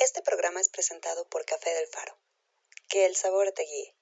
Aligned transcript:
Este 0.00 0.22
programa 0.22 0.60
es 0.60 0.68
presentado 0.68 1.26
por 1.28 1.44
Café 1.44 1.70
del 1.70 1.88
Faro. 1.88 2.16
Que 2.88 3.04
el 3.04 3.16
sabor 3.16 3.50
te 3.50 3.64
guíe. 3.64 3.96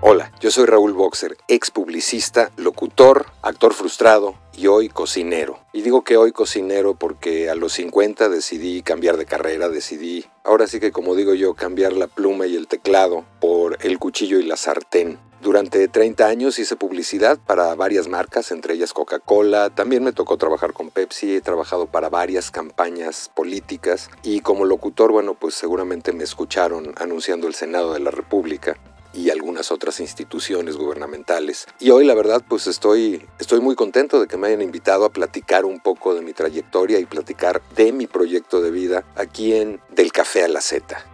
Hola, 0.00 0.32
yo 0.40 0.50
soy 0.50 0.64
Raúl 0.64 0.94
Boxer, 0.94 1.36
ex 1.48 1.70
publicista, 1.70 2.50
locutor, 2.56 3.26
actor 3.42 3.74
frustrado 3.74 4.38
y 4.54 4.68
hoy 4.68 4.88
cocinero. 4.88 5.66
Y 5.74 5.82
digo 5.82 6.02
que 6.02 6.16
hoy 6.16 6.32
cocinero 6.32 6.94
porque 6.94 7.50
a 7.50 7.54
los 7.54 7.74
50 7.74 8.30
decidí 8.30 8.82
cambiar 8.82 9.18
de 9.18 9.26
carrera, 9.26 9.68
decidí, 9.68 10.24
ahora 10.44 10.66
sí 10.66 10.80
que 10.80 10.92
como 10.92 11.14
digo 11.14 11.34
yo, 11.34 11.52
cambiar 11.52 11.92
la 11.92 12.06
pluma 12.06 12.46
y 12.46 12.56
el 12.56 12.68
teclado 12.68 13.26
por 13.38 13.76
el 13.84 13.98
cuchillo 13.98 14.38
y 14.38 14.44
la 14.44 14.56
sartén. 14.56 15.18
Durante 15.42 15.88
30 15.88 16.24
años 16.28 16.60
hice 16.60 16.76
publicidad 16.76 17.36
para 17.36 17.74
varias 17.74 18.06
marcas, 18.06 18.52
entre 18.52 18.74
ellas 18.74 18.92
Coca-Cola. 18.92 19.70
También 19.70 20.04
me 20.04 20.12
tocó 20.12 20.36
trabajar 20.36 20.72
con 20.72 20.90
Pepsi, 20.90 21.34
he 21.34 21.40
trabajado 21.40 21.86
para 21.86 22.08
varias 22.08 22.52
campañas 22.52 23.28
políticas 23.34 24.08
y 24.22 24.38
como 24.38 24.66
locutor, 24.66 25.10
bueno, 25.10 25.34
pues 25.34 25.56
seguramente 25.56 26.12
me 26.12 26.22
escucharon 26.22 26.94
anunciando 26.96 27.48
el 27.48 27.54
Senado 27.54 27.92
de 27.92 27.98
la 27.98 28.12
República 28.12 28.76
y 29.12 29.30
algunas 29.30 29.72
otras 29.72 29.98
instituciones 29.98 30.76
gubernamentales. 30.76 31.66
Y 31.80 31.90
hoy 31.90 32.04
la 32.04 32.14
verdad 32.14 32.44
pues 32.48 32.68
estoy, 32.68 33.26
estoy 33.40 33.60
muy 33.60 33.74
contento 33.74 34.20
de 34.20 34.28
que 34.28 34.36
me 34.36 34.46
hayan 34.46 34.62
invitado 34.62 35.04
a 35.04 35.10
platicar 35.12 35.64
un 35.64 35.80
poco 35.80 36.14
de 36.14 36.22
mi 36.22 36.34
trayectoria 36.34 37.00
y 37.00 37.04
platicar 37.04 37.60
de 37.74 37.90
mi 37.90 38.06
proyecto 38.06 38.60
de 38.60 38.70
vida 38.70 39.02
aquí 39.16 39.54
en 39.54 39.80
Del 39.90 40.12
Café 40.12 40.44
a 40.44 40.48
la 40.48 40.60
Z. 40.60 41.04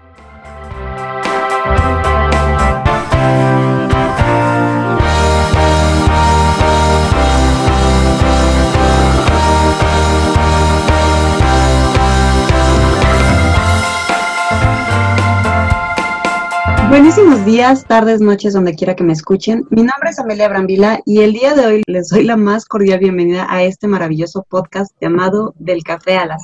Buenísimos 16.89 17.45
días, 17.45 17.85
tardes, 17.85 18.23
noches, 18.23 18.55
donde 18.55 18.75
quiera 18.75 18.97
que 18.97 19.05
me 19.05 19.13
escuchen. 19.13 19.67
Mi 19.69 19.83
nombre 19.83 20.09
es 20.09 20.19
Amelia 20.19 20.49
Brambila 20.49 21.01
y 21.05 21.21
el 21.21 21.35
día 21.35 21.55
de 21.55 21.67
hoy 21.67 21.83
les 21.87 22.09
doy 22.09 22.25
la 22.25 22.39
más 22.39 22.65
cordial 22.65 22.99
bienvenida 22.99 23.47
a 23.51 23.63
este 23.63 23.87
maravilloso 23.87 24.47
podcast 24.49 24.97
llamado 24.99 25.55
Del 25.59 25.83
Café 25.83 26.17
a 26.17 26.25
las. 26.25 26.43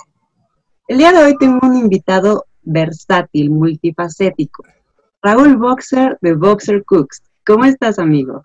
El 0.86 0.98
día 0.98 1.12
de 1.12 1.24
hoy 1.24 1.36
tengo 1.38 1.60
un 1.62 1.76
invitado 1.76 2.44
versátil, 2.62 3.50
multifacético, 3.50 4.64
Raúl 5.22 5.56
Boxer 5.56 6.18
de 6.20 6.34
Boxer 6.34 6.84
Cooks. 6.84 7.22
¿Cómo 7.46 7.64
estás, 7.64 7.98
amigo? 7.98 8.42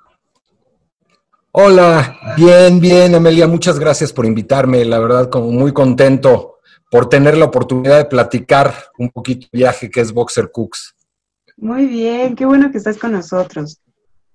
Hola, 1.51 2.17
bien, 2.37 2.79
bien, 2.79 3.13
Amelia, 3.13 3.45
muchas 3.45 3.77
gracias 3.77 4.13
por 4.13 4.25
invitarme. 4.25 4.85
La 4.85 4.99
verdad, 4.99 5.29
como 5.29 5.51
muy 5.51 5.73
contento 5.73 6.59
por 6.89 7.09
tener 7.09 7.37
la 7.37 7.45
oportunidad 7.45 7.97
de 7.97 8.05
platicar 8.05 8.73
un 8.97 9.09
poquito 9.09 9.47
el 9.51 9.59
viaje 9.59 9.91
que 9.91 9.99
es 9.99 10.13
Boxer 10.13 10.49
Cooks. 10.49 10.95
Muy 11.61 11.87
bien, 11.87 12.35
qué 12.37 12.45
bueno 12.45 12.71
que 12.71 12.77
estás 12.77 12.97
con 12.97 13.11
nosotros. 13.11 13.81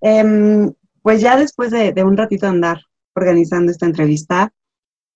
Em, 0.03 0.71
pues 1.01 1.23
ya 1.23 1.39
después 1.39 1.71
de, 1.71 1.95
un 2.05 2.19
ratito 2.19 2.45
de 2.45 2.53
andar 2.53 2.83
organizando 3.15 3.73
esta 3.73 3.87
entrevista, 3.87 4.53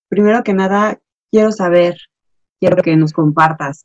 primero 0.09 0.43
que 0.43 0.55
nada, 0.55 0.99
quiero 1.31 1.53
saber, 1.53 1.99
quiero 2.61 2.83
que 2.83 2.97
nos 2.97 3.13
compartas, 3.13 3.85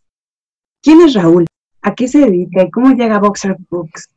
¿quién 0.82 1.02
es 1.02 1.14
Raúl? 1.16 1.46
¿A 1.82 1.94
qué 1.96 2.08
se 2.08 2.20
dedica 2.20 2.64
y 2.64 2.72
cómo 2.72 2.96
llega 2.96 3.18
a 3.18 3.20
Boxer 3.20 3.58
Books? 3.70 4.10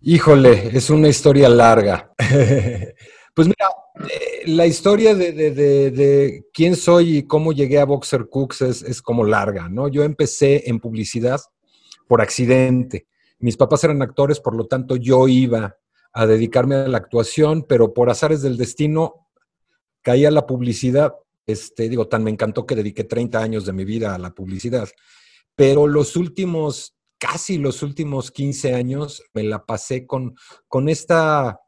Híjole, 0.00 0.74
es 0.74 0.88
una 0.88 1.08
historia 1.08 1.50
larga. 1.50 2.10
pues 3.34 3.46
mira, 3.46 3.68
eh, 4.10 4.42
la 4.46 4.64
historia 4.64 5.14
de, 5.14 6.44
quién 6.54 6.76
soy 6.76 7.18
y 7.18 7.22
cómo 7.24 7.52
llegué 7.52 7.78
a 7.78 7.84
Boxer 7.84 8.26
Cooks 8.30 8.62
es, 8.62 8.82
es, 8.82 9.02
como 9.02 9.24
larga, 9.24 9.68
¿no? 9.68 9.88
Yo 9.88 10.02
empecé 10.02 10.70
en 10.70 10.80
publicidad 10.80 11.40
por 12.06 12.22
accidente. 12.22 13.06
Mis 13.38 13.56
papás 13.56 13.84
eran 13.84 14.02
actores, 14.02 14.40
por 14.40 14.56
lo 14.56 14.66
tanto 14.66 14.96
yo 14.96 15.28
iba 15.28 15.76
a 16.12 16.26
dedicarme 16.26 16.76
a 16.76 16.88
la 16.88 16.98
actuación, 16.98 17.64
pero 17.68 17.92
por 17.94 18.10
azares 18.10 18.42
del 18.42 18.56
destino 18.56 19.28
caía 20.02 20.30
la 20.30 20.46
publicidad. 20.46 21.14
Este, 21.46 21.88
digo, 21.88 22.08
tan 22.08 22.24
me 22.24 22.30
encantó 22.30 22.66
que 22.66 22.74
dediqué 22.74 23.04
30 23.04 23.38
años 23.40 23.64
de 23.64 23.72
mi 23.72 23.84
vida 23.84 24.14
a 24.14 24.18
la 24.18 24.34
publicidad. 24.34 24.88
Pero 25.54 25.86
los 25.86 26.16
últimos, 26.16 26.96
casi 27.18 27.58
los 27.58 27.82
últimos 27.82 28.30
15 28.30 28.74
años, 28.74 29.22
me 29.32 29.42
la 29.42 29.64
pasé 29.64 30.06
con, 30.06 30.34
con 30.66 30.88
esta 30.88 31.60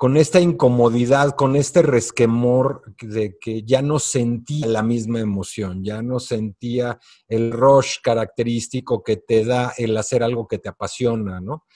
con 0.00 0.16
esta 0.16 0.40
incomodidad, 0.40 1.32
con 1.36 1.56
este 1.56 1.82
resquemor 1.82 2.94
de 3.02 3.36
que 3.38 3.64
ya 3.64 3.82
no 3.82 3.98
sentía 3.98 4.66
la 4.66 4.82
misma 4.82 5.20
emoción, 5.20 5.84
ya 5.84 6.00
no 6.00 6.18
sentía 6.20 6.98
el 7.28 7.52
rush 7.52 7.96
característico 8.02 9.02
que 9.02 9.18
te 9.18 9.44
da 9.44 9.74
el 9.76 9.94
hacer 9.94 10.22
algo 10.22 10.48
que 10.48 10.56
te 10.56 10.70
apasiona, 10.70 11.42
¿no? 11.42 11.66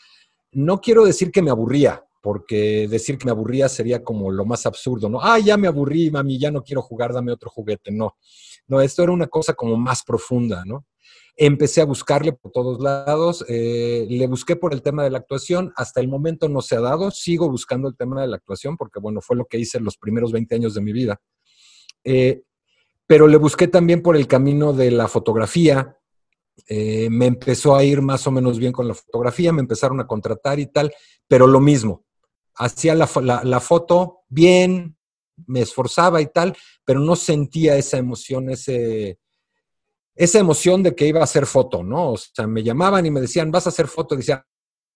No 0.53 0.81
quiero 0.81 1.05
decir 1.05 1.31
que 1.31 1.43
me 1.43 1.51
aburría, 1.51 2.03
porque 2.23 2.89
decir 2.89 3.19
que 3.19 3.27
me 3.27 3.31
aburría 3.31 3.69
sería 3.69 4.03
como 4.03 4.31
lo 4.31 4.47
más 4.47 4.65
absurdo, 4.65 5.11
¿no? 5.11 5.21
Ah, 5.21 5.39
ya 5.39 5.59
me 5.59 5.69
aburrí, 5.69 6.11
mami, 6.11 6.39
ya 6.39 6.51
no 6.51 6.63
quiero 6.63 6.81
jugar, 6.81 7.13
dame 7.13 7.31
otro 7.31 7.51
juguete. 7.51 7.93
No, 7.93 8.17
no, 8.69 8.81
esto 8.81 9.03
era 9.03 9.13
una 9.13 9.27
cosa 9.27 9.53
como 9.53 9.77
más 9.77 10.03
profunda, 10.03 10.65
¿no? 10.65 10.87
Empecé 11.37 11.81
a 11.81 11.85
buscarle 11.85 12.33
por 12.33 12.53
todos 12.53 12.81
lados, 12.81 13.45
eh, 13.49 14.07
le 14.09 14.27
busqué 14.27 14.57
por 14.57 14.73
el 14.73 14.83
tema 14.83 15.03
de 15.03 15.11
la 15.11 15.19
actuación, 15.19 15.73
hasta 15.77 16.01
el 16.01 16.09
momento 16.09 16.49
no 16.49 16.63
se 16.63 16.77
ha 16.77 16.81
dado, 16.81 17.11
sigo 17.11 17.51
buscando 17.51 17.89
el 17.89 17.97
tema 17.97 18.21
de 18.23 18.29
la 18.29 18.37
actuación 18.37 18.77
porque, 18.77 19.01
bueno, 19.01 19.21
fue 19.21 19.37
lo 19.37 19.47
que 19.47 19.59
hice 19.59 19.81
los 19.81 19.97
primeros 19.97 20.31
20 20.33 20.55
años 20.55 20.75
de 20.75 20.81
mi 20.81 20.93
vida. 20.93 21.21
Eh, 22.05 22.43
pero 23.07 23.27
le 23.27 23.37
busqué 23.37 23.69
también 23.69 24.03
por 24.03 24.17
el 24.17 24.27
camino 24.27 24.73
de 24.73 24.91
la 24.91 25.09
fotografía, 25.09 25.99
eh, 26.69 27.09
me 27.11 27.27
empezó 27.27 27.75
a 27.75 27.83
ir 27.83 28.01
más 28.01 28.27
o 28.27 28.31
menos 28.31 28.59
bien 28.59 28.73
con 28.73 28.87
la 28.87 28.95
fotografía, 28.95 29.53
me 29.53 29.61
empezaron 29.61 30.01
a 30.01 30.07
contratar 30.07 30.61
y 30.61 30.67
tal, 30.67 30.93
pero 31.27 31.47
lo 31.47 31.61
mismo, 31.61 32.05
hacía 32.55 32.95
la 32.95 33.61
foto 33.61 34.21
bien, 34.29 34.97
me 35.47 35.61
esforzaba 35.61 36.21
y 36.21 36.27
tal, 36.27 36.57
pero 36.85 37.01
no 37.01 37.17
sentía 37.17 37.77
esa 37.77 37.99
emoción, 37.99 38.51
ese, 38.51 39.19
esa 40.15 40.39
emoción 40.39 40.83
de 40.83 40.95
que 40.95 41.07
iba 41.07 41.21
a 41.21 41.25
hacer 41.25 41.47
foto, 41.47 41.83
¿no? 41.83 42.13
O 42.13 42.17
sea, 42.17 42.47
me 42.47 42.63
llamaban 42.63 43.05
y 43.07 43.11
me 43.11 43.21
decían, 43.21 43.51
vas 43.51 43.67
a 43.67 43.71
hacer 43.71 43.89
foto, 43.89 44.15
y 44.15 44.19
decía, 44.19 44.47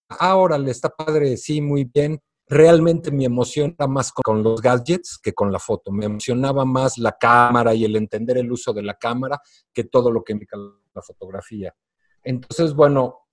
ah, 0.09 0.37
órale, 0.37 0.71
está 0.71 0.89
padre, 0.91 1.37
sí, 1.37 1.61
muy 1.61 1.85
bien. 1.85 2.21
Realmente 2.47 3.11
mi 3.11 3.25
emoción 3.25 3.75
era 3.79 3.87
más 3.87 4.11
con 4.11 4.43
los 4.43 4.63
gadgets 4.63 5.19
que 5.23 5.35
con 5.35 5.53
la 5.53 5.59
foto. 5.59 5.93
Me 5.93 6.07
emocionaba 6.07 6.65
más 6.65 6.97
la 6.97 7.13
cámara 7.13 7.75
y 7.75 7.85
el 7.85 7.95
entender 7.97 8.39
el 8.39 8.51
uso 8.51 8.73
de 8.73 8.83
la 8.83 8.95
cámara 8.95 9.39
que 9.73 9.85
todo 9.85 10.11
lo 10.11 10.25
que 10.25 10.33
implica 10.33 10.57
la 10.57 11.03
fotografía. 11.03 11.75
Entonces, 12.23 12.73
bueno, 12.73 13.29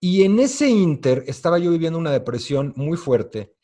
y 0.00 0.24
en 0.24 0.40
ese 0.40 0.68
inter 0.68 1.24
estaba 1.26 1.58
yo 1.58 1.70
viviendo 1.70 1.98
una 1.98 2.10
depresión 2.10 2.72
muy 2.76 2.96
fuerte 2.96 3.54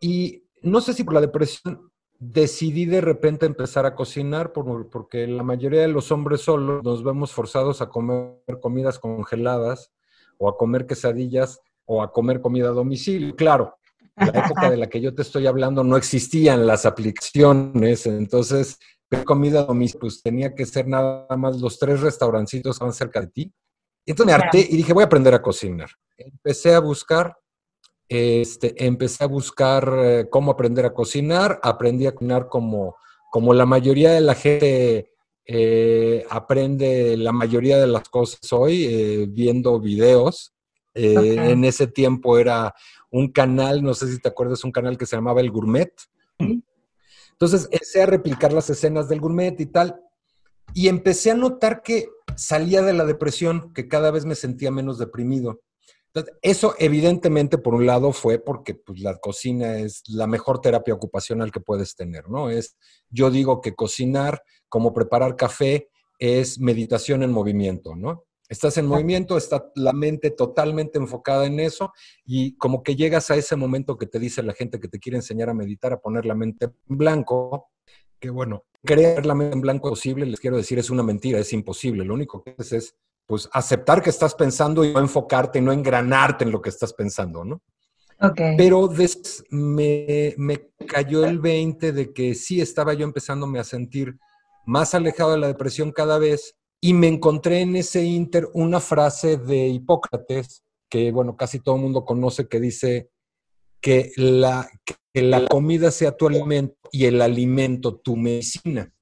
y 0.00 0.44
no 0.62 0.80
sé 0.80 0.94
si 0.94 1.04
por 1.04 1.14
la 1.14 1.20
depresión 1.20 1.90
decidí 2.18 2.86
de 2.86 3.00
repente 3.00 3.46
empezar 3.46 3.86
a 3.86 3.94
cocinar 3.94 4.52
porque 4.52 5.26
la 5.26 5.42
mayoría 5.42 5.82
de 5.82 5.88
los 5.88 6.10
hombres 6.10 6.42
solos 6.42 6.82
nos 6.82 7.04
vemos 7.04 7.32
forzados 7.32 7.80
a 7.80 7.88
comer 7.88 8.40
comidas 8.60 8.98
congeladas 8.98 9.92
o 10.38 10.48
a 10.48 10.56
comer 10.56 10.86
quesadillas 10.86 11.60
o 11.84 12.02
a 12.02 12.12
comer 12.12 12.40
comida 12.40 12.68
a 12.68 12.72
domicilio. 12.72 13.34
Claro, 13.36 13.78
en 14.16 14.32
la 14.32 14.40
época 14.44 14.70
de 14.70 14.76
la 14.76 14.88
que 14.88 15.00
yo 15.00 15.14
te 15.14 15.22
estoy 15.22 15.46
hablando 15.46 15.84
no 15.84 15.96
existían 15.96 16.66
las 16.66 16.86
aplicaciones, 16.86 18.06
entonces 18.06 18.78
comida 19.24 19.60
a 19.60 19.64
domicilio, 19.64 20.00
pues 20.00 20.22
tenía 20.22 20.54
que 20.54 20.66
ser 20.66 20.88
nada 20.88 21.26
más 21.36 21.60
los 21.60 21.78
tres 21.78 22.00
restaurancitos 22.00 22.70
que 22.70 22.74
estaban 22.76 22.92
cerca 22.92 23.20
de 23.20 23.28
ti. 23.28 23.54
Entonces 24.04 24.26
me 24.26 24.32
harté 24.32 24.60
y 24.60 24.76
dije, 24.76 24.92
voy 24.92 25.02
a 25.02 25.06
aprender 25.06 25.34
a 25.34 25.42
cocinar. 25.42 25.90
Empecé 26.16 26.74
a 26.74 26.80
buscar 26.80 27.36
este, 28.08 28.86
empecé 28.86 29.24
a 29.24 29.28
buscar 29.28 29.92
eh, 29.98 30.26
cómo 30.30 30.52
aprender 30.52 30.86
a 30.86 30.94
cocinar, 30.94 31.58
aprendí 31.62 32.06
a 32.06 32.12
cocinar 32.12 32.48
como, 32.48 32.96
como 33.30 33.52
la 33.52 33.66
mayoría 33.66 34.12
de 34.12 34.20
la 34.20 34.34
gente 34.34 35.12
eh, 35.44 36.24
aprende 36.30 37.16
la 37.16 37.32
mayoría 37.32 37.78
de 37.78 37.86
las 37.86 38.08
cosas 38.08 38.52
hoy, 38.52 38.84
eh, 38.84 39.26
viendo 39.28 39.78
videos. 39.80 40.52
En 40.98 41.62
ese 41.66 41.88
tiempo 41.88 42.38
era 42.38 42.74
un 43.10 43.30
canal, 43.30 43.82
no 43.82 43.92
sé 43.92 44.10
si 44.10 44.18
te 44.18 44.30
acuerdas, 44.30 44.64
un 44.64 44.72
canal 44.72 44.96
que 44.96 45.04
se 45.04 45.14
llamaba 45.14 45.42
El 45.42 45.50
Gourmet. 45.50 45.92
Entonces 47.32 47.68
empecé 47.70 48.02
a 48.02 48.06
replicar 48.06 48.54
las 48.54 48.70
escenas 48.70 49.06
del 49.06 49.20
gourmet 49.20 49.60
y 49.60 49.66
tal, 49.66 50.00
y 50.72 50.88
empecé 50.88 51.32
a 51.32 51.34
notar 51.34 51.82
que 51.82 52.08
salía 52.34 52.80
de 52.80 52.94
la 52.94 53.04
depresión, 53.04 53.74
que 53.74 53.88
cada 53.88 54.10
vez 54.10 54.24
me 54.24 54.34
sentía 54.34 54.70
menos 54.70 54.96
deprimido 54.96 55.60
eso 56.42 56.74
evidentemente, 56.78 57.58
por 57.58 57.74
un 57.74 57.86
lado, 57.86 58.12
fue 58.12 58.38
porque 58.38 58.74
pues, 58.74 59.00
la 59.00 59.16
cocina 59.18 59.78
es 59.78 60.02
la 60.08 60.26
mejor 60.26 60.60
terapia 60.60 60.94
ocupacional 60.94 61.50
que 61.52 61.60
puedes 61.60 61.94
tener, 61.94 62.28
¿no? 62.28 62.50
Es, 62.50 62.76
yo 63.10 63.30
digo 63.30 63.60
que 63.60 63.74
cocinar, 63.74 64.42
como 64.68 64.92
preparar 64.92 65.36
café, 65.36 65.88
es 66.18 66.58
meditación 66.58 67.22
en 67.22 67.32
movimiento, 67.32 67.94
¿no? 67.94 68.24
Estás 68.48 68.78
en 68.78 68.86
movimiento, 68.86 69.36
está 69.36 69.72
la 69.74 69.92
mente 69.92 70.30
totalmente 70.30 70.98
enfocada 70.98 71.46
en 71.46 71.58
eso 71.58 71.92
y 72.24 72.56
como 72.56 72.84
que 72.84 72.94
llegas 72.94 73.28
a 73.32 73.34
ese 73.34 73.56
momento 73.56 73.96
que 73.96 74.06
te 74.06 74.20
dice 74.20 74.40
la 74.44 74.54
gente 74.54 74.78
que 74.78 74.86
te 74.86 75.00
quiere 75.00 75.16
enseñar 75.16 75.50
a 75.50 75.54
meditar, 75.54 75.92
a 75.92 76.00
poner 76.00 76.24
la 76.26 76.36
mente 76.36 76.66
en 76.88 76.96
blanco, 76.96 77.70
que 78.20 78.30
bueno, 78.30 78.64
creer 78.84 79.26
la 79.26 79.34
mente 79.34 79.54
en 79.54 79.60
blanco 79.62 79.88
es 79.88 79.98
posible, 79.98 80.26
les 80.26 80.38
quiero 80.38 80.56
decir, 80.56 80.78
es 80.78 80.90
una 80.90 81.02
mentira, 81.02 81.40
es 81.40 81.52
imposible. 81.52 82.04
Lo 82.04 82.14
único 82.14 82.42
que 82.42 82.54
es 82.56 82.72
es 82.72 82.96
pues 83.26 83.48
aceptar 83.52 84.02
que 84.02 84.10
estás 84.10 84.34
pensando 84.34 84.84
y 84.84 84.92
no 84.92 85.00
enfocarte, 85.00 85.60
no 85.60 85.72
engranarte 85.72 86.44
en 86.44 86.52
lo 86.52 86.62
que 86.62 86.70
estás 86.70 86.92
pensando, 86.92 87.44
¿no? 87.44 87.60
Pero 88.56 88.88
me, 89.50 90.34
me 90.38 90.70
cayó 90.86 91.26
el 91.26 91.38
20 91.38 91.92
de 91.92 92.12
que 92.14 92.34
sí 92.34 92.60
estaba 92.62 92.94
yo 92.94 93.04
empezándome 93.04 93.58
a 93.58 93.64
sentir 93.64 94.16
más 94.64 94.94
alejado 94.94 95.32
de 95.32 95.38
la 95.38 95.48
depresión 95.48 95.92
cada 95.92 96.18
vez 96.18 96.56
y 96.80 96.94
me 96.94 97.08
encontré 97.08 97.60
en 97.60 97.76
ese 97.76 98.04
inter 98.04 98.48
una 98.54 98.80
frase 98.80 99.36
de 99.36 99.68
Hipócrates 99.68 100.64
que, 100.88 101.12
bueno, 101.12 101.36
casi 101.36 101.60
todo 101.60 101.76
el 101.76 101.82
mundo 101.82 102.04
conoce, 102.04 102.48
que 102.48 102.60
dice 102.60 103.10
que 103.80 104.12
la, 104.16 104.68
que 105.12 105.22
la 105.22 105.46
comida 105.46 105.90
sea 105.90 106.16
tu 106.16 106.26
alimento 106.26 106.76
y 106.92 107.04
el 107.04 107.20
alimento 107.20 107.96
tu 107.96 108.16
medicina. 108.16 108.92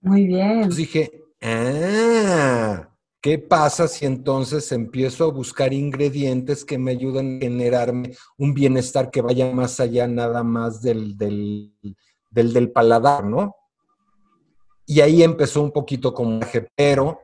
Muy 0.00 0.26
bien. 0.26 0.50
Entonces 0.50 0.76
dije, 0.76 1.23
ah, 1.44 2.88
¿Qué 3.24 3.38
pasa 3.38 3.88
si 3.88 4.04
entonces 4.04 4.70
empiezo 4.70 5.24
a 5.24 5.32
buscar 5.32 5.72
ingredientes 5.72 6.62
que 6.62 6.76
me 6.76 6.90
ayuden 6.90 7.38
a 7.38 7.40
generarme 7.40 8.14
un 8.36 8.52
bienestar 8.52 9.10
que 9.10 9.22
vaya 9.22 9.50
más 9.50 9.80
allá 9.80 10.06
nada 10.06 10.42
más 10.42 10.82
del, 10.82 11.16
del, 11.16 11.72
del, 12.30 12.70
paladar, 12.70 13.24
¿no? 13.24 13.56
Y 14.84 15.00
ahí 15.00 15.22
empezó 15.22 15.62
un 15.62 15.72
poquito 15.72 16.12
como 16.12 16.38
viaje, 16.38 16.68
pero 16.76 17.18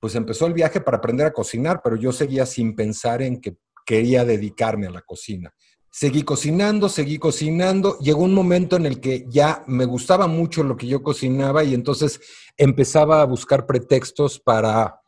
pues 0.00 0.14
empezó 0.14 0.46
el 0.46 0.54
viaje 0.54 0.80
para 0.80 0.96
aprender 0.96 1.26
a 1.26 1.32
cocinar, 1.34 1.82
pero 1.84 1.96
yo 1.96 2.10
seguía 2.10 2.46
sin 2.46 2.74
pensar 2.74 3.20
en 3.20 3.38
que 3.38 3.58
quería 3.84 4.24
dedicarme 4.24 4.86
a 4.86 4.92
la 4.92 5.02
cocina. 5.02 5.52
Seguí 5.96 6.24
cocinando, 6.24 6.88
seguí 6.88 7.20
cocinando. 7.20 8.00
Llegó 8.00 8.24
un 8.24 8.34
momento 8.34 8.74
en 8.74 8.84
el 8.84 8.98
que 8.98 9.26
ya 9.28 9.62
me 9.68 9.84
gustaba 9.84 10.26
mucho 10.26 10.64
lo 10.64 10.76
que 10.76 10.88
yo 10.88 11.04
cocinaba 11.04 11.62
y 11.62 11.72
entonces 11.72 12.20
empezaba 12.56 13.22
a 13.22 13.26
buscar 13.26 13.64
pretextos 13.64 14.40
para 14.40 15.00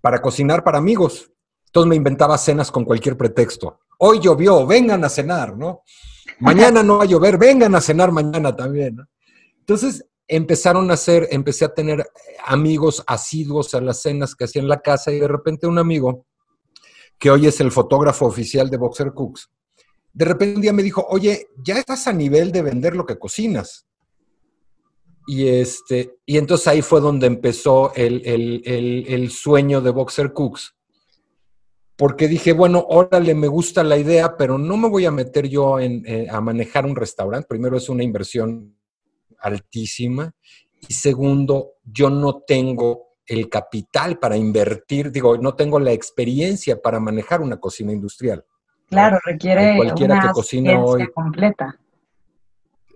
para 0.00 0.22
cocinar 0.22 0.62
para 0.62 0.78
amigos. 0.78 1.28
Entonces 1.66 1.88
me 1.88 1.96
inventaba 1.96 2.38
cenas 2.38 2.70
con 2.70 2.84
cualquier 2.84 3.16
pretexto. 3.16 3.80
Hoy 3.98 4.20
llovió, 4.20 4.64
vengan 4.64 5.04
a 5.04 5.08
cenar, 5.08 5.56
¿no? 5.56 5.82
Mañana 6.38 6.84
no 6.84 6.98
va 6.98 7.02
a 7.02 7.08
llover, 7.08 7.36
vengan 7.36 7.74
a 7.74 7.80
cenar 7.80 8.12
mañana 8.12 8.54
también. 8.54 8.96
Entonces 9.58 10.06
empezaron 10.28 10.88
a 10.92 10.94
hacer, 10.94 11.26
empecé 11.32 11.64
a 11.64 11.74
tener 11.74 12.08
amigos 12.46 13.02
asiduos 13.08 13.74
a 13.74 13.80
las 13.80 14.02
cenas 14.02 14.36
que 14.36 14.44
hacía 14.44 14.62
en 14.62 14.68
la 14.68 14.82
casa 14.82 15.10
y 15.10 15.18
de 15.18 15.26
repente 15.26 15.66
un 15.66 15.78
amigo, 15.78 16.26
que 17.18 17.28
hoy 17.28 17.48
es 17.48 17.58
el 17.58 17.72
fotógrafo 17.72 18.24
oficial 18.24 18.70
de 18.70 18.76
Boxer 18.76 19.12
Cooks, 19.12 19.50
de 20.12 20.24
repente 20.24 20.56
un 20.56 20.62
día 20.62 20.72
me 20.72 20.82
dijo, 20.82 21.06
oye, 21.08 21.48
ya 21.64 21.78
estás 21.78 22.06
a 22.06 22.12
nivel 22.12 22.52
de 22.52 22.62
vender 22.62 22.96
lo 22.96 23.06
que 23.06 23.18
cocinas. 23.18 23.86
Y, 25.26 25.46
este, 25.46 26.16
y 26.24 26.38
entonces 26.38 26.66
ahí 26.68 26.82
fue 26.82 27.00
donde 27.00 27.26
empezó 27.26 27.92
el, 27.94 29.30
sueño 29.30 29.80
de 29.80 29.90
Boxer 29.90 30.32
Cooks. 30.32 30.74
Porque 31.96 32.28
dije, 32.28 32.52
bueno, 32.52 32.86
órale, 32.88 33.34
me 33.34 33.48
gusta 33.48 33.82
la 33.82 33.98
idea, 33.98 34.36
pero 34.36 34.56
no 34.56 34.76
me 34.76 34.88
voy 34.88 35.04
a 35.04 35.10
meter 35.10 35.48
yo 35.48 35.80
en, 35.80 36.02
eh, 36.06 36.28
a 36.30 36.40
manejar 36.40 36.86
un 36.86 36.96
restaurante. 36.96 37.46
Primero, 37.48 37.76
es 37.76 37.88
una 37.88 38.04
inversión 38.04 38.76
altísima. 39.40 40.32
Y 40.88 40.94
segundo, 40.94 41.74
yo 41.84 42.08
no 42.08 42.40
tengo 42.46 43.08
el 43.26 43.50
capital 43.50 44.18
para 44.18 44.36
invertir, 44.36 45.12
digo, 45.12 45.36
no 45.36 45.54
tengo 45.54 45.78
la 45.78 45.92
experiencia 45.92 46.80
para 46.80 46.98
manejar 46.98 47.42
una 47.42 47.60
cocina 47.60 47.92
industrial. 47.92 48.44
Claro, 48.88 49.18
requiere 49.24 49.76
cualquiera 49.76 50.14
una 50.14 50.22
que 50.28 50.32
cocina 50.32 50.80
hoy 50.80 51.06
completa. 51.12 51.78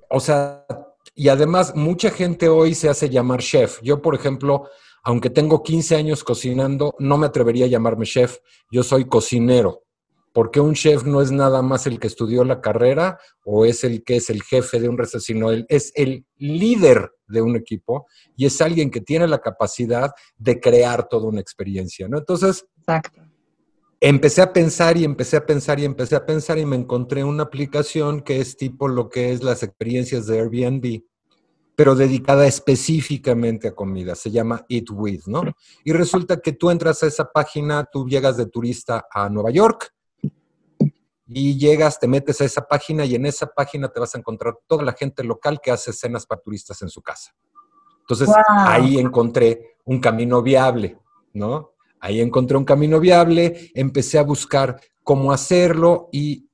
O 0.08 0.20
sea, 0.20 0.64
y 1.14 1.28
además, 1.28 1.74
mucha 1.74 2.10
gente 2.10 2.48
hoy 2.48 2.74
se 2.74 2.88
hace 2.88 3.10
llamar 3.10 3.40
chef. 3.40 3.80
Yo, 3.82 4.00
por 4.00 4.14
ejemplo, 4.14 4.68
aunque 5.02 5.30
tengo 5.30 5.62
15 5.62 5.96
años 5.96 6.24
cocinando, 6.24 6.94
no 6.98 7.18
me 7.18 7.26
atrevería 7.26 7.66
a 7.66 7.68
llamarme 7.68 8.06
chef. 8.06 8.38
Yo 8.70 8.82
soy 8.82 9.04
cocinero. 9.06 9.82
Porque 10.32 10.60
un 10.60 10.72
chef 10.72 11.04
no 11.04 11.20
es 11.20 11.30
nada 11.30 11.60
más 11.60 11.86
el 11.86 12.00
que 12.00 12.06
estudió 12.06 12.42
la 12.42 12.62
carrera 12.62 13.18
o 13.44 13.66
es 13.66 13.84
el 13.84 14.02
que 14.02 14.16
es 14.16 14.30
el 14.30 14.42
jefe 14.42 14.80
de 14.80 14.88
un 14.88 14.96
restaurante, 14.96 15.26
sino 15.26 15.50
él 15.50 15.66
es 15.68 15.92
el 15.94 16.24
líder 16.38 17.10
de 17.26 17.42
un 17.42 17.54
equipo 17.54 18.06
y 18.34 18.46
es 18.46 18.58
alguien 18.62 18.90
que 18.90 19.02
tiene 19.02 19.28
la 19.28 19.40
capacidad 19.40 20.10
de 20.38 20.58
crear 20.58 21.06
toda 21.06 21.28
una 21.28 21.40
experiencia, 21.40 22.08
¿no? 22.08 22.16
Entonces, 22.16 22.64
Exacto 22.78 23.21
empecé 24.02 24.42
a 24.42 24.52
pensar 24.52 24.96
y 24.96 25.04
empecé 25.04 25.36
a 25.36 25.46
pensar 25.46 25.78
y 25.78 25.84
empecé 25.84 26.16
a 26.16 26.26
pensar 26.26 26.58
y 26.58 26.66
me 26.66 26.74
encontré 26.74 27.22
una 27.22 27.44
aplicación 27.44 28.20
que 28.20 28.40
es 28.40 28.56
tipo 28.56 28.88
lo 28.88 29.08
que 29.08 29.32
es 29.32 29.44
las 29.44 29.62
experiencias 29.62 30.26
de 30.26 30.40
Airbnb, 30.40 31.04
pero 31.76 31.94
dedicada 31.94 32.44
específicamente 32.48 33.68
a 33.68 33.74
comida. 33.76 34.16
Se 34.16 34.32
llama 34.32 34.66
Eat 34.68 34.90
With, 34.90 35.26
¿no? 35.26 35.44
Y 35.84 35.92
resulta 35.92 36.40
que 36.40 36.52
tú 36.52 36.70
entras 36.70 37.04
a 37.04 37.06
esa 37.06 37.30
página, 37.30 37.84
tú 37.84 38.08
llegas 38.08 38.36
de 38.36 38.46
turista 38.46 39.06
a 39.08 39.28
Nueva 39.28 39.52
York 39.52 39.94
y 41.28 41.56
llegas, 41.56 42.00
te 42.00 42.08
metes 42.08 42.40
a 42.40 42.44
esa 42.44 42.66
página 42.66 43.04
y 43.04 43.14
en 43.14 43.24
esa 43.24 43.46
página 43.46 43.88
te 43.88 44.00
vas 44.00 44.16
a 44.16 44.18
encontrar 44.18 44.58
toda 44.66 44.82
la 44.82 44.94
gente 44.94 45.22
local 45.22 45.60
que 45.62 45.70
hace 45.70 45.92
cenas 45.92 46.26
para 46.26 46.40
turistas 46.40 46.82
en 46.82 46.88
su 46.88 47.02
casa. 47.02 47.32
Entonces 48.00 48.28
ahí 48.48 48.98
encontré 48.98 49.76
un 49.84 50.00
camino 50.00 50.42
viable, 50.42 50.98
¿no? 51.34 51.72
Ahí 52.02 52.20
encontré 52.20 52.58
un 52.58 52.64
camino 52.64 52.98
viable, 52.98 53.70
empecé 53.74 54.18
a 54.18 54.24
buscar 54.24 54.80
cómo 55.02 55.32
hacerlo 55.32 56.08
y, 56.12 56.48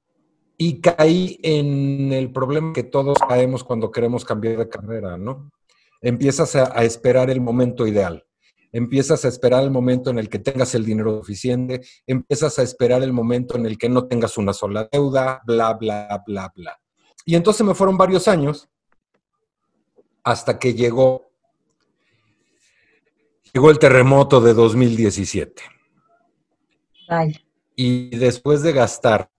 caí 0.83 1.41
en 1.43 2.13
el 2.13 2.31
problema 2.33 2.73
que 2.73 2.83
todos 2.83 3.17
caemos 3.27 3.65
cuando 3.65 3.91
queremos 3.91 4.25
cambiar 4.25 4.59
de 4.59 4.69
carrera, 4.69 5.17
¿no? 5.17 5.51
Empiezas 6.03 6.55
a, 6.55 6.79
a 6.79 6.85
esperar 6.85 7.31
el 7.31 7.41
momento 7.41 7.87
ideal 7.87 8.25
empiezas 8.71 9.25
a 9.25 9.29
esperar 9.29 9.63
el 9.63 9.71
momento 9.71 10.11
en 10.11 10.19
el 10.19 10.29
que 10.29 10.39
tengas 10.39 10.75
el 10.75 10.85
dinero 10.85 11.19
suficiente, 11.19 11.81
empiezas 12.07 12.59
a 12.59 12.63
esperar 12.63 13.03
el 13.03 13.15
momento 13.15 13.57
en 13.57 13.65
el 13.65 13.79
que 13.79 13.89
no 13.89 14.07
tengas 14.07 14.37
una 14.37 14.53
sola 14.53 14.87
deuda, 14.93 15.41
bla, 15.47 15.73
bla, 15.73 16.23
bla, 16.27 16.53
bla. 16.55 16.79
Y 17.25 17.35
entonces 17.35 17.67
me 17.67 17.75
fueron 17.75 17.97
varios 17.97 18.29
años 18.29 18.69
hasta 20.23 20.59
que 20.59 20.75
llegó 20.75 21.28
Llegó 23.53 23.71
el 23.71 23.79
terremoto 23.79 24.41
de 24.41 24.55
2017. 24.55 25.63
Y 27.77 28.17
después 28.17 28.63
de 28.63 28.73
gastar, 28.73 29.31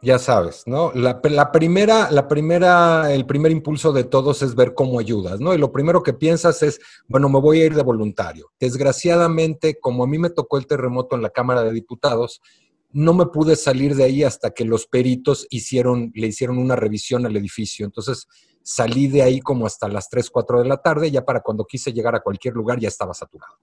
ya 0.00 0.18
sabes, 0.18 0.62
¿no? 0.66 0.92
La, 0.92 1.20
primera, 1.50 2.10
la 2.10 2.28
primera, 2.28 3.12
el 3.12 3.26
primer 3.26 3.52
impulso 3.52 3.92
de 3.92 4.04
todos 4.04 4.42
es 4.42 4.54
ver 4.54 4.72
cómo 4.74 4.98
ayudas, 4.98 5.40
¿no? 5.40 5.52
Y 5.52 5.58
lo 5.58 5.72
primero 5.72 6.02
que 6.02 6.12
piensas 6.12 6.62
es, 6.62 6.80
bueno, 7.08 7.28
me 7.28 7.40
voy 7.40 7.60
a 7.60 7.66
ir 7.66 7.74
de 7.74 7.82
voluntario. 7.82 8.50
Desgraciadamente, 8.60 9.78
como 9.80 10.04
a 10.04 10.06
mí 10.06 10.18
me 10.18 10.30
tocó 10.30 10.58
el 10.58 10.66
terremoto 10.66 11.16
en 11.16 11.22
la 11.22 11.30
Cámara 11.30 11.64
de 11.64 11.72
Diputados, 11.72 12.40
no 12.90 13.12
me 13.12 13.26
pude 13.26 13.56
salir 13.56 13.94
de 13.96 14.04
ahí 14.04 14.22
hasta 14.22 14.50
que 14.50 14.64
los 14.64 14.86
peritos 14.86 15.46
hicieron, 15.50 16.10
le 16.14 16.28
hicieron 16.28 16.58
una 16.58 16.76
revisión 16.76 17.26
al 17.26 17.36
edificio. 17.36 17.84
Entonces 17.84 18.26
salí 18.68 19.08
de 19.08 19.22
ahí 19.22 19.40
como 19.40 19.64
hasta 19.64 19.88
las 19.88 20.10
3, 20.10 20.28
4 20.28 20.60
de 20.60 20.68
la 20.68 20.76
tarde, 20.76 21.10
ya 21.10 21.24
para 21.24 21.40
cuando 21.40 21.64
quise 21.64 21.90
llegar 21.90 22.14
a 22.14 22.20
cualquier 22.20 22.52
lugar 22.52 22.78
ya 22.78 22.88
estaba 22.88 23.14
saturado. 23.14 23.54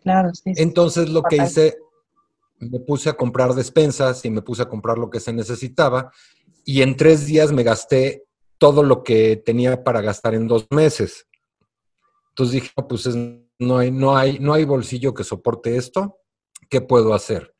Claro, 0.00 0.30
sí. 0.32 0.52
Entonces 0.54 1.08
lo 1.10 1.24
que 1.24 1.36
hice, 1.38 1.76
me 2.60 2.78
puse 2.78 3.10
a 3.10 3.14
comprar 3.14 3.52
despensas 3.54 4.24
y 4.24 4.30
me 4.30 4.40
puse 4.40 4.62
a 4.62 4.68
comprar 4.68 4.96
lo 4.96 5.10
que 5.10 5.18
se 5.18 5.32
necesitaba 5.32 6.12
y 6.64 6.82
en 6.82 6.96
tres 6.96 7.26
días 7.26 7.50
me 7.50 7.64
gasté 7.64 8.24
todo 8.58 8.84
lo 8.84 9.02
que 9.02 9.42
tenía 9.44 9.82
para 9.82 10.00
gastar 10.00 10.34
en 10.34 10.46
dos 10.46 10.68
meses. 10.70 11.26
Entonces 12.28 12.62
dije, 12.62 12.70
pues 12.88 13.08
no, 13.58 13.78
hay, 13.78 13.90
no, 13.90 14.16
hay, 14.16 14.38
no 14.38 14.54
hay 14.54 14.64
bolsillo 14.64 15.14
que 15.14 15.24
soporte 15.24 15.76
esto, 15.76 16.20
¿qué 16.70 16.80
puedo 16.80 17.12
hacer? 17.12 17.56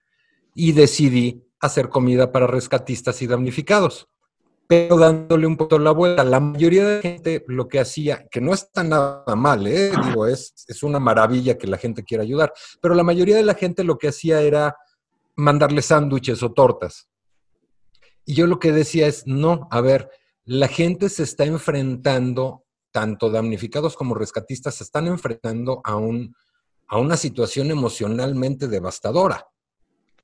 Y 0.55 0.73
decidí 0.73 1.45
hacer 1.59 1.89
comida 1.89 2.31
para 2.31 2.47
rescatistas 2.47 3.21
y 3.21 3.27
damnificados 3.27 4.12
pero 4.73 4.97
dándole 4.97 5.47
un 5.47 5.59
poco 5.59 5.79
la 5.79 5.91
vuelta. 5.91 6.25
La 6.25 6.41
mayoría 6.41 6.87
de 6.89 6.97
la 6.97 7.03
gente 7.03 7.45
lo 7.47 7.69
que 7.69 7.79
hacía, 7.79 8.27
que 8.31 8.41
no 8.41 8.55
está 8.55 8.83
nada 8.83 9.37
mal, 9.37 9.67
¿eh? 9.67 9.93
digo, 10.07 10.27
es, 10.27 10.55
es 10.67 10.83
una 10.83 10.99
maravilla 10.99 11.59
que 11.59 11.67
la 11.67 11.77
gente 11.77 12.03
quiera 12.03 12.23
ayudar, 12.23 12.55
pero 12.81 12.95
la 12.95 13.03
mayoría 13.03 13.37
de 13.37 13.43
la 13.43 13.53
gente 13.53 13.85
lo 13.85 13.99
que 13.99 14.09
hacía 14.09 14.41
era 14.41 14.75
mandarle 15.37 15.83
sándwiches 15.83 16.43
o 16.43 16.53
tortas. 16.53 17.11
Y 18.25 18.33
yo 18.33 18.47
lo 18.47 18.59
que 18.59 18.73
decía 18.73 19.07
es, 19.07 19.27
no, 19.27 19.69
a 19.71 19.83
ver, 19.83 20.09
la 20.47 20.69
gente 20.69 21.11
se 21.11 21.25
está 21.25 21.45
enfrentando, 21.45 22.65
tanto 22.93 23.29
damnificados 23.29 23.95
como 23.95 24.15
rescatistas, 24.15 24.77
se 24.77 24.85
están 24.85 25.07
enfrentando 25.07 25.83
a, 25.85 25.97
un, 25.97 26.35
a 26.89 26.97
una 26.97 27.19
situación 27.19 27.71
emocionalmente 27.71 28.69
devastadora. 28.69 29.52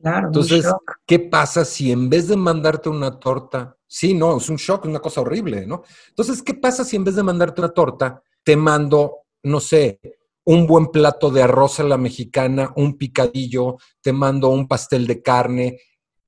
Claro, 0.01 0.29
Entonces, 0.29 0.65
¿qué 1.07 1.19
pasa 1.19 1.65
si 1.65 1.91
en 1.91 2.09
vez 2.09 2.29
de 2.29 2.37
mandarte 2.37 2.89
una 2.89 3.19
torta, 3.19 3.77
sí, 3.87 4.15
no, 4.15 4.37
es 4.37 4.49
un 4.49 4.57
shock, 4.57 4.85
es 4.85 4.91
una 4.91 5.01
cosa 5.01 5.23
horrible, 5.23 5.67
¿no? 5.67 5.83
Entonces, 6.09 6.43
¿qué 6.43 6.55
pasa 6.55 6.85
si 6.85 6.97
en 6.97 7.05
vez 7.05 7.17
de 7.17 7.25
mandarte 7.25 7.61
una 7.61 7.71
torta, 7.71 8.23
te 8.45 8.57
mando, 8.57 9.25
no 9.43 9.59
sé, 9.59 10.01
un 10.45 10.67
buen 10.67 10.87
plato 10.87 11.31
de 11.31 11.43
arroz 11.43 11.81
a 11.81 11.83
la 11.83 11.99
mexicana, 11.99 12.73
un 12.77 12.97
picadillo, 12.97 13.77
te 14.01 14.13
mando 14.13 14.49
un 14.49 14.69
pastel 14.69 15.07
de 15.07 15.21
carne, 15.21 15.79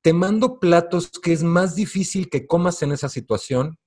te 0.03 0.13
mando 0.13 0.59
platos 0.59 1.11
que 1.23 1.33
es 1.33 1.43
más 1.43 1.75
difícil 1.75 2.29
que 2.29 2.47
comas 2.47 2.83
en 2.83 2.93
esa 2.93 3.09
situación, 3.09 3.79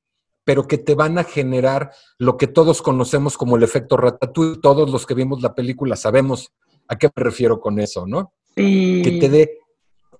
pero 0.44 0.68
que 0.68 0.78
te 0.78 0.96
van 0.96 1.18
a 1.18 1.24
generar 1.24 1.92
lo 2.18 2.38
que 2.38 2.48
todos 2.48 2.82
conocemos 2.82 3.38
como 3.38 3.58
el 3.58 3.63
efecto 3.63 3.98
ratatouille. 3.98 4.60
Todos 4.62 4.90
los 4.90 5.06
que 5.06 5.13
vimos 5.13 5.42
la 5.42 5.56
película 5.56 5.96
sabemos 5.96 6.52
a 6.88 6.98
qué 6.98 7.10
me 7.16 7.24
refiero 7.24 7.60
con 7.60 7.80
eso, 7.80 8.06
¿no? 8.06 8.34
Que 8.56 9.18
te 9.20 9.30
dé 9.30 9.60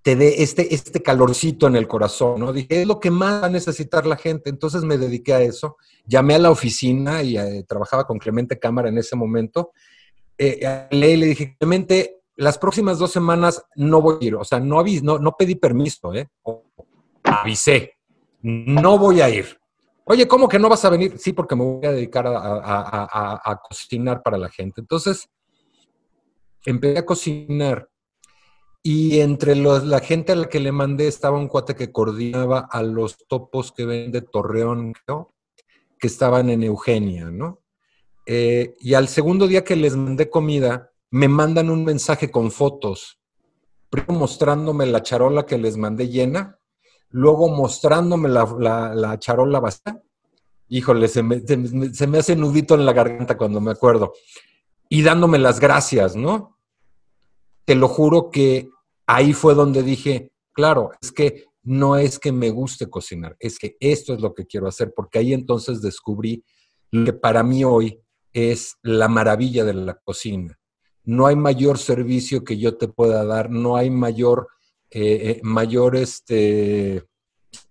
te 0.04 0.18
dé 0.18 0.44
este, 0.44 0.76
este 0.76 1.02
calorcito 1.02 1.66
en 1.66 1.78
el 1.78 1.88
corazón, 1.88 2.42
¿no? 2.42 2.52
Dije, 2.52 2.82
es 2.82 2.88
lo 2.88 3.00
que 3.00 3.10
más 3.10 3.42
va 3.42 3.46
a 3.48 3.50
necesitar 3.50 4.06
la 4.06 4.18
gente. 4.18 4.50
Entonces 4.50 4.84
me 4.84 4.98
dediqué 4.98 5.34
a 5.34 5.42
eso. 5.42 5.78
Llamé 6.06 6.36
a 6.36 6.40
la 6.40 6.52
oficina 6.52 7.24
y 7.24 7.38
eh, 7.38 7.64
trabajaba 7.66 8.06
con 8.06 8.20
Clemente 8.20 8.60
Cámara 8.60 8.90
en 8.90 8.98
ese 8.98 9.16
momento. 9.16 9.72
Eh, 10.38 10.88
le, 10.92 11.16
le 11.16 11.26
dije, 11.28 11.56
Clemente, 11.58 12.20
las 12.36 12.58
próximas 12.58 13.00
dos 13.00 13.14
semanas 13.14 13.64
no 13.78 14.02
voy 14.02 14.18
a 14.20 14.26
ir. 14.26 14.36
O 14.36 14.44
sea, 14.44 14.60
no, 14.60 14.84
no, 14.84 15.20
no 15.20 15.38
pedí 15.38 15.56
permiso, 15.56 16.14
¿eh? 16.14 16.28
avisé. 17.24 17.94
No 18.42 18.98
voy 18.98 19.22
a 19.22 19.30
ir. 19.30 19.58
Oye, 20.04 20.28
¿cómo 20.28 20.50
que 20.50 20.60
no 20.60 20.68
vas 20.68 20.84
a 20.84 20.90
venir? 20.90 21.18
Sí, 21.18 21.32
porque 21.32 21.56
me 21.56 21.64
voy 21.64 21.86
a 21.86 21.94
dedicar 21.94 22.26
a 22.28 23.62
cocinar 23.70 24.22
para 24.22 24.38
la 24.38 24.50
gente. 24.50 24.82
Entonces, 24.82 25.30
empecé 26.66 27.00
a 27.00 27.06
cocinar 27.06 27.88
y 28.86 29.22
entre 29.22 29.56
los, 29.56 29.86
la 29.86 30.02
gente 30.02 30.34
a 30.34 30.36
la 30.36 30.50
que 30.50 30.60
le 30.60 30.74
mandé 30.74 31.08
estaba 31.08 31.38
un 31.38 31.48
cuate 31.48 31.74
que 31.74 31.94
coordinaba 31.94 32.68
a 32.70 32.84
los 32.84 33.18
topos 33.30 33.72
que 33.72 33.86
vende 33.86 34.22
Torreón, 34.22 34.94
que 35.98 36.08
estaban 36.08 36.50
en 36.50 36.64
Eugenia, 36.64 37.32
¿no? 37.32 37.62
Eh, 38.26 38.76
y 38.82 38.94
al 38.94 39.08
segundo 39.08 39.48
día 39.48 39.64
que 39.64 39.78
les 39.78 39.96
mandé 39.96 40.30
comida, 40.30 40.92
me 41.12 41.30
mandan 41.30 41.70
un 41.70 41.86
mensaje 41.86 42.30
con 42.30 42.52
fotos, 42.52 43.20
primero 43.90 44.14
mostrándome 44.14 44.86
la 44.86 45.02
charola 45.02 45.46
que 45.46 45.58
les 45.58 45.78
mandé 45.78 46.10
llena, 46.10 46.60
luego 47.10 47.48
mostrándome 47.48 48.28
la, 48.28 49.16
charola 49.18 49.62
vacía. 49.62 50.02
Híjole, 50.68 51.08
se 51.08 51.24
me, 51.24 51.40
se 51.94 52.08
me 52.08 52.18
hace 52.18 52.36
nudito 52.36 52.76
en 52.76 52.86
la 52.86 52.92
garganta 52.92 53.38
cuando 53.38 53.62
me 53.62 53.72
acuerdo. 53.72 54.14
Y 54.90 55.04
dándome 55.04 55.38
las 55.38 55.60
gracias, 55.60 56.16
¿no? 56.16 56.53
Te 57.66 57.76
lo 57.76 57.88
juro 57.88 58.30
que 58.30 58.70
ahí 59.08 59.34
fue 59.34 59.54
donde 59.54 59.84
dije, 59.84 60.32
claro, 60.54 60.92
es 61.02 61.12
que 61.12 61.46
no 61.64 61.96
es 61.96 62.20
que 62.20 62.32
me 62.32 62.50
guste 62.50 62.90
cocinar, 62.90 63.36
es 63.40 63.58
que 63.58 63.78
esto 63.80 64.14
es 64.14 64.22
lo 64.22 64.34
que 64.34 64.46
quiero 64.46 64.68
hacer, 64.68 64.94
porque 64.94 65.20
ahí 65.20 65.34
entonces 65.34 65.82
descubrí 65.82 66.44
lo 66.92 67.06
que 67.06 67.14
para 67.14 67.42
mí 67.42 67.64
hoy 67.64 68.00
es 68.34 68.78
la 68.82 69.08
maravilla 69.08 69.64
de 69.64 69.74
la 69.74 69.96
cocina. 69.96 70.60
No 71.06 71.26
hay 71.26 71.36
mayor 71.36 71.78
servicio 71.78 72.44
que 72.44 72.58
yo 72.58 72.78
te 72.78 72.88
pueda 72.88 73.26
dar, 73.26 73.50
no 73.50 73.76
hay 73.76 73.90
mayor, 73.90 74.48
eh, 74.90 75.32
eh, 75.32 75.40
mayor, 75.44 75.96
este, 75.96 77.04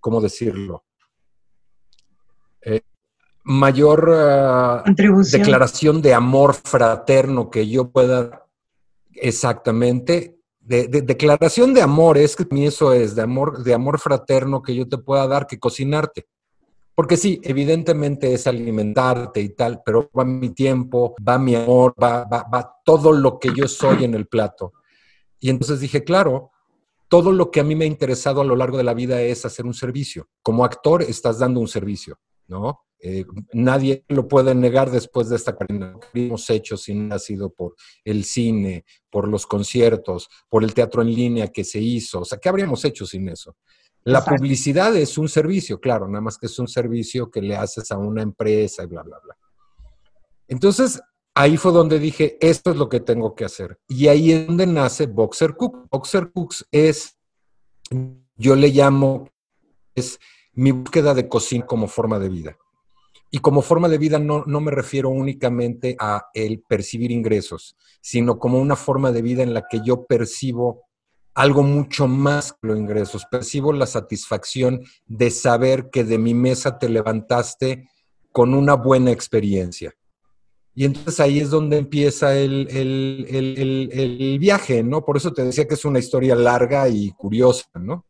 ¿cómo 0.01 0.21
decirlo? 0.21 0.85
Eh, 2.63 2.83
mayor 3.45 4.11
ah, 4.13 4.85
declaración 5.31 6.03
de 6.03 6.15
amor 6.15 6.55
fraterno 6.55 7.51
que 7.51 7.69
yo 7.69 7.91
pueda 7.91 8.42
exactamente 9.23 10.38
de, 10.61 10.87
declaración 10.88 11.75
de 11.75 11.83
amor, 11.83 12.19
es 12.19 12.37
que 12.37 12.47
eso 12.64 12.93
es, 12.93 13.14
de 13.14 13.23
amor, 13.23 13.62
de 13.62 13.75
amor 13.75 13.99
fraterno 13.99 14.62
que 14.62 14.75
yo 14.75 14.88
te 14.88 14.99
pueda 14.99 15.26
dar 15.26 15.47
que 15.47 15.59
cocinarte. 15.59 16.26
Porque 16.95 17.17
sí, 17.17 17.41
evidentemente 17.43 18.35
es 18.35 18.47
alimentarte 18.47 19.41
y 19.41 19.50
tal, 19.50 19.83
pero 19.85 20.11
va 20.17 20.25
mi 20.25 20.50
tiempo, 20.50 21.14
va 21.26 21.38
mi 21.38 21.55
amor, 21.55 21.95
va, 22.00 22.25
va, 22.25 22.47
va 22.52 22.76
todo 22.85 23.12
lo 23.12 23.38
que 23.38 23.50
yo 23.55 23.67
soy 23.67 24.05
en 24.05 24.14
el 24.14 24.26
plato. 24.26 24.75
Y 25.41 25.49
entonces 25.49 25.81
dije, 25.81 26.05
claro, 26.05 26.50
todo 27.09 27.33
lo 27.33 27.50
que 27.50 27.61
a 27.61 27.64
mí 27.64 27.75
me 27.75 27.85
ha 27.85 27.88
interesado 27.88 28.41
a 28.41 28.45
lo 28.45 28.57
largo 28.57 28.76
de 28.76 28.85
la 28.85 28.95
vida 28.95 29.21
es 29.23 29.45
hacer 29.45 29.67
un 29.67 29.75
servicio. 29.75 30.29
Como 30.43 30.64
actor 30.64 31.02
estás 31.02 31.38
dando 31.38 31.61
un 31.61 31.69
servicio, 31.69 32.19
¿no? 32.47 32.85
Eh, 33.05 33.25
nadie 33.53 34.05
lo 34.07 34.29
puede 34.29 34.55
negar 34.55 34.89
después 34.89 35.29
de 35.29 35.35
esta 35.35 35.55
cuarentena. 35.57 35.99
que 36.13 36.27
hemos 36.27 36.49
hecho 36.49 36.77
sin 36.77 37.13
ha 37.13 37.19
sido 37.19 37.51
por 37.51 37.75
el 38.05 38.25
cine, 38.25 38.85
por 39.11 39.27
los 39.27 39.45
conciertos, 39.45 40.29
por 40.49 40.63
el 40.63 40.73
teatro 40.73 41.03
en 41.03 41.13
línea 41.13 41.49
que 41.49 41.65
se 41.65 41.81
hizo. 41.81 42.21
O 42.21 42.25
sea, 42.25 42.39
¿qué 42.39 42.49
habríamos 42.49 42.85
hecho 42.85 43.05
sin 43.05 43.29
eso? 43.29 43.57
La 44.05 44.25
publicidad 44.25 44.97
es 44.97 45.19
un 45.19 45.29
servicio, 45.29 45.81
claro, 45.81 46.07
nada 46.09 46.21
más 46.21 46.39
que 46.39 46.47
es 46.47 46.59
un 46.59 46.69
servicio 46.69 47.29
que 47.31 47.43
le 47.43 47.57
haces 47.57 47.91
a 47.91 47.99
una 47.99 48.23
empresa 48.23 48.85
y 48.85 48.87
bla, 48.87 49.03
bla, 49.03 49.19
bla. 49.23 49.37
Entonces, 50.47 51.01
ahí 51.35 51.57
fue 51.57 51.73
donde 51.73 51.99
dije, 51.99 52.37
esto 52.41 52.71
es 52.71 52.77
lo 52.77 52.89
que 52.89 53.01
tengo 53.01 53.35
que 53.35 53.45
hacer. 53.45 53.81
Y 53.89 54.07
ahí 54.07 54.33
es 54.33 54.47
donde 54.47 54.67
nace 54.67 55.07
Boxer 55.07 55.55
Cook. 55.57 55.89
Boxer 55.91 56.31
Cooks 56.33 56.67
es, 56.71 57.17
yo 58.37 58.55
le 58.55 58.69
llamo, 58.69 59.29
es 59.95 60.21
mi 60.53 60.71
búsqueda 60.71 61.15
de 61.15 61.29
cocina 61.29 61.67
como 61.67 61.89
forma 61.89 62.19
de 62.19 62.29
vida. 62.29 62.57
Y 63.35 63.39
como 63.39 63.62
forma 63.62 63.89
de 63.89 63.97
vida 63.97 64.19
no, 64.19 64.45
me 64.45 64.71
refiero 64.71 65.09
únicamente 65.09 65.97
a 65.99 66.27
el 66.35 66.61
percibir 66.61 67.11
ingresos, 67.11 67.77
sino 68.03 68.39
como 68.39 68.61
una 68.61 68.77
forma 68.77 69.11
de 69.11 69.23
vida 69.23 69.43
en 69.43 69.55
la 69.55 69.67
que 69.71 69.81
yo 69.83 70.05
percibo 70.05 70.83
algo 71.35 71.62
mucho 71.62 72.07
más 72.07 72.53
que 72.53 72.69
los 72.69 72.79
ingresos. 72.79 73.25
Percibo 73.31 73.73
la 73.73 73.87
satisfacción 73.87 74.83
de 75.07 75.31
saber 75.31 75.89
que 75.89 76.05
de 76.05 76.19
mi 76.19 76.35
mesa 76.35 76.79
te 76.79 76.91
levantaste 76.91 77.89
con 78.33 78.53
una 78.53 78.75
buena 78.75 79.12
experiencia. 79.12 79.95
Y 80.75 80.85
entonces 80.85 81.19
ahí 81.19 81.41
es 81.41 81.49
donde 81.49 81.79
empieza 81.79 82.37
el, 82.37 82.69
el, 82.71 84.39
viaje, 84.39 84.83
¿no? 84.83 85.07
Por 85.07 85.17
eso 85.17 85.33
te 85.33 85.43
decía 85.43 85.67
que 85.67 85.75
es 85.75 85.87
una 85.87 86.01
historia 86.01 86.35
larga 86.35 86.87
y 86.87 87.12
curiosa, 87.12 87.65
¿no? 87.81 88.05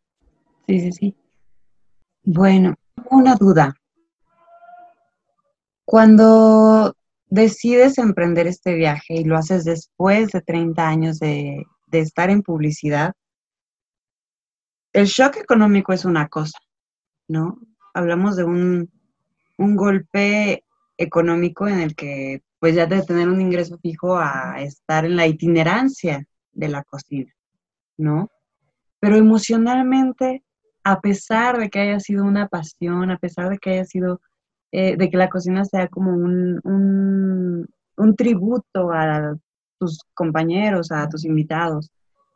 Sí, 0.67 0.81
sí, 0.81 0.91
sí. 0.91 1.17
Bueno, 2.25 2.75
una 3.09 3.37
duda. 3.37 3.76
Cuando 5.85 6.95
decides 7.27 7.99
emprender 7.99 8.47
este 8.47 8.75
viaje 8.75 9.15
y 9.15 9.25
lo 9.25 9.37
haces 9.37 9.65
después 9.65 10.31
de 10.33 10.43
30 10.43 10.87
años 10.87 11.19
de, 11.19 11.65
estar 11.91 12.31
en 12.31 12.43
publicidad, 12.43 13.15
el 14.93 15.07
shock 15.07 15.37
económico 15.37 15.93
es 15.93 16.05
una 16.05 16.29
cosa, 16.29 16.59
¿no? 17.29 17.59
Hablamos 17.95 18.37
de 18.37 18.45
un, 18.45 18.91
golpe 19.59 20.65
económico 20.97 21.69
en 21.69 21.79
el 21.79 21.95
que 21.95 22.43
pues 22.59 22.75
ya 22.75 22.87
de 22.87 23.03
tener 23.03 23.29
un 23.29 23.41
ingreso 23.41 23.79
fijo 23.79 24.17
a 24.17 24.61
estar 24.61 25.05
en 25.05 25.17
la 25.17 25.27
itinerancia 25.27 26.27
de 26.53 26.69
la 26.69 26.83
cocina, 26.83 27.33
¿no? 27.97 28.31
Pero 29.01 29.17
emocionalmente, 29.17 30.45
a 30.85 31.01
pesar 31.01 31.59
de 31.59 31.71
que 31.71 31.81
haya 31.81 32.01
sido 32.01 32.25
una 32.25 32.49
pasión, 32.49 33.11
a 33.11 33.19
pesar 33.19 33.51
de 33.51 33.59
que 33.59 33.71
haya 33.71 33.85
sido 33.85 34.21
eh, 34.73 34.97
de 34.97 35.11
que 35.11 35.19
la 35.19 35.29
cocina 35.29 35.64
sea 35.67 35.87
como 35.88 36.12
un, 36.12 36.61
un, 36.64 38.17
tributo 38.17 38.91
a 38.91 39.37
tus 39.79 40.00
compañeros, 40.14 40.91
a 40.91 41.09
tus 41.09 41.25
invitados. 41.26 41.91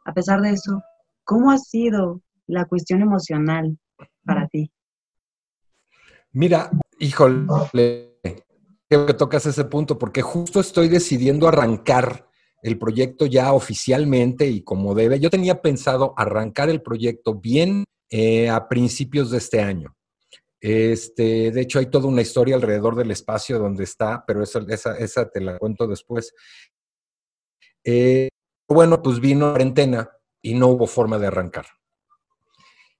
A 0.04 0.12
pesar 0.12 0.42
de 0.42 0.50
eso, 0.50 0.82
¿cómo 1.24 1.50
ha 1.50 1.58
sido 1.58 2.20
la 2.46 2.66
cuestión 2.66 3.00
emocional 3.00 3.78
para 4.24 4.46
ti? 4.48 4.70
Mira, 6.32 6.70
híjole, 6.98 8.18
creo 8.86 9.06
que 9.06 9.14
tocas 9.14 9.46
ese 9.46 9.64
punto 9.64 9.98
porque 9.98 10.20
justo 10.20 10.60
estoy 10.60 10.88
decidiendo 10.88 11.48
arrancar 11.48 12.28
el 12.62 12.78
proyecto 12.78 13.24
ya 13.24 13.54
oficialmente 13.54 14.46
y 14.46 14.62
como 14.62 14.94
debe. 14.94 15.18
Yo 15.20 15.30
tenía 15.30 15.62
pensado 15.62 16.12
arrancar 16.18 16.68
el 16.68 16.82
proyecto 16.82 17.34
bien 17.34 17.84
eh, 18.10 18.50
a 18.50 18.68
principios 18.68 19.30
de 19.30 19.38
este 19.38 19.62
año. 19.62 19.95
Este, 20.60 21.50
de 21.50 21.60
hecho, 21.60 21.78
hay 21.78 21.86
toda 21.86 22.08
una 22.08 22.22
historia 22.22 22.56
alrededor 22.56 22.96
del 22.96 23.10
espacio 23.10 23.58
donde 23.58 23.84
está, 23.84 24.24
pero 24.26 24.42
esa, 24.42 24.60
esa, 24.98 25.28
te 25.28 25.40
la 25.40 25.58
cuento 25.58 25.86
después. 25.86 26.32
Eh, 27.84 28.28
bueno, 28.68 29.02
pues 29.02 29.20
vino 29.20 29.50
cuarentena 29.50 30.10
y 30.42 30.54
no 30.54 30.68
hubo 30.68 30.86
forma 30.86 31.18
de 31.18 31.26
arrancar. 31.26 31.66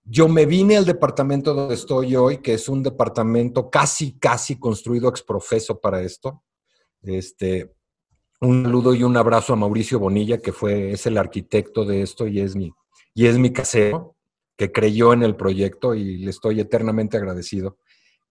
Yo 0.04 0.28
me 0.28 0.46
vine 0.46 0.76
al 0.76 0.84
departamento 0.84 1.54
donde 1.54 1.74
estoy 1.74 2.14
hoy, 2.14 2.38
que 2.38 2.54
es 2.54 2.68
un 2.68 2.82
departamento 2.82 3.70
casi, 3.70 4.16
casi 4.18 4.58
construido 4.58 5.08
ex 5.08 5.22
profeso 5.22 5.80
para 5.80 6.02
esto. 6.02 6.44
Este, 7.02 7.74
un 8.40 8.62
saludo 8.64 8.94
y 8.94 9.02
un 9.02 9.16
abrazo 9.16 9.52
a 9.52 9.56
Mauricio 9.56 9.98
Bonilla, 9.98 10.38
que 10.38 10.52
fue, 10.52 10.92
es 10.92 11.06
el 11.06 11.18
arquitecto 11.18 11.84
de 11.84 12.02
esto 12.02 12.28
y 12.28 12.40
es 12.40 12.54
mi, 12.54 12.72
y 13.14 13.26
es 13.26 13.38
mi 13.38 13.52
casero 13.52 14.15
que 14.56 14.72
creyó 14.72 15.12
en 15.12 15.22
el 15.22 15.36
proyecto 15.36 15.94
y 15.94 16.18
le 16.18 16.30
estoy 16.30 16.60
eternamente 16.60 17.16
agradecido. 17.16 17.78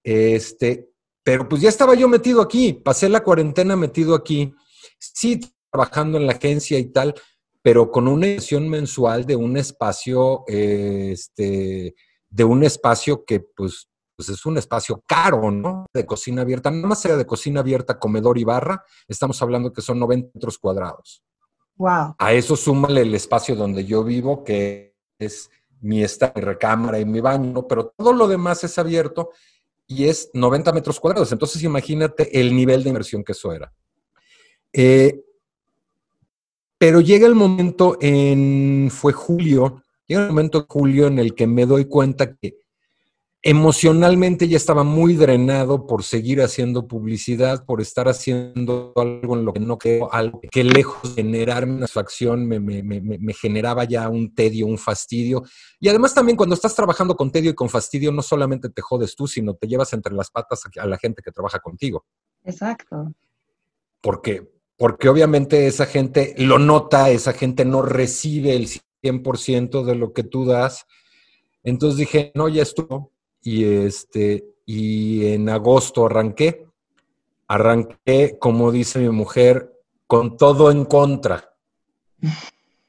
Este, 0.03 0.89
pero 1.23 1.47
pues 1.47 1.61
ya 1.61 1.69
estaba 1.69 1.95
yo 1.95 2.07
metido 2.07 2.41
aquí, 2.41 2.73
pasé 2.73 3.09
la 3.09 3.23
cuarentena 3.23 3.75
metido 3.75 4.15
aquí, 4.15 4.53
sí 4.99 5.39
trabajando 5.71 6.17
en 6.17 6.27
la 6.27 6.33
agencia 6.33 6.77
y 6.79 6.85
tal, 6.85 7.15
pero 7.61 7.91
con 7.91 8.07
una 8.07 8.27
edición 8.27 8.69
mensual 8.69 9.25
de 9.25 9.35
un 9.35 9.57
espacio, 9.57 10.43
este, 10.47 11.95
de 12.29 12.43
un 12.43 12.63
espacio 12.63 13.25
que 13.25 13.39
pues 13.39 13.89
pues 14.15 14.29
es 14.29 14.45
un 14.45 14.57
espacio 14.57 15.03
caro, 15.05 15.51
¿no? 15.51 15.85
De 15.93 16.05
cocina 16.05 16.41
abierta, 16.41 16.71
nada 16.71 16.87
más 16.87 17.01
sea 17.01 17.17
de 17.17 17.25
cocina 17.25 17.59
abierta, 17.59 17.99
comedor 17.99 18.37
y 18.37 18.43
barra, 18.43 18.83
estamos 19.07 19.41
hablando 19.41 19.73
que 19.73 19.81
son 19.81 19.99
90 19.99 20.31
metros 20.33 20.57
cuadrados. 20.57 21.23
Wow. 21.75 22.15
A 22.17 22.33
eso 22.33 22.55
súmale 22.55 23.01
el 23.01 23.13
espacio 23.13 23.55
donde 23.55 23.83
yo 23.83 24.03
vivo, 24.03 24.43
que 24.43 24.95
es 25.19 25.49
mi 25.81 26.03
esta, 26.03 26.31
mi 26.35 26.41
recámara 26.41 26.99
y 26.99 27.05
mi 27.05 27.19
baño, 27.19 27.67
pero 27.67 27.93
todo 27.97 28.13
lo 28.13 28.27
demás 28.27 28.63
es 28.63 28.77
abierto 28.77 29.31
y 29.87 30.05
es 30.05 30.29
90 30.33 30.71
metros 30.73 30.99
cuadrados. 30.99 31.31
Entonces 31.31 31.63
imagínate 31.63 32.39
el 32.39 32.55
nivel 32.55 32.83
de 32.83 32.89
inversión 32.89 33.23
que 33.23 33.33
eso 33.33 33.53
era. 33.53 33.71
Eh, 34.73 35.21
pero 36.77 37.01
llega 37.01 37.27
el 37.27 37.35
momento 37.35 37.97
en, 38.01 38.89
fue 38.91 39.13
julio, 39.13 39.83
llega 40.05 40.23
el 40.23 40.29
momento 40.29 40.61
de 40.61 40.65
julio 40.67 41.07
en 41.07 41.19
el 41.19 41.33
que 41.33 41.47
me 41.47 41.65
doy 41.65 41.85
cuenta 41.85 42.35
que 42.35 42.57
emocionalmente 43.47 44.47
ya 44.47 44.57
estaba 44.57 44.83
muy 44.83 45.13
drenado 45.13 45.85
por 45.85 46.03
seguir 46.03 46.41
haciendo 46.41 46.87
publicidad, 46.87 47.63
por 47.63 47.79
estar 47.79 48.07
haciendo 48.07 48.91
algo 48.95 49.37
en 49.37 49.45
lo 49.45 49.53
que 49.53 49.59
no 49.59 49.77
creo, 49.77 50.11
algo 50.11 50.41
que 50.49 50.63
lejos 50.63 51.15
de 51.15 51.21
generarme 51.21 51.73
una 51.73 51.85
satisfacción 51.85 52.47
me, 52.47 52.59
me, 52.59 52.81
me, 52.81 52.99
me, 53.01 53.33
generaba 53.35 53.83
ya 53.83 54.09
un 54.09 54.33
tedio, 54.33 54.65
un 54.65 54.79
fastidio. 54.79 55.43
Y 55.79 55.89
además 55.89 56.15
también 56.15 56.35
cuando 56.35 56.55
estás 56.55 56.73
trabajando 56.73 57.15
con 57.15 57.31
tedio 57.31 57.51
y 57.51 57.53
con 57.53 57.69
fastidio, 57.69 58.11
no 58.11 58.23
solamente 58.23 58.69
te 58.69 58.81
jodes 58.81 59.15
tú, 59.15 59.27
sino 59.27 59.53
te 59.53 59.67
llevas 59.67 59.93
entre 59.93 60.15
las 60.15 60.31
patas 60.31 60.63
a 60.79 60.87
la 60.87 60.97
gente 60.97 61.21
que 61.21 61.31
trabaja 61.31 61.59
contigo. 61.59 62.03
Exacto. 62.43 63.13
Porque, 64.01 64.49
porque 64.75 65.07
obviamente 65.07 65.67
esa 65.67 65.85
gente 65.85 66.33
lo 66.39 66.57
nota, 66.57 67.11
esa 67.11 67.33
gente 67.33 67.63
no 67.63 67.83
recibe 67.83 68.55
el 68.55 68.67
100% 69.03 69.85
de 69.85 69.93
lo 69.93 70.13
que 70.13 70.23
tú 70.23 70.45
das. 70.45 70.87
Entonces 71.61 71.99
dije, 71.99 72.31
no, 72.33 72.49
ya 72.49 72.63
estuvo 72.63 73.14
y, 73.45 73.63
este, 73.63 74.43
y 74.65 75.27
en 75.27 75.47
agosto 75.49 76.07
arranqué. 76.07 76.65
Arranqué, 77.47 78.37
como 78.39 78.71
dice 78.71 78.97
mi 78.99 79.09
mujer, 79.09 79.71
con 80.07 80.35
todo 80.35 80.71
en 80.71 80.85
contra. 80.85 81.55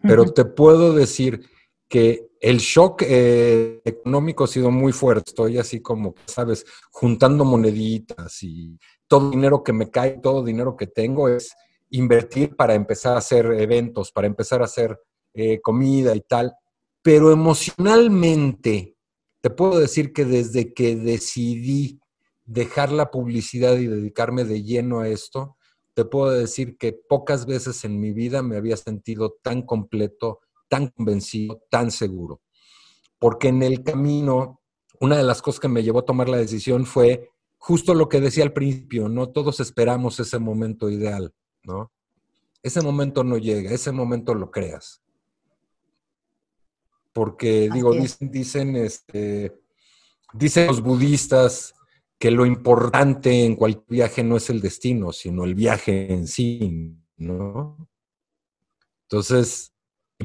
Pero 0.00 0.24
te 0.32 0.46
puedo 0.46 0.94
decir 0.94 1.46
que 1.88 2.30
el 2.40 2.56
shock 2.58 3.02
eh, 3.02 3.82
económico 3.84 4.44
ha 4.44 4.46
sido 4.46 4.70
muy 4.70 4.92
fuerte. 4.92 5.24
Estoy 5.28 5.58
así 5.58 5.80
como, 5.82 6.14
sabes, 6.24 6.64
juntando 6.90 7.44
moneditas 7.44 8.42
y 8.42 8.78
todo 9.06 9.30
dinero 9.30 9.62
que 9.62 9.74
me 9.74 9.90
cae, 9.90 10.20
todo 10.22 10.42
dinero 10.42 10.74
que 10.74 10.86
tengo 10.86 11.28
es 11.28 11.54
invertir 11.90 12.56
para 12.56 12.74
empezar 12.74 13.14
a 13.14 13.18
hacer 13.18 13.44
eventos, 13.52 14.10
para 14.10 14.26
empezar 14.26 14.62
a 14.62 14.64
hacer 14.64 14.98
eh, 15.34 15.60
comida 15.60 16.16
y 16.16 16.22
tal. 16.22 16.54
Pero 17.02 17.30
emocionalmente, 17.30 18.95
te 19.46 19.50
puedo 19.50 19.78
decir 19.78 20.12
que 20.12 20.24
desde 20.24 20.74
que 20.74 20.96
decidí 20.96 22.00
dejar 22.46 22.90
la 22.90 23.12
publicidad 23.12 23.76
y 23.76 23.86
dedicarme 23.86 24.42
de 24.42 24.64
lleno 24.64 24.98
a 24.98 25.08
esto, 25.08 25.56
te 25.94 26.04
puedo 26.04 26.32
decir 26.32 26.76
que 26.76 26.92
pocas 26.92 27.46
veces 27.46 27.84
en 27.84 28.00
mi 28.00 28.12
vida 28.12 28.42
me 28.42 28.56
había 28.56 28.76
sentido 28.76 29.36
tan 29.44 29.62
completo, 29.62 30.40
tan 30.68 30.88
convencido, 30.88 31.62
tan 31.70 31.92
seguro. 31.92 32.40
Porque 33.20 33.46
en 33.46 33.62
el 33.62 33.84
camino, 33.84 34.62
una 34.98 35.16
de 35.16 35.22
las 35.22 35.42
cosas 35.42 35.60
que 35.60 35.68
me 35.68 35.84
llevó 35.84 36.00
a 36.00 36.04
tomar 36.04 36.28
la 36.28 36.38
decisión 36.38 36.84
fue 36.84 37.30
justo 37.56 37.94
lo 37.94 38.08
que 38.08 38.20
decía 38.20 38.42
al 38.42 38.52
principio, 38.52 39.08
no 39.08 39.28
todos 39.28 39.60
esperamos 39.60 40.18
ese 40.18 40.40
momento 40.40 40.90
ideal, 40.90 41.32
¿no? 41.62 41.92
Ese 42.64 42.82
momento 42.82 43.22
no 43.22 43.38
llega, 43.38 43.70
ese 43.70 43.92
momento 43.92 44.34
lo 44.34 44.50
creas 44.50 45.05
porque 47.16 47.70
digo, 47.72 47.94
dicen, 47.94 48.30
dicen, 48.30 48.76
este, 48.76 49.58
dicen 50.34 50.66
los 50.66 50.82
budistas 50.82 51.72
que 52.18 52.30
lo 52.30 52.44
importante 52.44 53.42
en 53.46 53.56
cualquier 53.56 53.86
viaje 53.88 54.22
no 54.22 54.36
es 54.36 54.50
el 54.50 54.60
destino, 54.60 55.12
sino 55.12 55.44
el 55.44 55.54
viaje 55.54 56.12
en 56.12 56.26
sí, 56.26 56.94
¿no? 57.16 57.88
Entonces, 59.04 59.72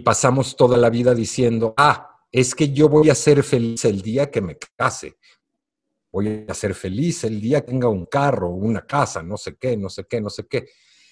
pasamos 0.03 0.57
toda 0.57 0.75
la 0.75 0.89
vida 0.89 1.15
diciendo, 1.15 1.73
ah, 1.77 2.09
es 2.29 2.53
que 2.53 2.73
yo 2.73 2.89
voy 2.89 3.09
a 3.09 3.15
ser 3.15 3.41
feliz 3.41 3.85
el 3.85 4.01
día 4.01 4.29
que 4.29 4.41
me 4.41 4.57
case, 4.75 5.15
voy 6.11 6.45
a 6.45 6.53
ser 6.53 6.75
feliz 6.75 7.23
el 7.23 7.39
día 7.39 7.61
que 7.61 7.67
tenga 7.67 7.87
un 7.87 8.05
carro, 8.05 8.49
una 8.49 8.85
casa, 8.85 9.23
no 9.23 9.37
sé 9.37 9.55
qué, 9.55 9.77
no 9.77 9.87
sé 9.87 10.03
qué, 10.09 10.19
no 10.19 10.29
sé 10.29 10.45
qué. 10.45 10.67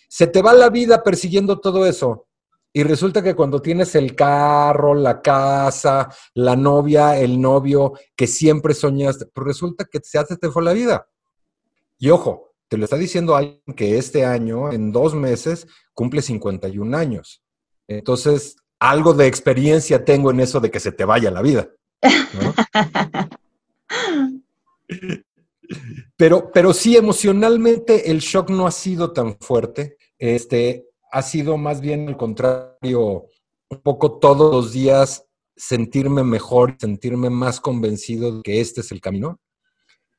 Se 0.10 0.28
te 0.28 0.42
va 0.42 0.54
la 0.54 0.70
vida 0.70 1.02
persiguiendo 1.02 1.58
todo 1.62 1.86
eso 1.86 2.29
y 2.72 2.84
resulta 2.84 3.24
que 3.24 3.36
cuando 3.36 3.62
tienes 3.62 3.96
el 3.96 4.16
carro, 4.16 4.94
la 4.94 5.22
casa, 5.22 6.14
la 6.36 6.56
novia, 6.56 7.20
el 7.20 7.42
novio 7.42 7.94
que 8.16 8.28
siempre 8.28 8.74
soñaste, 8.74 9.26
pues 9.26 9.48
resulta 9.48 9.86
que 9.86 10.00
se 10.04 10.20
hace 10.20 10.38
te 10.38 10.50
fue 10.50 10.64
la 10.64 10.74
vida. 10.74 11.08
Y 11.98 12.12
ojo, 12.12 12.54
te 12.68 12.78
lo 12.78 12.84
está 12.84 12.98
diciendo 12.98 13.36
alguien 13.36 13.60
que 13.76 13.98
este 13.98 14.24
año, 14.24 14.72
en 14.72 14.92
dos 14.92 15.16
meses, 15.16 15.68
cumple 15.94 16.22
51 16.22 16.96
años. 16.96 17.44
Entonces, 17.88 18.58
algo 18.80 19.14
de 19.14 19.26
experiencia 19.26 20.06
tengo 20.06 20.30
en 20.30 20.40
eso 20.40 20.60
de 20.60 20.70
que 20.70 20.80
se 20.80 20.92
te 20.92 21.06
vaya 21.06 21.32
la 21.32 21.42
vida. 21.42 21.70
pero, 26.16 26.52
pero 26.54 26.74
sí, 26.74 26.96
emocionalmente 26.96 28.12
el 28.12 28.20
shock 28.20 28.52
no 28.52 28.68
ha 28.68 28.72
sido 28.72 29.12
tan 29.12 29.40
fuerte. 29.40 29.98
Este, 30.20 30.89
ha 31.12 31.22
sido 31.22 31.58
más 31.58 31.82
bien 31.82 32.08
al 32.08 32.18
contrario, 32.18 33.26
un 33.70 33.82
poco 33.82 34.20
todos 34.20 34.54
los 34.54 34.72
días 34.72 35.26
sentirme 35.56 36.24
mejor, 36.24 36.78
sentirme 36.80 37.30
más 37.30 37.60
convencido 37.60 38.38
de 38.38 38.42
que 38.44 38.62
este 38.62 38.82
es 38.82 38.92
el 38.92 39.02
camino. 39.02 39.40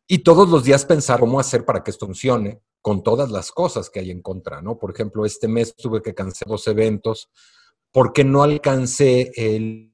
Y 0.07 0.19
todos 0.19 0.49
los 0.49 0.65
días 0.65 0.85
pensar 0.85 1.21
cómo 1.21 1.39
hacer 1.41 1.65
para 1.65 1.83
que 1.83 1.91
esto 1.91 2.07
funcione 2.07 2.61
con 2.83 3.03
todas 3.03 3.31
las 3.31 3.53
cosas 3.53 3.91
que 3.91 4.01
hay 4.01 4.11
en 4.11 4.23
contra, 4.23 4.61
¿no? 4.61 4.79
Por 4.79 4.91
ejemplo, 4.91 5.25
este 5.25 5.49
mes 5.49 5.75
tuve 5.77 6.03
que 6.03 6.15
cancelar 6.15 6.51
dos 6.51 6.67
eventos 6.67 7.31
porque 7.93 8.25
no 8.25 8.43
alcancé 8.43 9.33
el, 9.37 9.93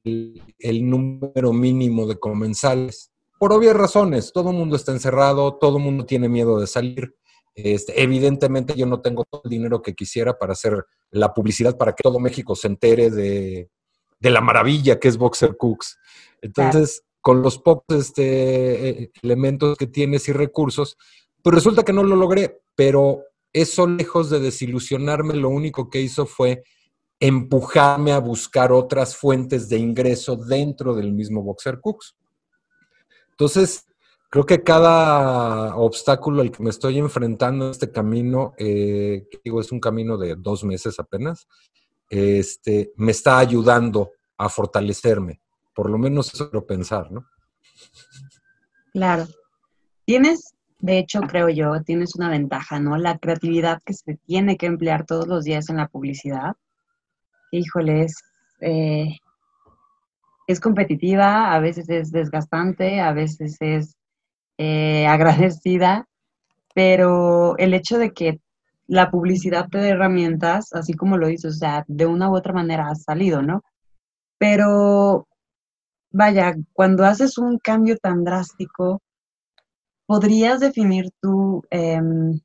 el 0.59 0.89
número 0.89 1.53
mínimo 1.53 2.05
de 2.07 2.19
comensales. 2.19 3.11
Por 3.39 3.53
obvias 3.53 3.75
razones, 3.75 4.31
todo 4.33 4.51
el 4.51 4.57
mundo 4.57 4.75
está 4.75 4.91
encerrado, 4.91 5.55
todo 5.55 5.77
el 5.77 5.83
mundo 5.83 6.05
tiene 6.05 6.29
miedo 6.29 6.59
de 6.59 6.67
salir. 6.67 7.15
Este, 7.57 8.03
evidentemente 8.03 8.75
yo 8.75 8.85
no 8.85 9.01
tengo 9.01 9.25
el 9.43 9.49
dinero 9.49 9.81
que 9.81 9.95
quisiera 9.95 10.37
para 10.37 10.53
hacer 10.53 10.85
la 11.09 11.33
publicidad 11.33 11.75
para 11.75 11.93
que 11.95 12.03
todo 12.03 12.19
México 12.19 12.55
se 12.55 12.67
entere 12.67 13.09
de, 13.09 13.71
la 14.19 14.41
maravilla 14.41 14.99
que 14.99 15.07
es 15.07 15.17
Boxer 15.17 15.57
Cooks. 15.57 15.97
Entonces, 16.43 17.03
con 17.19 17.41
los 17.41 17.57
pocos 17.57 17.97
este, 17.97 18.89
eh, 18.89 19.11
elementos 19.23 19.75
que 19.75 19.87
tienes 19.87 20.29
y 20.29 20.33
recursos, 20.33 20.97
pues 21.41 21.55
resulta 21.55 21.83
que 21.83 21.93
no 21.93 22.03
lo 22.03 22.15
logré, 22.15 22.61
pero 22.75 23.23
eso 23.51 23.87
lejos 23.87 24.29
de 24.29 24.39
desilusionarme, 24.39 25.33
lo 25.33 25.49
único 25.49 25.89
que 25.89 25.99
hizo 25.99 26.27
fue 26.27 26.61
empujarme 27.19 28.11
a 28.11 28.19
buscar 28.19 28.71
otras 28.71 29.15
fuentes 29.15 29.67
de 29.67 29.79
ingreso 29.79 30.35
dentro 30.35 30.93
del 30.93 31.11
mismo 31.11 31.41
Boxer 31.41 31.79
Cooks. 31.81 32.15
Entonces, 33.31 33.87
Creo 34.29 34.45
que 34.45 34.61
cada 34.61 35.75
obstáculo 35.77 36.41
al 36.41 36.51
que 36.51 36.61
me 36.61 36.69
estoy 36.69 36.97
enfrentando 36.97 37.65
en 37.65 37.71
este 37.71 37.91
camino, 37.91 38.53
eh, 38.57 39.27
digo, 39.43 39.61
es 39.61 39.71
un 39.71 39.79
camino 39.79 40.17
de 40.17 40.35
dos 40.35 40.65
meses 40.65 40.99
apenas, 40.99 41.47
este, 42.09 42.91
me 42.97 43.11
está 43.11 43.39
ayudando 43.39 44.11
a 44.37 44.49
fortalecerme. 44.49 45.41
Por 45.73 45.89
lo 45.89 45.97
menos 45.97 46.33
eso 46.33 46.49
quiero 46.49 46.65
pensar, 46.65 47.11
¿no? 47.11 47.25
Claro. 48.91 49.27
Tienes, 50.05 50.55
de 50.79 50.99
hecho, 50.99 51.21
creo 51.21 51.49
yo, 51.49 51.81
tienes 51.83 52.15
una 52.15 52.29
ventaja, 52.29 52.79
¿no? 52.79 52.97
La 52.97 53.17
creatividad 53.19 53.81
que 53.83 53.93
se 53.93 54.15
tiene 54.25 54.57
que 54.57 54.65
emplear 54.65 55.05
todos 55.05 55.27
los 55.27 55.43
días 55.43 55.69
en 55.69 55.77
la 55.77 55.87
publicidad. 55.87 56.55
Híjole, 57.51 58.03
es, 58.03 58.15
eh, 58.61 59.17
es 60.47 60.59
competitiva, 60.59 61.53
a 61.53 61.59
veces 61.59 61.89
es 61.89 62.11
desgastante, 62.11 62.99
a 62.99 63.13
veces 63.13 63.57
es 63.59 63.96
eh, 64.57 65.07
agradecida, 65.07 66.07
pero 66.73 67.57
el 67.57 67.73
hecho 67.73 67.97
de 67.97 68.13
que 68.13 68.39
la 68.87 69.11
publicidad 69.11 69.67
te 69.69 69.79
dé 69.79 69.89
herramientas, 69.89 70.73
así 70.73 70.93
como 70.93 71.17
lo 71.17 71.29
hizo, 71.29 71.49
o 71.49 71.51
sea, 71.51 71.83
de 71.87 72.05
una 72.05 72.29
u 72.29 72.35
otra 72.35 72.53
manera 72.53 72.87
ha 72.89 72.95
salido, 72.95 73.41
¿no? 73.41 73.63
Pero, 74.37 75.27
vaya, 76.11 76.55
cuando 76.73 77.05
haces 77.05 77.37
un 77.37 77.59
cambio 77.59 77.97
tan 77.97 78.23
drástico, 78.23 79.01
¿podrías 80.05 80.59
definir 80.59 81.09
tú 81.21 81.63
em, 81.69 82.39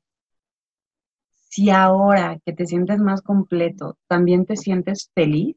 si 1.49 1.69
ahora 1.69 2.39
que 2.45 2.53
te 2.53 2.65
sientes 2.65 2.99
más 2.99 3.21
completo, 3.21 3.97
también 4.07 4.45
te 4.45 4.57
sientes 4.57 5.11
feliz? 5.15 5.55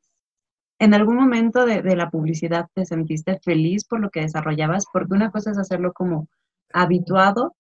¿En 0.79 0.95
algún 0.95 1.17
momento 1.17 1.65
de, 1.67 1.83
de 1.83 1.97
la 1.97 2.11
publicidad 2.11 2.67
te 2.75 2.85
sentiste 2.85 3.41
feliz 3.43 3.87
por 3.87 4.01
lo 4.01 4.11
que 4.11 4.21
desarrollabas? 4.21 4.85
Porque 4.93 5.15
una 5.15 5.31
cosa 5.31 5.51
es 5.53 5.59
hacerlo 5.59 5.93
como 5.95 6.29
habituado 6.73 7.55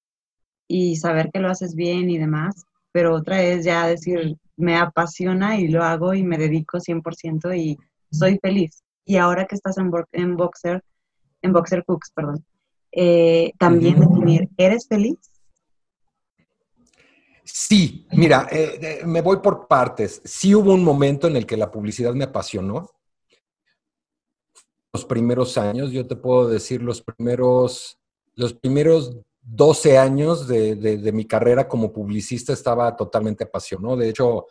y 0.68 0.96
saber 0.96 1.30
que 1.32 1.40
lo 1.40 1.48
haces 1.48 1.74
bien 1.74 2.10
y 2.10 2.18
demás, 2.18 2.64
pero 2.92 3.14
otra 3.14 3.42
es 3.42 3.64
ya 3.64 3.86
decir, 3.86 4.36
me 4.56 4.76
apasiona 4.76 5.58
y 5.58 5.68
lo 5.68 5.84
hago 5.84 6.14
y 6.14 6.22
me 6.22 6.38
dedico 6.38 6.78
100% 6.78 7.56
y 7.56 7.76
soy 8.10 8.38
feliz. 8.40 8.82
Y 9.04 9.16
ahora 9.16 9.46
que 9.46 9.54
estás 9.54 9.78
en, 9.78 9.90
en 10.12 10.36
Boxer, 10.36 10.82
en 11.42 11.52
Boxer 11.52 11.84
Cooks, 11.84 12.10
perdón, 12.10 12.44
eh, 12.92 13.52
también 13.58 14.00
definir, 14.00 14.48
¿eres 14.56 14.88
feliz? 14.88 15.18
Sí, 17.44 18.08
mira, 18.12 18.48
eh, 18.50 19.02
me 19.06 19.20
voy 19.20 19.36
por 19.36 19.68
partes. 19.68 20.20
Sí 20.24 20.54
hubo 20.54 20.74
un 20.74 20.82
momento 20.82 21.28
en 21.28 21.36
el 21.36 21.46
que 21.46 21.56
la 21.56 21.70
publicidad 21.70 22.12
me 22.14 22.24
apasionó. 22.24 22.90
Los 24.92 25.04
primeros 25.04 25.56
años, 25.56 25.92
yo 25.92 26.06
te 26.06 26.16
puedo 26.16 26.48
decir, 26.48 26.82
los 26.82 27.02
primeros, 27.02 28.00
los 28.36 28.54
primeros 28.54 29.16
12 29.42 29.98
años 29.98 30.46
de, 30.46 31.10
mi 31.12 31.24
carrera 31.24 31.68
como 31.68 31.92
publicista 31.92 32.52
estaba 32.52 32.94
totalmente 32.96 33.44
apasionado. 33.44 33.96
De 33.96 34.10
hecho, 34.10 34.46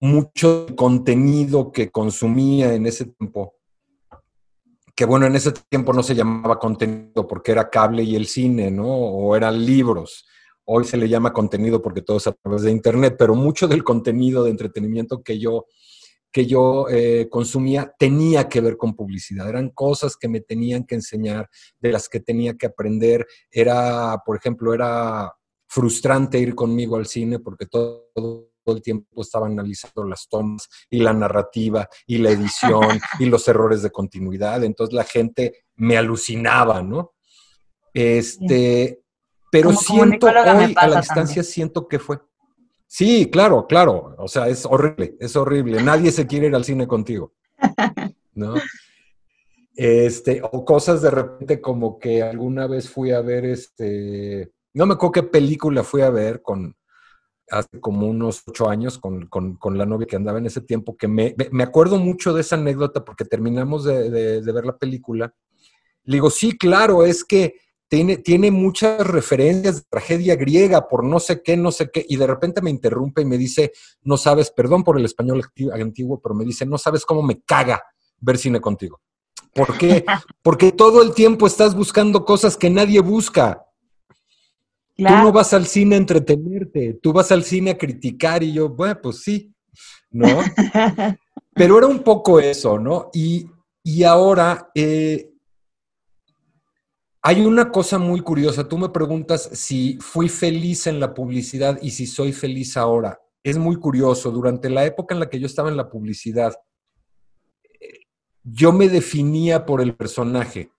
mucho 0.00 0.66
contenido 0.76 1.72
que 1.72 1.90
consumía 1.90 2.74
en 2.74 2.86
ese 2.86 3.06
tiempo, 3.06 3.54
que 4.94 5.04
bueno, 5.04 5.26
en 5.26 5.34
ese 5.34 5.52
tiempo 5.68 5.92
no 5.92 6.02
se 6.02 6.14
llamaba 6.14 6.58
contenido 6.58 7.26
porque 7.26 7.52
era 7.52 7.68
cable 7.68 8.02
y 8.04 8.14
el 8.14 8.26
cine, 8.26 8.70
¿no? 8.70 8.86
O 8.86 9.34
eran 9.36 9.64
libros. 9.64 10.24
Hoy 10.64 10.84
se 10.84 10.96
le 10.96 11.08
llama 11.08 11.32
contenido 11.32 11.82
porque 11.82 12.00
todo 12.00 12.16
es 12.16 12.26
a 12.26 12.32
través 12.32 12.62
de 12.62 12.70
Internet, 12.70 13.16
pero 13.18 13.34
mucho 13.34 13.68
del 13.68 13.84
contenido 13.84 14.44
de 14.44 14.50
entretenimiento 14.50 15.22
que 15.22 15.38
yo 15.38 15.66
que 16.34 16.46
yo 16.46 16.88
eh, 16.90 17.28
consumía 17.30 17.94
tenía 17.96 18.48
que 18.48 18.60
ver 18.60 18.76
con 18.76 18.96
publicidad. 18.96 19.48
Eran 19.48 19.68
cosas 19.70 20.16
que 20.16 20.28
me 20.28 20.40
tenían 20.40 20.82
que 20.82 20.96
enseñar, 20.96 21.48
de 21.78 21.92
las 21.92 22.08
que 22.08 22.18
tenía 22.18 22.54
que 22.54 22.66
aprender. 22.66 23.24
Era, 23.48 24.20
por 24.26 24.36
ejemplo, 24.36 24.74
era 24.74 25.32
frustrante 25.68 26.40
ir 26.40 26.56
conmigo 26.56 26.96
al 26.96 27.06
cine 27.06 27.38
porque 27.38 27.66
todo, 27.66 28.10
el 28.66 28.82
tiempo 28.82 29.22
estaba 29.22 29.46
analizando 29.46 30.02
las 30.02 30.26
tomas 30.28 30.68
y 30.90 30.98
la 30.98 31.12
narrativa 31.12 31.88
y 32.04 32.18
la 32.18 32.30
edición 32.30 32.98
y 33.20 33.26
los 33.26 33.46
errores 33.46 33.82
de 33.82 33.92
continuidad. 33.92 34.64
Entonces 34.64 34.92
la 34.92 35.04
gente 35.04 35.66
me 35.76 35.96
alucinaba, 35.96 36.82
¿no? 36.82 37.12
Este, 37.92 39.04
pero 39.52 39.72
siento 39.72 40.26
hoy 40.26 40.74
a 40.74 40.88
la 40.88 41.00
distancia 41.00 41.44
siento 41.44 41.86
que 41.86 42.00
fue. 42.00 42.18
Sí, 42.86 43.30
claro, 43.30 43.66
claro. 43.66 44.14
O 44.18 44.28
sea, 44.28 44.48
es 44.48 44.64
horrible, 44.66 45.16
es 45.20 45.36
horrible. 45.36 45.82
Nadie 45.82 46.10
se 46.10 46.26
quiere 46.26 46.46
ir 46.46 46.54
al 46.54 46.64
cine 46.64 46.86
contigo. 46.86 47.32
¿No? 48.34 48.54
Este, 49.74 50.40
o 50.42 50.64
cosas 50.64 51.02
de 51.02 51.10
repente 51.10 51.60
como 51.60 51.98
que 51.98 52.22
alguna 52.22 52.66
vez 52.66 52.88
fui 52.88 53.10
a 53.10 53.20
ver 53.20 53.44
este. 53.44 54.52
No 54.72 54.86
me 54.86 54.94
acuerdo 54.94 55.12
qué 55.12 55.22
película 55.24 55.82
fui 55.82 56.02
a 56.02 56.10
ver 56.10 56.42
con 56.42 56.76
hace 57.50 57.80
como 57.80 58.06
unos 58.08 58.42
ocho 58.46 58.68
años 58.68 58.98
con, 58.98 59.28
la 59.76 59.86
novia 59.86 60.06
que 60.06 60.16
andaba 60.16 60.38
en 60.38 60.46
ese 60.46 60.60
tiempo, 60.60 60.96
que 60.96 61.08
me, 61.08 61.34
me 61.50 61.62
acuerdo 61.62 61.98
mucho 61.98 62.32
de 62.32 62.40
esa 62.40 62.56
anécdota 62.56 63.04
porque 63.04 63.24
terminamos 63.24 63.84
de, 63.84 64.40
de 64.40 64.52
ver 64.52 64.64
la 64.64 64.78
película. 64.78 65.34
Le 66.04 66.16
digo, 66.16 66.30
sí, 66.30 66.56
claro, 66.56 67.04
es 67.04 67.24
que 67.24 67.56
tiene, 67.88 68.50
muchas 68.50 69.06
referencias 69.06 69.76
de 69.76 69.82
tragedia 69.88 70.36
griega 70.36 70.88
por 70.88 71.04
no 71.04 71.20
sé 71.20 71.42
qué, 71.42 71.56
no 71.56 71.70
sé 71.70 71.90
qué, 71.92 72.04
y 72.08 72.16
de 72.16 72.26
repente 72.26 72.60
me 72.62 72.70
interrumpe 72.70 73.22
y 73.22 73.24
me 73.24 73.38
dice, 73.38 73.72
no 74.02 74.16
sabes, 74.16 74.50
perdón 74.50 74.82
por 74.82 74.98
el 74.98 75.04
español 75.04 75.44
antiguo, 75.72 76.20
pero 76.20 76.34
me 76.34 76.44
dice, 76.44 76.66
no 76.66 76.78
sabes 76.78 77.04
cómo 77.04 77.22
me 77.22 77.40
caga 77.42 77.82
ver 78.20 78.38
cine 78.38 78.60
contigo. 78.60 79.00
¿Por 79.52 79.78
qué? 79.78 80.04
Porque 80.42 80.72
todo 80.72 81.02
el 81.02 81.14
tiempo 81.14 81.46
estás 81.46 81.74
buscando 81.74 82.24
cosas 82.24 82.56
que 82.56 82.70
nadie 82.70 83.00
busca. 83.00 83.64
Tú 84.96 85.02
no 85.04 85.32
vas 85.32 85.52
al 85.52 85.66
cine 85.66 85.96
a 85.96 85.98
entretenerte, 85.98 86.98
tú 87.02 87.12
vas 87.12 87.32
al 87.32 87.42
cine 87.42 87.72
a 87.72 87.78
criticar 87.78 88.44
y 88.44 88.52
yo, 88.52 88.68
bueno, 88.68 89.00
pues 89.02 89.22
sí, 89.22 89.52
¿no? 90.10 90.26
Pero 91.54 91.78
era 91.78 91.88
un 91.88 92.00
poco 92.00 92.38
eso, 92.38 92.78
¿no? 92.78 93.10
Y, 93.12 93.48
y 93.82 94.04
ahora, 94.04 94.70
eh, 94.74 95.33
hay 97.26 97.40
una 97.40 97.72
cosa 97.72 97.98
muy 97.98 98.20
curiosa. 98.20 98.68
Tú 98.68 98.76
me 98.76 98.90
preguntas 98.90 99.48
si 99.54 99.96
fui 99.98 100.28
feliz 100.28 100.86
en 100.86 101.00
la 101.00 101.14
publicidad 101.14 101.78
y 101.80 101.90
si 101.90 102.06
soy 102.06 102.34
feliz 102.34 102.76
ahora. 102.76 103.18
Es 103.42 103.56
muy 103.56 103.76
curioso. 103.76 104.30
Durante 104.30 104.68
la 104.68 104.84
época 104.84 105.14
en 105.14 105.20
la 105.20 105.30
que 105.30 105.40
yo 105.40 105.46
estaba 105.46 105.70
en 105.70 105.78
la 105.78 105.88
publicidad, 105.88 106.54
yo 108.42 108.74
me 108.74 108.90
definía 108.90 109.64
por 109.64 109.80
el 109.80 109.96
personaje. 109.96 110.70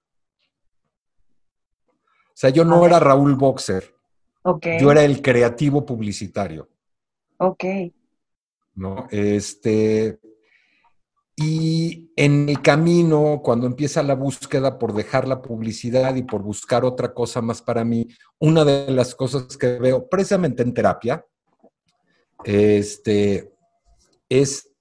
O 2.28 2.36
sea, 2.36 2.52
yo 2.52 2.64
no 2.64 2.86
era 2.86 3.00
Raúl 3.00 3.34
Boxer. 3.34 3.96
Okay. 4.44 4.80
Yo 4.80 4.92
era 4.92 5.04
el 5.04 5.24
creativo 5.24 5.84
publicitario. 5.84 6.70
Ok. 7.38 7.64
¿No? 8.76 9.08
Este, 9.10 10.20
y 11.38 12.12
en 12.16 12.48
el 12.48 12.62
camino, 12.62 13.42
cuando 13.44 13.68
empieza 13.68 14.02
la 14.04 14.16
búsqueda 14.16 14.80
por 14.80 14.94
dejar 14.94 15.28
la 15.28 15.42
publicidad 15.42 16.16
y 16.16 16.24
por 16.24 16.42
buscar 16.42 16.86
otra 16.86 17.14
cosa 17.14 17.42
más 17.42 17.62
para 17.62 17.84
mí, 17.84 18.08
una 18.40 18.64
de 18.64 18.90
las 18.92 19.16
cosas 19.16 19.58
que 19.58 19.78
veo 19.78 20.08
precisamente 20.08 20.64
en 20.64 20.74
terapia, 20.74 21.26
este, 22.46 23.52
es, 24.30 24.72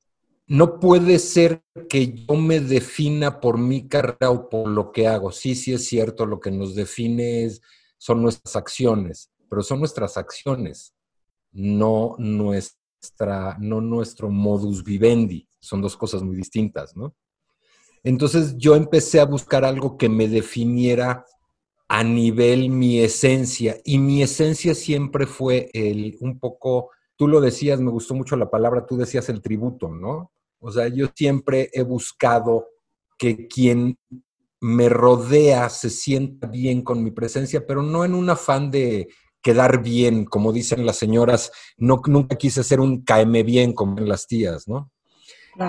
no 0.47 0.79
puede 0.79 1.19
ser 1.19 1.65
que 1.89 2.13
yo 2.13 2.37
me 2.37 2.61
defina 2.61 3.41
por 3.41 3.59
mi 3.59 3.89
carrera 3.89 4.31
o 4.31 4.49
por 4.49 4.69
lo 4.69 4.93
que 4.93 5.09
hago. 5.09 5.33
Sí, 5.33 5.57
sí 5.57 5.73
es 5.73 5.89
cierto, 5.89 6.25
lo 6.25 6.39
que 6.39 6.53
nos 6.53 6.77
define 6.77 7.51
son 7.99 8.23
nuestras 8.23 8.55
acciones, 8.55 9.33
pero 9.51 9.63
son 9.63 9.81
nuestras 9.81 10.17
acciones, 10.17 10.95
no, 11.51 12.15
nuestra, 12.19 13.57
no 13.59 13.81
nuestro 13.81 14.31
modus 14.31 14.85
vivendi 14.85 15.49
son 15.65 15.81
dos 15.83 15.97
cosas 15.97 16.23
muy 16.23 16.37
distintas, 16.37 16.97
¿no? 16.97 17.15
Entonces 18.03 18.57
yo 18.59 18.77
empecé 18.77 19.21
a 19.21 19.25
buscar 19.25 19.65
algo 19.65 19.97
que 19.97 20.09
me 20.09 20.29
definiera 20.29 21.25
a 21.89 22.05
nivel 22.05 22.71
mi 22.71 23.01
esencia 23.01 23.79
y 23.85 23.99
mi 23.99 24.23
esencia 24.23 24.75
siempre 24.75 25.27
fue 25.27 25.71
el 25.73 26.17
un 26.21 26.39
poco, 26.39 26.91
tú 27.17 27.29
lo 27.29 27.41
decías, 27.41 27.81
me 27.81 27.91
gustó 27.91 28.15
mucho 28.15 28.37
la 28.37 28.51
palabra, 28.51 28.87
tú 28.87 28.97
decías 28.97 29.29
el 29.29 29.41
tributo, 29.41 29.89
¿no? 29.89 30.33
O 30.61 30.71
sea, 30.71 30.89
yo 30.89 31.09
siempre 31.15 31.71
he 31.73 31.83
buscado 31.83 32.69
que 33.19 33.47
quien 33.47 33.99
me 34.61 34.89
rodea 34.89 35.69
se 35.69 35.91
sienta 35.91 36.47
bien 36.47 36.83
con 36.83 37.05
mi 37.05 37.11
presencia, 37.11 37.67
pero 37.67 37.83
no 37.83 38.05
en 38.05 38.15
un 38.15 38.31
afán 38.31 38.71
de 38.71 39.09
quedar 39.43 39.83
bien, 39.83 40.25
como 40.25 40.55
dicen 40.55 40.87
las 40.87 40.97
señoras, 40.97 41.53
no, 41.77 42.01
nunca 42.07 42.37
quise 42.37 42.65
ser 42.65 42.81
un 42.81 43.05
caeme 43.05 43.43
bien 43.43 43.75
como 43.75 43.99
en 43.99 44.09
las 44.09 44.27
tías, 44.27 44.67
¿no? 44.67 44.91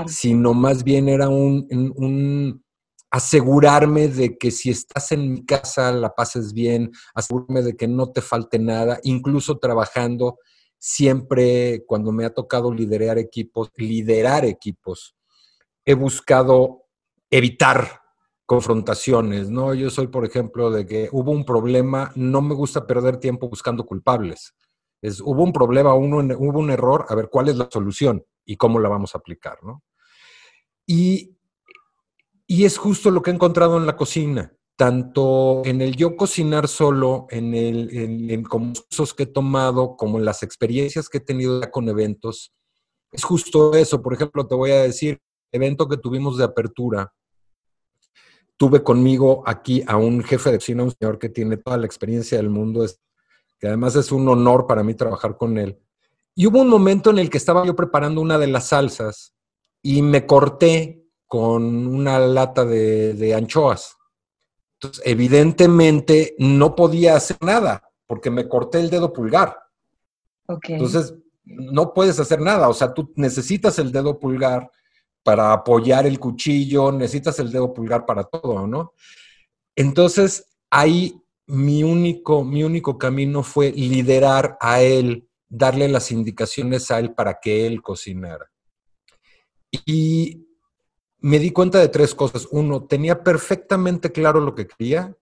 Sino 0.08 0.54
más 0.54 0.84
bien 0.84 1.10
era 1.10 1.30
un, 1.30 2.64
asegurarme 3.12 4.08
de 4.08 4.38
que 4.38 4.52
si 4.52 4.70
estás 4.70 5.12
en 5.12 5.32
mi 5.32 5.46
casa 5.46 5.92
la 5.92 6.14
pases 6.14 6.54
bien, 6.54 6.92
asegurarme 7.14 7.62
de 7.62 7.76
que 7.76 7.88
no 7.88 8.12
te 8.12 8.22
falte 8.22 8.60
nada, 8.60 9.00
incluso 9.04 9.58
trabajando 9.58 10.38
siempre 10.78 11.84
cuando 11.88 12.12
me 12.12 12.26
ha 12.26 12.34
tocado 12.34 12.74
liderar 12.74 13.18
equipos, 13.18 13.72
liderar 13.76 14.46
equipos, 14.46 15.16
he 15.86 15.94
buscado 15.94 16.84
evitar 17.30 18.02
confrontaciones, 18.46 19.50
¿no? 19.50 19.74
Yo 19.74 19.90
soy, 19.90 20.08
por 20.08 20.26
ejemplo, 20.26 20.70
de 20.70 20.86
que 20.86 21.10
hubo 21.12 21.32
un 21.32 21.46
problema, 21.46 22.12
no 22.16 22.42
me 22.42 22.54
gusta 22.54 22.86
perder 22.86 23.18
tiempo 23.18 23.50
buscando 23.50 23.86
culpables. 23.86 24.54
Es, 25.02 25.20
hubo 25.22 25.44
un 25.44 25.52
problema, 25.52 25.94
uno, 25.94 26.18
hubo 26.38 26.60
un 26.60 26.70
error, 26.70 27.06
a 27.10 27.16
ver, 27.16 27.30
¿cuál 27.32 27.50
es 27.50 27.58
la 27.58 27.68
solución? 27.72 28.24
Y 28.46 28.58
cómo 28.58 28.80
la 28.80 28.90
vamos 28.90 29.16
a 29.16 29.18
aplicar, 29.18 29.58
¿no? 29.64 29.84
Y, 30.86 31.36
y 32.48 32.66
es 32.66 32.78
justo 32.78 33.12
lo 33.12 33.22
que 33.22 33.32
he 33.32 33.34
encontrado 33.34 33.78
en 33.78 33.86
la 33.86 33.98
cocina, 33.98 34.56
tanto 34.76 35.64
en 35.66 35.82
el 35.82 35.96
yo 35.96 36.16
cocinar 36.16 36.68
solo, 36.68 37.28
en, 37.30 37.56
el, 37.56 38.30
en, 38.30 38.44
cursos 38.44 39.14
que 39.14 39.24
he 39.24 39.28
tomado, 39.28 39.96
como 39.98 40.20
en 40.20 40.26
las 40.26 40.44
experiencias 40.44 41.10
que 41.10 41.18
he 41.18 41.22
tenido 41.22 41.60
ya 41.60 41.72
con 41.72 41.90
eventos. 41.90 42.54
Es 43.12 43.24
justo 43.24 43.74
eso. 43.74 44.02
Por 44.02 44.14
ejemplo, 44.14 44.46
te 44.46 44.56
voy 44.56 44.72
a 44.72 44.84
decir, 44.84 45.20
evento 45.52 45.88
que 45.88 45.98
tuvimos 45.98 46.38
de 46.38 46.44
apertura, 46.44 47.12
tuve 48.58 48.84
conmigo 48.84 49.44
aquí 49.46 49.84
a 49.88 49.98
un 49.98 50.24
jefe 50.24 50.52
de 50.52 50.58
cocina, 50.58 50.84
un 50.84 50.92
señor 50.92 51.20
que 51.20 51.30
tiene 51.30 51.58
toda 51.58 51.78
la 51.78 51.86
experiencia 51.86 52.38
del 52.38 52.50
mundo, 52.50 52.86
que 53.60 53.68
además 53.68 53.96
es 53.96 54.12
un 54.12 54.28
honor 54.28 54.68
para 54.68 54.84
mí 54.84 54.94
trabajar 54.94 55.38
con 55.38 55.58
él. 55.58 55.80
Y 56.36 56.48
hubo 56.48 56.62
un 56.62 56.70
momento 56.70 57.10
en 57.10 57.20
el 57.20 57.30
que 57.30 57.38
estaba 57.38 57.66
yo 57.66 57.76
preparando 57.76 58.20
una 58.20 58.38
de 58.38 58.48
las 58.48 58.68
salsas 58.68 59.34
y 59.82 60.02
me 60.02 60.26
corté 60.26 61.06
con 61.26 61.88
una 61.88 62.20
lata 62.20 62.66
de, 62.66 63.34
anchoas. 63.34 63.96
Entonces, 64.74 65.02
evidentemente 65.06 66.36
no 66.38 66.76
podía 66.76 67.16
hacer 67.16 67.38
nada 67.42 67.82
porque 68.06 68.30
me 68.30 68.50
corté 68.50 68.82
el 68.82 68.90
dedo 68.90 69.14
pulgar. 69.14 69.58
Entonces, 70.68 71.16
no 71.46 71.94
puedes 71.94 72.20
hacer 72.20 72.42
nada. 72.42 72.68
O 72.68 72.74
sea, 72.74 72.94
tú 72.94 73.14
necesitas 73.16 73.80
el 73.80 73.94
dedo 73.94 74.20
pulgar 74.20 74.70
para 75.24 75.54
apoyar 75.54 76.06
el 76.06 76.20
cuchillo, 76.20 76.92
necesitas 76.92 77.40
el 77.40 77.52
dedo 77.52 77.74
pulgar 77.74 78.06
para 78.06 78.26
todo, 78.26 78.68
¿no? 78.68 78.94
Entonces, 79.76 80.46
ahí 80.70 81.20
mi 81.48 81.84
único, 81.84 82.44
mi 82.44 82.64
único 82.64 82.98
camino 82.98 83.42
fue 83.42 83.72
liderar 83.72 84.58
a 84.60 84.82
él 84.82 85.28
darle 85.58 85.88
las 85.88 86.12
indicaciones 86.12 86.92
a 86.92 87.00
él 87.00 87.14
para 87.14 87.40
que 87.42 87.66
él 87.68 87.82
cocinara. 87.82 88.52
Y 89.86 90.48
me 91.20 91.40
di 91.40 91.52
cuenta 91.52 91.80
de 91.80 91.90
tres 91.90 92.14
cosas. 92.14 92.48
Uno, 92.52 92.86
tenía 92.86 93.24
perfectamente 93.24 94.12
claro 94.12 94.40
lo 94.40 94.56
que 94.56 94.68
quería. 94.68 95.16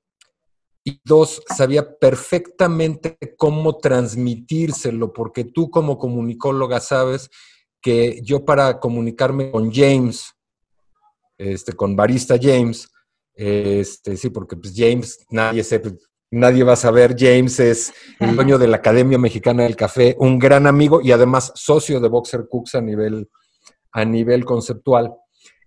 y 0.85 0.99
dos, 1.05 1.41
sabía 1.55 1.97
perfectamente 1.97 3.17
cómo 3.37 3.77
transmitírselo, 3.77 5.13
porque 5.13 5.45
tú 5.45 5.69
como 5.69 5.97
comunicóloga 5.97 6.81
sabes 6.81 7.29
que 7.81 8.19
yo 8.21 8.43
para 8.43 8.81
comunicarme 8.81 9.49
con 9.49 9.71
James, 9.71 10.33
este, 11.37 11.71
con 11.71 11.95
Barista 11.95 12.35
James, 12.41 12.89
este, 13.33 14.17
sí, 14.17 14.29
porque 14.29 14.57
pues 14.57 14.73
James, 14.75 15.25
nadie 15.29 15.63
nadie 16.33 16.63
va 16.63 16.73
a 16.73 16.77
saber, 16.77 17.15
James 17.17 17.59
es 17.59 17.93
el 18.19 18.35
dueño 18.35 18.57
de 18.57 18.67
la 18.67 18.77
Academia 18.77 19.17
Mexicana 19.17 19.63
del 19.63 19.75
Café, 19.75 20.15
un 20.19 20.39
gran 20.39 20.67
amigo 20.67 20.99
y 21.01 21.11
además 21.11 21.51
socio 21.55 21.99
de 21.99 22.09
Boxer 22.09 22.47
Cooks 22.49 22.75
a 22.75 22.81
nivel, 22.81 23.29
a 23.91 24.03
nivel 24.03 24.43
conceptual. 24.43 25.13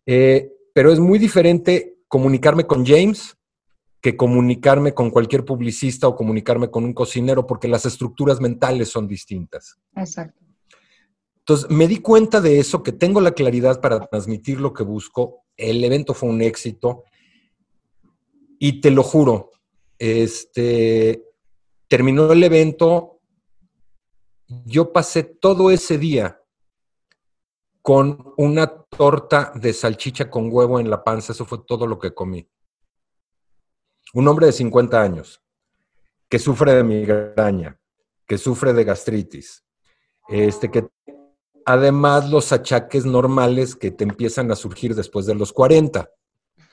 Eh, 0.05 0.51
pero 0.75 0.93
es 0.93 0.99
muy 0.99 1.19
diferente 1.19 1.99
comunicarme 2.09 2.67
con 2.67 2.85
James 2.85 3.37
que 4.01 4.17
comunicarme 4.17 4.95
con 4.95 5.11
cualquier 5.11 5.45
publicista 5.45 6.07
o 6.07 6.15
comunicarme 6.15 6.71
con 6.71 6.85
un 6.85 6.93
cocinero, 6.93 7.47
porque 7.47 7.67
las 7.67 7.87
estructuras 7.87 8.41
mentales 8.41 8.89
son 8.89 9.09
distintas. 9.09 9.79
Exacto. 9.97 10.45
Entonces, 11.39 11.71
me 11.71 11.89
di 11.89 11.99
cuenta 11.99 12.41
de 12.41 12.59
eso, 12.59 12.83
que 12.83 12.93
tengo 12.93 13.21
la 13.21 13.33
claridad 13.33 13.81
para 13.81 14.01
transmitir 14.07 14.61
lo 14.61 14.73
que 14.73 14.85
busco. 14.85 15.45
El 15.57 15.83
evento 15.83 16.13
fue 16.15 16.29
un 16.29 16.43
éxito. 16.43 17.05
Y 18.59 18.81
te 18.81 18.91
lo 18.91 19.03
juro, 19.03 19.51
este, 19.99 21.25
terminó 21.89 22.33
el 22.33 22.43
evento, 22.43 23.21
yo 24.65 24.93
pasé 24.93 25.25
todo 25.25 25.71
ese 25.71 25.99
día 25.99 26.41
con 27.83 28.35
una 28.37 28.67
torta 28.67 29.53
de 29.55 29.73
salchicha 29.73 30.29
con 30.29 30.49
huevo 30.53 30.81
en 30.81 30.91
la 30.91 31.05
panza, 31.05 31.33
eso 31.33 31.45
fue 31.45 31.59
todo 31.67 31.87
lo 31.87 31.99
que 31.99 32.13
comí. 32.13 32.49
Un 34.15 34.29
hombre 34.29 34.47
de 34.47 34.53
50 34.53 35.01
años 35.01 35.43
que 36.29 36.39
sufre 36.39 36.75
de 36.75 36.83
migraña, 36.83 37.79
que 38.27 38.39
sufre 38.39 38.73
de 38.73 38.85
gastritis, 38.85 39.65
este, 40.29 40.71
que 40.71 40.89
además 41.65 42.29
los 42.31 42.53
achaques 42.53 43.05
normales 43.05 43.77
que 43.77 43.91
te 43.91 44.05
empiezan 44.05 44.51
a 44.51 44.57
surgir 44.57 44.95
después 44.95 45.27
de 45.27 45.35
los 45.35 45.53
40. 45.53 46.11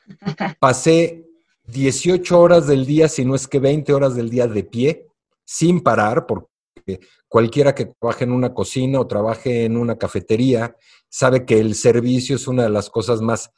Pasé 0.59 1.27
18 1.65 2.39
horas 2.39 2.67
del 2.67 2.85
día, 2.85 3.07
si 3.07 3.25
no 3.25 3.35
es 3.35 3.47
que 3.47 3.59
20 3.59 3.93
horas 3.93 4.15
del 4.15 4.29
día 4.29 4.47
de 4.47 4.63
pie, 4.63 5.07
sin 5.45 5.81
parar, 5.81 6.25
porque 6.25 6.99
cualquiera 7.27 7.73
que 7.73 7.85
trabaje 7.85 8.25
en 8.25 8.31
una 8.31 8.53
cocina 8.53 8.99
o 8.99 9.07
trabaje 9.07 9.65
en 9.65 9.77
una 9.77 9.97
cafetería 9.97 10.75
sabe 11.09 11.45
que 11.45 11.59
el 11.59 11.75
servicio 11.75 12.35
es 12.35 12.47
una 12.47 12.63
de 12.63 12.69
las 12.69 12.89
cosas 12.89 13.21
más 13.21 13.51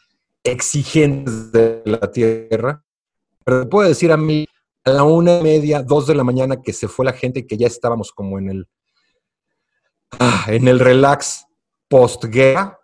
exigentes 0.43 1.51
de 1.51 1.81
la 1.85 2.11
tierra. 2.11 2.83
Pero 3.43 3.61
te 3.61 3.67
puedo 3.67 3.87
decir 3.87 4.11
a 4.11 4.17
mí, 4.17 4.47
a 4.83 4.91
la 4.91 5.03
una 5.03 5.39
y 5.39 5.43
media, 5.43 5.81
dos 5.81 6.07
de 6.07 6.15
la 6.15 6.23
mañana, 6.23 6.61
que 6.61 6.73
se 6.73 6.87
fue 6.87 7.05
la 7.05 7.13
gente 7.13 7.47
que 7.47 7.57
ya 7.57 7.67
estábamos 7.67 8.11
como 8.11 8.37
en 8.37 8.49
el, 8.49 8.67
ah, 10.19 10.45
en 10.47 10.67
el 10.67 10.79
relax 10.79 11.45
post-guerra, 11.87 12.79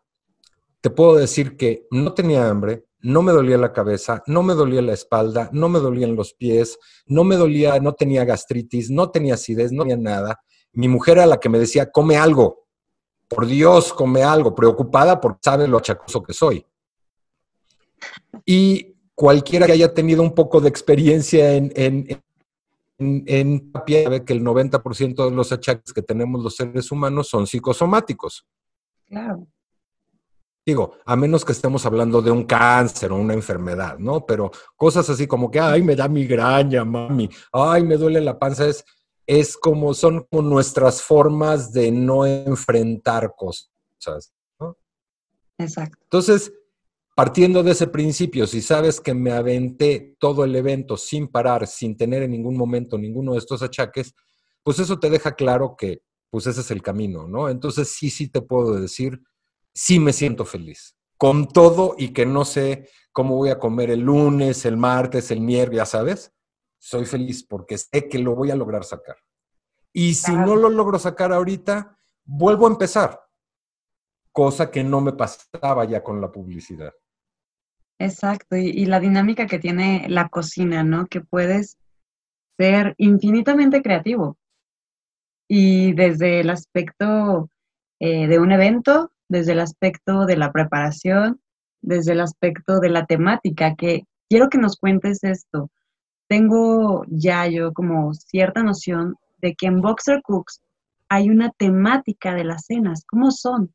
te 0.82 0.90
puedo 0.90 1.16
decir 1.16 1.58
que 1.58 1.86
no 1.92 2.14
tenía 2.14 2.50
hambre, 2.50 2.86
no 3.02 3.22
me 3.22 3.32
dolía 3.32 3.58
la 3.58 3.74
cabeza, 3.74 4.24
no 4.28 4.44
me 4.44 4.54
dolía 4.54 4.82
la 4.82 4.94
espalda, 4.94 5.50
no 5.54 5.70
me 5.70 5.80
dolían 5.80 6.16
los 6.16 6.34
pies, 6.34 6.78
no 7.06 7.24
me 7.24 7.36
dolía, 7.36 7.80
no 7.80 7.94
tenía 7.94 8.26
gastritis, 8.26 8.90
no 8.90 9.10
tenía 9.10 9.36
acidez, 9.36 9.72
no 9.72 9.84
tenía 9.84 9.98
nada. 9.98 10.42
Mi 10.74 10.88
mujer 10.88 11.18
era 11.18 11.26
la 11.26 11.40
que 11.40 11.50
me 11.50 11.60
decía, 11.60 11.92
come 11.92 12.18
algo, 12.18 12.68
por 13.28 13.46
Dios, 13.46 13.94
come 13.94 14.24
algo, 14.24 14.54
preocupada 14.54 15.20
porque 15.20 15.40
sabe 15.44 15.68
lo 15.68 15.78
achacoso 15.78 16.22
que 16.22 16.34
soy. 16.34 16.66
Y 18.46 18.96
cualquiera 19.16 19.66
que 19.66 19.74
haya 19.74 19.94
tenido 19.94 20.22
un 20.22 20.34
poco 20.34 20.62
de 20.62 20.70
experiencia 20.70 21.54
en, 21.54 21.72
en, 21.76 22.22
en, 22.98 23.72
sabe 23.74 24.26
que 24.26 24.34
el 24.34 24.44
90% 24.44 25.30
de 25.30 25.32
los 25.32 25.52
achaques 25.52 25.94
que 25.94 26.02
tenemos 26.02 26.44
los 26.44 26.56
seres 26.56 26.92
humanos 26.92 27.28
son 27.30 27.48
psicosomáticos. 27.48 28.46
Claro. 29.08 29.48
Digo, 30.72 30.94
a 31.04 31.18
menos 31.18 31.44
que 31.44 31.52
estemos 31.52 31.86
hablando 31.86 32.22
de 32.22 32.32
un 32.32 32.46
cáncer 32.46 33.12
o 33.12 33.18
una 33.18 33.34
enfermedad, 33.34 34.00
¿no? 34.00 34.26
Pero 34.26 34.52
cosas 34.78 35.10
así 35.10 35.28
como 35.28 35.52
que, 35.52 35.60
ay, 35.60 35.84
me 35.84 35.98
da 35.98 36.08
migraña, 36.08 36.86
mami, 36.86 37.30
ay, 37.52 37.84
me 37.84 37.98
duele 37.98 38.22
la 38.22 38.40
panza, 38.40 38.66
es, 38.66 38.86
es 39.28 39.58
como, 39.58 39.94
son 39.94 40.26
como 40.32 40.44
nuestras 40.44 41.02
formas 41.02 41.74
de 41.74 41.92
no 41.92 42.26
enfrentar 42.26 43.34
cosas, 43.36 43.70
¿no? 44.62 44.78
Exacto. 45.58 45.98
Entonces, 46.04 46.54
partiendo 47.14 47.64
de 47.64 47.72
ese 47.72 47.88
principio, 47.88 48.48
si 48.48 48.62
sabes 48.62 49.02
que 49.02 49.14
me 49.14 49.34
aventé 49.34 50.16
todo 50.20 50.46
el 50.46 50.56
evento 50.56 50.96
sin 50.96 51.28
parar, 51.28 51.68
sin 51.68 51.98
tener 51.98 52.24
en 52.24 52.32
ningún 52.32 52.56
momento 52.56 52.98
ninguno 52.98 53.34
de 53.34 53.40
estos 53.40 53.62
achaques, 53.62 54.16
pues 54.64 54.80
eso 54.80 54.98
te 54.98 55.10
deja 55.10 55.36
claro 55.36 55.76
que, 55.78 56.02
pues 56.30 56.48
ese 56.48 56.62
es 56.62 56.72
el 56.72 56.82
camino, 56.82 57.28
¿no? 57.28 57.50
Entonces, 57.50 57.90
sí, 57.90 58.10
sí 58.10 58.30
te 58.30 58.42
puedo 58.42 58.80
decir 58.80 59.22
sí 59.74 60.00
me 60.00 60.14
siento 60.14 60.46
feliz. 60.46 60.98
Con 61.18 61.48
todo 61.48 61.96
y 61.98 62.14
que 62.14 62.26
no 62.26 62.46
sé 62.46 62.90
cómo 63.12 63.36
voy 63.36 63.50
a 63.50 63.60
comer 63.60 63.92
el 63.92 64.02
lunes, 64.02 64.66
el 64.66 64.78
martes, 64.78 65.32
el 65.32 65.42
miércoles, 65.42 65.78
ya 65.78 65.86
sabes, 65.86 66.34
soy 66.80 67.06
feliz 67.06 67.44
porque 67.44 67.78
sé 67.78 68.10
que 68.10 68.20
lo 68.20 68.36
voy 68.36 68.52
a 68.52 68.56
lograr 68.56 68.84
sacar. 68.84 69.18
Y 69.94 70.16
si 70.16 70.34
no 70.34 70.56
lo 70.56 70.70
logro 70.70 70.98
sacar 70.98 71.32
ahorita, 71.34 71.98
vuelvo 72.24 72.66
a 72.66 72.72
empezar, 72.72 73.20
cosa 74.32 74.72
que 74.72 74.84
no 74.84 75.02
me 75.02 75.14
pasaba 75.14 75.86
ya 75.86 76.02
con 76.02 76.22
la 76.22 76.32
publicidad. 76.32 76.94
Exacto, 78.00 78.56
y, 78.56 78.70
y 78.70 78.86
la 78.86 79.00
dinámica 79.00 79.46
que 79.46 79.60
tiene 79.60 80.06
la 80.10 80.30
cocina, 80.30 80.84
¿no? 80.84 81.08
Que 81.08 81.22
puedes 81.22 81.78
ser 82.58 82.96
infinitamente 82.98 83.82
creativo. 83.82 84.38
Y 85.48 85.94
desde 85.94 86.40
el 86.40 86.50
aspecto 86.50 87.50
eh, 88.00 88.28
de 88.28 88.40
un 88.40 88.52
evento 88.52 89.11
desde 89.32 89.54
el 89.54 89.62
aspecto 89.62 90.26
de 90.26 90.36
la 90.36 90.52
preparación, 90.52 91.40
desde 91.82 92.12
el 92.12 92.20
aspecto 92.20 92.82
de 92.82 92.90
la 92.90 93.06
temática, 93.06 93.76
que 93.76 94.04
quiero 94.28 94.50
que 94.50 94.58
nos 94.58 94.76
cuentes 94.76 95.24
esto. 95.24 95.72
Tengo 96.28 97.06
ya 97.08 97.48
yo 97.48 97.72
como 97.72 98.14
cierta 98.14 98.62
noción 98.62 99.16
de 99.38 99.56
que 99.56 99.68
en 99.68 99.80
Boxer 99.80 100.22
Cooks 100.22 100.62
hay 101.08 101.30
una 101.30 101.50
temática 101.52 102.36
de 102.36 102.44
las 102.44 102.66
cenas. 102.66 103.06
¿Cómo 103.08 103.32
son? 103.32 103.74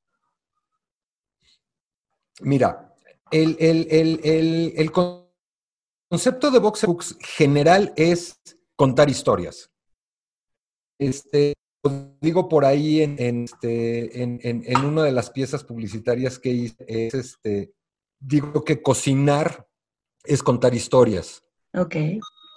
Mira, 2.43 2.95
el, 3.31 3.57
el 3.59 4.93
concepto 4.93 6.51
de 6.51 6.59
Boxer 6.59 6.87
Cooks 6.87 7.17
general 7.19 7.95
es 7.97 8.39
contar 8.77 9.09
historias. 9.09 9.71
Este, 10.99 11.55
digo 12.21 12.49
por 12.49 12.65
ahí 12.65 13.03
en, 13.03 13.45
este, 13.45 14.23
en, 14.23 14.85
una 14.85 15.03
de 15.03 15.13
las 15.13 15.31
piezas 15.31 15.65
publicitarias 15.65 16.39
que 16.39 16.51
hice, 16.51 16.85
es 16.89 17.15
este, 17.15 17.73
digo 18.19 18.65
que 18.65 18.83
cocinar 18.83 19.67
es 20.25 20.43
contar 20.43 20.75
historias. 20.75 21.45
Ok. 21.75 21.97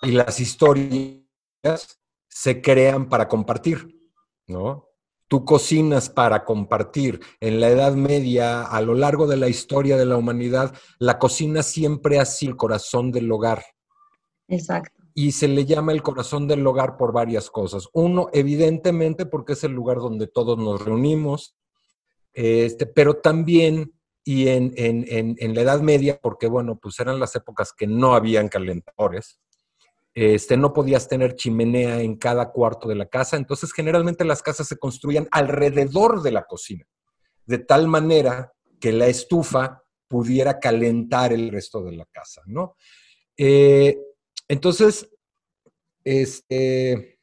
Y 0.01 0.12
las 0.12 0.39
historias 0.39 1.21
se 2.27 2.62
crean 2.62 3.10
para 3.10 3.27
compartir, 3.27 3.99
¿no? 4.47 4.88
Tú 5.27 5.45
cocinas 5.45 6.10
para 6.10 6.43
compartir. 6.43 7.19
En 7.39 7.60
la 7.60 7.69
Edad 7.69 7.93
Media, 7.93 8.63
a 8.63 8.82
lo 8.82 8.95
largo 8.95 9.27
de 9.27 9.38
la 9.38 9.47
historia 9.47 9.95
de 9.97 10.05
la 10.05 10.17
humanidad, 10.17 10.73
la 10.97 11.19
cocina 11.19 11.62
siempre 11.62 12.17
ha 12.17 12.25
sido 12.25 12.53
el 12.53 12.58
corazón 12.58 13.12
del 13.12 13.32
hogar. 13.32 13.63
Exacto 14.47 14.98
y 15.19 15.34
se 15.34 15.49
le 15.49 15.65
llama 15.65 15.91
el 15.91 16.01
corazón 16.01 16.47
del 16.47 16.65
hogar 16.65 16.95
por 16.95 17.12
varias 17.12 17.49
cosas. 17.49 17.89
Uno, 17.91 18.29
evidentemente, 18.32 19.25
porque 19.25 19.51
es 19.51 19.65
el 19.65 19.73
lugar 19.73 19.97
donde 19.97 20.27
todos 20.27 20.58
nos 20.58 20.82
reunimos, 20.82 21.58
este, 22.32 22.86
pero 22.86 23.15
también, 23.15 23.99
y 24.23 24.47
en, 24.47 24.71
en, 24.77 25.55
la 25.55 25.60
Edad 25.60 25.82
Media, 25.82 26.17
porque 26.21 26.47
bueno, 26.47 26.79
pues 26.82 27.01
eran 27.01 27.19
las 27.19 27.36
épocas 27.36 27.73
que 27.73 27.86
no 27.86 28.15
habían 28.15 28.47
calentadores, 28.47 29.41
este, 30.13 30.55
no 30.55 30.71
podías 30.71 31.10
tener 31.10 31.36
chimenea 31.36 31.99
en 31.99 32.15
cada 32.15 32.53
cuarto 32.53 32.88
de 32.88 32.95
la 32.95 33.08
casa, 33.08 33.36
entonces 33.36 33.73
generalmente 33.73 34.23
las 34.23 34.41
casas 34.41 34.69
se 34.69 34.77
construían 34.77 35.27
alrededor 35.32 36.21
de 36.21 36.32
la 36.32 36.45
cocina, 36.45 36.86
de 37.45 37.58
tal 37.58 37.89
manera 37.89 38.53
que 38.79 38.93
la 38.93 39.08
estufa 39.08 39.84
pudiera 40.08 40.60
calentar 40.60 41.34
el 41.34 41.51
resto 41.51 41.84
de 41.84 41.91
la 41.91 42.05
casa, 42.05 42.41
¿no? 42.45 42.77
Eh, 43.36 43.97
entonces, 44.49 45.09
este, 46.03 47.19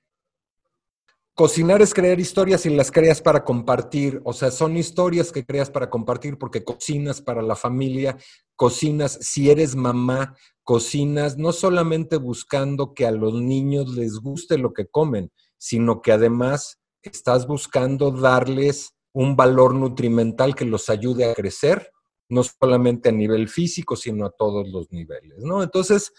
cocinar 1.34 1.82
es 1.82 1.92
crear 1.92 2.18
historias 2.18 2.64
y 2.64 2.70
las 2.70 2.90
creas 2.90 3.20
para 3.20 3.44
compartir. 3.44 4.22
O 4.24 4.32
sea, 4.32 4.50
son 4.50 4.76
historias 4.76 5.32
que 5.32 5.44
creas 5.44 5.68
para 5.68 5.90
compartir 5.90 6.38
porque 6.38 6.64
cocinas 6.64 7.20
para 7.20 7.42
la 7.42 7.56
familia, 7.56 8.16
cocinas, 8.54 9.18
si 9.20 9.50
eres 9.50 9.76
mamá, 9.76 10.34
cocinas 10.62 11.36
no 11.36 11.52
solamente 11.52 12.16
buscando 12.16 12.94
que 12.94 13.06
a 13.06 13.10
los 13.10 13.34
niños 13.34 13.88
les 13.90 14.14
guste 14.14 14.56
lo 14.56 14.72
que 14.72 14.86
comen, 14.86 15.30
sino 15.58 16.00
que 16.00 16.12
además 16.12 16.80
estás 17.02 17.46
buscando 17.46 18.12
darles 18.12 18.94
un 19.12 19.36
valor 19.36 19.74
nutrimental 19.74 20.54
que 20.54 20.64
los 20.64 20.88
ayude 20.88 21.24
a 21.24 21.34
crecer, 21.34 21.90
no 22.28 22.42
solamente 22.42 23.08
a 23.08 23.12
nivel 23.12 23.48
físico, 23.48 23.96
sino 23.96 24.26
a 24.26 24.30
todos 24.30 24.68
los 24.68 24.90
niveles, 24.90 25.38
¿no? 25.38 25.62
Entonces, 25.62 26.12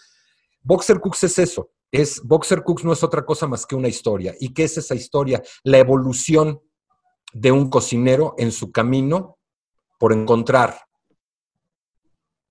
Boxer 0.62 1.00
Cooks 1.00 1.24
es 1.24 1.38
eso, 1.38 1.70
es 1.90 2.22
Boxer 2.22 2.62
Cooks 2.62 2.84
no 2.84 2.92
es 2.92 3.02
otra 3.02 3.24
cosa 3.24 3.46
más 3.46 3.66
que 3.66 3.74
una 3.74 3.88
historia. 3.88 4.34
¿Y 4.38 4.52
qué 4.52 4.64
es 4.64 4.76
esa 4.78 4.94
historia? 4.94 5.42
La 5.62 5.78
evolución 5.78 6.60
de 7.32 7.52
un 7.52 7.70
cocinero 7.70 8.34
en 8.38 8.52
su 8.52 8.72
camino 8.72 9.38
por 9.98 10.12
encontrar 10.12 10.78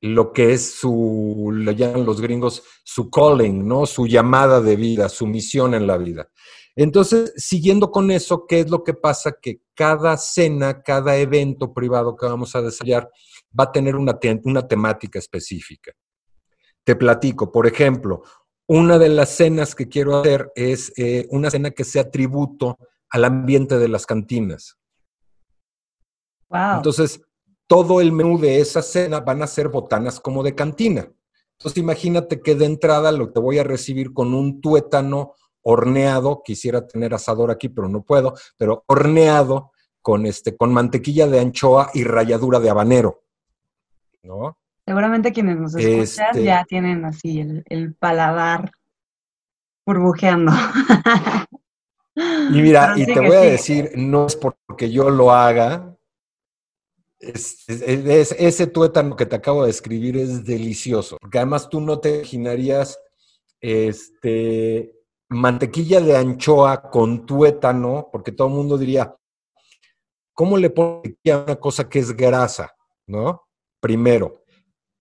lo 0.02 0.32
que 0.32 0.54
es 0.54 0.76
su, 0.76 1.52
le 1.54 1.76
llaman 1.76 2.06
los 2.06 2.22
gringos, 2.22 2.63
su 2.84 3.10
calling, 3.10 3.67
¿no? 3.67 3.86
Su 3.86 4.06
llamada 4.06 4.62
de 4.62 4.76
vida, 4.76 5.10
su 5.10 5.26
misión 5.26 5.74
en 5.74 5.88
la 5.88 5.98
vida. 5.98 6.30
Entonces, 6.76 7.34
siguiendo 7.36 7.89
con 7.89 8.12
eso, 8.12 8.46
¿qué 8.48 8.60
es 8.60 8.70
lo 8.70 8.84
que 8.84 8.93
pasa? 8.93 9.36
Que 9.41 9.62
cada 9.74 10.15
cena, 10.17 10.84
cada 10.84 11.17
evento 11.17 11.74
privado 11.74 12.15
que 12.15 12.28
vamos 12.28 12.56
a 12.56 12.62
desarrollar 12.62 13.10
va 13.60 13.65
a 13.65 13.72
tener 13.72 13.96
una, 13.96 14.20
una 14.43 14.67
temática 14.67 15.17
específica. 15.17 15.93
Te 16.88 16.95
platico, 16.95 17.52
por 17.52 17.67
ejemplo, 17.67 18.23
una 18.65 18.97
de 18.97 19.10
las 19.10 19.36
cenas 19.36 19.76
que 19.76 19.89
quiero 19.89 20.21
hacer 20.21 20.54
es 20.56 20.93
eh, 20.95 21.28
una 21.32 21.52
cena 21.52 21.71
que 21.71 21.84
sea 21.84 22.10
tributo 22.10 22.78
al 23.10 23.26
ambiente 23.26 23.78
de 23.78 23.89
las 23.89 24.06
cantinas. 24.06 24.78
Wow. 26.47 26.78
Entonces, 26.78 27.19
todo 27.67 28.00
el 28.00 28.13
menú 28.13 28.39
de 28.39 28.62
esa 28.62 28.82
cena 28.82 29.19
van 29.19 29.41
a 29.41 29.47
ser 29.47 29.67
botanas 29.67 30.21
como 30.21 30.43
de 30.43 30.56
cantina. 30.56 31.12
Entonces, 31.58 31.78
imagínate 31.78 32.41
que 32.41 32.56
de 32.56 32.63
entrada 32.63 33.12
lo 33.12 33.34
te 33.34 33.41
voy 33.41 33.60
a 33.60 33.65
recibir 33.65 34.13
con 34.13 34.34
un 34.34 34.62
tuétano 34.62 35.34
horneado, 35.63 36.41
quisiera 36.41 36.88
tener 36.88 37.13
asador 37.13 37.52
aquí, 37.52 37.67
pero 37.67 37.89
no 37.89 38.02
puedo, 38.04 38.34
pero 38.56 38.86
horneado 38.88 39.73
con, 40.02 40.26
este, 40.26 40.56
con 40.56 40.71
mantequilla 40.71 41.28
de 41.28 41.41
anchoa 41.41 41.91
y 41.93 42.06
ralladura 42.06 42.62
de 42.62 42.69
habanero. 42.69 43.26
¿No? 44.23 44.58
Seguramente 44.88 45.34
quienes 45.34 45.58
nos 45.58 45.76
escuchan 45.76 46.28
Este- 46.32 46.43
ya 46.45 46.63
tienen 46.63 47.04
así 47.04 47.41
el, 47.41 47.63
el 47.67 47.93
paladar 47.93 48.71
burbujeando. 49.86 50.54
Y 52.15 52.62
mira, 52.62 52.93
y 52.97 53.06
te 53.06 53.19
voy 53.19 53.36
a 53.36 53.41
decir, 53.41 53.91
no 53.97 54.28
es 54.28 54.36
porque 54.38 54.89
yo 54.89 55.10
lo 55.10 55.32
haga. 55.32 55.93
es- 57.19 57.67
es- 57.67 57.82
es- 57.82 58.36
ese 58.39 58.67
tuétano 58.67 59.15
que 59.15 59.26
te 59.26 59.36
acabo 59.36 59.65
de 59.65 59.71
escribir 59.71 60.15
es 60.17 60.45
delicioso, 60.45 61.17
porque 61.19 61.39
además 61.39 61.67
tú 61.67 61.82
no 61.82 62.00
te 62.00 62.17
imaginarías 62.17 62.97
este, 63.60 64.93
mantequilla 65.30 66.00
de 66.00 66.15
anchoa 66.15 66.89
con 66.91 67.26
tuétano, 67.26 68.08
porque 68.12 68.32
todo 68.32 68.47
el 68.50 68.54
mundo 68.54 68.78
diría, 68.78 69.13
¿cómo 70.34 70.58
le 70.58 70.69
pones 70.69 71.15
a 71.34 71.38
una 71.43 71.56
cosa 71.56 71.89
que 71.89 72.00
es 72.00 72.15
grasa? 72.15 72.71
¿No? 73.08 73.47
Primero. 73.82 74.43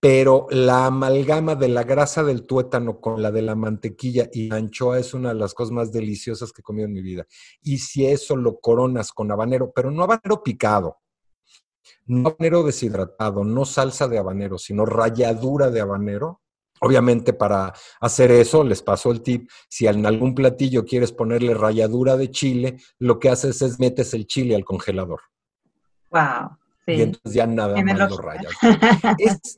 Pero 0.08 0.46
la 0.50 0.86
amalgama 0.86 1.56
de 1.56 1.66
la 1.66 1.82
grasa 1.82 2.22
del 2.22 2.46
tuétano 2.46 3.00
con 3.00 3.20
la 3.20 3.32
de 3.32 3.42
la 3.42 3.56
mantequilla 3.56 4.28
y 4.32 4.48
la 4.48 4.54
anchoa 4.54 5.00
es 5.00 5.14
una 5.14 5.30
de 5.30 5.34
las 5.34 5.52
cosas 5.52 5.72
más 5.72 5.90
deliciosas 5.90 6.52
que 6.52 6.60
he 6.60 6.62
comido 6.62 6.86
en 6.86 6.92
mi 6.92 7.02
vida. 7.02 7.26
Y 7.60 7.78
si 7.78 8.06
eso 8.06 8.36
lo 8.36 8.60
coronas 8.60 9.10
con 9.10 9.32
habanero, 9.32 9.72
pero 9.74 9.90
no 9.90 10.04
habanero 10.04 10.44
picado, 10.44 10.98
no 12.04 12.28
habanero 12.28 12.62
deshidratado, 12.62 13.42
no 13.42 13.64
salsa 13.64 14.06
de 14.06 14.18
habanero, 14.18 14.58
sino 14.58 14.86
ralladura 14.86 15.70
de 15.70 15.80
habanero. 15.80 16.40
Obviamente 16.80 17.32
para 17.32 17.72
hacer 18.00 18.30
eso, 18.30 18.62
les 18.62 18.82
paso 18.82 19.10
el 19.10 19.22
tip, 19.22 19.50
si 19.68 19.88
en 19.88 20.06
algún 20.06 20.36
platillo 20.36 20.84
quieres 20.84 21.10
ponerle 21.10 21.52
ralladura 21.52 22.16
de 22.16 22.30
chile, 22.30 22.76
lo 23.00 23.18
que 23.18 23.28
haces 23.28 23.60
es 23.60 23.80
metes 23.80 24.14
el 24.14 24.28
chile 24.28 24.54
al 24.54 24.64
congelador 24.64 25.18
wow. 26.10 26.56
y 26.86 27.02
entonces 27.02 27.32
ya 27.32 27.48
nada 27.48 27.82
más 27.82 28.10
lo 28.10 28.18
rayas. 28.18 28.52
Es- 29.18 29.56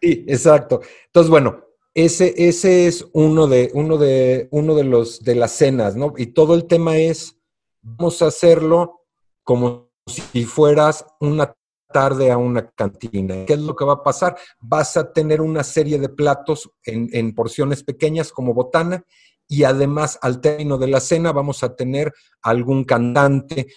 sí, 0.00 0.24
exacto. 0.28 0.80
Entonces, 1.06 1.30
bueno, 1.30 1.64
ese, 1.94 2.34
ese 2.36 2.86
es 2.86 3.06
uno 3.12 3.46
de, 3.46 3.70
uno 3.74 3.96
de, 3.96 4.48
uno 4.50 4.74
de 4.74 4.84
los 4.84 5.22
de 5.22 5.34
las 5.34 5.52
cenas, 5.52 5.96
¿no? 5.96 6.12
Y 6.16 6.26
todo 6.26 6.54
el 6.54 6.66
tema 6.66 6.98
es, 6.98 7.38
vamos 7.80 8.20
a 8.22 8.26
hacerlo 8.26 9.04
como 9.42 9.90
si 10.06 10.44
fueras 10.44 11.06
una 11.20 11.56
tarde 11.92 12.30
a 12.30 12.36
una 12.36 12.68
cantina. 12.70 13.46
¿Qué 13.46 13.54
es 13.54 13.60
lo 13.60 13.74
que 13.74 13.84
va 13.84 13.94
a 13.94 14.02
pasar? 14.02 14.36
Vas 14.60 14.96
a 14.96 15.12
tener 15.12 15.40
una 15.40 15.64
serie 15.64 15.98
de 15.98 16.08
platos 16.08 16.70
en, 16.84 17.08
en 17.12 17.34
porciones 17.34 17.82
pequeñas 17.82 18.32
como 18.32 18.52
botana 18.52 19.04
y 19.48 19.64
además 19.64 20.18
al 20.22 20.40
término 20.40 20.78
de 20.78 20.88
la 20.88 21.00
cena 21.00 21.32
vamos 21.32 21.62
a 21.62 21.74
tener 21.74 22.12
algún 22.42 22.84
cantante 22.84 23.68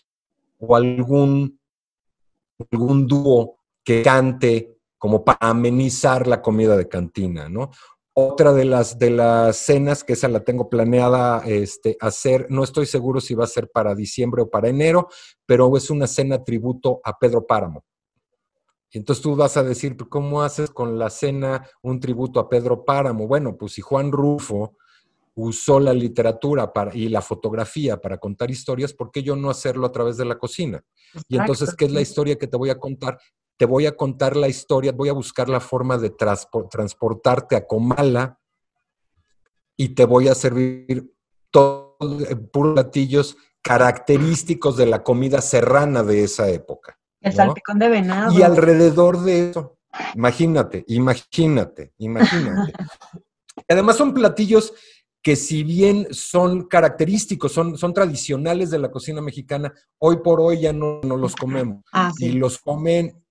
o 0.57 0.75
algún, 0.75 1.59
algún 2.71 3.07
dúo 3.07 3.59
que 3.83 4.01
cante 4.01 4.78
como 4.99 5.25
para 5.25 5.39
amenizar 5.41 6.27
la 6.27 6.41
comida 6.41 6.77
de 6.77 6.87
cantina, 6.87 7.49
¿no? 7.49 7.71
Otra 8.13 8.51
de 8.53 8.65
las, 8.65 8.99
de 8.99 9.11
las 9.11 9.55
cenas, 9.55 10.03
que 10.03 10.13
esa 10.13 10.27
la 10.27 10.41
tengo 10.43 10.69
planeada 10.69 11.41
este, 11.45 11.95
hacer, 12.01 12.47
no 12.49 12.63
estoy 12.65 12.85
seguro 12.85 13.21
si 13.21 13.33
va 13.33 13.45
a 13.45 13.47
ser 13.47 13.71
para 13.71 13.95
diciembre 13.95 14.41
o 14.41 14.49
para 14.49 14.67
enero, 14.67 15.07
pero 15.45 15.75
es 15.77 15.89
una 15.89 16.05
cena 16.05 16.43
tributo 16.43 16.99
a 17.05 17.17
Pedro 17.17 17.47
Páramo. 17.47 17.85
Y 18.91 18.97
entonces 18.97 19.21
tú 19.23 19.35
vas 19.35 19.55
a 19.55 19.63
decir, 19.63 19.95
"¿Pero 19.95 20.09
¿cómo 20.09 20.41
haces 20.41 20.71
con 20.71 20.99
la 20.99 21.09
cena 21.09 21.65
un 21.81 21.99
tributo 21.99 22.39
a 22.39 22.49
Pedro 22.49 22.83
Páramo? 22.83 23.27
Bueno, 23.27 23.55
pues 23.55 23.73
si 23.73 23.81
Juan 23.81 24.11
Rufo 24.11 24.75
usó 25.35 25.79
la 25.79 25.93
literatura 25.93 26.73
para, 26.73 26.93
y 26.93 27.07
la 27.07 27.21
fotografía 27.21 28.01
para 28.01 28.17
contar 28.17 28.51
historias, 28.51 28.91
¿por 28.93 29.11
qué 29.11 29.23
yo 29.23 29.35
no 29.37 29.49
hacerlo 29.49 29.85
a 29.87 29.91
través 29.91 30.17
de 30.17 30.25
la 30.25 30.37
cocina? 30.37 30.83
Y 31.29 31.37
entonces, 31.37 31.73
¿qué 31.75 31.85
es 31.85 31.91
la 31.91 32.01
historia 32.01 32.35
que 32.37 32.47
te 32.47 32.57
voy 32.57 32.69
a 32.71 32.79
contar? 32.79 33.17
Te 33.59 33.65
voy 33.65 33.85
a 33.87 33.97
contar 33.97 34.37
la 34.37 34.47
historia, 34.47 34.93
voy 34.93 35.09
a 35.09 35.13
buscar 35.13 35.49
la 35.49 35.59
forma 35.59 35.97
de 35.97 36.15
transpo- 36.15 36.69
transportarte 36.69 37.57
a 37.57 37.67
Comala 37.67 38.39
y 39.75 39.89
te 39.89 40.05
voy 40.05 40.29
a 40.29 40.33
servir 40.33 41.13
todos 41.51 41.97
eh, 42.29 42.37
puros 42.37 42.75
platillos 42.75 43.35
característicos 43.61 44.77
de 44.77 44.85
la 44.85 45.03
comida 45.03 45.41
serrana 45.41 46.03
de 46.03 46.23
esa 46.23 46.47
época. 46.49 46.97
El 47.19 47.33
¿no? 47.33 47.35
salpicón 47.35 47.79
de 47.79 47.89
venado. 47.89 48.31
Y 48.31 48.43
alrededor 48.43 49.19
de 49.23 49.49
eso, 49.49 49.77
imagínate, 50.15 50.85
imagínate, 50.87 51.91
imagínate. 51.97 52.71
Además 53.67 53.97
son 53.97 54.13
platillos 54.13 54.73
que 55.21 55.35
si 55.35 55.65
bien 55.65 56.07
son 56.11 56.69
característicos, 56.69 57.51
son, 57.51 57.77
son 57.77 57.93
tradicionales 57.93 58.69
de 58.69 58.79
la 58.79 58.89
cocina 58.89 59.21
mexicana, 59.21 59.73
hoy 59.97 60.19
por 60.23 60.39
hoy 60.39 60.61
ya 60.61 60.71
no, 60.71 61.01
no 61.03 61.17
los 61.17 61.35
comemos. 61.35 61.83
Ah, 61.91 62.13
Y 62.19 62.31
los 62.31 62.59
comen, 62.59 63.21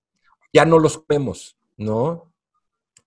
ya 0.52 0.64
no 0.64 0.78
los 0.78 0.98
comemos, 0.98 1.56
¿no? 1.76 2.32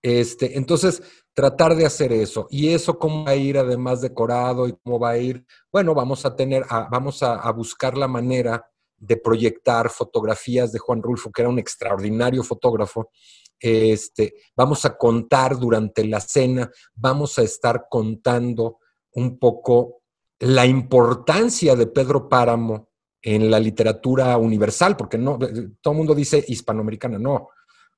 Este, 0.02 0.56
entonces, 0.56 1.02
tratar 1.34 1.76
de 1.76 1.86
hacer 1.86 2.12
eso. 2.12 2.46
¿Y 2.50 2.70
eso 2.70 2.98
cómo 2.98 3.24
va 3.24 3.32
a 3.32 3.36
ir 3.36 3.56
además 3.58 4.00
decorado 4.00 4.66
y 4.66 4.74
cómo 4.82 4.98
va 4.98 5.10
a 5.10 5.18
ir? 5.18 5.44
Bueno, 5.70 5.94
vamos 5.94 6.26
a 6.26 6.34
tener, 6.34 6.64
vamos 6.90 7.22
a, 7.22 7.34
a 7.36 7.52
buscar 7.52 7.96
la 7.96 8.08
manera 8.08 8.66
de 8.96 9.16
proyectar 9.16 9.90
fotografías 9.90 10.72
de 10.72 10.78
Juan 10.78 11.02
Rulfo, 11.02 11.32
que 11.32 11.42
era 11.42 11.48
un 11.48 11.58
extraordinario 11.58 12.42
fotógrafo. 12.42 13.10
Este, 13.58 14.34
vamos 14.56 14.84
a 14.84 14.96
contar 14.96 15.58
durante 15.58 16.04
la 16.04 16.20
cena, 16.20 16.70
vamos 16.94 17.38
a 17.38 17.42
estar 17.42 17.86
contando 17.88 18.78
un 19.12 19.38
poco 19.38 20.02
la 20.38 20.66
importancia 20.66 21.76
de 21.76 21.86
Pedro 21.86 22.28
Páramo 22.28 22.91
en 23.22 23.50
la 23.50 23.60
literatura 23.60 24.36
universal, 24.36 24.96
porque 24.96 25.16
no, 25.16 25.38
todo 25.80 25.92
el 25.92 25.98
mundo 25.98 26.14
dice 26.14 26.44
hispanoamericana, 26.46 27.18
no. 27.18 27.48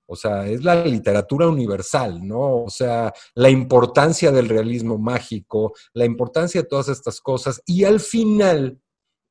O 0.07 0.17
sea, 0.17 0.47
es 0.47 0.63
la 0.63 0.85
literatura 0.85 1.49
universal, 1.49 2.27
¿no? 2.27 2.65
O 2.65 2.71
sea, 2.71 3.13
la 3.35 3.49
importancia 3.49 4.31
del 4.31 4.51
realismo 4.51 4.99
mágico, 4.99 5.73
la 5.95 6.05
importancia 6.05 6.61
de 6.61 6.69
todas 6.69 6.89
estas 6.89 7.21
cosas. 7.23 7.63
Y 7.65 7.85
al 7.85 8.01
final, 8.01 8.79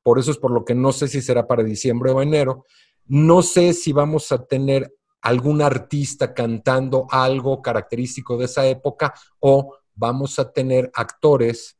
por 0.02 0.18
eso 0.18 0.32
es 0.32 0.38
por 0.38 0.50
lo 0.50 0.64
que 0.64 0.74
no 0.74 0.90
sé 0.90 1.06
si 1.06 1.22
será 1.22 1.46
para 1.46 1.62
diciembre 1.62 2.10
o 2.10 2.20
enero, 2.20 2.64
no 3.06 3.42
sé 3.42 3.72
si 3.72 3.92
vamos 3.92 4.32
a 4.32 4.44
tener 4.44 4.92
algún 5.22 5.62
artista 5.62 6.34
cantando 6.34 7.06
algo 7.10 7.62
característico 7.62 8.36
de 8.36 8.46
esa 8.46 8.66
época 8.66 9.14
o 9.40 9.76
vamos 9.94 10.38
a 10.38 10.52
tener 10.52 10.90
actores 10.94 11.78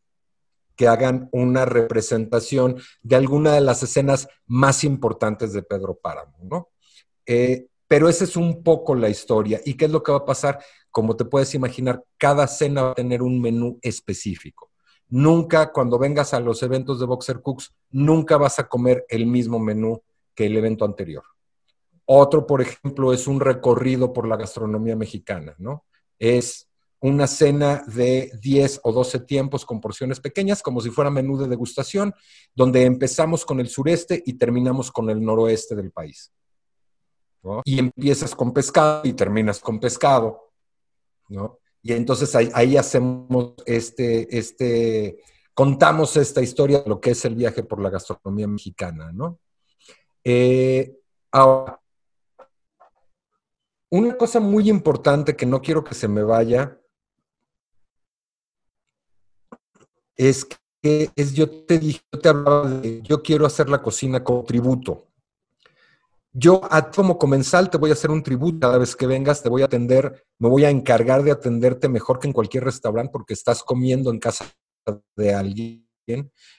que 0.77 0.89
hagan 0.89 1.29
una 1.33 1.65
representación 1.65 2.81
de 3.03 3.17
alguna 3.17 3.53
de 3.53 3.61
las 3.61 3.83
escenas 3.83 4.29
más 4.47 4.85
importantes 4.85 5.53
de 5.53 5.63
Pedro 5.63 5.95
Páramo, 5.97 6.37
¿no? 6.43 6.69
Eh, 7.27 7.67
pero 7.87 8.09
esa 8.09 8.25
es 8.25 8.37
un 8.37 8.63
poco 8.63 8.95
la 8.95 9.09
historia. 9.09 9.61
¿Y 9.65 9.75
qué 9.75 9.85
es 9.85 9.91
lo 9.91 10.03
que 10.03 10.13
va 10.13 10.19
a 10.19 10.25
pasar? 10.25 10.59
Como 10.91 11.17
te 11.17 11.25
puedes 11.25 11.55
imaginar, 11.55 12.03
cada 12.19 12.47
cena 12.47 12.83
va 12.83 12.91
a 12.91 12.95
tener 12.95 13.23
un 13.23 13.41
menú 13.41 13.79
específico. 13.83 14.71
Nunca, 15.09 15.71
cuando 15.71 15.99
vengas 15.99 16.35
a 16.35 16.41
los 16.41 16.63
eventos 16.63 16.99
de 16.99 17.07
Boxer 17.07 17.41
Cooks, 17.41 17.75
nunca 17.91 18.37
vas 18.37 18.59
a 18.59 18.69
comer 18.69 19.05
el 19.09 19.27
mismo 19.27 19.59
menú 19.59 20.03
que 20.35 20.47
el 20.47 20.57
evento 20.57 20.85
anterior. 20.85 21.23
Otro, 22.07 22.47
por 22.47 22.63
ejemplo, 22.63 23.13
es 23.13 23.27
un 23.27 23.41
recorrido 23.41 24.13
por 24.13 24.27
la 24.27 24.37
gastronomía 24.37 24.97
mexicana, 24.97 25.55
¿no? 25.59 25.85
Es 26.19 26.69
una 27.05 27.27
cena 27.27 27.85
de 27.87 28.33
10 28.41 28.81
o 28.83 28.91
12 28.91 29.21
tiempos 29.21 29.67
con 29.67 29.79
porciones 29.79 30.21
pequeñas, 30.21 30.63
como 30.63 30.81
si 30.81 30.89
fuera 30.89 31.11
menú 31.11 31.37
de 31.37 31.47
degustación, 31.47 32.15
donde 32.55 32.85
empezamos 32.85 33.45
con 33.45 33.61
el 33.61 33.69
sureste 33.69 34.23
y 34.25 34.39
terminamos 34.39 34.91
con 34.91 35.11
el 35.11 35.23
noroeste 35.23 35.77
del 35.77 35.93
país. 35.93 36.33
Y 37.67 37.79
empiezas 37.79 38.35
con 38.35 38.55
pescado 38.55 39.03
y 39.05 39.13
terminas 39.13 39.61
con 39.61 39.79
pescado, 39.79 40.51
¿no? 41.29 41.59
Y 41.83 41.93
entonces 41.93 42.35
ahí, 42.35 42.49
ahí 42.55 42.79
hacemos 42.79 43.53
este, 43.67 44.39
este, 44.39 45.23
contamos 45.53 46.17
esta 46.17 46.41
historia 46.41 46.81
de 46.81 46.89
lo 46.89 47.03
que 47.03 47.11
es 47.11 47.23
el 47.27 47.35
viaje 47.35 47.65
por 47.65 47.83
la 47.83 47.91
gastronomía 47.91 48.49
mexicana, 48.49 49.13
¿no? 49.13 49.41
Eh, 50.25 50.97
ahora, 51.33 51.79
una 53.91 54.17
cosa 54.17 54.41
muy 54.41 54.71
importante 54.71 55.37
que 55.37 55.45
no 55.45 55.61
quiero 55.61 55.85
que 55.85 55.95
se 55.95 56.09
me 56.09 56.23
vaya 56.23 56.81
es 60.17 60.45
que 60.45 61.11
es, 61.17 61.35
yo 61.35 61.49
te 61.49 61.79
dije, 61.79 62.01
yo 62.13 62.21
te 62.21 62.29
hablaba 62.29 62.69
de, 62.69 63.03
yo 63.03 63.23
quiero 63.23 63.47
hacer 63.47 63.69
la 63.69 63.83
cocina 63.83 64.23
como 64.23 64.45
tributo. 64.45 65.09
Yo 66.37 66.61
como 66.95 67.17
comensal 67.17 67.71
te 67.71 67.79
voy 67.79 67.91
a 67.91 67.93
hacer 67.93 68.11
un 68.11 68.23
tributo 68.23 68.59
cada 68.61 68.79
vez 68.79 68.97
que 68.97 69.07
vengas, 69.07 69.43
te 69.43 69.49
voy 69.49 69.63
a 69.63 69.67
atender, 69.67 70.25
me 70.41 70.49
voy 70.49 70.65
a 70.65 70.71
encargar 70.71 71.23
de 71.23 71.31
atenderte 71.31 71.89
mejor 71.89 72.19
que 72.19 72.27
en 72.27 72.33
cualquier 72.33 72.65
restaurante 72.65 73.13
porque 73.13 73.35
estás 73.35 73.63
comiendo 73.63 74.11
en 74.11 74.19
casa 74.19 74.45
de 75.17 75.33
alguien. 75.33 75.87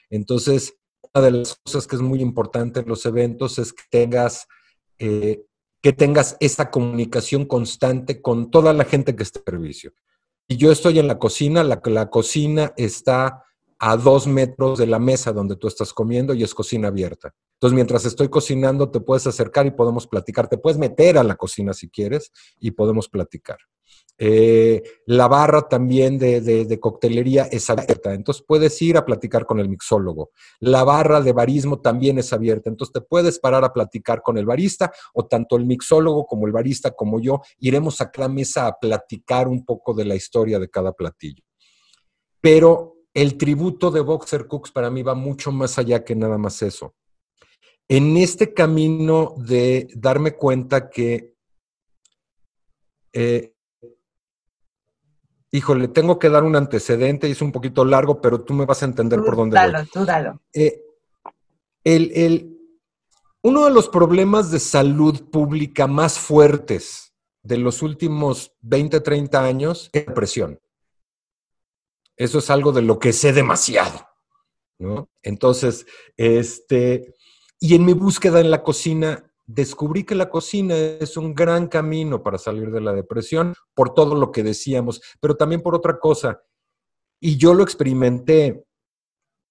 Entonces, 0.08 0.74
una 1.14 1.24
de 1.24 1.30
las 1.30 1.54
cosas 1.62 1.86
que 1.86 1.96
es 1.96 2.02
muy 2.02 2.20
importante 2.20 2.80
en 2.80 2.88
los 2.88 3.04
eventos 3.04 3.58
es 3.58 3.72
que 3.72 3.82
tengas, 3.90 4.46
eh, 4.98 5.44
que 5.82 5.92
tengas 5.92 6.36
esa 6.40 6.70
comunicación 6.70 7.44
constante 7.44 8.22
con 8.22 8.50
toda 8.50 8.72
la 8.72 8.84
gente 8.84 9.14
que 9.14 9.22
está 9.22 9.40
en 9.40 9.52
servicio. 9.52 9.92
Y 10.48 10.56
yo 10.56 10.70
estoy 10.70 10.98
en 10.98 11.08
la 11.08 11.18
cocina, 11.18 11.64
la, 11.64 12.10
cocina 12.10 12.72
está 12.76 13.44
a 13.78 13.96
dos 13.96 14.26
metros 14.26 14.78
de 14.78 14.86
la 14.86 14.98
mesa 14.98 15.32
donde 15.32 15.56
tú 15.56 15.66
estás 15.66 15.92
comiendo 15.92 16.34
y 16.34 16.44
es 16.44 16.54
cocina 16.54 16.88
abierta. 16.88 17.34
Entonces, 17.54 17.74
mientras 17.74 18.04
estoy 18.04 18.28
cocinando, 18.28 18.90
te 18.90 19.00
puedes 19.00 19.26
acercar 19.26 19.66
y 19.66 19.72
podemos 19.72 20.06
platicar. 20.06 20.48
Te 20.48 20.58
puedes 20.58 20.78
meter 20.78 21.18
a 21.18 21.24
la 21.24 21.34
cocina 21.34 21.72
si 21.72 21.88
quieres 21.88 22.32
y 22.60 22.70
podemos 22.70 23.08
platicar. 23.08 23.58
Eh, 24.18 24.82
la 25.06 25.28
barra 25.28 25.68
también 25.68 26.18
de, 26.18 26.78
coctelería 26.80 27.44
es 27.44 27.68
abierta, 27.68 28.14
entonces 28.14 28.42
puedes 28.46 28.80
ir 28.80 28.96
a 28.96 29.04
platicar 29.04 29.44
con 29.44 29.60
el 29.60 29.68
mixólogo. 29.68 30.30
La 30.60 30.84
barra 30.84 31.20
de 31.20 31.32
barismo 31.32 31.80
también 31.80 32.18
es 32.18 32.32
abierta, 32.32 32.70
entonces 32.70 32.94
te 32.94 33.00
puedes 33.02 33.38
parar 33.38 33.64
a 33.64 33.72
platicar 33.72 34.22
con 34.22 34.38
el 34.38 34.46
barista 34.46 34.92
o 35.12 35.26
tanto 35.26 35.56
el 35.56 35.66
mixólogo 35.66 36.26
como 36.26 36.46
el 36.46 36.52
barista 36.52 36.92
como 36.92 37.20
yo 37.20 37.42
iremos 37.58 38.00
a 38.00 38.10
la 38.16 38.28
mesa 38.28 38.66
a 38.66 38.78
platicar 38.78 39.48
un 39.48 39.64
poco 39.64 39.92
de 39.92 40.06
la 40.06 40.14
historia 40.14 40.58
de 40.58 40.70
cada 40.70 40.92
platillo. 40.92 41.42
Pero 42.40 42.96
el 43.12 43.36
tributo 43.36 43.90
de 43.90 44.00
Boxer 44.00 44.46
Cooks 44.46 44.70
para 44.70 44.90
mí 44.90 45.02
va 45.02 45.14
mucho 45.14 45.52
más 45.52 45.78
allá 45.78 46.04
que 46.04 46.14
nada 46.14 46.38
más 46.38 46.62
eso. 46.62 46.94
En 47.88 48.16
este 48.16 48.52
camino 48.52 49.34
de 49.36 49.88
darme 49.94 50.32
cuenta 50.32 50.90
que 50.90 51.34
eh, 53.12 53.55
híjole, 55.50 55.88
tengo 55.88 56.18
que 56.18 56.28
dar 56.28 56.44
un 56.44 56.56
antecedente 56.56 57.28
y 57.28 57.32
es 57.32 57.42
un 57.42 57.52
poquito 57.52 57.84
largo, 57.84 58.20
pero 58.20 58.42
tú 58.42 58.54
me 58.54 58.66
vas 58.66 58.82
a 58.82 58.86
entender 58.86 59.20
por 59.22 59.36
dónde 59.36 59.54
dalo, 59.54 59.86
Tú 59.92 60.04
dalo. 60.04 60.40
Eh, 60.52 60.82
el, 61.84 62.56
uno 63.42 63.64
de 63.64 63.70
los 63.70 63.88
problemas 63.88 64.50
de 64.50 64.58
salud 64.58 65.30
pública 65.30 65.86
más 65.86 66.18
fuertes 66.18 67.14
de 67.42 67.58
los 67.58 67.82
últimos 67.82 68.56
20, 68.62 69.00
30 69.00 69.44
años 69.44 69.90
es 69.92 70.06
la 70.06 70.14
presión. 70.14 70.60
Eso 72.16 72.38
es 72.38 72.50
algo 72.50 72.72
de 72.72 72.82
lo 72.82 72.98
que 72.98 73.12
sé 73.12 73.32
demasiado, 73.32 74.08
¿no? 74.78 75.08
Entonces, 75.22 75.86
este, 76.16 77.14
y 77.60 77.74
en 77.74 77.84
mi 77.84 77.92
búsqueda 77.92 78.40
en 78.40 78.50
la 78.50 78.62
cocina 78.62 79.25
descubrí 79.46 80.04
que 80.04 80.14
la 80.14 80.28
cocina 80.28 80.74
es 80.74 81.16
un 81.16 81.34
gran 81.34 81.68
camino 81.68 82.22
para 82.22 82.38
salir 82.38 82.70
de 82.70 82.80
la 82.80 82.92
depresión 82.92 83.54
por 83.74 83.94
todo 83.94 84.14
lo 84.14 84.32
que 84.32 84.42
decíamos, 84.42 85.00
pero 85.20 85.36
también 85.36 85.62
por 85.62 85.74
otra 85.74 85.98
cosa. 85.98 86.42
Y 87.20 87.36
yo 87.36 87.54
lo 87.54 87.62
experimenté 87.62 88.64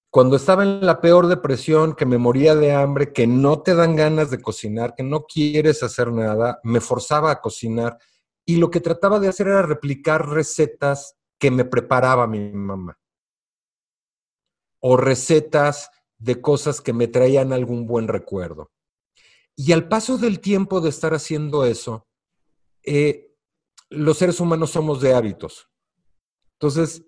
cuando 0.09 0.37
estaba 0.37 0.63
en 0.63 0.85
la 0.85 1.01
peor 1.01 1.27
depresión, 1.27 1.93
que 1.93 2.05
me 2.05 2.17
moría 2.17 2.55
de 2.55 2.71
hambre, 2.71 3.11
que 3.11 3.27
no 3.27 3.61
te 3.61 3.75
dan 3.75 3.97
ganas 3.97 4.31
de 4.31 4.41
cocinar, 4.41 4.95
que 4.95 5.03
no 5.03 5.25
quieres 5.25 5.83
hacer 5.83 6.11
nada, 6.11 6.59
me 6.63 6.79
forzaba 6.79 7.31
a 7.31 7.41
cocinar 7.41 7.97
y 8.45 8.57
lo 8.57 8.69
que 8.69 8.79
trataba 8.79 9.19
de 9.19 9.27
hacer 9.27 9.47
era 9.47 9.63
replicar 9.63 10.29
recetas 10.29 11.17
que 11.37 11.51
me 11.51 11.65
preparaba 11.65 12.27
mi 12.27 12.39
mamá 12.51 12.97
o 14.79 14.97
recetas 14.97 15.89
de 16.17 16.39
cosas 16.39 16.79
que 16.79 16.93
me 16.93 17.07
traían 17.07 17.51
algún 17.51 17.87
buen 17.87 18.07
recuerdo. 18.07 18.71
Y 19.55 19.71
al 19.71 19.87
paso 19.87 20.17
del 20.17 20.39
tiempo 20.39 20.81
de 20.81 20.89
estar 20.89 21.13
haciendo 21.13 21.65
eso, 21.65 22.07
eh, 22.83 23.33
los 23.89 24.17
seres 24.17 24.39
humanos 24.39 24.71
somos 24.71 25.01
de 25.01 25.13
hábitos. 25.13 25.69
Entonces, 26.53 27.05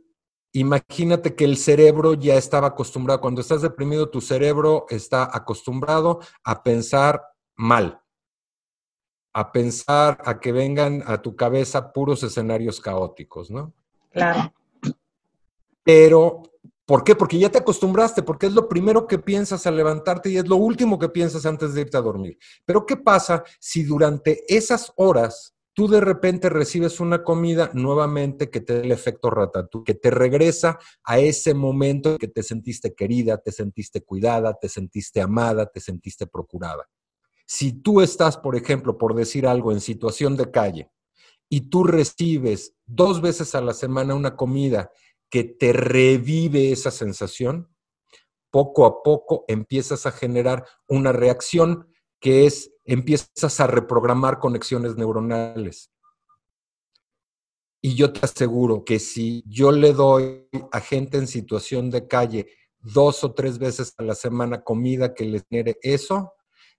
imagínate 0.53 1.35
que 1.35 1.45
el 1.45 1.57
cerebro 1.57 2.13
ya 2.13 2.35
estaba 2.35 2.67
acostumbrado, 2.67 3.21
cuando 3.21 3.41
estás 3.41 3.61
deprimido, 3.61 4.09
tu 4.09 4.21
cerebro 4.21 4.85
está 4.89 5.29
acostumbrado 5.31 6.19
a 6.43 6.63
pensar 6.63 7.21
mal, 7.55 8.01
a 9.33 9.51
pensar 9.51 10.21
a 10.25 10.39
que 10.39 10.51
vengan 10.51 11.03
a 11.05 11.21
tu 11.21 11.35
cabeza 11.35 11.91
puros 11.91 12.23
escenarios 12.23 12.79
caóticos, 12.79 13.51
¿no? 13.51 13.73
Claro. 14.11 14.53
Pero 15.83 16.43
¿Por 16.87 17.03
qué? 17.03 17.15
Porque 17.15 17.37
ya 17.37 17.51
te 17.51 17.57
acostumbraste, 17.57 18.23
porque 18.23 18.45
es 18.45 18.53
lo 18.53 18.69
primero 18.69 19.07
que 19.07 19.19
piensas 19.19 19.67
al 19.67 19.75
levantarte 19.75 20.29
y 20.29 20.37
es 20.37 20.47
lo 20.47 20.55
último 20.55 20.97
que 20.97 21.09
piensas 21.09 21.45
antes 21.45 21.73
de 21.73 21.81
irte 21.81 21.97
a 21.97 22.01
dormir. 22.01 22.37
Pero 22.63 22.85
¿qué 22.85 22.95
pasa 22.95 23.43
si 23.59 23.83
durante 23.83 24.45
esas 24.47 24.93
horas 24.95 25.53
tú 25.73 25.89
de 25.89 25.99
repente 25.99 26.49
recibes 26.49 27.01
una 27.01 27.25
comida 27.25 27.71
nuevamente 27.73 28.49
que 28.49 28.61
te 28.61 28.77
da 28.77 28.79
el 28.85 28.93
efecto 28.93 29.29
ratatouille, 29.29 29.83
que 29.83 29.95
te 29.95 30.09
regresa 30.09 30.79
a 31.03 31.19
ese 31.19 31.53
momento 31.53 32.11
en 32.11 32.17
que 32.19 32.29
te 32.29 32.41
sentiste 32.41 32.95
querida, 32.95 33.37
te 33.37 33.51
sentiste 33.51 34.01
cuidada, 34.01 34.53
te 34.53 34.69
sentiste 34.69 35.19
amada, 35.19 35.65
te 35.65 35.81
sentiste 35.81 36.25
procurada? 36.25 36.87
Si 37.45 37.73
tú 37.73 37.99
estás, 37.99 38.37
por 38.37 38.55
ejemplo, 38.55 38.97
por 38.97 39.13
decir 39.13 39.45
algo, 39.45 39.73
en 39.73 39.81
situación 39.81 40.37
de 40.37 40.51
calle 40.51 40.89
y 41.49 41.69
tú 41.69 41.83
recibes 41.83 42.73
dos 42.85 43.21
veces 43.21 43.55
a 43.55 43.61
la 43.61 43.73
semana 43.73 44.15
una 44.15 44.37
comida 44.37 44.89
que 45.29 45.43
te 45.43 45.73
revive 45.73 46.71
esa 46.71 46.91
sensación, 46.91 47.69
poco 48.49 48.85
a 48.85 49.03
poco 49.03 49.45
empiezas 49.47 50.05
a 50.05 50.11
generar 50.11 50.65
una 50.87 51.11
reacción 51.11 51.87
que 52.19 52.45
es, 52.45 52.71
empiezas 52.85 53.59
a 53.59 53.67
reprogramar 53.67 54.39
conexiones 54.39 54.95
neuronales. 54.95 55.91
Y 57.81 57.95
yo 57.95 58.11
te 58.11 58.21
aseguro 58.23 58.83
que 58.83 58.99
si 58.99 59.43
yo 59.45 59.71
le 59.71 59.93
doy 59.93 60.47
a 60.71 60.79
gente 60.79 61.17
en 61.17 61.27
situación 61.27 61.91
de 61.91 62.07
calle 62.07 62.47
dos 62.79 63.23
o 63.23 63.33
tres 63.33 63.59
veces 63.59 63.93
a 63.97 64.03
la 64.03 64.15
semana 64.15 64.63
comida 64.63 65.13
que 65.13 65.25
les 65.25 65.45
genere 65.47 65.77
eso, 65.81 66.33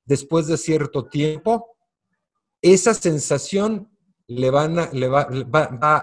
después 0.05 0.47
de 0.47 0.57
cierto 0.57 1.09
tiempo, 1.09 1.77
esa 2.63 2.95
sensación 2.95 3.91
le, 4.29 4.51
van 4.51 4.79
a, 4.79 4.91
le 4.93 5.09
va, 5.09 5.27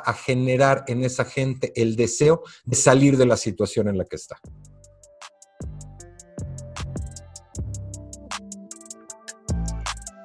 a 0.04 0.14
generar 0.14 0.84
en 0.88 1.04
esa 1.04 1.26
gente 1.26 1.72
el 1.76 1.96
deseo 1.96 2.42
de 2.66 2.76
salir 2.76 3.18
de 3.18 3.26
la 3.28 3.38
situación 3.38 3.88
en 3.88 3.98
la 3.98 4.06
que 4.06 4.16
está. 4.16 4.40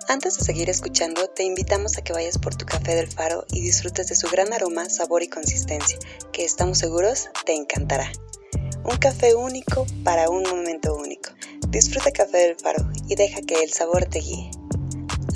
Antes 0.08 0.38
de 0.38 0.44
seguir 0.44 0.68
escuchando, 0.68 1.28
te 1.28 1.44
invitamos 1.44 1.96
a 1.96 2.02
que 2.02 2.12
vayas 2.12 2.36
por 2.36 2.56
tu 2.56 2.66
café 2.66 2.96
del 2.96 3.06
faro 3.06 3.44
y 3.52 3.60
disfrutes 3.60 4.08
de 4.08 4.16
su 4.16 4.28
gran 4.28 4.52
aroma, 4.52 4.88
sabor 4.90 5.22
y 5.22 5.28
consistencia, 5.28 5.98
que 6.32 6.44
estamos 6.44 6.78
seguros 6.78 7.28
te 7.46 7.54
encantará. 7.54 8.10
Un 8.82 8.96
café 8.96 9.34
único 9.34 9.86
para 10.02 10.28
un 10.30 10.42
momento 10.42 10.96
único. 10.96 11.30
Disfruta 11.68 12.10
café 12.10 12.38
del 12.38 12.56
faro 12.56 12.90
y 13.08 13.14
deja 13.14 13.40
que 13.42 13.62
el 13.62 13.72
sabor 13.72 14.06
te 14.06 14.18
guíe. 14.18 14.50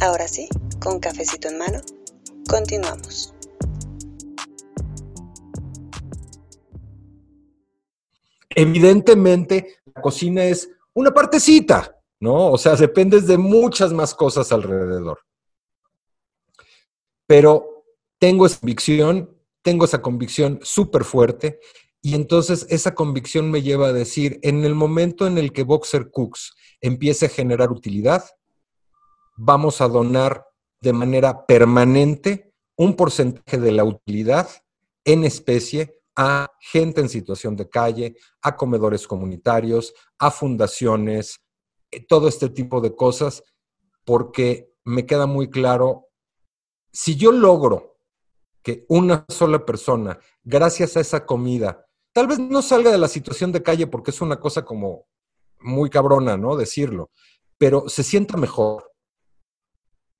Ahora 0.00 0.26
sí, 0.26 0.48
con 0.80 0.98
cafecito 0.98 1.48
en 1.48 1.58
mano, 1.58 1.80
Continuamos. 2.48 3.34
Evidentemente, 8.50 9.80
la 9.94 10.00
cocina 10.00 10.44
es 10.44 10.70
una 10.92 11.12
partecita, 11.12 11.98
¿no? 12.20 12.52
O 12.52 12.58
sea, 12.58 12.76
dependes 12.76 13.26
de 13.26 13.36
muchas 13.36 13.92
más 13.92 14.14
cosas 14.14 14.52
alrededor. 14.52 15.18
Pero 17.26 17.84
tengo 18.18 18.46
esa 18.46 18.60
convicción, 18.60 19.36
tengo 19.62 19.86
esa 19.86 20.02
convicción 20.02 20.60
súper 20.62 21.04
fuerte 21.04 21.58
y 22.00 22.14
entonces 22.14 22.66
esa 22.68 22.94
convicción 22.94 23.50
me 23.50 23.62
lleva 23.62 23.88
a 23.88 23.92
decir, 23.92 24.38
en 24.42 24.64
el 24.64 24.74
momento 24.74 25.26
en 25.26 25.38
el 25.38 25.52
que 25.52 25.62
Boxer 25.62 26.10
Cooks 26.10 26.54
empiece 26.80 27.26
a 27.26 27.30
generar 27.30 27.72
utilidad, 27.72 28.24
vamos 29.36 29.80
a 29.80 29.88
donar 29.88 30.46
de 30.84 30.92
manera 30.92 31.46
permanente 31.46 32.52
un 32.76 32.94
porcentaje 32.94 33.58
de 33.58 33.72
la 33.72 33.84
utilidad 33.84 34.48
en 35.04 35.24
especie 35.24 36.02
a 36.16 36.48
gente 36.60 37.00
en 37.00 37.08
situación 37.08 37.56
de 37.56 37.68
calle, 37.68 38.16
a 38.42 38.56
comedores 38.56 39.06
comunitarios, 39.06 39.94
a 40.18 40.30
fundaciones, 40.30 41.40
eh, 41.90 42.04
todo 42.06 42.28
este 42.28 42.48
tipo 42.50 42.80
de 42.80 42.94
cosas, 42.94 43.42
porque 44.04 44.72
me 44.84 45.06
queda 45.06 45.26
muy 45.26 45.50
claro, 45.50 46.08
si 46.92 47.16
yo 47.16 47.32
logro 47.32 47.98
que 48.62 48.84
una 48.88 49.24
sola 49.28 49.64
persona, 49.64 50.18
gracias 50.44 50.96
a 50.96 51.00
esa 51.00 51.26
comida, 51.26 51.86
tal 52.12 52.28
vez 52.28 52.38
no 52.38 52.62
salga 52.62 52.92
de 52.92 52.98
la 52.98 53.08
situación 53.08 53.50
de 53.50 53.62
calle 53.62 53.86
porque 53.86 54.10
es 54.10 54.20
una 54.20 54.38
cosa 54.38 54.64
como 54.64 55.06
muy 55.60 55.90
cabrona, 55.90 56.36
¿no? 56.36 56.56
Decirlo, 56.56 57.10
pero 57.58 57.88
se 57.88 58.02
sienta 58.02 58.36
mejor. 58.36 58.93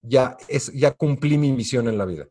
Ya, 0.07 0.37
es, 0.49 0.71
ya 0.73 0.93
cumplí 0.93 1.39
mi 1.39 1.53
misión 1.53 1.89
en 1.89 1.99
la 1.99 2.05
vida. 2.05 2.29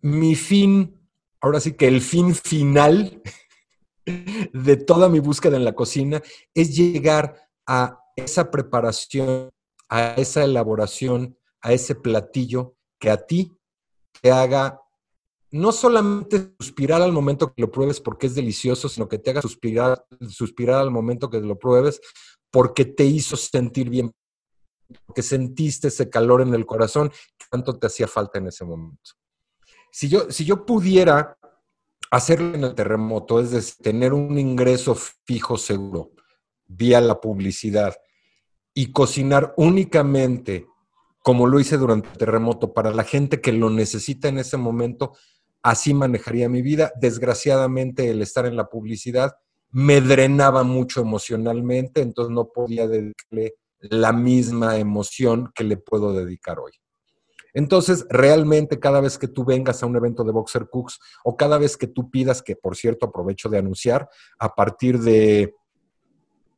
Mi 0.00 0.34
fin, 0.34 0.96
ahora 1.40 1.60
sí 1.60 1.72
que 1.72 1.88
el 1.88 2.00
fin 2.00 2.34
final 2.34 3.20
de 4.52 4.76
toda 4.76 5.08
mi 5.08 5.20
búsqueda 5.20 5.56
en 5.56 5.64
la 5.64 5.74
cocina 5.74 6.22
es 6.54 6.76
llegar 6.76 7.50
a 7.66 8.00
esa 8.16 8.50
preparación, 8.50 9.50
a 9.88 10.14
esa 10.14 10.44
elaboración, 10.44 11.36
a 11.60 11.72
ese 11.72 11.94
platillo 11.94 12.76
que 12.98 13.10
a 13.10 13.26
ti 13.26 13.56
te 14.20 14.30
haga 14.30 14.80
no 15.50 15.72
solamente 15.72 16.54
suspirar 16.60 17.00
al 17.02 17.12
momento 17.12 17.52
que 17.52 17.62
lo 17.62 17.70
pruebes 17.70 18.00
porque 18.00 18.26
es 18.26 18.34
delicioso, 18.34 18.88
sino 18.88 19.08
que 19.08 19.18
te 19.18 19.30
haga 19.30 19.42
suspirar, 19.42 20.04
suspirar 20.28 20.80
al 20.80 20.90
momento 20.90 21.30
que 21.30 21.40
lo 21.40 21.58
pruebes 21.58 22.00
porque 22.50 22.84
te 22.84 23.04
hizo 23.04 23.36
sentir 23.36 23.88
bien, 23.88 24.12
porque 25.06 25.22
sentiste 25.22 25.88
ese 25.88 26.08
calor 26.08 26.42
en 26.42 26.54
el 26.54 26.66
corazón 26.66 27.10
tanto 27.50 27.78
te 27.78 27.86
hacía 27.86 28.06
falta 28.06 28.38
en 28.38 28.48
ese 28.48 28.64
momento. 28.64 29.12
Si 29.90 30.08
yo, 30.08 30.30
si 30.30 30.44
yo 30.44 30.66
pudiera 30.66 31.38
hacerlo 32.10 32.54
en 32.54 32.64
el 32.64 32.74
terremoto, 32.74 33.40
es 33.40 33.50
decir, 33.50 33.76
tener 33.82 34.12
un 34.12 34.38
ingreso 34.38 34.94
fijo 34.94 35.56
seguro 35.56 36.12
vía 36.66 37.00
la 37.00 37.20
publicidad 37.20 37.96
y 38.74 38.92
cocinar 38.92 39.54
únicamente 39.56 40.66
como 41.20 41.46
lo 41.46 41.58
hice 41.60 41.76
durante 41.76 42.08
el 42.10 42.18
terremoto 42.18 42.72
para 42.72 42.92
la 42.92 43.04
gente 43.04 43.40
que 43.40 43.52
lo 43.52 43.70
necesita 43.70 44.28
en 44.28 44.38
ese 44.38 44.56
momento, 44.56 45.14
así 45.62 45.92
manejaría 45.92 46.48
mi 46.48 46.62
vida. 46.62 46.92
Desgraciadamente 47.00 48.08
el 48.08 48.22
estar 48.22 48.46
en 48.46 48.56
la 48.56 48.68
publicidad 48.68 49.32
me 49.70 50.00
drenaba 50.00 50.62
mucho 50.62 51.00
emocionalmente, 51.00 52.00
entonces 52.00 52.32
no 52.32 52.48
podía 52.48 52.86
dedicarle 52.86 53.56
la 53.80 54.12
misma 54.12 54.76
emoción 54.76 55.50
que 55.54 55.64
le 55.64 55.76
puedo 55.76 56.12
dedicar 56.12 56.58
hoy. 56.58 56.72
Entonces, 57.54 58.06
realmente 58.10 58.78
cada 58.78 59.00
vez 59.00 59.18
que 59.18 59.28
tú 59.28 59.44
vengas 59.44 59.82
a 59.82 59.86
un 59.86 59.96
evento 59.96 60.22
de 60.22 60.32
Boxer 60.32 60.68
Cooks 60.68 61.00
o 61.24 61.36
cada 61.36 61.58
vez 61.58 61.76
que 61.76 61.86
tú 61.86 62.10
pidas, 62.10 62.42
que 62.42 62.56
por 62.56 62.76
cierto 62.76 63.06
aprovecho 63.06 63.48
de 63.48 63.58
anunciar, 63.58 64.08
a 64.38 64.54
partir 64.54 64.98
de, 65.00 65.54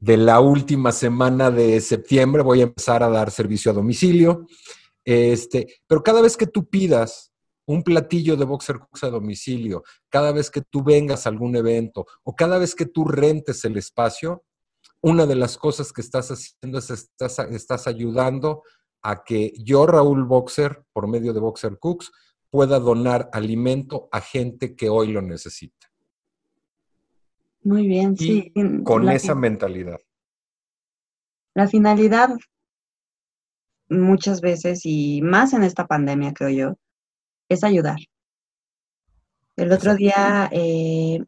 de 0.01 0.17
la 0.17 0.41
última 0.41 0.93
semana 0.93 1.51
de 1.51 1.81
septiembre 1.81 2.43
voy 2.43 2.61
a 2.61 2.65
empezar 2.65 3.03
a 3.03 3.09
dar 3.09 3.31
servicio 3.31 3.71
a 3.71 3.75
domicilio. 3.75 4.47
Este, 5.05 5.81
pero 5.87 6.03
cada 6.03 6.21
vez 6.21 6.37
que 6.37 6.47
tú 6.47 6.69
pidas 6.69 7.33
un 7.67 7.83
platillo 7.83 8.37
de 8.37 8.45
Boxer 8.45 8.79
Cooks 8.79 9.05
a 9.05 9.11
domicilio, 9.11 9.85
cada 10.09 10.33
vez 10.33 10.51
que 10.51 10.61
tú 10.61 10.83
vengas 10.83 11.25
a 11.25 11.29
algún 11.29 11.55
evento 11.55 12.05
o 12.25 12.35
cada 12.35 12.59
vez 12.59 12.75
que 12.75 12.87
tú 12.87 13.05
rentes 13.05 13.65
el 13.65 13.77
espacio, 13.77 14.45
una 15.03 15.27
de 15.27 15.35
las 15.35 15.57
cosas 15.57 15.93
que 15.93 16.01
estás 16.01 16.31
haciendo 16.31 16.79
es 16.79 16.91
estás, 16.91 17.39
estás 17.39 17.87
ayudando 17.87 18.63
a 19.03 19.25
que 19.25 19.53
yo, 19.59 19.87
Raúl 19.87 20.25
Boxer, 20.25 20.85
por 20.93 21.09
medio 21.09 21.33
de 21.33 21.41
Boxer 21.41 21.79
Cooks, 21.79 22.13
pueda 22.51 22.79
donar 22.79 23.31
alimento 23.33 24.09
a 24.13 24.21
gente 24.21 24.77
que 24.77 24.89
hoy 24.89 25.13
lo 25.13 25.23
necesita. 25.23 25.89
Muy 27.63 27.87
bien, 27.87 28.17
sí. 28.17 28.53
Con 28.85 29.09
esa 29.09 29.35
mentalidad. 29.35 30.01
La 31.55 31.69
finalidad, 31.69 32.31
muchas 33.89 34.41
veces, 34.41 34.81
y 34.85 35.21
más 35.23 35.53
en 35.53 35.63
esta 35.63 35.87
pandemia, 35.87 36.33
creo 36.33 36.51
yo, 36.51 36.79
es 37.49 37.65
ayudar. 37.65 37.99
El 39.57 39.73
otro 39.73 39.95
día 39.95 40.49
eh, 40.53 41.23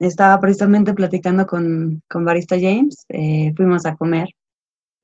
estaba 0.00 0.40
precisamente 0.40 0.94
platicando 0.94 1.46
con, 1.46 2.02
con 2.08 2.24
Barista 2.24 2.56
James, 2.58 3.04
eh, 3.10 3.52
fuimos 3.54 3.84
a 3.86 3.96
comer 3.96 4.28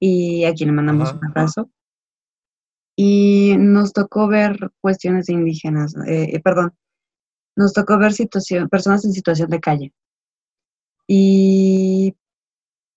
y 0.00 0.44
aquí 0.44 0.64
le 0.64 0.72
mandamos 0.72 1.12
un 1.12 1.24
abrazo. 1.26 1.70
Y 2.96 3.54
nos 3.58 3.92
tocó 3.92 4.26
ver 4.26 4.70
cuestiones 4.80 5.28
indígenas, 5.28 5.94
eh, 6.06 6.40
perdón, 6.42 6.72
nos 7.54 7.74
tocó 7.74 7.98
ver 7.98 8.14
situación, 8.14 8.68
personas 8.70 9.04
en 9.04 9.12
situación 9.12 9.50
de 9.50 9.60
calle. 9.60 9.92
Y 11.06 12.16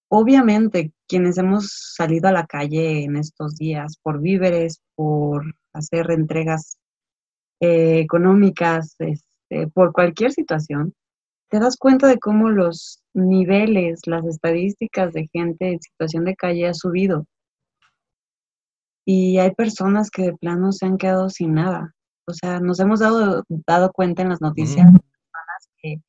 obviamente 0.09 0.93
quienes 1.05 1.37
hemos 1.37 1.93
salido 1.95 2.29
a 2.29 2.31
la 2.31 2.47
calle 2.47 3.03
en 3.03 3.17
estos 3.17 3.55
días 3.57 3.99
por 4.01 4.21
víveres, 4.21 4.81
por 4.95 5.43
hacer 5.73 6.11
entregas 6.11 6.77
eh, 7.59 7.99
económicas, 7.99 8.95
este, 8.99 9.67
por 9.67 9.91
cualquier 9.91 10.31
situación, 10.31 10.93
te 11.49 11.59
das 11.59 11.77
cuenta 11.77 12.07
de 12.07 12.19
cómo 12.19 12.49
los 12.49 13.01
niveles, 13.13 14.01
las 14.05 14.25
estadísticas 14.25 15.13
de 15.13 15.27
gente 15.33 15.71
en 15.71 15.81
situación 15.81 16.25
de 16.25 16.35
calle 16.35 16.67
ha 16.67 16.73
subido. 16.73 17.25
Y 19.05 19.39
hay 19.39 19.51
personas 19.55 20.11
que 20.11 20.23
de 20.23 20.37
plano 20.37 20.71
se 20.71 20.85
han 20.85 20.97
quedado 20.97 21.29
sin 21.29 21.55
nada. 21.55 21.95
O 22.27 22.33
sea, 22.33 22.59
nos 22.59 22.79
hemos 22.79 22.99
dado, 22.99 23.43
dado 23.65 23.91
cuenta 23.91 24.21
en 24.21 24.29
las 24.29 24.41
noticias 24.41 24.85
de 24.85 24.99
personas 24.99 25.69
que 25.81 26.01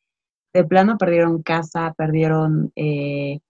de 0.53 0.65
plano 0.65 0.99
perdieron 0.99 1.43
casa, 1.43 1.95
perdieron 1.97 2.71
eh, 2.77 3.41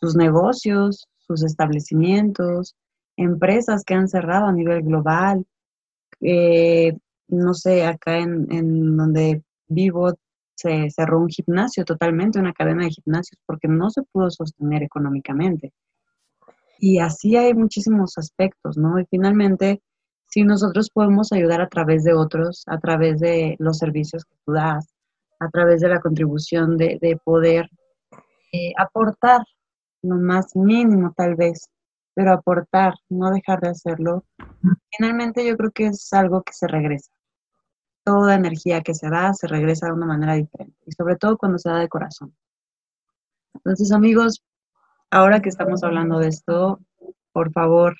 sus 0.00 0.16
negocios, 0.16 1.06
sus 1.18 1.44
establecimientos, 1.44 2.74
empresas 3.16 3.84
que 3.84 3.94
han 3.94 4.08
cerrado 4.08 4.46
a 4.46 4.52
nivel 4.52 4.82
global, 4.82 5.46
eh, 6.20 6.96
no 7.28 7.54
sé, 7.54 7.86
acá 7.86 8.18
en, 8.18 8.50
en 8.50 8.96
donde 8.96 9.42
vivo 9.68 10.12
se 10.56 10.90
cerró 10.90 11.20
un 11.20 11.28
gimnasio 11.28 11.84
totalmente, 11.84 12.38
una 12.38 12.52
cadena 12.52 12.84
de 12.84 12.90
gimnasios, 12.90 13.40
porque 13.46 13.68
no 13.68 13.90
se 13.90 14.02
pudo 14.02 14.30
sostener 14.30 14.82
económicamente. 14.82 15.72
Y 16.78 16.98
así 16.98 17.36
hay 17.36 17.54
muchísimos 17.54 18.18
aspectos, 18.18 18.76
¿no? 18.76 18.98
Y 18.98 19.06
finalmente, 19.06 19.82
si 20.26 20.44
nosotros 20.44 20.90
podemos 20.90 21.32
ayudar 21.32 21.60
a 21.60 21.68
través 21.68 22.04
de 22.04 22.14
otros, 22.14 22.64
a 22.66 22.78
través 22.78 23.20
de 23.20 23.56
los 23.58 23.78
servicios 23.78 24.24
que 24.24 24.36
tú 24.44 24.52
das, 24.52 24.92
a 25.40 25.48
través 25.50 25.80
de 25.80 25.88
la 25.88 26.00
contribución 26.00 26.76
de, 26.76 26.98
de 27.00 27.18
poder 27.22 27.68
eh, 28.52 28.72
aportar 28.78 29.42
lo 30.02 30.16
más 30.16 30.56
mínimo 30.56 31.12
tal 31.16 31.34
vez, 31.36 31.68
pero 32.14 32.32
aportar, 32.32 32.94
no 33.10 33.30
dejar 33.30 33.60
de 33.60 33.68
hacerlo, 33.68 34.24
finalmente 34.96 35.46
yo 35.46 35.56
creo 35.56 35.70
que 35.70 35.86
es 35.88 36.12
algo 36.12 36.42
que 36.42 36.52
se 36.52 36.66
regresa 36.66 37.12
toda 38.06 38.36
energía 38.36 38.82
que 38.82 38.94
se 38.94 39.10
da 39.10 39.34
se 39.34 39.48
regresa 39.48 39.86
de 39.86 39.92
una 39.92 40.06
manera 40.06 40.34
diferente 40.34 40.78
y 40.86 40.92
sobre 40.92 41.16
todo 41.16 41.36
cuando 41.36 41.58
se 41.58 41.68
da 41.68 41.80
de 41.80 41.88
corazón. 41.88 42.32
Entonces, 43.52 43.90
amigos, 43.90 44.44
ahora 45.10 45.42
que 45.42 45.48
estamos 45.48 45.82
hablando 45.82 46.20
de 46.20 46.28
esto, 46.28 46.78
por 47.32 47.50
favor, 47.50 47.96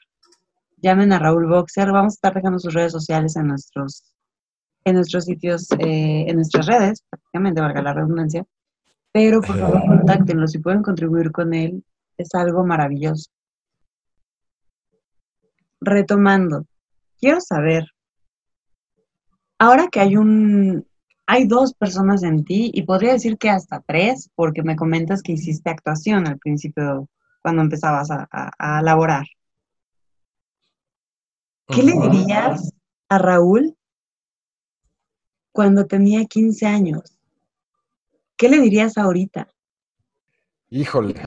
llamen 0.77 1.13
a 1.13 1.19
Raúl 1.19 1.49
Boxer. 1.49 1.91
Vamos 1.91 2.13
a 2.13 2.19
estar 2.19 2.35
dejando 2.35 2.61
sus 2.61 2.73
redes 2.73 2.93
sociales 2.93 3.35
en 3.35 3.49
nuestros, 3.49 4.05
en 4.85 4.95
nuestros 4.95 5.25
sitios, 5.25 5.73
eh, 5.73 6.27
en 6.29 6.37
nuestras 6.37 6.67
redes, 6.67 7.03
prácticamente, 7.11 7.61
valga 7.61 7.83
la 7.83 7.95
redundancia. 7.95 8.45
Pero 9.11 9.41
por 9.41 9.59
favor, 9.59 9.81
contáctenlo. 9.89 10.47
Si 10.47 10.61
pueden 10.61 10.83
contribuir 10.85 11.33
con 11.33 11.53
él, 11.53 11.85
es 12.17 12.33
algo 12.33 12.65
maravilloso. 12.65 13.29
Retomando, 15.81 16.65
quiero 17.19 17.41
saber 17.41 17.89
ahora 19.59 19.89
que 19.89 20.01
hay 20.01 20.17
un, 20.17 20.87
hay 21.27 21.47
dos 21.47 21.75
personas 21.75 22.23
en 22.23 22.45
ti 22.45 22.71
y 22.73 22.83
podría 22.83 23.13
decir 23.13 23.37
que 23.37 23.51
hasta 23.51 23.81
tres, 23.81 24.31
porque 24.35 24.63
me 24.63 24.77
comentas 24.77 25.23
que 25.23 25.33
hiciste 25.33 25.71
actuación 25.71 26.27
al 26.27 26.39
principio 26.39 27.09
cuando 27.43 27.63
empezabas 27.63 28.11
a, 28.11 28.29
a, 28.31 28.83
laborar. 28.83 29.27
¿Qué 31.69 31.83
le 31.83 31.93
dirías 31.93 32.73
a 33.09 33.19
Raúl 33.19 33.77
cuando 35.53 35.87
tenía 35.87 36.25
15 36.25 36.67
años? 36.67 37.19
¿Qué 38.37 38.49
le 38.49 38.61
dirías 38.61 38.99
ahorita? 38.99 39.49
Híjole, 40.71 41.25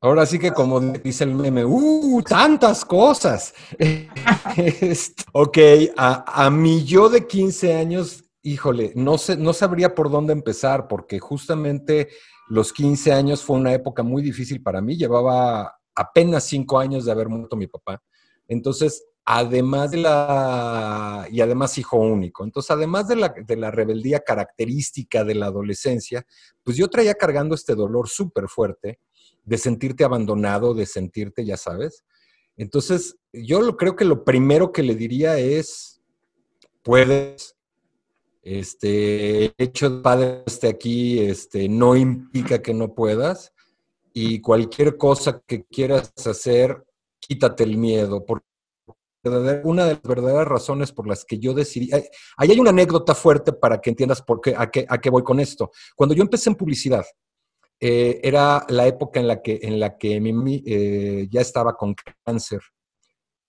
Ahora 0.00 0.26
sí 0.26 0.38
que 0.38 0.52
como 0.52 0.80
dice 0.80 1.24
el 1.24 1.34
meme, 1.34 1.64
¡uh! 1.64 2.22
Tantas 2.22 2.84
cosas. 2.84 3.52
ok, 5.32 5.58
a, 5.96 6.44
a 6.44 6.50
mi 6.50 6.84
yo 6.84 7.08
de 7.08 7.26
15 7.26 7.74
años, 7.74 8.24
híjole, 8.42 8.92
no, 8.94 9.18
sé, 9.18 9.36
no 9.36 9.52
sabría 9.52 9.96
por 9.96 10.08
dónde 10.08 10.32
empezar, 10.32 10.86
porque 10.86 11.18
justamente 11.18 12.10
los 12.46 12.72
15 12.72 13.12
años 13.12 13.42
fue 13.42 13.56
una 13.56 13.72
época 13.72 14.04
muy 14.04 14.22
difícil 14.22 14.62
para 14.62 14.80
mí. 14.80 14.96
Llevaba 14.96 15.74
apenas 15.96 16.44
5 16.44 16.78
años 16.78 17.04
de 17.04 17.10
haber 17.10 17.28
muerto 17.28 17.56
mi 17.56 17.66
papá. 17.66 18.00
Entonces, 18.46 19.04
además 19.24 19.90
de 19.90 19.96
la, 19.96 21.26
y 21.28 21.40
además 21.40 21.76
hijo 21.76 21.96
único. 21.96 22.44
Entonces, 22.44 22.70
además 22.70 23.08
de 23.08 23.16
la, 23.16 23.34
de 23.36 23.56
la 23.56 23.72
rebeldía 23.72 24.20
característica 24.20 25.24
de 25.24 25.34
la 25.34 25.46
adolescencia, 25.46 26.24
pues 26.62 26.76
yo 26.76 26.86
traía 26.86 27.14
cargando 27.14 27.56
este 27.56 27.74
dolor 27.74 28.08
súper 28.08 28.46
fuerte 28.46 29.00
de 29.48 29.56
sentirte 29.56 30.04
abandonado, 30.04 30.74
de 30.74 30.84
sentirte, 30.84 31.44
ya 31.44 31.56
sabes. 31.56 32.04
Entonces, 32.56 33.16
yo 33.32 33.62
lo, 33.62 33.76
creo 33.76 33.96
que 33.96 34.04
lo 34.04 34.24
primero 34.24 34.72
que 34.72 34.82
le 34.82 34.94
diría 34.94 35.38
es, 35.38 36.00
puedes. 36.82 37.56
Este, 38.42 39.46
el 39.46 39.54
hecho 39.58 39.90
de 39.90 40.02
padre 40.02 40.42
esté 40.46 40.68
aquí 40.68 41.18
este, 41.18 41.68
no 41.68 41.96
implica 41.96 42.60
que 42.60 42.74
no 42.74 42.94
puedas. 42.94 43.52
Y 44.12 44.40
cualquier 44.40 44.96
cosa 44.96 45.42
que 45.46 45.64
quieras 45.64 46.12
hacer, 46.26 46.84
quítate 47.18 47.64
el 47.64 47.76
miedo, 47.78 48.24
porque 48.24 48.46
una 49.64 49.84
de 49.86 49.94
las 49.94 50.02
verdaderas 50.02 50.48
razones 50.48 50.92
por 50.92 51.06
las 51.06 51.24
que 51.24 51.38
yo 51.38 51.52
decidí, 51.52 51.90
ahí 51.92 52.50
hay 52.50 52.58
una 52.58 52.70
anécdota 52.70 53.14
fuerte 53.14 53.52
para 53.52 53.80
que 53.80 53.90
entiendas 53.90 54.22
por 54.22 54.40
qué, 54.40 54.54
a 54.56 54.70
qué, 54.70 54.86
a 54.88 54.98
qué 54.98 55.10
voy 55.10 55.22
con 55.22 55.40
esto. 55.40 55.70
Cuando 55.94 56.14
yo 56.14 56.22
empecé 56.22 56.50
en 56.50 56.56
publicidad, 56.56 57.04
eh, 57.80 58.20
era 58.22 58.64
la 58.68 58.86
época 58.86 59.20
en 59.20 59.28
la 59.28 59.40
que, 59.40 59.60
en 59.62 59.78
la 59.78 59.96
que 59.96 60.20
mi, 60.20 60.62
eh, 60.66 61.28
ya 61.30 61.40
estaba 61.40 61.76
con 61.76 61.94
cáncer. 62.24 62.60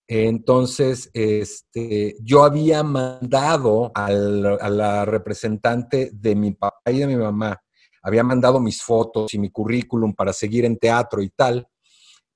Entonces, 0.08 1.10
este, 1.14 2.16
yo 2.22 2.44
había 2.44 2.84
mandado 2.84 3.92
a 3.94 4.10
la 4.12 5.06
representante 5.06 6.10
de 6.14 6.36
mi 6.36 6.52
papá 6.52 6.92
y 6.92 7.00
de 7.00 7.08
mi 7.08 7.16
mamá, 7.16 7.62
había 8.02 8.24
mandado 8.24 8.60
mis 8.60 8.82
fotos 8.82 9.34
y 9.34 9.40
mi 9.40 9.52
currículum 9.52 10.14
para 10.14 10.34
seguir 10.34 10.66
en 10.66 10.78
teatro 10.78 11.22
y 11.22 11.30
tal, 11.30 11.68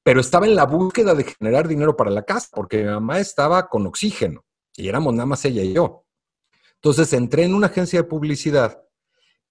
pero 0.03 0.19
estaba 0.19 0.45
en 0.45 0.55
la 0.55 0.65
búsqueda 0.65 1.15
de 1.15 1.23
generar 1.23 1.67
dinero 1.67 1.95
para 1.95 2.11
la 2.11 2.23
casa, 2.23 2.49
porque 2.53 2.83
mi 2.83 2.89
mamá 2.89 3.19
estaba 3.19 3.67
con 3.67 3.87
oxígeno 3.87 4.43
y 4.75 4.87
éramos 4.87 5.13
nada 5.13 5.25
más 5.25 5.43
ella 5.45 5.63
y 5.63 5.73
yo. 5.73 6.05
Entonces 6.75 7.13
entré 7.13 7.45
en 7.45 7.55
una 7.55 7.67
agencia 7.67 8.01
de 8.01 8.07
publicidad 8.07 8.82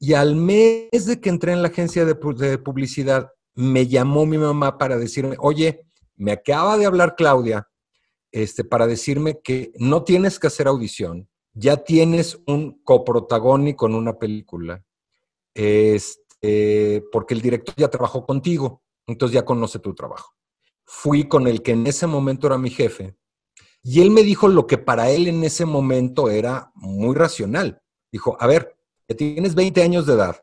y 0.03 0.15
al 0.15 0.35
mes 0.35 1.07
de 1.07 1.21
que 1.21 1.29
entré 1.29 1.53
en 1.53 1.63
la 1.63 1.69
agencia 1.69 2.05
de, 2.05 2.17
publicidad, 2.17 3.31
me 3.55 3.87
llamó 3.87 4.27
mi 4.27 4.37
mamá 4.37 4.77
para 4.77 4.99
decirme, 4.99 5.37
oye, 5.39 5.87
me 6.17 6.33
acaba 6.33 6.77
de 6.77 6.87
hablar 6.87 7.15
Claudia, 7.15 7.69
este, 8.33 8.65
para 8.65 8.89
decirme 8.89 9.41
que 9.45 9.71
no 9.77 10.03
tienes 10.03 10.41
que 10.41 10.49
hacer 10.49 10.67
audición, 10.67 11.29
ya 11.53 11.77
tienes 11.77 12.41
un 12.49 12.83
coprotagónico 12.83 13.87
en 13.87 13.95
una 13.95 14.19
película, 14.19 14.85
este, 15.55 17.05
porque 17.13 17.35
el 17.35 17.41
director 17.41 17.77
ya 17.77 17.87
trabajó 17.87 18.27
contigo, 18.27 18.83
entonces 19.07 19.37
ya 19.37 19.45
conoce 19.45 19.79
tu 19.79 19.95
trabajo. 19.95 20.35
Fui 20.85 21.29
con 21.29 21.47
el 21.47 21.63
que 21.63 21.73
en 21.73 21.87
ese 21.87 22.09
momento 22.09 22.49
era 22.49 22.59
mi 22.59 22.71
jefe 22.71 23.15
y 23.85 24.01
él 24.01 24.11
me 24.11 24.25
dijo 24.25 24.49
lo 24.49 24.67
que 24.67 24.79
para 24.79 25.11
él 25.11 25.29
en 25.29 25.45
ese 25.45 25.65
momento 25.65 26.29
era 26.29 26.73
muy 26.75 27.15
racional. 27.15 27.81
Dijo, 28.11 28.37
a 28.41 28.49
ver, 28.49 28.82
tienes 29.15 29.55
20 29.55 29.83
años 29.83 30.07
de 30.07 30.15
edad, 30.15 30.37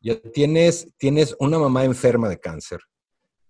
ya 0.00 0.20
tienes, 0.20 0.88
tienes 0.98 1.34
una 1.38 1.58
mamá 1.58 1.84
enferma 1.84 2.28
de 2.28 2.38
cáncer, 2.38 2.80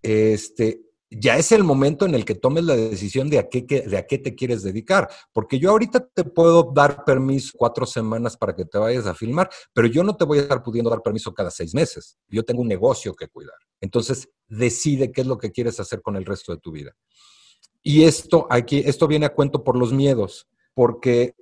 este, 0.01 0.81
ya 1.09 1.37
es 1.37 1.51
el 1.51 1.63
momento 1.63 2.05
en 2.05 2.15
el 2.15 2.25
que 2.25 2.35
tomes 2.35 2.63
la 2.63 2.75
decisión 2.75 3.29
de 3.29 3.39
a, 3.39 3.47
qué, 3.47 3.61
de 3.61 3.97
a 3.97 4.05
qué 4.05 4.17
te 4.17 4.35
quieres 4.35 4.63
dedicar. 4.63 5.09
Porque 5.31 5.59
yo 5.59 5.71
ahorita 5.71 6.05
te 6.07 6.23
puedo 6.23 6.71
dar 6.73 7.05
permiso 7.05 7.53
cuatro 7.57 7.85
semanas 7.85 8.35
para 8.35 8.55
que 8.55 8.65
te 8.65 8.77
vayas 8.77 9.05
a 9.05 9.15
filmar, 9.15 9.49
pero 9.73 9.87
yo 9.87 10.03
no 10.03 10.17
te 10.17 10.25
voy 10.25 10.39
a 10.39 10.41
estar 10.41 10.61
pudiendo 10.61 10.89
dar 10.89 11.01
permiso 11.01 11.33
cada 11.33 11.49
seis 11.49 11.73
meses. 11.73 12.17
Yo 12.27 12.43
tengo 12.43 12.61
un 12.61 12.67
negocio 12.67 13.13
que 13.13 13.27
cuidar. 13.27 13.55
Entonces, 13.79 14.29
decide 14.47 15.11
qué 15.11 15.21
es 15.21 15.27
lo 15.27 15.37
que 15.37 15.51
quieres 15.51 15.79
hacer 15.79 16.01
con 16.01 16.15
el 16.15 16.25
resto 16.25 16.51
de 16.53 16.59
tu 16.59 16.71
vida. 16.71 16.95
Y 17.83 18.03
esto 18.03 18.47
aquí, 18.49 18.83
esto 18.85 19.07
viene 19.07 19.27
a 19.27 19.33
cuento 19.33 19.63
por 19.63 19.77
los 19.77 19.93
miedos, 19.93 20.47
porque 20.73 21.35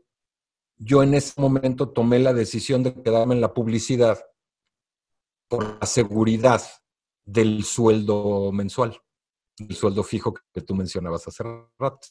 yo 0.78 1.04
en 1.04 1.14
ese 1.14 1.40
momento 1.40 1.90
tomé 1.90 2.20
la 2.20 2.34
decisión 2.34 2.84
de 2.84 2.94
quedarme 2.94 3.36
en 3.36 3.42
la 3.42 3.54
publicidad 3.54 4.20
por 5.48 5.80
la 5.80 5.86
seguridad 5.86 6.62
del 7.24 7.64
sueldo 7.64 8.52
mensual, 8.52 9.00
el 9.58 9.76
sueldo 9.76 10.04
fijo 10.04 10.34
que 10.54 10.62
tú 10.62 10.76
mencionabas 10.76 11.28
hace 11.28 11.44
rato. 11.80 12.08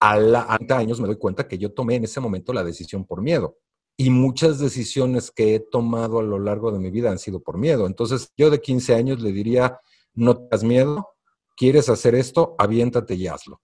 A 0.00 0.18
los 0.18 0.46
30 0.46 0.78
años 0.78 1.00
me 1.00 1.06
doy 1.06 1.16
cuenta 1.16 1.46
que 1.46 1.58
yo 1.58 1.72
tomé 1.72 1.96
en 1.96 2.04
ese 2.04 2.20
momento 2.20 2.52
la 2.52 2.64
decisión 2.64 3.04
por 3.04 3.22
miedo. 3.22 3.58
Y 3.96 4.10
muchas 4.10 4.58
decisiones 4.58 5.30
que 5.30 5.54
he 5.54 5.60
tomado 5.60 6.18
a 6.18 6.22
lo 6.22 6.38
largo 6.38 6.72
de 6.72 6.78
mi 6.78 6.90
vida 6.90 7.10
han 7.10 7.18
sido 7.18 7.40
por 7.40 7.58
miedo. 7.58 7.86
Entonces, 7.86 8.32
yo 8.36 8.50
de 8.50 8.60
15 8.60 8.94
años 8.94 9.20
le 9.20 9.32
diría, 9.32 9.80
no 10.14 10.36
tengas 10.38 10.64
miedo, 10.64 11.08
quieres 11.56 11.88
hacer 11.88 12.14
esto, 12.14 12.54
aviéntate 12.58 13.14
y 13.14 13.26
hazlo. 13.26 13.60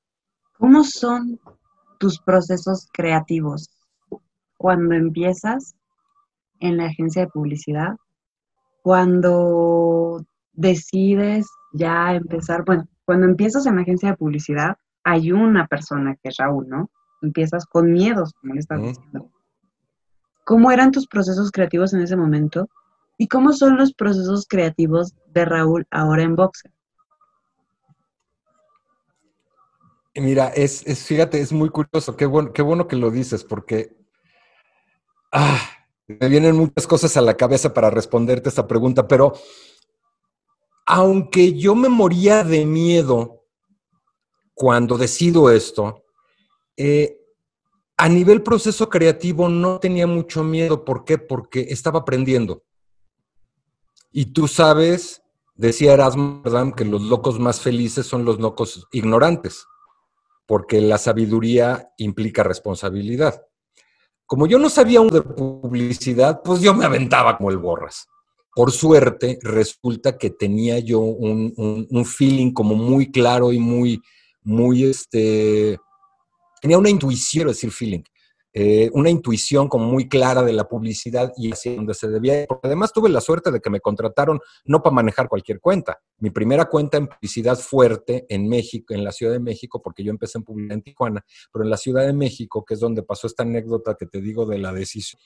¿Cómo 0.58 0.84
son 0.84 1.40
tus 1.98 2.20
procesos 2.20 2.88
creativos 2.92 3.70
cuando 4.56 4.94
empiezas 4.94 5.74
en 6.60 6.76
la 6.76 6.86
agencia 6.86 7.22
de 7.22 7.28
publicidad, 7.28 7.96
cuando 8.82 10.24
decides 10.52 11.46
ya 11.72 12.14
empezar, 12.14 12.64
bueno, 12.64 12.88
cuando 13.04 13.26
empiezas 13.26 13.66
en 13.66 13.76
la 13.76 13.82
agencia 13.82 14.10
de 14.10 14.16
publicidad, 14.16 14.76
hay 15.04 15.32
una 15.32 15.66
persona 15.66 16.16
que 16.16 16.28
es 16.28 16.36
Raúl, 16.38 16.68
¿no? 16.68 16.90
Empiezas 17.22 17.64
con 17.66 17.92
miedos, 17.92 18.34
como 18.40 18.54
le 18.54 18.60
estás 18.60 18.82
diciendo. 18.82 19.30
¿Cómo 20.44 20.70
eran 20.70 20.90
tus 20.90 21.06
procesos 21.06 21.50
creativos 21.50 21.94
en 21.94 22.00
ese 22.00 22.16
momento? 22.16 22.68
¿Y 23.16 23.28
cómo 23.28 23.52
son 23.52 23.76
los 23.76 23.92
procesos 23.94 24.46
creativos 24.48 25.14
de 25.28 25.44
Raúl 25.44 25.86
ahora 25.90 26.22
en 26.22 26.36
Boxer? 26.36 26.72
Mira, 30.20 30.48
es, 30.48 30.84
fíjate, 31.04 31.40
es 31.40 31.52
muy 31.52 31.70
curioso, 31.70 32.16
qué 32.16 32.26
bueno, 32.26 32.52
qué 32.52 32.62
bueno 32.62 32.88
que 32.88 32.96
lo 32.96 33.10
dices, 33.10 33.44
porque 33.44 33.96
ah, 35.30 35.60
me 36.08 36.28
vienen 36.28 36.56
muchas 36.56 36.86
cosas 36.86 37.16
a 37.16 37.20
la 37.20 37.36
cabeza 37.36 37.72
para 37.72 37.90
responderte 37.90 38.48
esta 38.48 38.66
pregunta, 38.66 39.06
pero 39.06 39.34
aunque 40.86 41.52
yo 41.52 41.74
me 41.74 41.88
moría 41.88 42.42
de 42.42 42.66
miedo 42.66 43.44
cuando 44.54 44.98
decido 44.98 45.50
esto, 45.50 46.02
eh, 46.76 47.20
a 47.96 48.08
nivel 48.08 48.42
proceso 48.42 48.88
creativo 48.88 49.48
no 49.48 49.78
tenía 49.78 50.06
mucho 50.06 50.42
miedo. 50.42 50.84
¿Por 50.84 51.04
qué? 51.04 51.18
Porque 51.18 51.66
estaba 51.68 52.00
aprendiendo. 52.00 52.62
Y 54.12 54.32
tú 54.32 54.48
sabes, 54.48 55.20
decía 55.54 55.92
Erasmo, 55.92 56.42
que 56.76 56.84
los 56.84 57.02
locos 57.02 57.38
más 57.38 57.60
felices 57.60 58.06
son 58.06 58.24
los 58.24 58.38
locos 58.38 58.86
ignorantes 58.92 59.66
porque 60.48 60.80
la 60.80 60.96
sabiduría 60.96 61.92
implica 61.98 62.42
responsabilidad. 62.42 63.42
Como 64.24 64.46
yo 64.46 64.58
no 64.58 64.70
sabía 64.70 65.00
de 65.02 65.20
publicidad, 65.20 66.40
pues 66.42 66.62
yo 66.62 66.72
me 66.72 66.86
aventaba 66.86 67.36
como 67.36 67.50
el 67.50 67.58
borras. 67.58 68.08
Por 68.54 68.72
suerte, 68.72 69.38
resulta 69.42 70.16
que 70.16 70.30
tenía 70.30 70.78
yo 70.78 71.00
un, 71.00 71.86
un 71.90 72.04
feeling 72.06 72.52
como 72.52 72.76
muy 72.76 73.12
claro 73.12 73.52
y 73.52 73.58
muy, 73.58 74.00
muy, 74.42 74.84
este, 74.84 75.78
tenía 76.62 76.78
una 76.78 76.88
intuición, 76.88 77.48
decir 77.48 77.70
feeling, 77.70 78.02
eh, 78.54 78.88
una 78.94 79.10
intuición 79.10 79.68
como 79.68 79.86
muy 79.86 80.08
clara 80.08 80.42
de 80.42 80.52
la 80.52 80.66
publicidad 80.66 81.32
y 81.36 81.52
hacia 81.52 81.74
donde 81.74 81.94
se 81.94 82.08
debía. 82.08 82.46
Porque 82.48 82.66
además 82.68 82.92
tuve 82.92 83.08
la 83.08 83.20
suerte 83.20 83.50
de 83.50 83.60
que 83.60 83.70
me 83.70 83.80
contrataron 83.80 84.40
no 84.64 84.82
para 84.82 84.94
manejar 84.94 85.28
cualquier 85.28 85.60
cuenta. 85.60 86.00
Mi 86.18 86.30
primera 86.30 86.64
cuenta 86.64 86.96
en 86.96 87.08
publicidad 87.08 87.58
fuerte 87.58 88.26
en 88.28 88.48
México, 88.48 88.94
en 88.94 89.04
la 89.04 89.12
Ciudad 89.12 89.32
de 89.32 89.40
México, 89.40 89.82
porque 89.82 90.02
yo 90.02 90.10
empecé 90.10 90.38
en 90.38 90.44
publicidad 90.44 90.74
en 90.74 90.82
Tijuana, 90.82 91.24
pero 91.52 91.64
en 91.64 91.70
la 91.70 91.76
Ciudad 91.76 92.06
de 92.06 92.12
México, 92.12 92.64
que 92.64 92.74
es 92.74 92.80
donde 92.80 93.02
pasó 93.02 93.26
esta 93.26 93.42
anécdota 93.42 93.96
que 93.98 94.06
te 94.06 94.20
digo 94.20 94.46
de 94.46 94.58
la 94.58 94.72
decisión, 94.72 95.20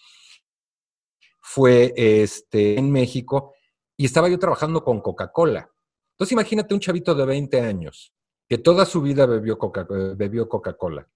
fue 1.40 1.92
este, 1.96 2.78
en 2.78 2.90
México 2.90 3.54
y 3.96 4.04
estaba 4.04 4.28
yo 4.28 4.38
trabajando 4.38 4.82
con 4.82 5.00
Coca-Cola. 5.00 5.70
Entonces 6.14 6.32
imagínate 6.32 6.74
un 6.74 6.80
chavito 6.80 7.14
de 7.14 7.24
20 7.24 7.60
años 7.60 8.12
que 8.48 8.58
toda 8.58 8.84
su 8.84 9.00
vida 9.00 9.26
bebió 9.26 9.58
Coca-Cola 9.58 11.08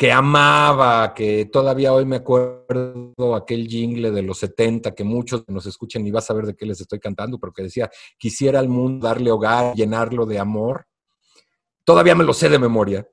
que 0.00 0.10
amaba, 0.10 1.12
que 1.12 1.44
todavía 1.52 1.92
hoy 1.92 2.06
me 2.06 2.16
acuerdo 2.16 3.34
aquel 3.36 3.68
jingle 3.68 4.10
de 4.10 4.22
los 4.22 4.38
70 4.38 4.94
que 4.94 5.04
muchos 5.04 5.44
nos 5.46 5.66
escuchen 5.66 6.06
y 6.06 6.10
vas 6.10 6.30
a 6.30 6.32
ver 6.32 6.46
de 6.46 6.56
qué 6.56 6.64
les 6.64 6.80
estoy 6.80 6.98
cantando, 6.98 7.38
pero 7.38 7.52
que 7.52 7.64
decía, 7.64 7.90
quisiera 8.16 8.60
al 8.60 8.70
mundo 8.70 9.06
darle 9.06 9.30
hogar, 9.30 9.74
llenarlo 9.74 10.24
de 10.24 10.38
amor. 10.38 10.86
Todavía 11.84 12.14
me 12.14 12.24
lo 12.24 12.32
sé 12.32 12.48
de 12.48 12.58
memoria. 12.58 13.06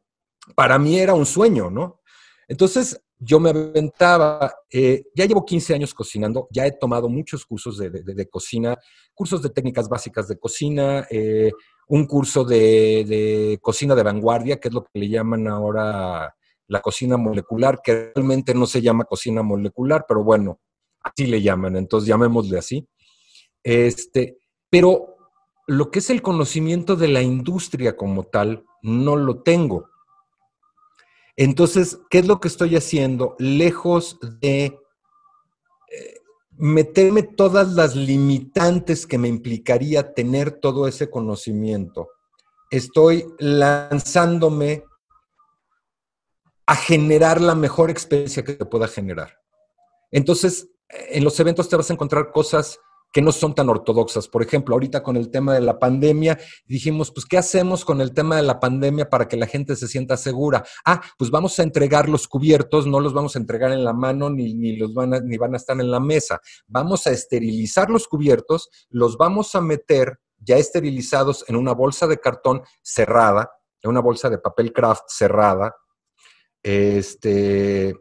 Para 0.55 0.79
mí 0.79 0.97
era 0.97 1.13
un 1.13 1.25
sueño, 1.25 1.69
¿no? 1.69 1.99
Entonces 2.47 3.03
yo 3.19 3.41
me 3.41 3.49
aventaba, 3.49 4.53
eh, 4.71 5.07
ya 5.13 5.25
llevo 5.25 5.43
15 5.43 5.73
años 5.73 5.93
cocinando, 5.93 6.47
ya 6.51 6.65
he 6.65 6.71
tomado 6.71 7.09
muchos 7.09 7.45
cursos 7.45 7.77
de, 7.79 8.29
cocina, 8.29 8.77
cursos 9.13 9.41
de 9.41 9.49
técnicas 9.49 9.89
básicas 9.89 10.29
de 10.29 10.39
cocina, 10.39 11.05
eh, 11.11 11.51
un 11.89 12.07
curso 12.07 12.45
de 12.45 13.59
cocina 13.61 13.93
de 13.93 14.03
vanguardia, 14.03 14.57
que 14.57 14.69
es 14.69 14.73
lo 14.73 14.85
que 14.85 14.99
le 14.99 15.09
llaman 15.09 15.49
ahora 15.49 16.33
la 16.68 16.82
cocina 16.82 17.18
molecular, 17.18 17.82
que 17.84 18.11
realmente 18.15 18.53
no 18.53 18.65
se 18.65 18.82
llama 18.82 19.05
cocina 19.05 19.41
molecular, 19.41 20.05
pero 20.07 20.24
bueno, 20.24 20.59
así 21.01 21.28
le 21.28 21.41
llaman, 21.41 21.76
entonces 21.76 22.07
llamémosle 22.07 22.57
así. 22.57 22.88
Este, 23.63 24.38
pero 24.70 25.15
lo 25.68 25.91
que 25.91 25.99
es 25.99 26.09
el 26.09 26.22
conocimiento 26.22 26.95
de 26.95 27.09
la 27.09 27.22
industria 27.22 27.95
como 27.95 28.24
tal, 28.24 28.65
no 28.82 29.15
lo 29.15 29.41
tengo. 29.43 29.89
Entonces, 31.36 31.99
¿qué 32.09 32.20
es 32.20 32.28
lo 32.28 32.39
que 32.39 32.47
estoy 32.47 32.76
haciendo? 32.76 33.36
Lejos 33.38 34.18
de 34.39 34.65
eh, 34.65 36.13
meterme 36.57 37.24
todas 37.24 37.74
las 37.74 37.95
limitantes 37.95 39.05
que 39.05 39.18
me 39.18 39.28
implicaría 39.28 40.13
tener 40.13 40.51
todo 40.51 40.88
ese 40.88 41.09
conocimiento, 41.09 42.09
estoy 42.72 43.26
lanzándome 43.39 44.84
a 46.68 46.76
generar 46.76 47.41
la 47.41 47.55
mejor 47.55 47.89
experiencia 47.89 48.43
que 48.43 48.53
te 48.53 48.65
pueda 48.65 48.88
generar. 48.88 49.39
Entonces, 50.11 50.70
en 50.89 51.24
los 51.24 51.39
eventos 51.39 51.68
te 51.68 51.76
vas 51.76 51.89
a 51.89 51.93
encontrar 51.93 52.32
cosas 52.32 52.80
que 53.11 53.22
no 53.22 53.32
son 53.32 53.55
tan 53.55 53.70
ortodoxas. 53.70 54.28
Por 54.28 54.43
ejemplo, 54.43 54.76
ahorita 54.76 55.01
con 55.01 55.15
el 55.15 55.32
tema 55.32 55.53
de 55.53 55.61
la 55.61 55.80
pandemia, 55.80 56.38
dijimos, 56.65 57.11
pues, 57.11 57.26
¿qué 57.26 57.38
hacemos 57.38 57.86
con 57.86 58.01
el 58.01 58.13
tema 58.13 58.36
de 58.36 58.43
la 58.43 58.59
pandemia 58.59 59.09
para 59.09 59.28
que 59.28 59.38
la 59.38 59.47
gente 59.47 59.76
se 59.76 59.88
sienta 59.88 60.18
segura? 60.18 60.65
Ah, 60.86 61.01
pues 61.18 61.32
vamos 61.32 61.57
a 61.57 61.63
entregar 61.63 62.09
los 62.09 62.28
cubiertos, 62.28 62.86
no 62.86 62.99
los 62.99 63.13
vamos 63.13 63.36
a 63.36 63.39
entregar 63.39 63.72
en 63.72 63.84
la 63.84 63.93
mano 63.93 64.30
ni, 64.30 64.53
ni 64.53 64.76
los 64.76 64.93
van 64.93 65.13
a, 65.13 65.20
ni 65.20 65.38
van 65.38 65.53
a 65.53 65.57
estar 65.57 65.80
en 65.80 65.89
la 65.89 65.99
mesa. 65.99 66.41
Vamos 66.68 67.07
a 67.07 67.11
esterilizar 67.11 67.89
los 67.89 68.07
cubiertos, 68.07 68.70
los 68.89 69.18
vamos 69.18 69.55
a 69.55 69.61
meter 69.61 70.20
ya 70.39 70.57
esterilizados 70.57 71.45
en 71.47 71.55
una 71.55 71.74
bolsa 71.74 72.07
de 72.07 72.20
cartón 72.20 72.61
cerrada, 72.82 73.49
en 73.82 73.89
una 73.89 74.01
bolsa 74.01 74.30
de 74.30 74.38
papel 74.38 74.74
craft 74.74 75.05
cerrada. 75.07 75.74
Este, 76.68 77.95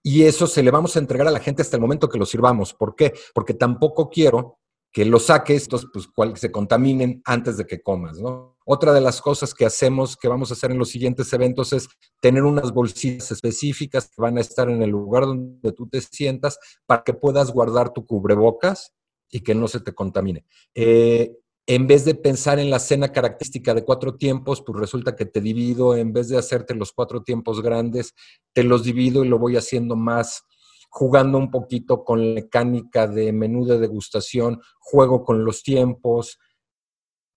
y 0.00 0.22
eso 0.22 0.46
se 0.46 0.62
le 0.62 0.70
vamos 0.70 0.94
a 0.94 1.00
entregar 1.00 1.26
a 1.26 1.32
la 1.32 1.40
gente 1.40 1.62
hasta 1.62 1.76
el 1.76 1.80
momento 1.80 2.08
que 2.08 2.16
lo 2.18 2.24
sirvamos. 2.24 2.72
¿Por 2.72 2.94
qué? 2.94 3.12
Porque 3.34 3.54
tampoco 3.54 4.08
quiero 4.08 4.60
que 4.92 5.04
lo 5.04 5.18
saques, 5.18 5.62
estos, 5.62 5.88
pues, 5.92 6.06
cual, 6.06 6.36
se 6.36 6.52
contaminen 6.52 7.22
antes 7.24 7.56
de 7.56 7.66
que 7.66 7.82
comas, 7.82 8.20
¿no? 8.20 8.56
Otra 8.64 8.92
de 8.92 9.00
las 9.00 9.20
cosas 9.20 9.52
que 9.52 9.66
hacemos, 9.66 10.16
que 10.16 10.28
vamos 10.28 10.50
a 10.50 10.54
hacer 10.54 10.70
en 10.70 10.78
los 10.78 10.90
siguientes 10.90 11.32
eventos, 11.32 11.72
es 11.72 11.88
tener 12.20 12.44
unas 12.44 12.72
bolsitas 12.72 13.32
específicas 13.32 14.08
que 14.08 14.22
van 14.22 14.38
a 14.38 14.42
estar 14.42 14.70
en 14.70 14.80
el 14.80 14.90
lugar 14.90 15.24
donde 15.26 15.72
tú 15.72 15.88
te 15.88 16.00
sientas 16.00 16.60
para 16.86 17.02
que 17.02 17.14
puedas 17.14 17.50
guardar 17.50 17.92
tu 17.92 18.06
cubrebocas 18.06 18.92
y 19.28 19.40
que 19.40 19.56
no 19.56 19.66
se 19.66 19.80
te 19.80 19.92
contamine. 19.92 20.46
Eh, 20.72 21.36
en 21.66 21.86
vez 21.88 22.04
de 22.04 22.14
pensar 22.14 22.58
en 22.60 22.70
la 22.70 22.78
cena 22.78 23.10
característica 23.10 23.74
de 23.74 23.84
cuatro 23.84 24.14
tiempos, 24.16 24.62
pues 24.64 24.78
resulta 24.78 25.16
que 25.16 25.26
te 25.26 25.40
divido, 25.40 25.96
en 25.96 26.12
vez 26.12 26.28
de 26.28 26.38
hacerte 26.38 26.74
los 26.74 26.92
cuatro 26.92 27.22
tiempos 27.22 27.60
grandes, 27.60 28.14
te 28.52 28.62
los 28.62 28.84
divido 28.84 29.24
y 29.24 29.28
lo 29.28 29.38
voy 29.38 29.56
haciendo 29.56 29.96
más, 29.96 30.44
jugando 30.88 31.38
un 31.38 31.50
poquito 31.50 32.04
con 32.04 32.20
la 32.20 32.34
mecánica 32.42 33.08
de 33.08 33.32
menú 33.32 33.66
de 33.66 33.78
degustación, 33.78 34.60
juego 34.78 35.24
con 35.24 35.44
los 35.44 35.64
tiempos, 35.64 36.38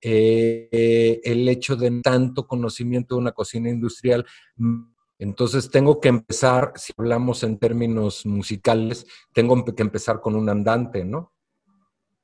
eh, 0.01 1.19
el 1.23 1.49
hecho 1.49 1.75
de 1.75 1.99
tanto 2.01 2.47
conocimiento 2.47 3.15
de 3.15 3.21
una 3.21 3.31
cocina 3.31 3.69
industrial. 3.69 4.25
Entonces 5.17 5.71
tengo 5.71 5.99
que 5.99 6.09
empezar, 6.09 6.73
si 6.75 6.93
hablamos 6.95 7.41
en 7.43 7.57
términos 7.57 8.27
musicales, 8.27 9.07
tengo 9.33 9.65
que 9.65 9.81
empezar 9.81 10.21
con 10.21 10.35
un 10.35 10.49
andante, 10.49 11.03
¿no? 11.03 11.33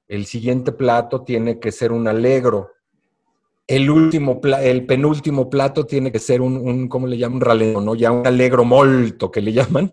El 0.08 0.26
siguiente 0.26 0.72
plato 0.72 1.24
tiene 1.24 1.60
que 1.60 1.72
ser 1.72 1.92
un 1.92 2.08
alegro. 2.08 2.72
El 3.68 3.90
último, 3.90 4.40
el 4.62 4.86
penúltimo 4.86 5.50
plato 5.50 5.86
tiene 5.86 6.12
que 6.12 6.20
ser 6.20 6.42
un, 6.42 6.88
¿cómo 6.88 7.08
le 7.08 7.18
llaman? 7.18 7.38
Un 7.38 7.42
raleno, 7.42 7.82
¿no? 7.82 7.96
Ya 7.96 8.12
un 8.12 8.26
alegro 8.26 8.64
molto 8.64 9.32
que 9.32 9.42
le 9.42 9.54
llaman. 9.54 9.92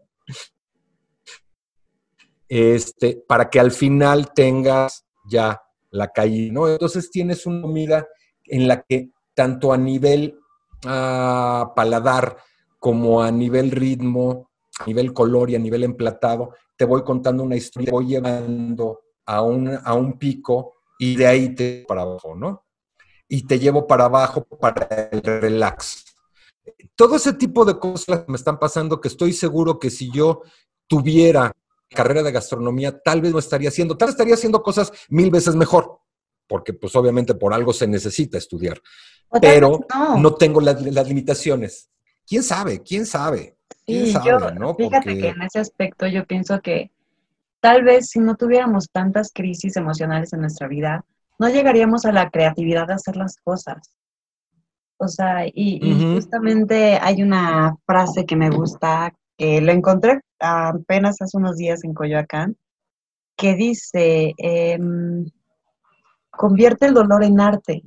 Este, 2.48 3.24
para 3.26 3.48
que 3.48 3.58
al 3.58 3.70
final 3.70 4.32
tengas 4.34 5.06
ya 5.26 5.58
la 5.90 6.08
caída, 6.08 6.52
¿no? 6.52 6.68
Entonces 6.68 7.10
tienes 7.10 7.46
una 7.46 7.62
comida 7.62 8.06
en 8.44 8.68
la 8.68 8.82
que 8.82 9.10
tanto 9.34 9.72
a 9.72 9.78
nivel 9.78 10.38
ah, 10.84 11.72
paladar 11.74 12.36
como 12.78 13.22
a 13.22 13.30
nivel 13.30 13.70
ritmo, 13.70 14.50
a 14.78 14.86
nivel 14.86 15.14
color 15.14 15.48
y 15.48 15.54
a 15.54 15.58
nivel 15.58 15.84
emplatado, 15.84 16.50
te 16.76 16.84
voy 16.84 17.02
contando 17.02 17.42
una 17.42 17.56
historia, 17.56 17.86
te 17.86 17.92
voy 17.92 18.06
llevando 18.06 19.00
a 19.32 19.40
un, 19.40 19.78
a 19.82 19.94
un 19.94 20.18
pico 20.18 20.74
y 20.98 21.16
de 21.16 21.26
ahí 21.26 21.54
te 21.54 21.84
para 21.88 22.02
abajo, 22.02 22.34
¿no? 22.34 22.66
Y 23.28 23.46
te 23.46 23.58
llevo 23.58 23.86
para 23.86 24.04
abajo 24.04 24.44
para 24.44 25.08
el 25.10 25.22
relax. 25.22 26.04
Todo 26.94 27.16
ese 27.16 27.32
tipo 27.32 27.64
de 27.64 27.78
cosas 27.78 28.24
me 28.28 28.36
están 28.36 28.58
pasando 28.58 29.00
que 29.00 29.08
estoy 29.08 29.32
seguro 29.32 29.78
que 29.78 29.88
si 29.88 30.12
yo 30.12 30.42
tuviera 30.86 31.50
carrera 31.88 32.22
de 32.22 32.30
gastronomía, 32.30 33.00
tal 33.00 33.22
vez 33.22 33.32
no 33.32 33.38
estaría 33.38 33.70
haciendo, 33.70 33.96
tal 33.96 34.08
vez 34.08 34.14
estaría 34.14 34.34
haciendo 34.34 34.62
cosas 34.62 34.92
mil 35.08 35.30
veces 35.30 35.54
mejor, 35.54 35.98
porque 36.46 36.74
pues 36.74 36.94
obviamente 36.94 37.34
por 37.34 37.54
algo 37.54 37.72
se 37.72 37.86
necesita 37.86 38.36
estudiar, 38.36 38.80
pero 39.40 39.80
no. 40.18 40.34
tengo 40.34 40.60
las, 40.60 40.80
limitaciones. 41.08 41.88
¿Quién 42.26 42.42
sabe? 42.42 42.82
¿Quién 42.82 43.06
sabe? 43.06 43.56
¿Quién 43.86 44.12
sabe, 44.12 44.54
¿no? 44.54 44.74
Fíjate 44.74 45.18
que 45.18 45.28
en 45.28 45.42
ese 45.42 45.58
aspecto 45.58 46.06
yo 46.06 46.26
pienso 46.26 46.60
que 46.60 46.90
Tal 47.62 47.84
vez 47.84 48.08
si 48.10 48.18
no 48.18 48.34
tuviéramos 48.34 48.90
tantas 48.90 49.30
crisis 49.32 49.76
emocionales 49.76 50.32
en 50.32 50.40
nuestra 50.40 50.66
vida, 50.66 51.04
no 51.38 51.48
llegaríamos 51.48 52.04
a 52.04 52.10
la 52.10 52.28
creatividad 52.28 52.88
de 52.88 52.94
hacer 52.94 53.16
las 53.16 53.36
cosas. 53.36 53.94
O 54.96 55.06
sea, 55.06 55.46
y, 55.46 55.78
justamente 56.12 56.98
hay 57.00 57.22
una 57.22 57.76
frase 57.86 58.26
que 58.26 58.34
me 58.34 58.50
gusta, 58.50 59.14
que 59.38 59.60
la 59.60 59.72
encontré 59.72 60.22
apenas 60.40 61.22
hace 61.22 61.36
unos 61.36 61.56
días 61.56 61.84
en 61.84 61.94
Coyoacán, 61.94 62.56
que 63.36 63.54
dice, 63.54 64.34
em, 64.38 65.24
convierte 66.30 66.86
el 66.86 66.94
dolor 66.94 67.22
en 67.22 67.40
arte. 67.40 67.84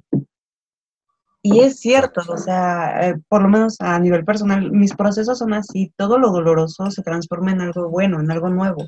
Y 1.42 1.60
es 1.60 1.82
cierto, 1.82 2.22
o 2.30 2.38
sea, 2.38 3.10
eh, 3.10 3.16
por 3.28 3.42
lo 3.42 3.50
menos 3.50 3.76
a 3.82 4.00
nivel 4.00 4.24
personal, 4.24 4.72
mis 4.72 4.96
procesos 4.96 5.38
son 5.38 5.54
así, 5.54 5.92
todo 5.98 6.18
lo 6.18 6.32
doloroso 6.32 6.90
se 6.92 7.04
transforma 7.04 7.52
en 7.52 7.60
algo 7.60 7.90
bueno, 7.90 8.22
en 8.22 8.32
algo 8.32 8.50
nuevo. 8.50 8.86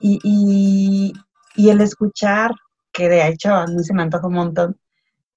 Y, 0.00 1.12
el 1.56 1.80
escuchar, 1.80 2.52
que 2.92 3.08
de 3.08 3.28
hecho 3.28 3.54
a 3.54 3.66
mí 3.66 3.84
se 3.84 3.94
me 3.94 4.02
antoja 4.02 4.26
un 4.26 4.34
montón, 4.34 4.80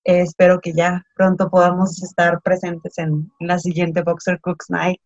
espero 0.03 0.59
que 0.59 0.74
ya 0.74 1.03
pronto 1.16 1.49
podamos 1.49 2.01
estar 2.01 2.41
presentes 2.41 2.97
en, 2.97 3.32
la 3.39 3.59
siguiente 3.59 4.01
Boxer 4.01 4.39
Cooks 4.41 4.70
Night. 4.70 5.01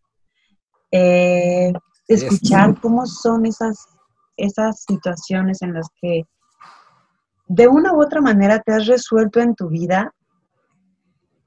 Eh, 0.92 1.74
escuchar 2.08 2.80
cómo 2.80 3.06
son 3.06 3.46
esas, 3.46 3.86
esas 4.38 4.84
situaciones 4.84 5.62
en 5.62 5.74
las 5.74 5.88
que 6.02 6.24
de 7.48 7.68
una 7.68 7.94
u 7.94 8.02
otra 8.02 8.22
manera 8.22 8.60
te 8.60 8.74
has 8.74 8.88
resuelto 8.88 9.40
en 9.40 9.56
tu 9.56 9.70
vida 9.70 10.14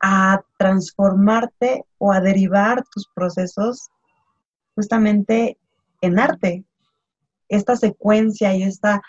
a 0.00 0.42
transformarte 0.58 1.84
o 1.98 2.12
a 2.12 2.20
derivar 2.20 2.82
tus 2.90 3.06
procesos 3.14 3.90
justamente 4.74 5.58
en 6.00 6.18
arte, 6.18 6.64
esta 7.50 7.76
secuencia 7.76 8.54
y 8.54 8.62
esta 8.62 9.02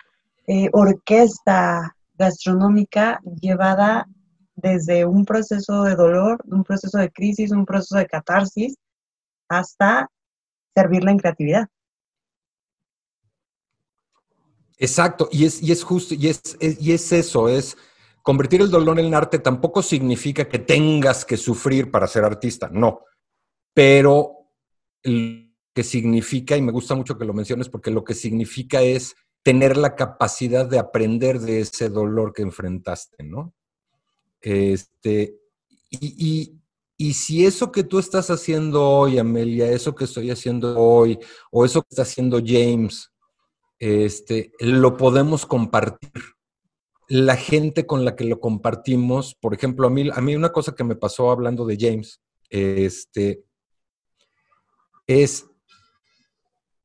eh, 0.47 0.69
orquesta 0.73 1.95
gastronómica 2.15 3.21
llevada 3.39 4.07
desde 4.55 5.05
un 5.05 5.23
proceso 5.23 5.83
de 5.83 5.95
dolor, 5.95 6.41
un 6.45 6.63
proceso 6.63 6.97
de 6.97 7.09
crisis, 7.09 7.51
un 7.51 7.65
proceso 7.65 7.97
de 7.97 8.07
catarsis, 8.07 8.75
hasta 9.47 10.09
servirla 10.75 11.11
en 11.11 11.17
creatividad. 11.17 11.67
Exacto, 14.77 15.29
y 15.31 15.45
es, 15.45 15.61
y 15.61 15.71
es 15.71 15.83
justo, 15.83 16.15
y 16.15 16.27
es, 16.27 16.57
y 16.59 16.91
es 16.91 17.11
eso, 17.11 17.47
es 17.47 17.77
convertir 18.23 18.61
el 18.61 18.71
dolor 18.71 18.99
en 18.99 19.13
arte 19.13 19.37
tampoco 19.37 19.83
significa 19.83 20.49
que 20.49 20.57
tengas 20.57 21.23
que 21.23 21.37
sufrir 21.37 21.91
para 21.91 22.07
ser 22.07 22.23
artista, 22.23 22.67
no, 22.71 23.01
pero 23.73 24.47
que 25.73 25.83
significa, 25.83 26.57
y 26.57 26.61
me 26.61 26.71
gusta 26.71 26.95
mucho 26.95 27.17
que 27.17 27.25
lo 27.25 27.33
menciones 27.33 27.69
porque 27.69 27.91
lo 27.91 28.03
que 28.03 28.13
significa 28.13 28.81
es 28.81 29.15
tener 29.43 29.77
la 29.77 29.95
capacidad 29.95 30.65
de 30.65 30.79
aprender 30.79 31.39
de 31.39 31.61
ese 31.61 31.89
dolor 31.89 32.33
que 32.33 32.41
enfrentaste, 32.41 33.23
¿no? 33.23 33.53
Este, 34.41 35.37
y, 35.89 36.53
y, 36.97 37.13
si 37.13 37.45
eso 37.45 37.71
que 37.71 37.83
tú 37.83 37.99
estás 37.99 38.29
haciendo 38.29 38.87
hoy, 38.87 39.17
Amelia, 39.17 39.69
eso 39.71 39.93
que 39.95 40.05
estoy 40.05 40.31
haciendo 40.31 40.77
hoy, 40.79 41.19
o 41.51 41.65
eso 41.65 41.81
que 41.81 41.87
está 41.91 42.03
haciendo 42.03 42.41
James, 42.43 43.11
este, 43.79 44.51
lo 44.59 44.95
podemos 44.97 45.45
compartir. 45.45 46.11
La 47.07 47.35
gente 47.35 47.85
con 47.85 48.05
la 48.05 48.15
que 48.15 48.23
lo 48.23 48.39
compartimos, 48.39 49.35
por 49.35 49.53
ejemplo, 49.53 49.87
a 49.87 49.89
mí, 49.89 50.09
a 50.13 50.21
mí 50.21 50.35
una 50.35 50.51
cosa 50.51 50.73
que 50.75 50.83
me 50.83 50.95
pasó 50.95 51.29
hablando 51.29 51.65
de 51.65 51.77
James, 51.79 52.21
este, 52.49 53.43
es 55.07 55.50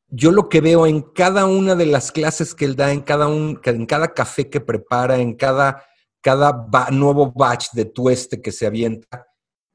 yo 0.09 0.30
lo 0.30 0.48
que 0.48 0.61
veo 0.61 0.86
en 0.86 1.02
cada 1.02 1.46
una 1.46 1.74
de 1.74 1.86
las 1.86 2.12
clases 2.12 2.54
que 2.54 2.64
él 2.64 2.76
da, 2.76 2.92
en 2.92 3.00
cada, 3.00 3.26
un, 3.26 3.61
en 3.64 3.86
cada 3.86 4.14
café 4.14 4.48
que 4.48 4.61
prepara, 4.61 5.18
en 5.18 5.34
cada, 5.34 5.84
cada 6.20 6.66
nuevo 6.90 7.32
batch 7.32 7.72
de 7.72 7.86
tueste 7.86 8.40
que 8.40 8.52
se 8.52 8.66
avienta, 8.66 9.26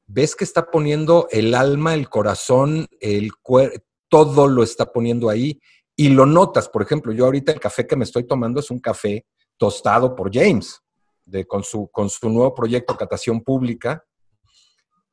ves 0.06 0.34
que 0.34 0.44
está 0.44 0.70
poniendo 0.70 1.28
el 1.30 1.54
alma, 1.54 1.94
el 1.94 2.08
corazón, 2.08 2.86
el 3.00 3.30
todo 4.08 4.46
lo 4.46 4.62
está 4.62 4.92
poniendo 4.92 5.28
ahí 5.30 5.60
y 5.96 6.10
lo 6.10 6.26
notas. 6.26 6.68
Por 6.68 6.82
ejemplo, 6.82 7.12
yo 7.12 7.24
ahorita 7.24 7.52
el 7.52 7.60
café 7.60 7.86
que 7.86 7.96
me 7.96 8.04
estoy 8.04 8.24
tomando 8.24 8.60
es 8.60 8.70
un 8.70 8.78
café 8.78 9.26
tostado 9.56 10.14
por 10.14 10.32
James, 10.32 10.82
de, 11.24 11.46
con, 11.46 11.62
su, 11.62 11.88
con 11.88 12.10
su 12.10 12.28
nuevo 12.28 12.54
proyecto 12.54 12.96
Catación 12.96 13.42
Pública, 13.42 14.04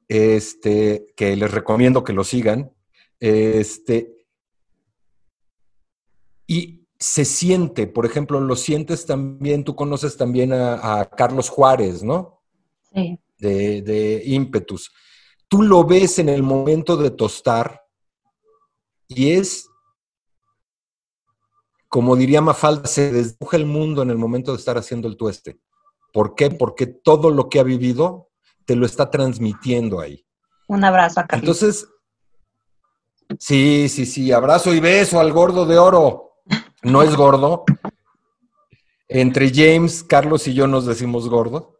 este, 0.07 1.05
que 1.15 1.36
les 1.36 1.51
recomiendo 1.51 2.03
que 2.03 2.13
lo 2.13 2.24
sigan. 2.24 2.72
Este, 3.20 4.18
y 6.50 6.88
se 6.97 7.26
siente, 7.26 7.86
por 7.86 8.08
ejemplo, 8.08 8.41
lo 8.41 8.56
sientes 8.56 9.06
también, 9.06 9.64
tú 9.64 9.76
conoces 9.76 10.18
también 10.18 10.52
a, 10.52 11.08
Carlos 11.16 11.47
Juárez, 11.47 12.02
¿no? 12.02 12.41
Sí. 12.91 13.20
De, 13.38 13.84
de, 13.84 14.24
ímpetus. 14.26 14.91
Tú 15.47 15.62
lo 15.62 15.86
ves 15.86 16.18
en 16.18 16.28
el 16.28 16.41
momento 16.41 16.97
de 16.97 17.12
tostar 17.12 17.82
Y 19.08 19.32
es, 19.32 19.70
como 21.88 22.16
diría 22.16 22.41
Mafalda, 22.41 22.88
se 22.88 23.12
desdibuja 23.12 23.58
el 23.58 23.68
mundo 23.68 24.02
en 24.02 24.10
el 24.10 24.18
momento 24.18 24.52
de 24.52 24.58
estar 24.58 24.78
haciendo 24.78 25.08
el 25.08 25.18
tueste. 25.18 25.60
¿Por 26.12 26.34
qué? 26.34 26.50
Porque 26.50 26.88
todo 26.88 27.30
lo 27.30 27.47
que 27.47 27.60
ha 27.60 27.64
vivido 27.64 28.32
te 28.66 28.76
lo 28.76 28.88
está 28.88 29.12
transmitiendo 29.12 30.00
ahí. 30.00 30.26
Un 30.68 30.84
abrazo 30.84 31.20
a 31.20 31.28
Carlos. 31.28 31.62
Entonces, 31.62 31.88
sí, 33.38 33.88
sí, 33.88 34.08
sí, 34.08 34.32
abrazo 34.32 34.74
y 34.74 34.80
beso 34.80 35.20
al 35.20 35.32
gordo 35.32 35.68
de 35.68 35.78
oro. 35.78 36.29
No 36.84 37.04
es 37.04 37.16
gordo. 37.16 37.66
Entre 39.08 39.52
James, 39.54 40.04
Carlos 40.04 40.48
y 40.48 40.54
yo 40.54 40.68
nos 40.68 40.86
decimos 40.86 41.30
gordo. 41.30 41.80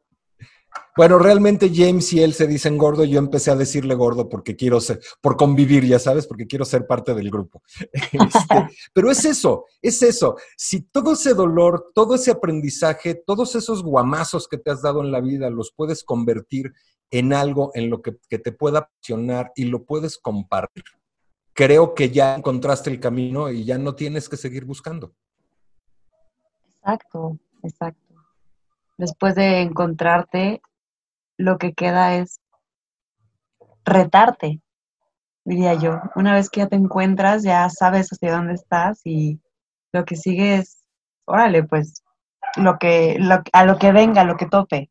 Bueno, 0.98 1.18
realmente 1.18 1.72
James 1.74 2.12
y 2.12 2.22
él 2.22 2.34
se 2.34 2.46
dicen 2.46 2.78
gordo, 2.78 3.06
yo 3.06 3.20
empecé 3.20 3.52
a 3.52 3.56
decirle 3.56 3.96
gordo 3.96 4.28
porque 4.28 4.56
quiero 4.58 4.82
ser, 4.82 5.00
por 5.22 5.38
convivir, 5.38 5.86
ya 5.86 5.98
sabes, 5.98 6.28
porque 6.28 6.46
quiero 6.46 6.66
ser 6.66 6.86
parte 6.88 7.14
del 7.14 7.30
grupo. 7.30 7.62
Este, 8.12 8.68
pero 8.94 9.10
es 9.10 9.24
eso, 9.24 9.66
es 9.82 10.02
eso. 10.04 10.36
Si 10.58 10.82
todo 10.82 11.14
ese 11.14 11.34
dolor, 11.34 11.92
todo 11.96 12.16
ese 12.16 12.32
aprendizaje, 12.32 13.16
todos 13.16 13.56
esos 13.56 13.82
guamazos 13.82 14.48
que 14.48 14.58
te 14.58 14.72
has 14.72 14.82
dado 14.82 15.02
en 15.02 15.12
la 15.12 15.22
vida 15.22 15.50
los 15.50 15.72
puedes 15.72 16.04
convertir 16.04 16.74
en 17.12 17.34
algo 17.34 17.72
en 17.76 17.90
lo 17.90 18.02
que, 18.02 18.18
que 18.30 18.40
te 18.40 18.52
pueda 18.52 18.80
apasionar 18.80 19.52
y 19.56 19.66
lo 19.66 19.86
puedes 19.86 20.18
compartir, 20.18 20.84
creo 21.60 21.94
que 21.94 22.10
ya 22.10 22.36
encontraste 22.36 22.90
el 22.90 23.02
camino 23.02 23.50
y 23.50 23.66
ya 23.66 23.78
no 23.78 23.94
tienes 23.94 24.30
que 24.30 24.38
seguir 24.38 24.64
buscando. 24.64 25.14
Exacto, 26.70 27.38
exacto. 27.64 28.16
Después 28.98 29.36
de 29.36 29.60
encontrarte, 29.60 30.62
lo 31.38 31.58
que 31.58 31.74
queda 31.74 32.16
es 32.16 32.40
retarte, 33.84 34.62
diría 35.44 35.74
yo. 35.74 36.00
Una 36.16 36.34
vez 36.34 36.50
que 36.50 36.62
ya 36.62 36.68
te 36.68 36.78
encuentras, 36.78 37.44
ya 37.44 37.70
sabes 37.70 38.08
hacia 38.08 38.32
dónde 38.32 38.54
estás 38.54 39.02
y 39.04 39.42
lo 39.92 40.06
que 40.06 40.16
sigue 40.16 40.56
es, 40.56 40.86
órale, 41.26 41.66
pues, 41.66 42.06
lo 42.56 42.78
que, 42.80 43.20
a 43.52 43.66
lo 43.66 43.78
que 43.78 43.92
venga, 43.92 44.24
lo 44.24 44.38
que 44.38 44.46
tope. 44.46 44.90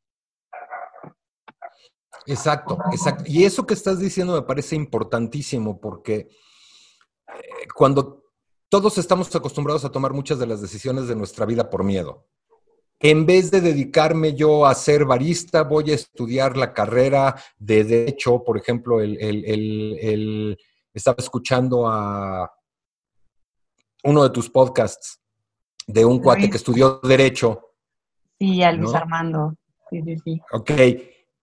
Exacto, 2.26 2.78
exacto. 2.92 3.24
Y 3.26 3.44
eso 3.44 3.64
que 3.64 3.72
estás 3.72 3.98
diciendo 3.98 4.34
me 4.34 4.46
parece 4.46 4.76
importantísimo 4.76 5.80
porque 5.80 6.28
cuando 7.74 8.24
todos 8.68 8.98
estamos 8.98 9.34
acostumbrados 9.34 9.84
a 9.84 9.92
tomar 9.92 10.12
muchas 10.12 10.38
de 10.38 10.46
las 10.46 10.60
decisiones 10.60 11.08
de 11.08 11.16
nuestra 11.16 11.46
vida 11.46 11.70
por 11.70 11.84
miedo 11.84 12.26
en 13.00 13.26
vez 13.26 13.50
de 13.50 13.60
dedicarme 13.60 14.34
yo 14.34 14.66
a 14.66 14.74
ser 14.74 15.04
barista, 15.04 15.62
voy 15.62 15.92
a 15.92 15.94
estudiar 15.94 16.56
la 16.56 16.72
carrera 16.72 17.36
de 17.58 17.84
derecho. 17.84 18.42
Por 18.42 18.58
ejemplo, 18.58 19.00
el, 19.00 20.58
estaba 20.92 21.16
escuchando 21.18 21.86
a 21.86 22.52
uno 24.04 24.22
de 24.24 24.30
tus 24.30 24.50
podcasts 24.50 25.20
de 25.86 26.04
un 26.04 26.18
cuate 26.18 26.50
que 26.50 26.56
estudió 26.56 27.00
derecho. 27.02 27.74
Sí, 28.38 28.62
a 28.62 28.72
Luis 28.72 28.94
Armando. 28.94 29.54
Sí, 29.90 30.02
sí, 30.02 30.16
sí. 30.24 30.40
Ok. 30.52 30.70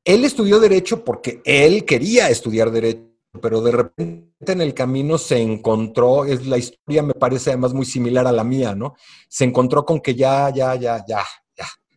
Él 0.04 0.24
estudió 0.24 0.60
derecho 0.60 1.04
porque 1.04 1.42
él 1.46 1.84
quería 1.86 2.30
estudiar 2.30 2.70
derecho, 2.70 3.15
pero 3.42 3.62
de 3.62 3.72
repente 3.72 4.52
en 4.52 4.62
el 4.62 4.74
camino 4.74 5.18
se 5.18 5.40
encontró, 5.40 6.26
es 6.26 6.46
la 6.46 6.58
historia 6.58 7.04
me 7.04 7.14
parece 7.14 7.52
además 7.52 7.74
muy 7.74 7.86
similar 7.86 8.28
a 8.28 8.32
la 8.32 8.44
mía, 8.44 8.76
¿no? 8.76 8.96
Se 9.28 9.44
encontró 9.44 9.86
con 9.86 10.00
que 10.00 10.16
ya, 10.16 10.50
ya, 10.50 10.76
ya, 10.76 11.04
ya, 11.08 11.24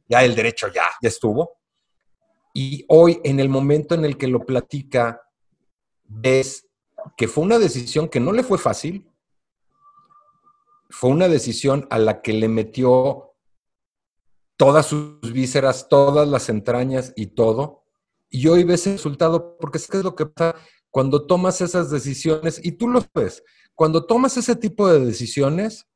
ya 0.09 0.25
el 0.25 0.35
derecho 0.35 0.69
ya, 0.69 0.85
ya 1.01 1.09
estuvo. 1.09 1.59
Y 2.55 2.85
hoy, 2.89 3.21
en 3.25 3.41
el 3.41 3.49
momento 3.49 3.95
en 3.95 4.05
el 4.05 4.17
que 4.17 4.27
lo 4.27 4.45
platica, 4.45 5.23
ves 6.05 6.67
que 7.17 7.29
fue 7.29 7.45
una 7.45 7.59
decisión 7.59 8.09
que 8.09 8.21
no 8.21 8.33
le 8.33 8.43
fue 8.43 8.59
fácil, 8.59 9.09
fue 10.91 11.11
una 11.11 11.29
decisión 11.29 11.87
a 11.91 11.99
la 11.99 12.23
que 12.23 12.33
le 12.33 12.49
metió 12.49 13.35
todas 14.57 14.87
sus 14.87 15.33
vísceras, 15.33 15.89
todas 15.89 16.27
las 16.27 16.49
entrañas 16.49 17.13
y 17.15 17.27
todo. 17.29 17.85
Y 18.31 18.49
hoy 18.49 18.65
ves 18.65 18.87
el 18.87 18.95
resultado, 18.95 19.57
porque 19.59 19.79
es 19.79 19.87
que 19.87 19.99
es 19.99 20.05
lo 20.05 20.17
que 20.17 20.27
pasa 20.27 20.57
cuando 20.91 21.27
tomas 21.27 21.61
esas 21.61 21.91
decisiones, 21.91 22.61
y 22.63 22.73
tú 22.73 22.89
lo 22.89 23.05
ves, 23.15 23.43
cuando 23.75 24.07
tomas 24.07 24.37
ese 24.37 24.57
tipo 24.57 24.89
de 24.89 25.05
decisiones, 25.05 25.87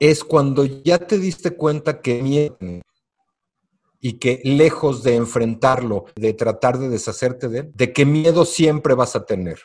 es 0.00 0.24
cuando 0.24 0.64
ya 0.64 0.98
te 0.98 1.18
diste 1.18 1.50
cuenta 1.52 2.00
que 2.00 2.22
miedo 2.22 2.56
y 4.00 4.14
que 4.14 4.40
lejos 4.44 5.02
de 5.02 5.16
enfrentarlo, 5.16 6.06
de 6.16 6.32
tratar 6.32 6.78
de 6.78 6.88
deshacerte 6.88 7.48
de 7.48 7.58
él, 7.60 7.72
de 7.74 7.92
qué 7.92 8.06
miedo 8.06 8.46
siempre 8.46 8.94
vas 8.94 9.14
a 9.14 9.26
tener, 9.26 9.60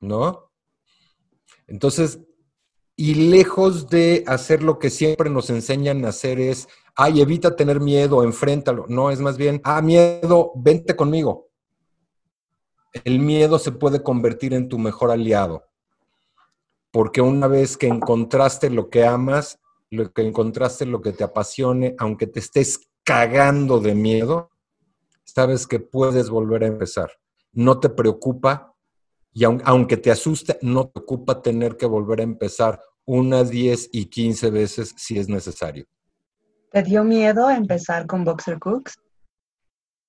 ¿no? 0.00 0.52
Entonces, 1.66 2.20
y 2.94 3.14
lejos 3.14 3.88
de 3.88 4.24
hacer 4.26 4.62
lo 4.62 4.78
que 4.78 4.90
siempre 4.90 5.28
nos 5.28 5.50
enseñan 5.50 6.04
a 6.04 6.08
hacer 6.08 6.40
es, 6.40 6.68
ay, 6.94 7.20
evita 7.20 7.56
tener 7.56 7.80
miedo, 7.80 8.22
enfréntalo. 8.22 8.86
No, 8.88 9.10
es 9.10 9.20
más 9.20 9.36
bien, 9.36 9.60
ah, 9.64 9.82
miedo, 9.82 10.52
vente 10.54 10.96
conmigo. 10.96 11.45
El 13.04 13.20
miedo 13.20 13.58
se 13.58 13.72
puede 13.72 14.02
convertir 14.02 14.54
en 14.54 14.68
tu 14.68 14.78
mejor 14.78 15.10
aliado, 15.10 15.64
porque 16.90 17.20
una 17.20 17.46
vez 17.46 17.76
que 17.76 17.88
encontraste 17.88 18.70
lo 18.70 18.90
que 18.90 19.04
amas, 19.04 19.58
lo 19.90 20.12
que 20.12 20.22
encontraste 20.22 20.86
lo 20.86 21.00
que 21.00 21.12
te 21.12 21.24
apasione, 21.24 21.94
aunque 21.98 22.26
te 22.26 22.40
estés 22.40 22.80
cagando 23.04 23.80
de 23.80 23.94
miedo, 23.94 24.50
sabes 25.24 25.66
que 25.66 25.80
puedes 25.80 26.30
volver 26.30 26.64
a 26.64 26.68
empezar. 26.68 27.10
No 27.52 27.78
te 27.80 27.88
preocupa 27.88 28.74
y 29.32 29.44
aunque 29.44 29.96
te 29.96 30.10
asuste, 30.10 30.58
no 30.62 30.88
te 30.88 31.00
ocupa 31.00 31.42
tener 31.42 31.76
que 31.76 31.86
volver 31.86 32.20
a 32.20 32.24
empezar 32.24 32.80
unas 33.04 33.50
10 33.50 33.90
y 33.92 34.06
15 34.06 34.50
veces 34.50 34.94
si 34.96 35.18
es 35.18 35.28
necesario. 35.28 35.86
¿Te 36.72 36.82
dio 36.82 37.04
miedo 37.04 37.48
empezar 37.50 38.06
con 38.06 38.24
Boxer 38.24 38.58
Cooks? 38.58 38.98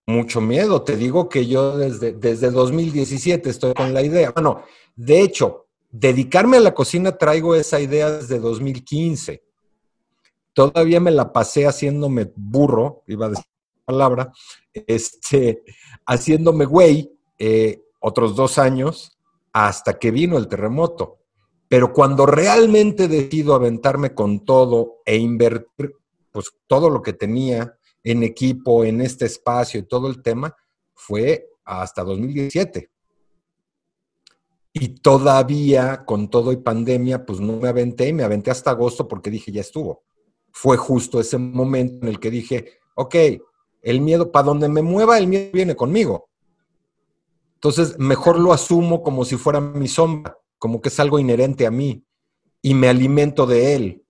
Mucho 0.08 0.42
miedo. 0.42 0.82
Te 0.82 0.96
digo 0.96 1.30
que 1.30 1.46
yo 1.46 1.78
desde, 1.78 2.14
desde 2.14 2.50
2017 2.50 3.50
estoy 3.50 3.74
con 3.74 3.94
la 3.94 4.02
idea. 4.02 4.32
Bueno, 4.32 4.64
de 4.96 5.22
hecho, 5.22 5.68
dedicarme 5.92 6.58
a 6.58 6.62
la 6.62 6.74
cocina 6.74 7.18
traigo 7.18 7.54
esa 7.56 7.80
idea 7.80 8.10
desde 8.10 8.40
2015 8.40 9.44
todavía 10.58 11.00
me 11.00 11.12
la 11.12 11.32
pasé 11.32 11.68
haciéndome 11.68 12.32
burro, 12.36 13.04
iba 13.06 13.28
a 13.28 13.30
decir 13.30 13.46
la 13.46 13.86
palabra, 13.86 14.34
este, 14.74 15.62
haciéndome 16.08 16.66
güey 16.66 17.12
eh, 17.38 17.84
otros 18.00 18.36
dos 18.36 18.58
años 18.58 19.20
hasta 19.54 20.00
que 20.00 20.10
vino 20.10 20.36
el 20.36 20.48
terremoto. 20.48 21.20
Pero 21.68 21.94
cuando 21.94 22.26
realmente 22.26 23.08
decido 23.08 23.54
aventarme 23.54 24.16
con 24.16 24.46
todo 24.46 24.96
e 25.06 25.18
invertir 25.18 25.94
pues 26.32 26.48
todo 26.66 26.90
lo 26.90 27.04
que 27.04 27.14
tenía 27.14 27.77
en 28.12 28.24
equipo, 28.24 28.84
en 28.84 29.02
este 29.02 29.26
espacio 29.26 29.80
y 29.80 29.84
todo 29.84 30.08
el 30.08 30.22
tema, 30.22 30.56
fue 30.94 31.50
hasta 31.64 32.04
2017. 32.04 32.90
Y 34.74 34.90
todavía, 35.00 36.06
con 36.06 36.30
todo 36.30 36.52
y 36.52 36.58
pandemia, 36.58 37.26
pues 37.26 37.40
no 37.40 37.58
me 37.58 37.68
aventé 37.68 38.10
y 38.10 38.14
me 38.14 38.24
aventé 38.24 38.52
hasta 38.52 38.72
agosto 38.72 39.08
porque 39.08 39.32
dije, 39.32 39.52
ya 39.52 39.62
estuvo 39.62 40.04
fue 40.58 40.76
justo 40.76 41.20
ese 41.20 41.38
momento 41.38 42.04
en 42.04 42.08
el 42.08 42.20
que 42.20 42.32
dije, 42.32 42.80
ok, 42.96 43.16
el 43.84 44.02
miedo, 44.02 44.32
para 44.32 44.48
donde 44.48 44.68
me 44.68 44.82
mueva, 44.82 45.20
el 45.20 45.28
miedo 45.28 45.52
viene 45.54 45.76
conmigo. 45.76 46.30
Entonces, 47.54 48.00
mejor 48.00 48.40
lo 48.40 48.52
asumo 48.52 49.04
como 49.04 49.24
si 49.24 49.38
fuera 49.38 49.62
mi 49.62 49.88
sombra, 49.88 50.36
como 50.58 50.82
que 50.82 50.90
es 50.90 51.00
algo 51.00 51.20
inherente 51.20 51.68
a 51.68 51.72
mí 51.72 52.04
y 52.64 52.74
me 52.74 52.90
alimento 52.90 53.46
de 53.46 53.76
él 53.76 54.04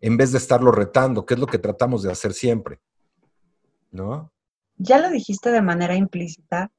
en 0.00 0.16
vez 0.16 0.30
de 0.30 0.38
estarlo 0.38 0.70
retando, 0.70 1.26
que 1.26 1.34
es 1.34 1.40
lo 1.40 1.46
que 1.46 1.58
tratamos 1.58 2.04
de 2.04 2.12
hacer 2.12 2.34
siempre. 2.34 2.80
¿No? 3.94 4.32
Ya 4.76 4.98
lo 4.98 5.08
dijiste 5.08 5.52
de 5.52 5.62
manera 5.62 5.94
implícita, 5.94 6.72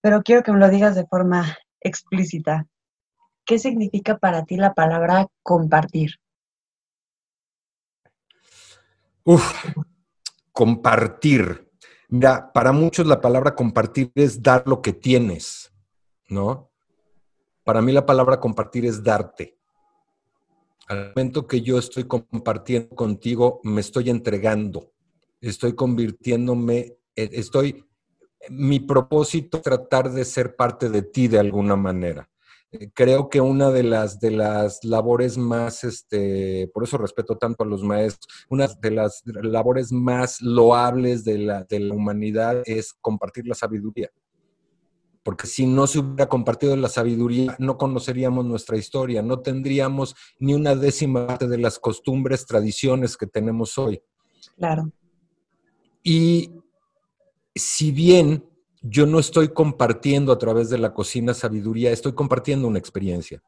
pero 0.00 0.22
quiero 0.22 0.44
que 0.44 0.52
me 0.52 0.60
lo 0.60 0.68
digas 0.68 0.94
de 0.94 1.04
forma 1.06 1.58
explícita. 1.80 2.68
¿Qué 3.44 3.58
significa 3.58 4.16
para 4.16 4.44
ti 4.44 4.56
la 4.56 4.74
palabra 4.74 5.26
compartir? 5.42 6.12
Uf, 9.24 9.52
compartir. 10.52 11.68
Mira, 12.10 12.52
para 12.52 12.70
muchos 12.70 13.04
la 13.04 13.20
palabra 13.20 13.56
compartir 13.56 14.12
es 14.14 14.40
dar 14.40 14.68
lo 14.68 14.80
que 14.80 14.92
tienes, 14.92 15.72
¿no? 16.28 16.70
Para 17.64 17.82
mí 17.82 17.90
la 17.90 18.06
palabra 18.06 18.38
compartir 18.38 18.86
es 18.86 19.02
darte. 19.02 19.58
Al 20.86 21.08
momento 21.08 21.48
que 21.48 21.60
yo 21.60 21.76
estoy 21.76 22.04
compartiendo 22.04 22.94
contigo, 22.94 23.60
me 23.64 23.80
estoy 23.80 24.10
entregando, 24.10 24.92
estoy 25.40 25.74
convirtiéndome, 25.74 26.98
e, 27.14 27.30
estoy, 27.32 27.84
mi 28.50 28.80
propósito 28.80 29.58
es 29.58 29.62
tratar 29.62 30.10
de 30.10 30.24
ser 30.24 30.56
parte 30.56 30.88
de 30.88 31.02
ti 31.02 31.28
de 31.28 31.38
alguna 31.38 31.76
manera. 31.76 32.28
Eh, 32.70 32.90
creo 32.92 33.30
que 33.30 33.40
una 33.40 33.70
de 33.70 33.82
las, 33.82 34.20
de 34.20 34.30
las 34.30 34.84
labores 34.84 35.38
más, 35.38 35.84
este, 35.84 36.70
por 36.74 36.84
eso 36.84 36.98
respeto 36.98 37.38
tanto 37.38 37.64
a 37.64 37.66
los 37.66 37.82
maestros, 37.82 38.26
una 38.50 38.66
de 38.66 38.90
las 38.90 39.22
labores 39.24 39.90
más 39.90 40.42
loables 40.42 41.24
de 41.24 41.38
la, 41.38 41.64
de 41.64 41.80
la 41.80 41.94
humanidad 41.94 42.62
es 42.66 42.92
compartir 43.00 43.46
la 43.46 43.54
sabiduría. 43.54 44.10
porque 45.22 45.46
si 45.46 45.66
no 45.66 45.86
se 45.86 45.98
hubiera 45.98 46.26
compartido 46.26 46.74
la 46.76 46.88
sabiduría, 46.88 47.54
no 47.58 47.76
conoceríamos 47.76 48.46
nuestra 48.46 48.78
historia, 48.78 49.20
no 49.20 49.40
tendríamos 49.40 50.14
ni 50.38 50.54
una 50.54 50.74
décima 50.74 51.26
parte 51.26 51.48
de 51.48 51.58
las 51.58 51.78
costumbres, 51.78 52.46
tradiciones 52.46 53.16
que 53.16 53.26
tenemos 53.26 53.76
hoy. 53.76 54.00
Claro. 54.56 54.90
Y 56.10 56.50
si 57.54 57.92
bien 57.92 58.42
yo 58.80 59.04
no 59.04 59.18
estoy 59.18 59.48
compartiendo 59.48 60.32
a 60.32 60.38
través 60.38 60.70
de 60.70 60.78
la 60.78 60.94
cocina 60.94 61.34
sabiduría, 61.34 61.90
estoy 61.92 62.14
compartiendo 62.14 62.66
una 62.66 62.78
experiencia. 62.78 63.42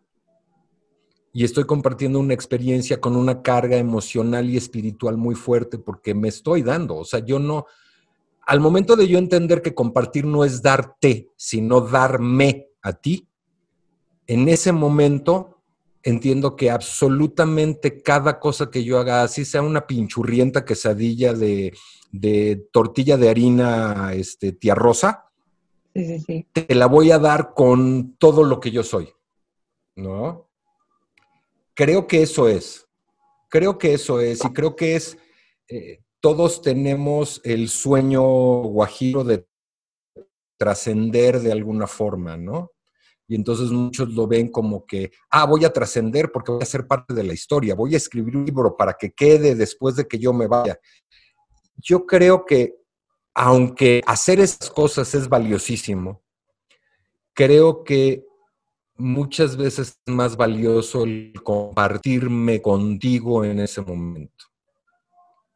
Y 1.33 1.45
estoy 1.45 1.65
compartiendo 1.65 2.21
una 2.21 2.35
experiencia 2.35 3.01
con 3.01 3.17
una 3.17 3.41
carga 3.41 3.79
emocional 3.79 4.51
y 4.51 4.59
espiritual 4.59 5.17
muy 5.17 5.37
fuerte 5.37 5.79
porque 5.79 6.13
me 6.13 6.29
estoy 6.29 6.61
dando. 6.61 6.97
O 6.97 7.05
sea, 7.07 7.21
yo 7.21 7.39
no, 7.39 7.65
al 8.47 8.61
momento 8.61 8.95
de 8.95 9.09
yo 9.09 9.17
entender 9.17 9.63
que 9.63 9.75
compartir 9.75 10.27
no 10.27 10.45
es 10.45 10.61
darte, 10.61 11.31
sino 11.37 11.81
darme 11.81 12.69
a 12.83 12.93
ti, 12.93 13.27
en 14.27 14.51
ese 14.51 14.73
momento 14.73 15.60
entiendo 16.03 16.57
que 16.57 16.71
absolutamente 16.71 18.03
cada 18.03 18.39
cosa 18.39 18.71
que 18.71 18.85
yo 18.85 18.99
haga, 18.99 19.23
así 19.23 19.45
sea 19.45 19.63
una 19.63 19.87
pinchurrienta 19.87 20.65
quesadilla 20.65 21.33
de, 21.33 21.73
de 22.11 22.69
tortilla 22.73 23.17
de 23.17 23.29
harina 23.29 24.13
este, 24.15 24.53
tía 24.53 24.75
rosa, 24.75 25.27
te 25.93 26.75
la 26.75 26.87
voy 26.87 27.11
a 27.11 27.19
dar 27.19 27.53
con 27.55 28.17
todo 28.17 28.45
lo 28.45 28.61
que 28.61 28.71
yo 28.71 28.83
soy, 28.83 29.13
¿no? 29.97 30.49
Creo 31.75 32.07
que 32.07 32.23
eso 32.23 32.49
es, 32.49 32.87
creo 33.49 33.79
que 33.79 33.95
eso 33.95 34.21
es, 34.21 34.45
y 34.45 34.53
creo 34.53 34.77
que 34.77 34.97
es 34.97 35.19
eh, 35.69 36.03
todos 36.21 36.63
tenemos 36.63 37.41
el 37.45 37.69
sueño 37.69 38.23
guajiro 38.23 39.25
de 39.25 39.47
trascender 40.59 41.41
de 41.41 41.53
alguna 41.53 41.87
forma, 41.87 42.37
¿no? 42.37 42.73
Y 43.31 43.37
entonces 43.37 43.71
muchos 43.71 44.13
lo 44.13 44.27
ven 44.27 44.51
como 44.51 44.85
que, 44.85 45.13
ah, 45.31 45.47
voy 45.47 45.65
a 45.65 45.73
trascender 45.73 46.33
porque 46.33 46.51
voy 46.51 46.63
a 46.63 46.67
ser 46.67 46.89
parte 46.89 47.15
de 47.15 47.23
la 47.23 47.33
historia, 47.33 47.77
voy 47.77 47.95
a 47.95 47.97
escribir 47.97 48.37
un 48.37 48.45
libro 48.45 48.77
para 48.77 48.95
que 48.95 49.13
quede 49.13 49.55
después 49.55 49.95
de 49.95 50.09
que 50.09 50.19
yo 50.19 50.33
me 50.33 50.49
vaya. 50.49 50.81
Yo 51.77 52.07
creo 52.07 52.45
que, 52.45 52.75
aunque 53.33 54.03
hacer 54.05 54.41
esas 54.41 54.69
cosas 54.69 55.15
es 55.15 55.29
valiosísimo, 55.29 56.25
creo 57.33 57.85
que 57.85 58.27
muchas 58.97 59.57
veces 59.57 60.01
es 60.05 60.13
más 60.13 60.37
valioso 60.37 61.05
el 61.05 61.33
compartirme 61.45 62.61
contigo 62.61 63.45
en 63.45 63.61
ese 63.61 63.81
momento 63.81 64.50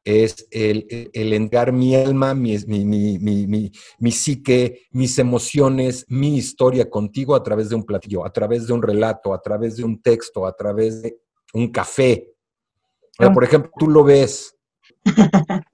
es 0.04 0.46
el, 0.50 1.10
el 1.12 1.72
mi 1.72 1.96
alma, 1.96 2.34
mi, 2.34 2.58
mi, 2.66 4.12
psique, 4.12 4.82
mis 4.90 5.18
emociones, 5.18 6.04
mi 6.08 6.36
historia 6.36 6.88
contigo 6.90 7.34
a 7.34 7.42
través 7.42 7.70
de 7.70 7.76
un 7.76 7.84
platillo, 7.84 8.24
a 8.24 8.32
través 8.32 8.66
de 8.66 8.72
un 8.74 8.82
relato, 8.82 9.32
a 9.32 9.40
través 9.40 9.76
de 9.76 9.84
un 9.84 10.00
texto, 10.02 10.46
a 10.46 10.54
través 10.54 11.02
de 11.02 11.18
un 11.54 11.72
café. 11.72 12.34
por 13.16 13.44
ejemplo, 13.44 13.70
tú 13.78 13.88
lo 13.88 14.04
ves. 14.04 14.56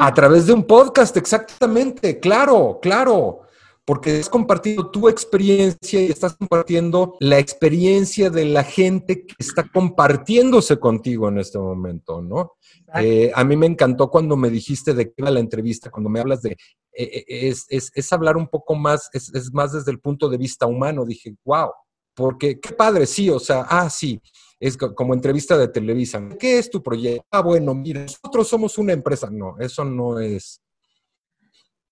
A 0.00 0.12
través 0.12 0.46
de 0.46 0.52
un 0.52 0.64
podcast, 0.64 1.16
exactamente, 1.16 2.20
claro, 2.20 2.78
claro 2.82 3.47
porque 3.88 4.18
has 4.18 4.28
compartido 4.28 4.90
tu 4.90 5.08
experiencia 5.08 6.02
y 6.02 6.10
estás 6.10 6.36
compartiendo 6.36 7.16
la 7.20 7.38
experiencia 7.38 8.28
de 8.28 8.44
la 8.44 8.62
gente 8.62 9.24
que 9.24 9.34
está 9.38 9.66
compartiéndose 9.66 10.78
contigo 10.78 11.26
en 11.30 11.38
este 11.38 11.58
momento, 11.58 12.20
¿no? 12.20 12.52
Eh, 12.96 13.32
a 13.34 13.44
mí 13.44 13.56
me 13.56 13.64
encantó 13.64 14.10
cuando 14.10 14.36
me 14.36 14.50
dijiste 14.50 14.92
de 14.92 15.06
qué 15.06 15.14
era 15.16 15.30
la 15.30 15.40
entrevista, 15.40 15.90
cuando 15.90 16.10
me 16.10 16.20
hablas 16.20 16.42
de, 16.42 16.50
eh, 16.92 17.24
eh, 17.26 17.54
es, 17.70 18.12
hablar 18.12 18.36
un 18.36 18.48
poco 18.48 18.74
más, 18.74 19.08
es, 19.14 19.54
más 19.54 19.72
desde 19.72 19.90
el 19.90 20.00
punto 20.00 20.28
de 20.28 20.36
vista 20.36 20.66
humano. 20.66 21.06
Dije, 21.06 21.36
wow, 21.46 21.70
porque 22.14 22.60
qué 22.60 22.74
padre, 22.74 23.06
sí, 23.06 23.30
o 23.30 23.38
sea, 23.38 23.62
ah, 23.70 23.88
sí, 23.88 24.20
es 24.60 24.76
como 24.76 25.14
entrevista 25.14 25.56
de 25.56 25.68
Televisa. 25.68 26.28
¿Qué 26.38 26.58
es 26.58 26.68
tu 26.68 26.82
proyecto? 26.82 27.24
Ah, 27.30 27.40
bueno, 27.40 27.74
mira, 27.74 28.02
nosotros 28.02 28.48
somos 28.48 28.76
una 28.76 28.92
empresa. 28.92 29.30
No, 29.30 29.56
eso 29.58 29.82
no 29.82 30.20
es 30.20 30.60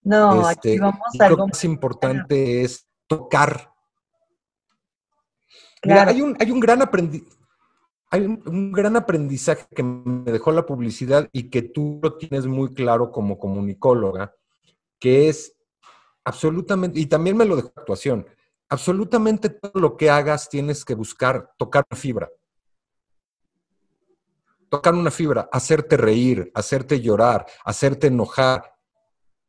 no, 0.07 0.47
aquí 0.47 0.69
este, 0.69 0.81
vamos 0.81 1.21
a 1.21 1.27
algo 1.27 1.49
más 1.49 1.65
importante 1.65 2.63
es 2.63 2.87
tocar. 3.09 3.73
hay, 5.83 6.23
un, 6.23 6.37
hay 6.39 6.51
un 6.53 6.61
gran 6.61 6.81
aprendizaje. 6.81 7.37
Hay 8.11 8.25
un, 8.25 8.71
gran 8.71 8.95
aprendizaje 8.95 9.67
que 9.75 9.83
me 9.83 10.31
dejó 10.31 10.53
la 10.53 10.65
publicidad 10.65 11.29
y 11.33 11.51
que 11.51 11.63
tú 11.63 11.99
lo 12.01 12.17
tienes 12.17 12.47
muy 12.47 12.73
claro 12.73 13.11
como 13.11 13.37
comunicóloga, 13.37 14.33
que 15.01 15.29
es 15.29 15.57
absolutamente, 16.23 17.01
y 17.01 17.07
también 17.07 17.37
me 17.37 17.45
lo 17.45 17.57
dejó 17.57 17.73
actuación, 17.75 18.29
absolutamente 18.69 19.51
todo 19.51 19.81
lo 19.81 19.97
que 19.97 20.09
hagas 20.09 20.49
tienes 20.49 20.85
que 20.85 20.95
buscar 20.95 21.51
tocar 21.59 21.85
una 21.91 21.99
fibra. 21.99 22.31
Tocar 24.69 24.95
una 24.95 25.11
fibra, 25.11 25.49
hacerte 25.51 25.97
reír, 25.97 26.53
hacerte 26.55 27.01
llorar, 27.01 27.45
hacerte 27.65 28.07
enojar, 28.07 28.76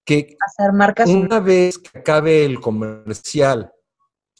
que 0.07 0.37
hacer 0.39 0.71
marcas 0.71 1.09
una 1.09 1.41
vez 1.41 1.77
que 1.77 1.99
acabe 1.99 2.45
el 2.45 2.61
comercial, 2.61 3.73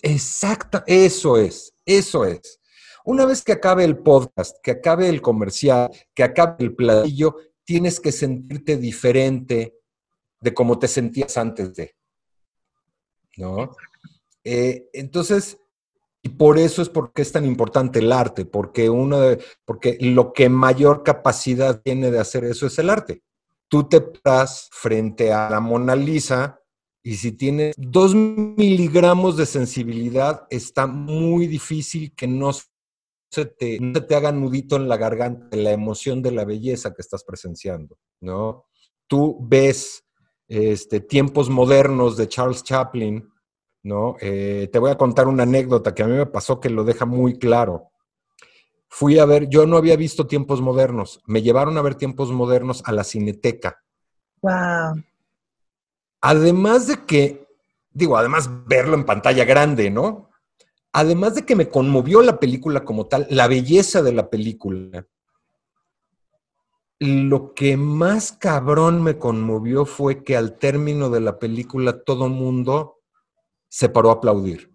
exacta, 0.01 0.83
eso 0.87 1.37
es, 1.37 1.73
eso 1.85 2.23
es. 2.23 2.61
Una 3.03 3.25
vez 3.25 3.43
que 3.43 3.51
acabe 3.51 3.83
el 3.83 3.97
podcast, 3.97 4.55
que 4.63 4.71
acabe 4.71 5.09
el 5.09 5.21
comercial, 5.21 5.89
que 6.15 6.23
acabe 6.23 6.55
el 6.59 6.73
platillo, 6.73 7.35
tienes 7.65 7.99
que 7.99 8.13
sentirte 8.13 8.77
diferente 8.77 9.75
de 10.39 10.53
cómo 10.53 10.79
te 10.79 10.87
sentías 10.87 11.37
antes 11.37 11.75
de. 11.75 11.95
¿No? 13.35 13.75
Eh, 14.45 14.89
entonces, 14.93 15.57
y 16.21 16.29
por 16.29 16.57
eso 16.57 16.81
es 16.81 16.87
porque 16.87 17.21
es 17.21 17.31
tan 17.33 17.45
importante 17.45 17.99
el 17.99 18.13
arte, 18.13 18.45
porque 18.45 18.89
uno 18.89 19.19
porque 19.65 19.97
lo 19.99 20.31
que 20.31 20.47
mayor 20.47 21.03
capacidad 21.03 21.81
tiene 21.81 22.09
de 22.09 22.19
hacer 22.19 22.45
eso 22.45 22.67
es 22.67 22.79
el 22.79 22.89
arte 22.89 23.21
tú 23.67 23.83
te 23.87 24.01
paras 24.01 24.69
frente 24.71 25.31
a 25.33 25.49
la 25.49 25.59
Mona 25.59 25.95
Lisa 25.95 26.59
y 27.03 27.15
si 27.15 27.31
tienes 27.31 27.73
dos 27.77 28.15
miligramos 28.15 29.37
de 29.37 29.45
sensibilidad, 29.45 30.45
está 30.49 30.87
muy 30.87 31.47
difícil 31.47 32.13
que 32.15 32.27
no 32.27 32.51
se 32.53 33.45
te, 33.45 33.79
te 33.79 34.15
haga 34.15 34.31
nudito 34.31 34.75
en 34.75 34.87
la 34.87 34.97
garganta 34.97 35.55
la 35.55 35.71
emoción 35.71 36.21
de 36.21 36.31
la 36.31 36.45
belleza 36.45 36.93
que 36.93 37.01
estás 37.01 37.23
presenciando, 37.23 37.97
¿no? 38.21 38.65
Tú 39.07 39.37
ves 39.41 40.05
este, 40.47 40.99
tiempos 40.99 41.49
modernos 41.49 42.17
de 42.17 42.27
Charles 42.27 42.63
Chaplin, 42.63 43.29
¿no? 43.83 44.15
Eh, 44.19 44.69
te 44.71 44.79
voy 44.79 44.91
a 44.91 44.97
contar 44.97 45.27
una 45.27 45.43
anécdota 45.43 45.93
que 45.93 46.03
a 46.03 46.07
mí 46.07 46.13
me 46.13 46.25
pasó 46.25 46.59
que 46.59 46.69
lo 46.69 46.83
deja 46.83 47.05
muy 47.05 47.37
claro 47.37 47.91
fui 48.89 49.19
a 49.19 49.25
ver, 49.25 49.49
yo 49.49 49.65
no 49.65 49.77
había 49.77 49.95
visto 49.95 50.27
tiempos 50.27 50.61
modernos, 50.61 51.21
me 51.25 51.41
llevaron 51.41 51.77
a 51.77 51.81
ver 51.81 51.95
tiempos 51.95 52.31
modernos 52.31 52.83
a 52.85 52.91
la 52.91 53.03
cineteca. 53.03 53.83
Wow. 54.41 55.03
Además 56.21 56.87
de 56.87 57.05
que, 57.05 57.47
digo, 57.91 58.17
además 58.17 58.49
verlo 58.65 58.95
en 58.95 59.05
pantalla 59.05 59.45
grande, 59.45 59.89
¿no? 59.89 60.29
Además 60.93 61.35
de 61.35 61.45
que 61.45 61.55
me 61.55 61.69
conmovió 61.69 62.21
la 62.21 62.39
película 62.39 62.83
como 62.83 63.07
tal, 63.07 63.27
la 63.29 63.47
belleza 63.47 64.01
de 64.01 64.13
la 64.13 64.29
película. 64.29 65.05
Lo 66.99 67.53
que 67.53 67.77
más 67.77 68.31
cabrón 68.31 69.03
me 69.03 69.19
conmovió 69.19 69.85
fue 69.85 70.23
que 70.23 70.35
al 70.35 70.57
término 70.57 71.11
de 71.11 71.19
la 71.19 71.37
película 71.37 72.03
todo 72.03 72.29
mundo 72.29 73.01
se 73.69 73.89
paró 73.89 74.09
a 74.09 74.13
aplaudir. 74.13 74.71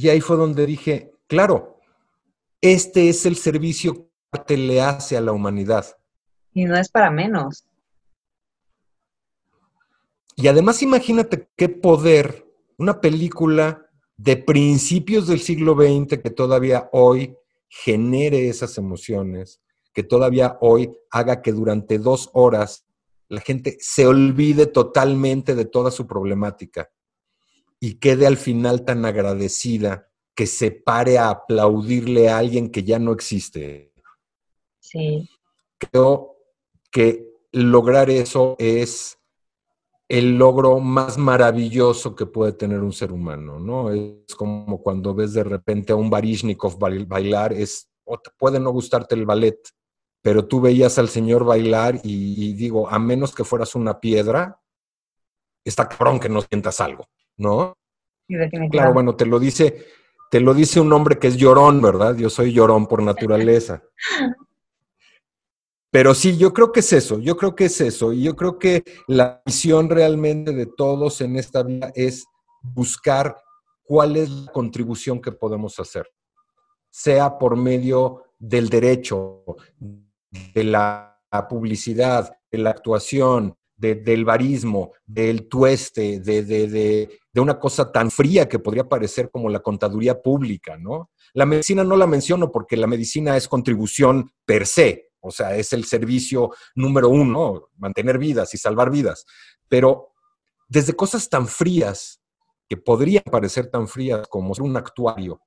Y 0.00 0.10
ahí 0.10 0.20
fue 0.20 0.36
donde 0.36 0.64
dije, 0.64 1.12
claro, 1.26 1.80
este 2.60 3.08
es 3.08 3.26
el 3.26 3.34
servicio 3.34 4.08
que 4.46 4.56
le 4.56 4.80
hace 4.80 5.16
a 5.16 5.20
la 5.20 5.32
humanidad. 5.32 5.86
Y 6.52 6.66
no 6.66 6.76
es 6.76 6.88
para 6.88 7.10
menos. 7.10 7.64
Y 10.36 10.46
además 10.46 10.84
imagínate 10.84 11.48
qué 11.56 11.68
poder 11.68 12.46
una 12.76 13.00
película 13.00 13.90
de 14.16 14.36
principios 14.36 15.26
del 15.26 15.40
siglo 15.40 15.74
XX 15.74 16.22
que 16.22 16.30
todavía 16.30 16.88
hoy 16.92 17.36
genere 17.68 18.48
esas 18.48 18.78
emociones, 18.78 19.60
que 19.92 20.04
todavía 20.04 20.58
hoy 20.60 20.92
haga 21.10 21.42
que 21.42 21.50
durante 21.50 21.98
dos 21.98 22.30
horas 22.34 22.84
la 23.28 23.40
gente 23.40 23.76
se 23.80 24.06
olvide 24.06 24.66
totalmente 24.66 25.56
de 25.56 25.64
toda 25.64 25.90
su 25.90 26.06
problemática 26.06 26.88
y 27.80 27.94
quede 27.94 28.26
al 28.26 28.36
final 28.36 28.84
tan 28.84 29.04
agradecida 29.04 30.08
que 30.34 30.46
se 30.46 30.70
pare 30.70 31.18
a 31.18 31.30
aplaudirle 31.30 32.28
a 32.28 32.38
alguien 32.38 32.70
que 32.70 32.84
ya 32.84 32.98
no 32.98 33.12
existe. 33.12 33.92
Sí. 34.78 35.28
Creo 35.78 36.36
que 36.90 37.28
lograr 37.52 38.10
eso 38.10 38.56
es 38.58 39.18
el 40.08 40.38
logro 40.38 40.80
más 40.80 41.18
maravilloso 41.18 42.16
que 42.16 42.24
puede 42.24 42.52
tener 42.52 42.80
un 42.80 42.92
ser 42.92 43.12
humano, 43.12 43.58
¿no? 43.58 43.90
Es 43.90 44.34
como 44.36 44.82
cuando 44.82 45.14
ves 45.14 45.34
de 45.34 45.44
repente 45.44 45.92
a 45.92 45.96
un 45.96 46.08
Barishnikov 46.08 46.78
bailar, 46.78 47.52
es, 47.52 47.90
puede 48.38 48.58
no 48.58 48.70
gustarte 48.70 49.14
el 49.14 49.26
ballet, 49.26 49.58
pero 50.22 50.46
tú 50.46 50.60
veías 50.60 50.98
al 50.98 51.08
señor 51.08 51.44
bailar 51.44 51.96
y, 52.02 52.50
y 52.50 52.52
digo, 52.54 52.88
a 52.88 52.98
menos 52.98 53.34
que 53.34 53.44
fueras 53.44 53.74
una 53.74 54.00
piedra, 54.00 54.60
está 55.62 55.86
cabrón 55.88 56.18
que 56.18 56.30
no 56.30 56.40
sientas 56.40 56.80
algo, 56.80 57.06
¿no? 57.38 57.74
Claro, 58.70 58.92
bueno, 58.94 59.16
te 59.16 59.24
lo 59.24 59.38
dice, 59.40 59.86
te 60.30 60.40
lo 60.40 60.52
dice 60.52 60.80
un 60.80 60.92
hombre 60.92 61.18
que 61.18 61.28
es 61.28 61.36
llorón, 61.36 61.80
¿verdad? 61.80 62.14
Yo 62.16 62.28
soy 62.28 62.52
llorón 62.52 62.86
por 62.86 63.02
naturaleza. 63.02 63.82
Pero 65.90 66.14
sí, 66.14 66.36
yo 66.36 66.52
creo 66.52 66.70
que 66.70 66.80
es 66.80 66.92
eso, 66.92 67.18
yo 67.18 67.36
creo 67.36 67.54
que 67.54 67.64
es 67.64 67.80
eso. 67.80 68.12
Y 68.12 68.22
yo 68.24 68.36
creo 68.36 68.58
que 68.58 68.84
la 69.06 69.40
misión 69.46 69.88
realmente 69.88 70.52
de 70.52 70.66
todos 70.66 71.22
en 71.22 71.36
esta 71.36 71.62
vida 71.62 71.90
es 71.94 72.26
buscar 72.62 73.34
cuál 73.84 74.16
es 74.16 74.28
la 74.28 74.52
contribución 74.52 75.22
que 75.22 75.32
podemos 75.32 75.80
hacer, 75.80 76.06
sea 76.90 77.38
por 77.38 77.56
medio 77.56 78.24
del 78.38 78.68
derecho, 78.68 79.44
de 79.80 80.64
la 80.64 81.18
publicidad, 81.48 82.36
de 82.50 82.58
la 82.58 82.70
actuación, 82.70 83.54
de- 83.74 83.94
del 83.94 84.26
barismo, 84.26 84.92
del 85.06 85.48
tueste, 85.48 86.20
de, 86.20 86.42
de- 86.44 86.68
de- 86.68 87.18
de 87.38 87.42
una 87.42 87.60
cosa 87.60 87.92
tan 87.92 88.10
fría 88.10 88.48
que 88.48 88.58
podría 88.58 88.88
parecer 88.88 89.30
como 89.30 89.48
la 89.48 89.60
contaduría 89.60 90.20
pública, 90.20 90.76
¿no? 90.76 91.12
La 91.34 91.46
medicina 91.46 91.84
no 91.84 91.96
la 91.96 92.08
menciono 92.08 92.50
porque 92.50 92.76
la 92.76 92.88
medicina 92.88 93.36
es 93.36 93.46
contribución 93.46 94.32
per 94.44 94.66
se, 94.66 95.10
o 95.20 95.30
sea, 95.30 95.54
es 95.54 95.72
el 95.72 95.84
servicio 95.84 96.50
número 96.74 97.08
uno, 97.08 97.68
mantener 97.76 98.18
vidas 98.18 98.54
y 98.54 98.58
salvar 98.58 98.90
vidas. 98.90 99.24
Pero 99.68 100.14
desde 100.68 100.94
cosas 100.94 101.30
tan 101.30 101.46
frías, 101.46 102.20
que 102.68 102.76
podrían 102.76 103.22
parecer 103.30 103.70
tan 103.70 103.86
frías 103.86 104.26
como 104.28 104.52
ser 104.54 104.64
un 104.64 104.76
actuario, 104.76 105.40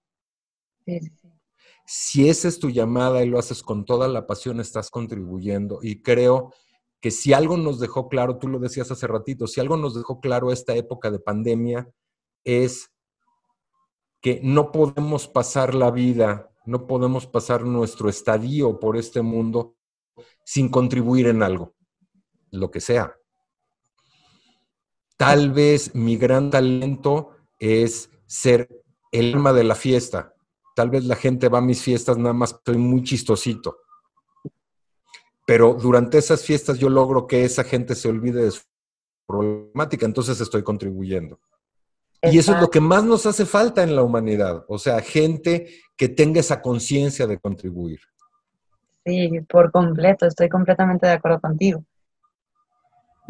Sí, 0.86 0.98
sí, 1.02 1.12
sí. 1.22 1.28
si 1.86 2.30
esa 2.30 2.48
es 2.48 2.58
tu 2.58 2.70
llamada 2.70 3.22
y 3.22 3.28
lo 3.28 3.38
haces 3.38 3.62
con 3.64 3.84
toda 3.84 4.08
la 4.08 4.26
pasión, 4.26 4.62
estás 4.62 4.90
contribuyendo. 4.90 5.80
Y 5.82 6.02
creo 6.02 6.54
que 7.02 7.12
si 7.12 7.34
algo 7.34 7.58
nos 7.58 7.80
dejó 7.80 8.08
claro, 8.08 8.38
tú 8.38 8.48
lo 8.48 8.60
decías 8.60 8.92
hace 8.92 9.08
ratito, 9.08 9.48
si 9.48 9.60
algo 9.60 9.76
nos 9.76 9.96
dejó 9.96 10.22
claro 10.22 10.52
esta 10.52 10.76
época 10.76 11.10
de 11.10 11.20
pandemia 11.20 11.90
es 12.44 12.92
que 14.22 14.40
no 14.44 14.72
podemos 14.72 15.28
pasar 15.28 15.74
la 15.74 15.90
vida, 15.90 16.52
no 16.66 16.86
podemos 16.86 17.26
pasar 17.26 17.64
nuestro 17.64 18.08
estadio 18.08 18.80
por 18.80 18.98
este 18.98 19.24
mundo 19.24 19.76
sin 20.46 20.70
contribuir 20.70 21.28
en 21.28 21.42
algo, 21.42 21.74
lo 22.52 22.70
que 22.70 22.80
sea. 22.80 23.16
Tal 25.18 25.52
vez 25.52 25.96
mi 25.96 26.18
gran 26.18 26.52
talento 26.52 27.32
es 27.60 28.10
ser 28.28 28.70
el 29.12 29.34
alma 29.34 29.54
de 29.54 29.64
la 29.64 29.76
fiesta. 29.76 30.36
Tal 30.76 30.90
vez 30.90 31.04
la 31.06 31.16
gente 31.16 31.50
va 31.50 31.60
a 31.60 31.62
mis 31.62 31.82
fiestas 31.82 32.18
nada 32.18 32.34
más, 32.34 32.60
soy 32.66 32.78
muy 32.78 33.04
chistosito. 33.04 33.78
Pero 35.52 35.74
durante 35.74 36.18
esas 36.18 36.46
fiestas 36.46 36.80
yo 36.80 36.88
logro 36.88 37.28
que 37.28 37.44
esa 37.44 37.66
gente 37.66 37.94
se 37.94 38.08
olvide 38.08 38.42
de 38.42 38.52
su 38.52 38.62
problemática, 39.28 40.06
entonces 40.06 40.40
estoy 40.40 40.64
contribuyendo. 40.64 41.42
Y 42.22 42.40
eso 42.40 42.56
es 42.56 42.62
lo 42.62 42.70
que 42.70 42.80
más 42.80 43.04
nos 43.04 43.26
hace 43.26 43.46
falta 43.46 43.84
en 43.84 43.94
la 43.94 44.02
humanidad, 44.02 44.64
o 44.70 44.78
sea, 44.78 45.02
gente 45.02 45.68
que 45.98 46.08
tenga 46.08 46.40
esa 46.40 46.62
conciencia 46.62 47.28
de 47.28 47.38
contribuir. 47.38 48.00
Sí, 49.04 49.42
por 49.50 49.74
completo, 49.74 50.26
estoy 50.26 50.48
completamente 50.48 51.06
de 51.08 51.14
acuerdo 51.16 51.42
contigo. 51.42 51.84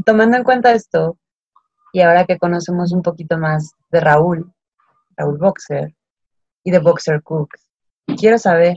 Tomando 0.06 0.38
en 0.38 0.44
cuenta 0.44 0.74
esto, 0.74 1.18
y 1.92 2.02
ahora 2.02 2.28
que 2.28 2.38
conocemos 2.38 2.92
un 2.92 3.02
poquito 3.02 3.40
más 3.40 3.72
de 3.90 4.00
Raúl, 4.00 4.54
Raúl 5.18 5.40
Boxer, 5.40 5.96
y 6.64 6.70
de 6.70 6.78
Boxer 6.78 7.24
Cooks, 7.24 7.68
quiero 8.16 8.38
saber, 8.38 8.76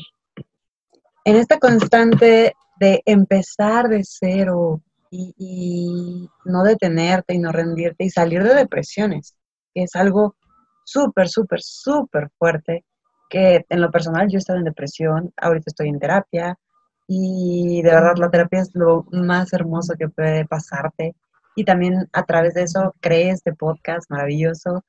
en 1.26 1.36
esta 1.36 1.59
constante 1.59 2.55
de 2.81 3.03
empezar 3.07 3.89
de 3.89 4.03
cero 4.05 4.81
y, 5.11 5.35
y 5.39 6.29
no 6.45 6.64
detenerte 6.64 7.35
y 7.35 7.39
no 7.39 7.53
rendirte 7.53 8.05
y 8.05 8.11
salir 8.11 8.43
de 8.43 8.55
depresiones, 8.55 9.37
que 9.72 9.85
es 9.85 9.95
algo 9.95 10.37
súper, 10.85 11.29
súper, 11.29 11.61
súper 11.62 12.31
fuerte, 12.39 12.85
que 13.31 13.64
en 13.68 13.81
lo 13.81 13.91
personal 13.91 14.29
yo 14.29 14.37
he 14.37 14.39
estado 14.39 14.59
en 14.59 14.64
depresión, 14.64 15.33
ahorita 15.37 15.64
estoy 15.66 15.89
en 15.89 15.99
terapia, 15.99 16.59
y 17.07 17.83
de 17.83 17.91
verdad 17.91 18.14
la 18.16 18.31
terapia 18.31 18.61
es 18.61 18.70
lo 18.75 19.07
más 19.12 19.53
hermoso 19.53 19.95
que 19.99 20.09
puede 20.09 20.47
pasarte. 20.47 21.14
Y 21.57 21.64
también 21.64 22.09
a 22.12 22.25
través 22.25 22.55
de 22.55 22.62
eso 22.62 22.95
creé 23.01 23.31
este 23.31 23.53
podcast 23.53 24.11
maravilloso. 24.11 24.85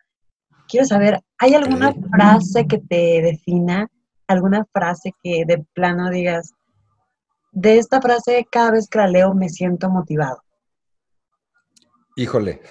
Quiero 0.67 0.85
saber, 0.85 1.19
¿hay 1.37 1.53
alguna 1.53 1.93
frase 2.11 2.65
que 2.67 2.79
te 2.79 3.21
defina? 3.21 3.87
¿Alguna 4.27 4.65
frase 4.73 5.11
que 5.21 5.43
de 5.45 5.63
plano 5.73 6.09
digas, 6.09 6.53
de 7.55 7.77
esta 7.77 8.01
frase 8.01 8.45
cada 8.51 8.71
vez 8.71 8.87
que 8.87 8.99
la 8.99 9.07
leo 9.07 9.33
me 9.33 9.49
siento 9.49 9.89
motivado? 9.89 10.43
Híjole. 12.17 12.61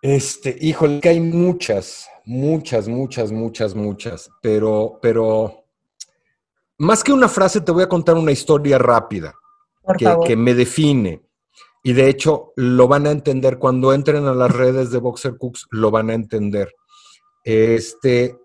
Este, 0.00 0.56
híjole, 0.60 1.00
que 1.00 1.10
hay 1.10 1.20
muchas, 1.20 2.08
muchas, 2.24 2.88
muchas, 2.88 3.30
muchas, 3.30 3.74
muchas, 3.74 4.30
pero, 4.40 4.98
pero 5.02 5.64
más 6.78 7.04
que 7.04 7.12
una 7.12 7.28
frase, 7.28 7.60
te 7.60 7.72
voy 7.72 7.82
a 7.82 7.88
contar 7.88 8.16
una 8.16 8.32
historia 8.32 8.78
rápida 8.78 9.34
que, 9.96 10.16
que 10.26 10.36
me 10.36 10.54
define. 10.54 11.22
Y 11.82 11.92
de 11.92 12.08
hecho, 12.08 12.52
lo 12.56 12.88
van 12.88 13.06
a 13.06 13.10
entender 13.10 13.58
cuando 13.58 13.92
entren 13.92 14.26
a 14.26 14.34
las 14.34 14.50
redes 14.50 14.90
de 14.90 14.98
Boxer 14.98 15.36
Cooks, 15.36 15.66
lo 15.70 15.90
van 15.90 16.10
a 16.10 16.14
entender. 16.14 16.74
Este, 17.44 18.38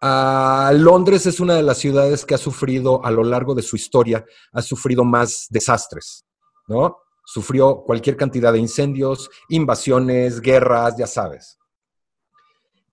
a 0.00 0.72
Londres 0.74 1.26
es 1.26 1.40
una 1.40 1.54
de 1.54 1.62
las 1.62 1.78
ciudades 1.78 2.24
que 2.24 2.34
ha 2.34 2.38
sufrido 2.38 3.04
a 3.04 3.10
lo 3.10 3.22
largo 3.22 3.54
de 3.54 3.62
su 3.62 3.76
historia, 3.76 4.24
ha 4.52 4.62
sufrido 4.62 5.04
más 5.04 5.46
desastres, 5.50 6.24
¿no? 6.68 6.98
Sufrió 7.24 7.82
cualquier 7.84 8.16
cantidad 8.16 8.52
de 8.52 8.58
incendios, 8.58 9.30
invasiones, 9.48 10.40
guerras, 10.40 10.96
ya 10.96 11.06
sabes. 11.06 11.58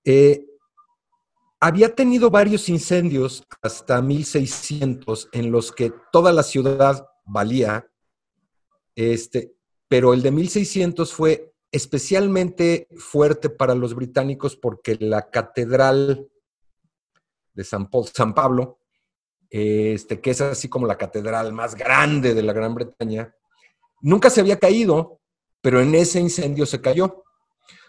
Eh, 0.04 0.46
había 1.60 1.96
tenido 1.96 2.30
varios 2.30 2.70
incendios 2.70 3.44
hasta 3.62 4.02
1600 4.02 5.30
en 5.32 5.52
los 5.52 5.72
que 5.72 5.92
toda 6.12 6.32
la 6.34 6.44
ciudad 6.44 7.08
valía, 7.26 7.90
este, 8.96 9.56
pero 9.88 10.14
el 10.14 10.22
de 10.22 10.32
1600 10.32 11.14
fue 11.14 11.54
especialmente 11.72 12.88
fuerte 12.98 13.50
para 13.50 13.76
los 13.76 13.96
británicos 13.96 14.56
porque 14.56 14.98
la 15.00 15.30
catedral 15.30 16.30
de 17.58 17.64
San, 17.64 17.90
Paul- 17.90 18.08
San 18.14 18.34
Pablo, 18.36 18.78
este, 19.50 20.22
que 20.22 20.30
es 20.32 20.42
así 20.42 20.70
como 20.70 20.86
la 20.86 20.98
catedral 20.98 21.52
más 21.54 21.74
grande 21.76 22.34
de 22.36 22.44
la 22.44 22.54
Gran 22.54 22.76
Bretaña, 22.76 23.34
nunca 24.02 24.30
se 24.30 24.42
había 24.42 24.60
caído, 24.60 25.20
pero 25.60 25.82
en 25.82 25.96
ese 25.96 26.20
incendio 26.20 26.66
se 26.68 26.80
cayó. 26.82 27.24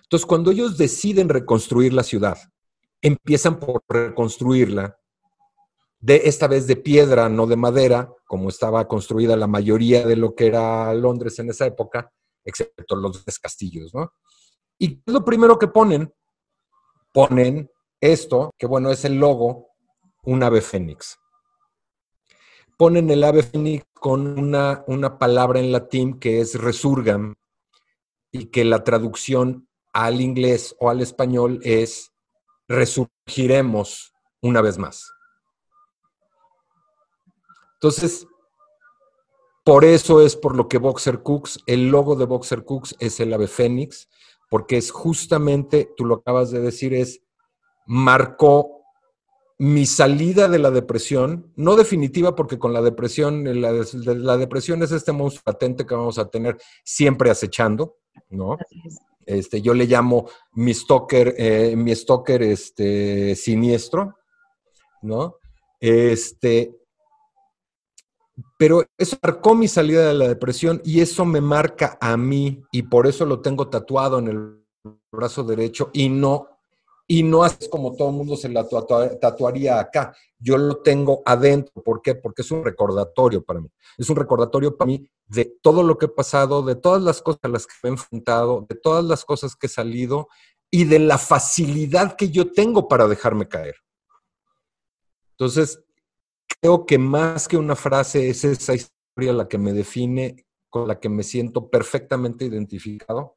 Entonces, 0.04 0.26
cuando 0.26 0.50
ellos 0.50 0.78
deciden 0.78 1.28
reconstruir 1.28 1.92
la 1.92 2.02
ciudad, 2.02 2.38
empiezan 3.02 3.60
por 3.60 3.82
reconstruirla, 3.88 4.98
de 6.00 6.22
esta 6.24 6.46
vez 6.46 6.66
de 6.66 6.76
piedra, 6.76 7.28
no 7.28 7.46
de 7.46 7.56
madera, 7.56 8.08
como 8.26 8.49
estaba 8.49 8.86
construida 8.86 9.36
la 9.36 9.49
mayoría 9.49 10.07
de 10.07 10.16
lo 10.16 10.34
que 10.34 10.46
era 10.46 10.95
Londres 10.95 11.38
en 11.40 11.50
esa 11.50 11.66
época, 11.66 12.11
excepto 12.45 12.95
los 12.96 13.22
castillos, 13.42 13.92
¿no? 13.92 14.12
¿Y 14.78 15.03
lo 15.07 15.24
primero 15.24 15.58
que 15.58 15.66
ponen? 15.66 16.14
Ponen 17.12 17.68
esto, 18.00 18.54
que 18.58 18.66
bueno, 18.66 18.91
es 18.91 19.04
el 19.04 19.16
logo, 19.16 19.68
un 20.22 20.42
ave 20.42 20.61
fénix. 20.61 21.18
Ponen 22.76 23.11
el 23.11 23.25
ave 23.25 23.42
fénix 23.42 23.84
con 23.95 24.38
una, 24.38 24.84
una 24.87 25.18
palabra 25.18 25.61
en 25.61 25.72
latín 25.72 26.18
que 26.18 26.41
es 26.41 26.54
resurgam 26.54 27.34
y 28.30 28.46
que 28.46 28.64
la 28.64 28.84
traducción 28.84 29.68
al 29.92 30.20
inglés 30.20 30.76
o 30.79 30.91
al 30.91 31.00
español 31.00 31.61
es 31.62 32.12
resurgiremos 32.68 34.12
una 34.42 34.61
vez 34.61 34.79
más. 34.79 35.11
Entonces, 37.75 38.26
por 39.64 39.84
eso 39.84 40.20
es 40.20 40.37
por 40.37 40.57
lo 40.57 40.68
que 40.68 40.79
Boxer 40.79 41.22
Cooks, 41.22 41.61
el 41.66 41.88
logo 41.88 42.16
de 42.16 42.26
Boxer 42.26 42.64
Cooks 42.64 42.96
es 42.99 43.20
el 43.20 43.33
ave 43.33 43.49
fénix, 43.49 44.08
porque 44.49 44.76
es 44.76 44.91
justamente, 44.91 45.92
tú 45.96 46.04
lo 46.04 46.16
acabas 46.16 46.50
de 46.50 46.61
decir, 46.61 46.95
es 46.95 47.22
marcó 47.88 48.82
mi 49.58 49.86
salida 49.86 50.46
de 50.46 50.60
la 50.60 50.70
depresión, 50.70 51.52
no 51.56 51.74
definitiva 51.74 52.36
porque 52.36 52.58
con 52.58 52.72
la 52.72 52.82
depresión, 52.82 53.60
la, 53.60 53.72
la 53.72 54.36
depresión 54.36 54.82
es 54.82 54.92
este 54.92 55.10
monstruo 55.10 55.42
latente 55.46 55.84
que 55.84 55.94
vamos 55.94 56.18
a 56.18 56.28
tener 56.28 56.58
siempre 56.84 57.30
acechando, 57.30 57.96
¿no? 58.30 58.56
Este, 59.26 59.60
yo 59.60 59.74
le 59.74 59.86
llamo 59.86 60.28
mi 60.52 60.72
stalker, 60.72 61.34
eh, 61.36 61.74
mi 61.76 61.94
stalker 61.94 62.42
este, 62.42 63.34
siniestro, 63.34 64.16
¿no? 65.02 65.36
Este, 65.80 66.76
pero 68.58 68.84
eso 68.96 69.16
marcó 69.22 69.54
mi 69.54 69.66
salida 69.66 70.06
de 70.06 70.14
la 70.14 70.28
depresión 70.28 70.80
y 70.84 71.00
eso 71.00 71.24
me 71.24 71.40
marca 71.40 71.98
a 72.00 72.16
mí 72.16 72.62
y 72.70 72.82
por 72.82 73.06
eso 73.06 73.24
lo 73.26 73.40
tengo 73.40 73.68
tatuado 73.68 74.18
en 74.18 74.28
el 74.28 74.64
brazo 75.10 75.42
derecho 75.42 75.90
y 75.92 76.10
no 76.10 76.58
y 77.11 77.22
no 77.22 77.45
es 77.47 77.68
como 77.71 77.97
todo 77.97 78.11
el 78.11 78.17
mundo 78.17 78.37
se 78.37 78.51
la 78.51 78.68
tatua- 78.68 79.18
tatuaría 79.18 79.80
acá. 79.80 80.14
yo 80.39 80.57
lo 80.59 80.83
tengo 80.83 81.22
adentro. 81.25 81.83
¿Por 81.83 82.03
qué? 82.03 82.14
Porque 82.14 82.43
es 82.43 82.51
un 82.53 82.63
recordatorio 82.63 83.43
para 83.43 83.61
mí. 83.61 83.68
Es 83.97 84.09
un 84.11 84.17
recordatorio 84.17 84.76
para 84.76 84.87
mí 84.87 85.11
de 85.26 85.47
todo 85.63 85.83
lo 85.83 85.97
que 85.99 86.07
he 86.07 86.11
pasado, 86.11 86.63
de 86.63 86.76
todas 86.76 87.03
las 87.03 87.21
cosas 87.22 87.41
a 87.43 87.49
las 87.49 87.67
que 87.67 87.75
me 87.83 87.89
he 87.89 87.93
enfrentado, 87.93 88.67
de 88.68 88.76
todas 88.76 89.05
las 89.05 89.25
cosas 89.25 89.57
que 89.57 89.67
he 89.67 89.71
salido 89.71 90.29
y 90.71 90.85
de 90.85 90.99
la 90.99 91.17
facilidad 91.18 92.14
que 92.14 92.30
yo 92.30 92.53
tengo 92.53 92.87
para 92.89 93.09
dejarme 93.09 93.49
caer. 93.49 93.76
Entonces, 95.33 95.83
creo 96.61 96.85
que 96.85 96.99
más 96.99 97.49
que 97.49 97.57
una 97.57 97.75
frase 97.75 98.29
es 98.29 98.45
esa 98.45 98.75
historia 98.75 99.33
la 99.33 99.49
que 99.49 99.59
me 99.59 99.72
define, 99.72 100.47
con 100.68 100.87
la 100.87 101.01
que 101.01 101.09
me 101.09 101.22
siento 101.22 101.71
perfectamente 101.71 102.45
identificado 102.45 103.35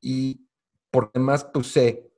y 0.00 0.48
porque 0.90 1.18
más 1.18 1.44
pues 1.44 1.66
sé 1.66 2.10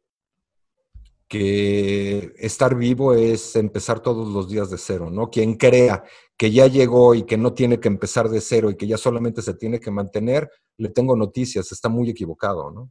que 1.28 2.32
estar 2.38 2.74
vivo 2.76 3.14
es 3.14 3.56
empezar 3.56 4.00
todos 4.00 4.28
los 4.28 4.48
días 4.48 4.70
de 4.70 4.78
cero, 4.78 5.10
¿no? 5.10 5.28
Quien 5.30 5.56
crea 5.56 6.04
que 6.36 6.52
ya 6.52 6.66
llegó 6.66 7.14
y 7.14 7.24
que 7.24 7.36
no 7.36 7.52
tiene 7.54 7.80
que 7.80 7.88
empezar 7.88 8.28
de 8.28 8.40
cero 8.40 8.70
y 8.70 8.76
que 8.76 8.86
ya 8.86 8.96
solamente 8.96 9.42
se 9.42 9.54
tiene 9.54 9.80
que 9.80 9.90
mantener, 9.90 10.50
le 10.76 10.90
tengo 10.90 11.16
noticias, 11.16 11.72
está 11.72 11.88
muy 11.88 12.10
equivocado, 12.10 12.70
¿no? 12.70 12.90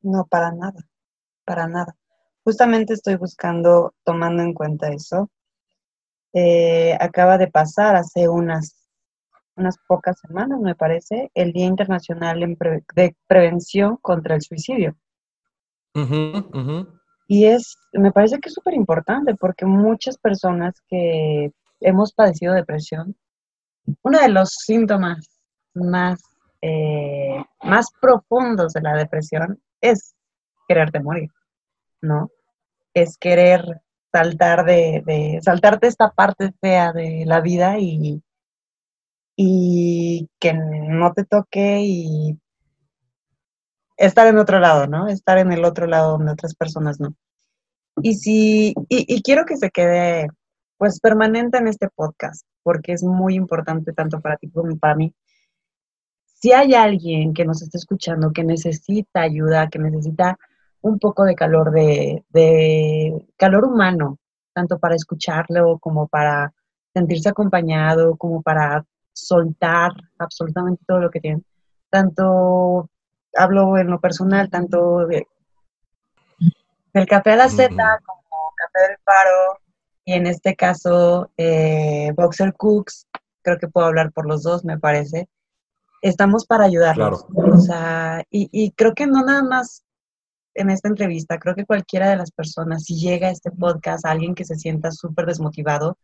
No, 0.00 0.26
para 0.26 0.52
nada, 0.52 0.80
para 1.44 1.66
nada. 1.66 1.96
Justamente 2.44 2.94
estoy 2.94 3.16
buscando, 3.16 3.94
tomando 4.04 4.42
en 4.42 4.54
cuenta 4.54 4.88
eso. 4.88 5.30
Eh, 6.32 6.96
acaba 7.00 7.36
de 7.36 7.48
pasar 7.48 7.96
hace 7.96 8.28
unas, 8.28 8.88
unas 9.56 9.76
pocas 9.86 10.18
semanas, 10.20 10.60
me 10.60 10.76
parece, 10.76 11.30
el 11.34 11.52
Día 11.52 11.66
Internacional 11.66 12.40
de 12.94 13.16
Prevención 13.26 13.98
contra 14.00 14.36
el 14.36 14.42
Suicidio. 14.42 14.96
Y 17.26 17.44
es, 17.44 17.76
me 17.92 18.10
parece 18.10 18.38
que 18.40 18.48
es 18.48 18.54
súper 18.54 18.74
importante 18.74 19.34
porque 19.34 19.66
muchas 19.66 20.16
personas 20.16 20.74
que 20.88 21.52
hemos 21.80 22.12
padecido 22.12 22.54
depresión, 22.54 23.16
uno 24.02 24.18
de 24.18 24.28
los 24.28 24.50
síntomas 24.50 25.28
más, 25.74 26.20
eh, 26.62 27.44
más 27.62 27.90
profundos 28.00 28.72
de 28.72 28.80
la 28.80 28.94
depresión 28.96 29.60
es 29.80 30.14
quererte 30.66 31.00
morir, 31.00 31.30
¿no? 32.00 32.30
Es 32.94 33.18
querer 33.18 33.62
saltar 34.10 34.64
de, 34.64 35.02
de 35.04 35.38
saltarte 35.42 35.86
esta 35.86 36.10
parte 36.10 36.52
fea 36.60 36.92
de 36.92 37.24
la 37.26 37.40
vida 37.40 37.78
y, 37.78 38.22
y 39.36 40.28
que 40.40 40.54
no 40.54 41.12
te 41.12 41.24
toque 41.24 41.80
y 41.82 42.38
estar 43.98 44.26
en 44.28 44.38
otro 44.38 44.60
lado, 44.60 44.86
¿no? 44.86 45.08
Estar 45.08 45.38
en 45.38 45.52
el 45.52 45.64
otro 45.64 45.86
lado 45.86 46.12
donde 46.12 46.32
otras 46.32 46.54
personas 46.54 47.00
no. 47.00 47.14
Y 48.00 48.14
si, 48.14 48.74
y, 48.88 49.22
quiero 49.22 49.44
que 49.44 49.56
se 49.56 49.70
quede 49.70 50.28
pues 50.78 51.00
permanente 51.00 51.58
en 51.58 51.66
este 51.66 51.88
podcast, 51.88 52.46
porque 52.62 52.92
es 52.92 53.02
muy 53.02 53.34
importante 53.34 53.92
tanto 53.92 54.20
para 54.20 54.36
ti 54.36 54.48
como 54.48 54.76
para 54.78 54.94
mí. 54.94 55.12
Si 56.22 56.52
hay 56.52 56.74
alguien 56.74 57.34
que 57.34 57.44
nos 57.44 57.60
está 57.62 57.76
escuchando 57.76 58.32
que 58.32 58.44
necesita 58.44 59.22
ayuda, 59.22 59.68
que 59.68 59.80
necesita 59.80 60.38
un 60.80 61.00
poco 61.00 61.24
de 61.24 61.34
calor, 61.34 61.72
de, 61.72 63.26
calor 63.36 63.64
humano, 63.64 64.18
tanto 64.54 64.78
para 64.78 64.94
escucharlo 64.94 65.80
como 65.80 66.06
para 66.06 66.54
sentirse 66.94 67.28
acompañado, 67.28 68.16
como 68.16 68.42
para 68.42 68.84
soltar 69.12 69.90
absolutamente 70.18 70.84
todo 70.86 71.00
lo 71.00 71.10
que 71.10 71.20
tiene, 71.20 71.42
tanto 71.90 72.88
hablo 73.34 73.78
en 73.78 73.88
lo 73.88 74.00
personal, 74.00 74.50
tanto 74.50 75.06
de, 75.06 75.26
del 76.92 77.06
café 77.06 77.32
a 77.32 77.36
la 77.36 77.48
Z 77.48 77.68
como 77.68 78.52
café 78.56 78.88
del 78.88 78.98
paro, 79.04 79.58
y 80.04 80.12
en 80.14 80.26
este 80.26 80.56
caso 80.56 81.30
eh, 81.36 82.12
Boxer 82.16 82.54
Cooks, 82.54 83.06
creo 83.42 83.58
que 83.58 83.68
puedo 83.68 83.86
hablar 83.86 84.12
por 84.12 84.26
los 84.26 84.42
dos, 84.42 84.64
me 84.64 84.78
parece. 84.78 85.28
Estamos 86.00 86.46
para 86.46 86.64
ayudarlos. 86.64 87.26
O 87.34 87.58
sea, 87.58 88.22
y, 88.30 88.48
y 88.52 88.70
creo 88.72 88.94
que 88.94 89.06
no 89.06 89.24
nada 89.24 89.42
más 89.42 89.84
en 90.54 90.70
esta 90.70 90.88
entrevista, 90.88 91.38
creo 91.38 91.54
que 91.54 91.66
cualquiera 91.66 92.10
de 92.10 92.16
las 92.16 92.30
personas, 92.30 92.84
si 92.84 92.98
llega 92.98 93.28
a 93.28 93.32
este 93.32 93.50
podcast 93.50 94.04
alguien 94.04 94.34
que 94.34 94.44
se 94.44 94.56
sienta 94.56 94.90
súper 94.90 95.26
desmotivado, 95.26 95.98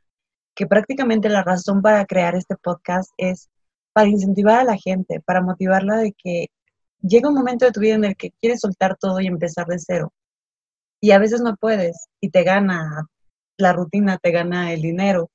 que 0.55 0.67
prácticamente 0.67 1.29
la 1.29 1.43
razón 1.43 1.83
para 1.83 2.05
crear 2.07 2.37
este 2.37 2.57
podcast 2.57 3.11
es 3.17 3.51
para 3.93 4.09
incentivar 4.09 4.61
a 4.61 4.65
la 4.65 4.77
gente, 4.77 5.21
para 5.21 5.41
motivarla 5.41 5.97
de 5.97 6.13
que 6.13 6.49
llega 7.07 7.29
un 7.29 7.35
momento 7.35 7.65
de 7.65 7.73
tu 7.73 7.81
vida 7.81 7.95
en 7.95 8.05
el 8.05 8.17
que 8.17 8.31
quieres 8.41 8.61
soltar 8.61 8.97
todo 8.99 9.21
y 9.21 9.27
empezar 9.27 9.67
de 9.67 9.79
cero. 9.79 10.13
Y 11.01 11.11
a 11.11 11.19
veces 11.19 11.41
no 11.43 11.55
puedes 11.57 12.09
y 12.21 12.31
te 12.31 12.43
gana 12.43 13.07
la 13.59 13.73
rutina, 13.73 14.19
te 14.19 14.31
gana 14.31 14.73
el 14.73 14.83
dinero. 14.83 15.31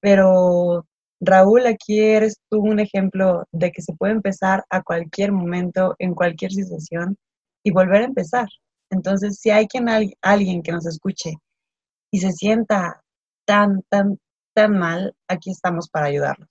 Pero 0.00 0.86
Raúl, 1.20 1.66
aquí 1.66 2.00
eres 2.00 2.38
tú 2.48 2.60
un 2.60 2.80
ejemplo 2.80 3.44
de 3.52 3.72
que 3.72 3.82
se 3.82 3.94
puede 3.94 4.12
empezar 4.12 4.64
a 4.70 4.82
cualquier 4.82 5.32
momento, 5.32 5.94
en 5.98 6.14
cualquier 6.14 6.52
situación 6.52 7.16
y 7.64 7.72
volver 7.72 8.02
a 8.02 8.06
empezar. 8.06 8.48
Entonces, 8.90 9.38
si 9.40 9.50
hay 9.50 9.66
quien, 9.66 9.86
alguien 10.20 10.62
que 10.62 10.72
nos 10.72 10.86
escuche 10.86 11.34
y 12.10 12.20
se 12.20 12.32
sienta 12.32 13.02
tan, 13.44 13.82
tan, 13.88 14.18
tan 14.54 14.78
mal, 14.78 15.14
aquí 15.28 15.50
estamos 15.50 15.88
para 15.88 16.06
ayudarlos. 16.06 16.48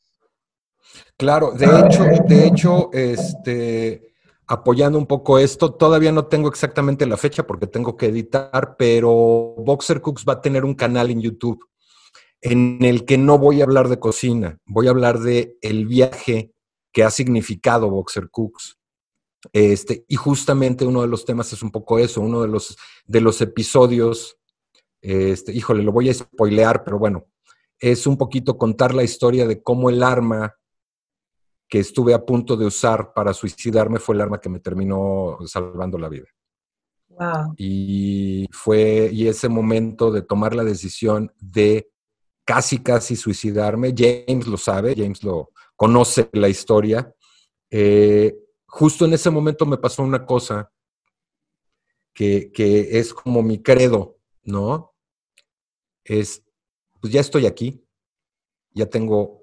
Claro, 1.17 1.51
de 1.51 1.65
hecho, 1.65 2.03
de 2.27 2.47
hecho, 2.47 2.89
este, 2.91 4.10
apoyando 4.51 4.97
un 4.97 5.07
poco 5.07 5.39
esto. 5.39 5.73
Todavía 5.73 6.11
no 6.11 6.25
tengo 6.25 6.49
exactamente 6.49 7.05
la 7.05 7.15
fecha 7.15 7.47
porque 7.47 7.67
tengo 7.67 7.95
que 7.95 8.07
editar, 8.07 8.75
pero 8.77 9.09
Boxer 9.57 10.01
Cooks 10.01 10.25
va 10.27 10.33
a 10.33 10.41
tener 10.41 10.65
un 10.65 10.75
canal 10.75 11.09
en 11.09 11.21
YouTube 11.21 11.65
en 12.41 12.83
el 12.83 13.05
que 13.05 13.17
no 13.17 13.37
voy 13.37 13.61
a 13.61 13.63
hablar 13.63 13.87
de 13.87 13.99
cocina, 13.99 14.57
voy 14.65 14.87
a 14.87 14.89
hablar 14.89 15.19
de 15.19 15.57
el 15.61 15.85
viaje 15.85 16.51
que 16.91 17.03
ha 17.03 17.11
significado 17.11 17.89
Boxer 17.89 18.29
Cooks. 18.29 18.77
Este, 19.53 20.03
y 20.07 20.17
justamente 20.17 20.85
uno 20.85 21.01
de 21.01 21.07
los 21.07 21.23
temas 21.23 21.53
es 21.53 21.63
un 21.63 21.71
poco 21.71 21.97
eso, 21.97 22.19
uno 22.19 22.41
de 22.41 22.49
los, 22.49 22.77
de 23.05 23.21
los 23.21 23.39
episodios, 23.39 24.37
este, 25.01 25.53
híjole, 25.53 25.81
lo 25.81 25.93
voy 25.93 26.09
a 26.09 26.13
spoilear, 26.13 26.83
pero 26.83 26.99
bueno, 26.99 27.27
es 27.79 28.05
un 28.05 28.17
poquito 28.17 28.57
contar 28.57 28.93
la 28.93 29.03
historia 29.03 29.47
de 29.47 29.63
cómo 29.63 29.89
el 29.89 30.03
arma 30.03 30.57
que 31.71 31.79
estuve 31.79 32.13
a 32.13 32.25
punto 32.25 32.57
de 32.57 32.65
usar 32.65 33.13
para 33.13 33.33
suicidarme 33.33 33.97
fue 33.97 34.13
el 34.15 34.19
arma 34.21 34.41
que 34.41 34.49
me 34.49 34.59
terminó 34.59 35.37
salvando 35.45 35.97
la 35.97 36.09
vida. 36.09 36.27
Wow. 37.07 37.53
Y 37.55 38.45
fue, 38.51 39.09
y 39.09 39.29
ese 39.29 39.47
momento 39.47 40.11
de 40.11 40.21
tomar 40.21 40.53
la 40.53 40.65
decisión 40.65 41.31
de 41.39 41.89
casi, 42.43 42.79
casi 42.79 43.15
suicidarme, 43.15 43.93
James 43.97 44.47
lo 44.47 44.57
sabe, 44.57 44.95
James 44.97 45.23
lo 45.23 45.51
conoce 45.77 46.29
la 46.33 46.49
historia. 46.49 47.15
Eh, 47.69 48.35
justo 48.65 49.05
en 49.05 49.13
ese 49.13 49.29
momento 49.29 49.65
me 49.65 49.77
pasó 49.77 50.03
una 50.03 50.25
cosa 50.25 50.69
que, 52.13 52.51
que 52.51 52.99
es 52.99 53.13
como 53.13 53.41
mi 53.41 53.63
credo, 53.63 54.17
¿no? 54.43 54.93
Es, 56.03 56.43
pues 56.99 57.13
ya 57.13 57.21
estoy 57.21 57.45
aquí, 57.45 57.81
ya 58.73 58.87
tengo 58.87 59.40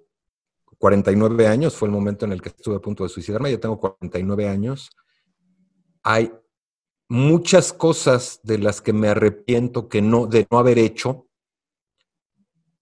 49 0.78 1.46
años 1.46 1.76
fue 1.76 1.88
el 1.88 1.92
momento 1.92 2.24
en 2.24 2.32
el 2.32 2.40
que 2.40 2.50
estuve 2.50 2.76
a 2.76 2.80
punto 2.80 3.02
de 3.02 3.10
suicidarme, 3.10 3.50
yo 3.50 3.60
tengo 3.60 3.78
49 3.78 4.48
años. 4.48 4.90
Hay 6.02 6.32
muchas 7.08 7.72
cosas 7.72 8.40
de 8.42 8.58
las 8.58 8.80
que 8.80 8.92
me 8.92 9.08
arrepiento 9.08 9.88
que 9.88 10.02
no, 10.02 10.26
de 10.26 10.46
no 10.50 10.58
haber 10.58 10.78
hecho 10.78 11.26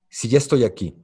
si 0.09 0.28
ya 0.28 0.39
estoy 0.39 0.64
aquí 0.64 1.02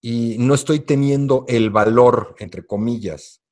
y 0.00 0.36
no 0.38 0.54
estoy 0.54 0.80
teniendo 0.80 1.44
el 1.48 1.70
valor, 1.70 2.34
entre 2.38 2.66
comillas, 2.66 3.42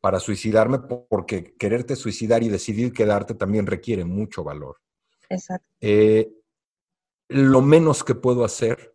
para 0.00 0.20
suicidarme, 0.20 0.78
porque 0.78 1.54
quererte 1.56 1.96
suicidar 1.96 2.42
y 2.42 2.50
decidir 2.50 2.92
quedarte 2.92 3.34
también 3.34 3.66
requiere 3.66 4.04
mucho 4.04 4.44
valor. 4.44 4.76
Exacto. 5.30 5.66
Eh, 5.80 6.30
lo 7.28 7.62
menos 7.62 8.04
que 8.04 8.14
puedo 8.14 8.44
hacer 8.44 8.93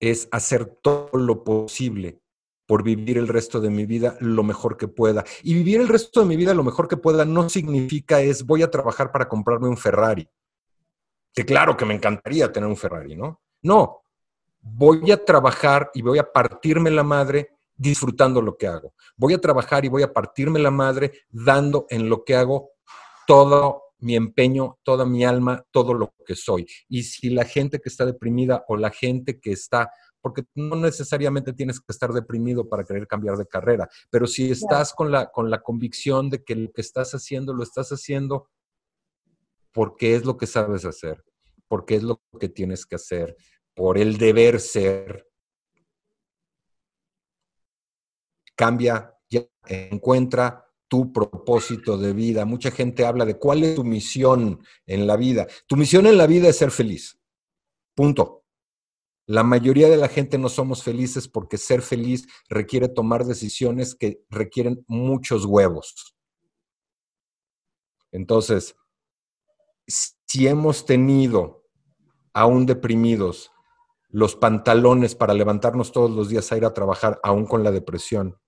es 0.00 0.28
hacer 0.32 0.64
todo 0.82 1.10
lo 1.12 1.44
posible 1.44 2.20
por 2.66 2.82
vivir 2.82 3.18
el 3.18 3.28
resto 3.28 3.60
de 3.60 3.68
mi 3.68 3.84
vida 3.84 4.16
lo 4.20 4.42
mejor 4.42 4.76
que 4.76 4.88
pueda. 4.88 5.24
Y 5.42 5.54
vivir 5.54 5.80
el 5.80 5.88
resto 5.88 6.20
de 6.20 6.26
mi 6.26 6.36
vida 6.36 6.54
lo 6.54 6.64
mejor 6.64 6.88
que 6.88 6.96
pueda 6.96 7.24
no 7.24 7.48
significa 7.48 8.20
es 8.20 8.46
voy 8.46 8.62
a 8.62 8.70
trabajar 8.70 9.12
para 9.12 9.28
comprarme 9.28 9.68
un 9.68 9.76
Ferrari. 9.76 10.28
Que 11.34 11.44
claro 11.44 11.76
que 11.76 11.84
me 11.84 11.94
encantaría 11.94 12.50
tener 12.50 12.68
un 12.68 12.76
Ferrari, 12.76 13.16
¿no? 13.16 13.40
No, 13.62 14.02
voy 14.60 15.10
a 15.10 15.24
trabajar 15.24 15.90
y 15.94 16.02
voy 16.02 16.18
a 16.18 16.32
partirme 16.32 16.90
la 16.90 17.02
madre 17.02 17.50
disfrutando 17.76 18.40
lo 18.40 18.56
que 18.56 18.66
hago. 18.66 18.94
Voy 19.16 19.34
a 19.34 19.40
trabajar 19.40 19.84
y 19.84 19.88
voy 19.88 20.02
a 20.02 20.12
partirme 20.12 20.58
la 20.58 20.70
madre 20.70 21.12
dando 21.30 21.86
en 21.90 22.08
lo 22.08 22.24
que 22.24 22.36
hago 22.36 22.70
todo 23.26 23.89
mi 24.00 24.16
empeño, 24.16 24.78
toda 24.82 25.04
mi 25.04 25.24
alma, 25.24 25.64
todo 25.70 25.94
lo 25.94 26.14
que 26.26 26.34
soy. 26.34 26.66
Y 26.88 27.02
si 27.04 27.30
la 27.30 27.44
gente 27.44 27.80
que 27.80 27.88
está 27.88 28.06
deprimida 28.06 28.64
o 28.68 28.76
la 28.76 28.90
gente 28.90 29.40
que 29.40 29.52
está, 29.52 29.90
porque 30.20 30.44
no 30.54 30.76
necesariamente 30.76 31.52
tienes 31.52 31.80
que 31.80 31.86
estar 31.88 32.12
deprimido 32.12 32.68
para 32.68 32.84
querer 32.84 33.06
cambiar 33.06 33.36
de 33.36 33.46
carrera, 33.46 33.88
pero 34.10 34.26
si 34.26 34.50
estás 34.50 34.92
con, 34.92 35.10
la, 35.10 35.30
con 35.30 35.50
la 35.50 35.62
convicción 35.62 36.30
de 36.30 36.42
que 36.44 36.54
lo 36.54 36.72
que 36.72 36.80
estás 36.80 37.14
haciendo 37.14 37.54
lo 37.54 37.62
estás 37.62 37.90
haciendo 37.90 38.48
porque 39.72 40.14
es 40.14 40.24
lo 40.24 40.36
que 40.36 40.46
sabes 40.46 40.84
hacer, 40.84 41.24
porque 41.68 41.96
es 41.96 42.02
lo 42.02 42.20
que 42.38 42.48
tienes 42.48 42.86
que 42.86 42.96
hacer, 42.96 43.36
por 43.74 43.98
el 43.98 44.18
deber 44.18 44.60
ser. 44.60 45.26
Cambia, 48.56 49.16
ya, 49.28 49.42
encuentra 49.66 50.69
tu 50.90 51.12
propósito 51.12 51.96
de 51.96 52.12
vida. 52.12 52.44
Mucha 52.44 52.72
gente 52.72 53.06
habla 53.06 53.24
de 53.24 53.38
cuál 53.38 53.62
es 53.62 53.76
tu 53.76 53.84
misión 53.84 54.60
en 54.86 55.06
la 55.06 55.16
vida. 55.16 55.46
Tu 55.68 55.76
misión 55.76 56.04
en 56.06 56.18
la 56.18 56.26
vida 56.26 56.48
es 56.48 56.56
ser 56.58 56.72
feliz. 56.72 57.18
Punto. 57.94 58.44
La 59.26 59.44
mayoría 59.44 59.88
de 59.88 59.96
la 59.96 60.08
gente 60.08 60.36
no 60.36 60.48
somos 60.48 60.82
felices 60.82 61.28
porque 61.28 61.58
ser 61.58 61.80
feliz 61.80 62.26
requiere 62.48 62.88
tomar 62.88 63.24
decisiones 63.24 63.94
que 63.94 64.24
requieren 64.28 64.84
muchos 64.88 65.44
huevos. 65.44 66.16
Entonces, 68.10 68.74
si 69.86 70.48
hemos 70.48 70.84
tenido 70.84 71.68
aún 72.32 72.66
deprimidos 72.66 73.52
los 74.08 74.34
pantalones 74.34 75.14
para 75.14 75.34
levantarnos 75.34 75.92
todos 75.92 76.10
los 76.10 76.28
días 76.28 76.50
a 76.50 76.56
ir 76.56 76.64
a 76.64 76.74
trabajar, 76.74 77.20
aún 77.22 77.46
con 77.46 77.62
la 77.62 77.70
depresión, 77.70 78.40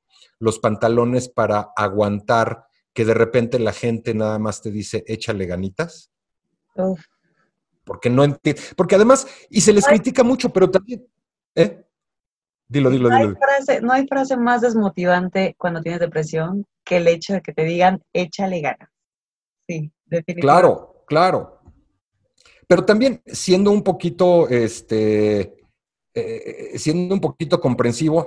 los 0.42 0.58
pantalones 0.58 1.28
para 1.28 1.72
aguantar 1.76 2.64
que 2.92 3.04
de 3.04 3.14
repente 3.14 3.60
la 3.60 3.72
gente 3.72 4.12
nada 4.12 4.40
más 4.40 4.60
te 4.60 4.72
dice, 4.72 5.04
échale 5.06 5.46
ganitas. 5.46 6.10
Porque 7.84 8.10
no 8.10 8.24
entiende. 8.24 8.60
Porque 8.76 8.96
además, 8.96 9.24
y 9.48 9.60
se 9.60 9.72
les 9.72 9.86
critica 9.86 10.24
mucho, 10.24 10.52
pero 10.52 10.68
también. 10.68 11.06
¿eh? 11.54 11.84
Dilo, 12.66 12.90
dilo, 12.90 13.08
no 13.08 13.16
dilo. 13.18 13.28
Hay 13.28 13.36
frase, 13.36 13.80
no 13.82 13.92
hay 13.92 14.06
frase 14.08 14.36
más 14.36 14.62
desmotivante 14.62 15.54
cuando 15.56 15.80
tienes 15.80 16.00
depresión 16.00 16.66
que 16.84 16.96
el 16.96 17.06
hecho 17.06 17.34
de 17.34 17.40
que 17.40 17.52
te 17.52 17.62
digan, 17.62 18.02
échale 18.12 18.60
ganas. 18.60 18.90
Sí, 19.68 19.92
definitivamente. 20.06 20.40
Claro, 20.40 21.04
claro. 21.06 21.60
Pero 22.66 22.84
también 22.84 23.22
siendo 23.26 23.70
un 23.70 23.84
poquito, 23.84 24.48
este, 24.48 25.54
eh, 26.14 26.72
siendo 26.78 27.14
un 27.14 27.20
poquito 27.20 27.60
comprensivo, 27.60 28.26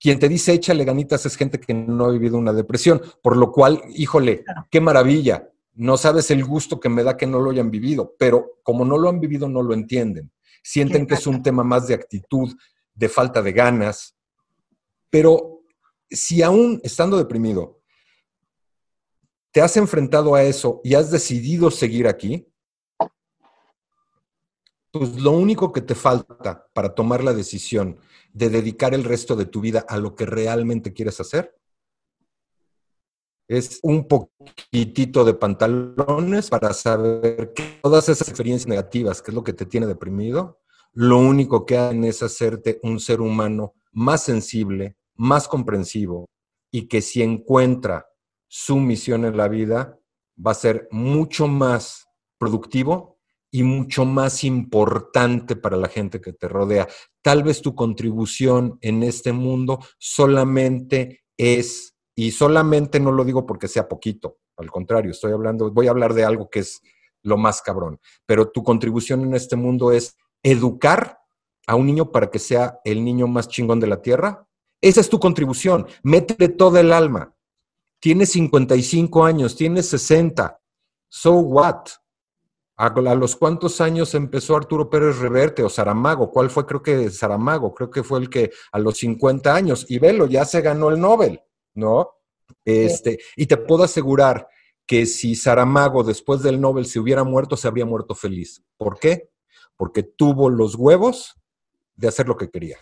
quien 0.00 0.18
te 0.18 0.28
dice 0.28 0.52
échale 0.52 0.84
ganitas 0.84 1.24
es 1.26 1.36
gente 1.36 1.58
que 1.58 1.72
no 1.74 2.06
ha 2.06 2.10
vivido 2.10 2.36
una 2.36 2.52
depresión, 2.52 3.00
por 3.22 3.36
lo 3.36 3.52
cual, 3.52 3.82
híjole, 3.94 4.44
qué 4.70 4.80
maravilla. 4.80 5.50
No 5.74 5.96
sabes 5.96 6.30
el 6.30 6.44
gusto 6.44 6.78
que 6.78 6.88
me 6.88 7.02
da 7.02 7.16
que 7.16 7.26
no 7.26 7.40
lo 7.40 7.50
hayan 7.50 7.70
vivido, 7.70 8.14
pero 8.18 8.58
como 8.62 8.84
no 8.84 8.98
lo 8.98 9.08
han 9.08 9.18
vivido, 9.18 9.48
no 9.48 9.62
lo 9.62 9.74
entienden. 9.74 10.30
Sienten 10.62 11.06
que 11.06 11.14
es 11.14 11.26
un 11.26 11.42
tema 11.42 11.64
más 11.64 11.88
de 11.88 11.94
actitud, 11.94 12.54
de 12.94 13.08
falta 13.08 13.42
de 13.42 13.52
ganas. 13.52 14.16
Pero 15.10 15.62
si 16.08 16.42
aún 16.42 16.80
estando 16.84 17.16
deprimido, 17.16 17.80
te 19.50 19.60
has 19.60 19.76
enfrentado 19.76 20.34
a 20.34 20.42
eso 20.42 20.80
y 20.82 20.94
has 20.94 21.10
decidido 21.10 21.70
seguir 21.70 22.08
aquí, 22.08 22.46
pues 24.94 25.20
lo 25.20 25.32
único 25.32 25.72
que 25.72 25.80
te 25.80 25.96
falta 25.96 26.68
para 26.72 26.94
tomar 26.94 27.24
la 27.24 27.32
decisión 27.32 27.98
de 28.32 28.48
dedicar 28.48 28.94
el 28.94 29.02
resto 29.02 29.34
de 29.34 29.44
tu 29.44 29.60
vida 29.60 29.84
a 29.88 29.96
lo 29.96 30.14
que 30.14 30.24
realmente 30.24 30.92
quieres 30.92 31.18
hacer 31.18 31.58
es 33.48 33.80
un 33.82 34.06
poquitito 34.06 35.24
de 35.24 35.34
pantalones 35.34 36.48
para 36.48 36.72
saber 36.72 37.52
que 37.52 37.80
todas 37.82 38.08
esas 38.08 38.28
experiencias 38.28 38.68
negativas, 38.68 39.20
que 39.20 39.32
es 39.32 39.34
lo 39.34 39.42
que 39.42 39.52
te 39.52 39.66
tiene 39.66 39.88
deprimido, 39.88 40.60
lo 40.92 41.18
único 41.18 41.66
que 41.66 41.76
hacen 41.76 42.04
es 42.04 42.22
hacerte 42.22 42.78
un 42.84 43.00
ser 43.00 43.20
humano 43.20 43.74
más 43.90 44.22
sensible, 44.22 44.96
más 45.16 45.48
comprensivo 45.48 46.28
y 46.70 46.86
que 46.86 47.02
si 47.02 47.20
encuentra 47.20 48.06
su 48.46 48.76
misión 48.76 49.24
en 49.24 49.36
la 49.36 49.48
vida, 49.48 49.98
va 50.38 50.52
a 50.52 50.54
ser 50.54 50.86
mucho 50.92 51.48
más 51.48 52.06
productivo 52.38 53.13
y 53.54 53.62
mucho 53.62 54.04
más 54.04 54.42
importante 54.42 55.54
para 55.54 55.76
la 55.76 55.86
gente 55.86 56.20
que 56.20 56.32
te 56.32 56.48
rodea. 56.48 56.88
Tal 57.22 57.44
vez 57.44 57.62
tu 57.62 57.76
contribución 57.76 58.78
en 58.80 59.04
este 59.04 59.32
mundo 59.32 59.78
solamente 59.96 61.22
es, 61.36 61.94
y 62.16 62.32
solamente 62.32 62.98
no 62.98 63.12
lo 63.12 63.24
digo 63.24 63.46
porque 63.46 63.68
sea 63.68 63.86
poquito, 63.86 64.38
al 64.56 64.72
contrario, 64.72 65.12
estoy 65.12 65.30
hablando, 65.30 65.70
voy 65.70 65.86
a 65.86 65.90
hablar 65.90 66.14
de 66.14 66.24
algo 66.24 66.50
que 66.50 66.58
es 66.58 66.82
lo 67.22 67.36
más 67.36 67.62
cabrón, 67.62 68.00
pero 68.26 68.50
tu 68.50 68.64
contribución 68.64 69.22
en 69.22 69.34
este 69.34 69.54
mundo 69.54 69.92
es 69.92 70.16
educar 70.42 71.20
a 71.68 71.76
un 71.76 71.86
niño 71.86 72.10
para 72.10 72.32
que 72.32 72.40
sea 72.40 72.80
el 72.84 73.04
niño 73.04 73.28
más 73.28 73.46
chingón 73.46 73.78
de 73.78 73.86
la 73.86 74.02
tierra. 74.02 74.48
Esa 74.80 75.00
es 75.00 75.08
tu 75.08 75.20
contribución, 75.20 75.86
métele 76.02 76.48
todo 76.48 76.76
el 76.78 76.92
alma. 76.92 77.36
Tienes 78.00 78.32
55 78.32 79.24
años, 79.24 79.54
tienes 79.54 79.88
60. 79.90 80.60
So 81.08 81.34
what? 81.34 81.86
¿A, 82.76 82.90
los 83.14 83.36
cuántos 83.36 83.80
años 83.80 84.14
empezó 84.14 84.56
Arturo 84.56 84.90
Pérez 84.90 85.18
Reverte 85.18 85.62
o 85.62 85.68
Saramago? 85.68 86.30
¿Cuál 86.30 86.50
fue? 86.50 86.66
Creo 86.66 86.82
que 86.82 87.08
Saramago, 87.10 87.72
creo 87.72 87.88
que 87.88 88.02
fue 88.02 88.18
el 88.18 88.28
que 88.28 88.50
a 88.72 88.78
los 88.80 88.98
50 88.98 89.54
años, 89.54 89.86
y 89.88 89.98
velo, 90.00 90.26
ya 90.26 90.44
se 90.44 90.60
ganó 90.60 90.90
el 90.90 91.00
Nobel, 91.00 91.40
¿no? 91.74 92.10
Este, 92.64 93.20
y 93.36 93.46
te 93.46 93.56
puedo 93.56 93.84
asegurar 93.84 94.48
que 94.86 95.06
si 95.06 95.36
Saramago 95.36 96.02
después 96.02 96.42
del 96.42 96.60
Nobel 96.60 96.86
se 96.86 96.98
hubiera 96.98 97.22
muerto, 97.22 97.56
se 97.56 97.68
habría 97.68 97.86
muerto 97.86 98.14
feliz. 98.14 98.64
¿Por 98.76 98.98
qué? 98.98 99.30
Porque 99.76 100.02
tuvo 100.02 100.50
los 100.50 100.74
huevos 100.74 101.34
de 101.94 102.08
hacer 102.08 102.26
lo 102.26 102.36
que 102.36 102.50
quería. 102.50 102.78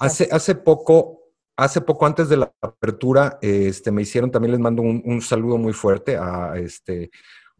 Hace, 0.00 0.28
hace 0.32 0.56
poco, 0.56 1.30
hace 1.56 1.80
poco 1.80 2.06
antes 2.06 2.28
de 2.28 2.38
la 2.38 2.52
apertura, 2.60 3.38
este, 3.40 3.92
me 3.92 4.02
hicieron, 4.02 4.32
también 4.32 4.52
les 4.52 4.60
mando 4.60 4.82
un, 4.82 5.00
un 5.04 5.22
saludo 5.22 5.58
muy 5.58 5.72
fuerte 5.72 6.16
a 6.16 6.54
este 6.56 7.10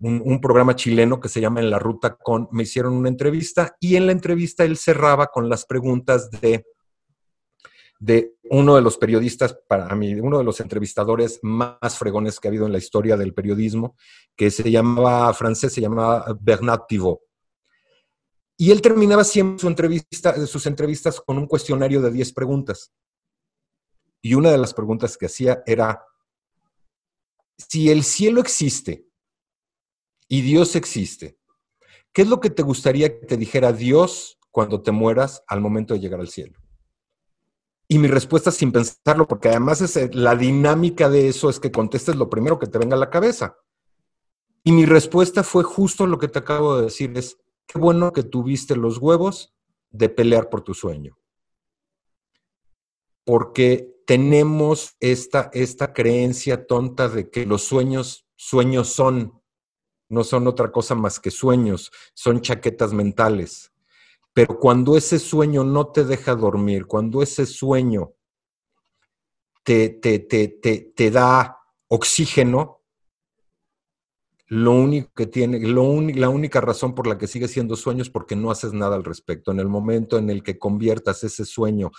un, 0.01 0.41
programa 0.41 0.77
chileno 0.77 1.21
que 1.21 1.29
se 1.29 1.41
llama 1.41 1.61
En 1.61 1.71
la 1.71 1.79
Ruta 1.79 2.17
con, 2.17 2.49
me 2.53 2.65
hicieron 2.65 2.95
una 2.95 3.09
entrevista 3.09 3.77
y 3.81 3.97
en 3.97 4.07
la 4.07 4.13
entrevista 4.13 4.65
él 4.65 4.77
cerraba 4.77 5.29
con 5.29 5.49
las 5.49 5.65
preguntas 5.65 6.31
de, 6.31 6.67
de 7.99 8.35
uno 8.51 8.77
de 8.77 8.83
los 8.83 8.99
periodistas, 8.99 9.59
para 9.69 9.95
mí, 9.95 10.15
uno 10.15 10.39
de 10.39 10.45
los 10.45 10.61
entrevistadores 10.61 11.41
más 11.43 11.99
fregones 11.99 12.39
que 12.39 12.49
ha 12.49 12.51
habido 12.51 12.67
en 12.67 12.73
la 12.73 12.79
historia 12.79 13.17
del 13.17 13.35
periodismo, 13.35 13.97
que 14.37 14.51
se 14.51 14.71
llamaba, 14.71 15.33
francés, 15.33 15.73
se 15.73 15.81
llamaba 15.81 16.37
Bernard 16.41 16.83
Pivot. 16.89 17.21
Y 18.59 18.71
él 18.71 18.81
terminaba 18.81 19.25
siempre 19.25 19.61
su 19.61 19.69
entrevista, 19.69 20.47
sus 20.47 20.67
entrevistas 20.67 21.21
con 21.21 21.37
un 21.37 21.47
cuestionario 21.47 22.01
de 22.01 22.11
10 22.11 22.33
preguntas. 22.33 22.93
Y 24.23 24.35
una 24.35 24.51
de 24.51 24.59
las 24.59 24.73
preguntas 24.73 25.17
que 25.17 25.27
hacía 25.27 25.63
era, 25.67 26.03
si 27.59 27.91
el 27.91 28.03
cielo 28.03 28.41
existe, 28.41 29.06
y 30.29 30.43
Dios 30.43 30.77
existe, 30.77 31.39
¿qué 32.13 32.23
es 32.23 32.29
lo 32.29 32.41
que 32.41 32.51
te 32.51 32.63
gustaría 32.63 33.21
que 33.21 33.27
te 33.27 33.37
dijera 33.37 33.73
Dios 33.73 34.39
cuando 34.51 34.83
te 34.83 34.93
mueras 34.93 35.43
al 35.47 35.61
momento 35.61 35.95
de 35.95 36.01
llegar 36.01 36.21
al 36.21 36.29
cielo? 36.29 36.59
Y 37.89 37.99
mi 37.99 38.09
respuesta 38.09 38.51
sin 38.51 38.73
pensarlo, 38.73 39.29
porque 39.29 39.49
además 39.49 39.81
es 39.81 39.97
eh, 39.97 40.11
la 40.13 40.35
dinámica 40.35 41.09
de 41.09 41.29
eso 41.29 41.49
es 41.49 41.61
que 41.61 41.71
contestes 41.71 42.17
lo 42.17 42.29
primero 42.29 42.59
que 42.59 42.67
te 42.67 42.79
venga 42.79 42.97
a 42.97 43.01
la 43.01 43.11
cabeza. 43.11 43.57
Y 44.65 44.73
mi 44.73 44.85
respuesta 44.85 45.45
fue 45.45 45.63
justo 45.63 46.07
lo 46.09 46.19
que 46.19 46.27
te 46.27 46.41
acabo 46.41 46.77
de 46.77 46.85
decir, 46.85 47.17
es, 47.17 47.39
qué 47.67 47.79
bueno 47.79 48.13
que 48.13 48.25
tuviste 48.25 48.75
los 48.75 48.99
huevos 48.99 49.55
de 49.91 50.09
pelear 50.09 50.51
por 50.51 50.63
tu 50.63 50.75
sueño. 50.75 51.17
Porque 53.25 53.97
tenemos 54.07 54.97
esta, 54.99 55.51
esta 55.53 55.93
creencia 55.93 56.67
tonta 56.67 57.09
de 57.09 57.31
que 57.31 57.47
los 57.47 57.63
sueños, 57.63 58.27
sueños 58.35 58.89
son, 58.89 59.36
no 60.09 60.25
son 60.25 60.47
otra 60.47 60.71
cosa 60.71 60.95
más 60.95 61.19
que 61.21 61.31
sueños, 61.31 61.91
son 62.15 62.41
chaquetas 62.41 62.93
mentales. 62.93 63.73
Pero 64.33 64.59
cuando 64.59 64.97
ese 64.97 65.19
sueño 65.19 65.65
no 65.65 65.89
te 65.89 66.05
deja 66.05 66.35
dormir, 66.35 66.87
cuando 66.87 67.23
ese 67.23 67.47
sueño 67.47 68.13
te, 69.63 69.89
te, 69.89 70.19
te, 70.19 70.49
te 70.95 71.11
da 71.11 71.59
oxígeno, 71.89 72.83
lo 74.49 74.73
único 74.73 75.11
que 75.13 75.27
tiene, 75.27 75.59
lo 75.61 76.01
la 76.01 76.29
única 76.29 76.61
razón 76.61 76.95
por 76.95 77.07
la 77.07 77.19
que 77.19 77.27
sigue 77.27 77.49
siendo 77.49 77.75
sueño 77.75 78.03
es 78.03 78.11
porque 78.11 78.37
no 78.37 78.51
haces 78.51 78.73
nada 78.73 78.95
al 78.95 79.05
respecto. 79.05 79.51
En 79.51 79.59
el 79.59 79.67
momento 79.67 80.19
en 80.19 80.31
el 80.31 80.43
que 80.43 80.59
conviertas 80.59 81.25
ese 81.25 81.45
sueño 81.45 81.91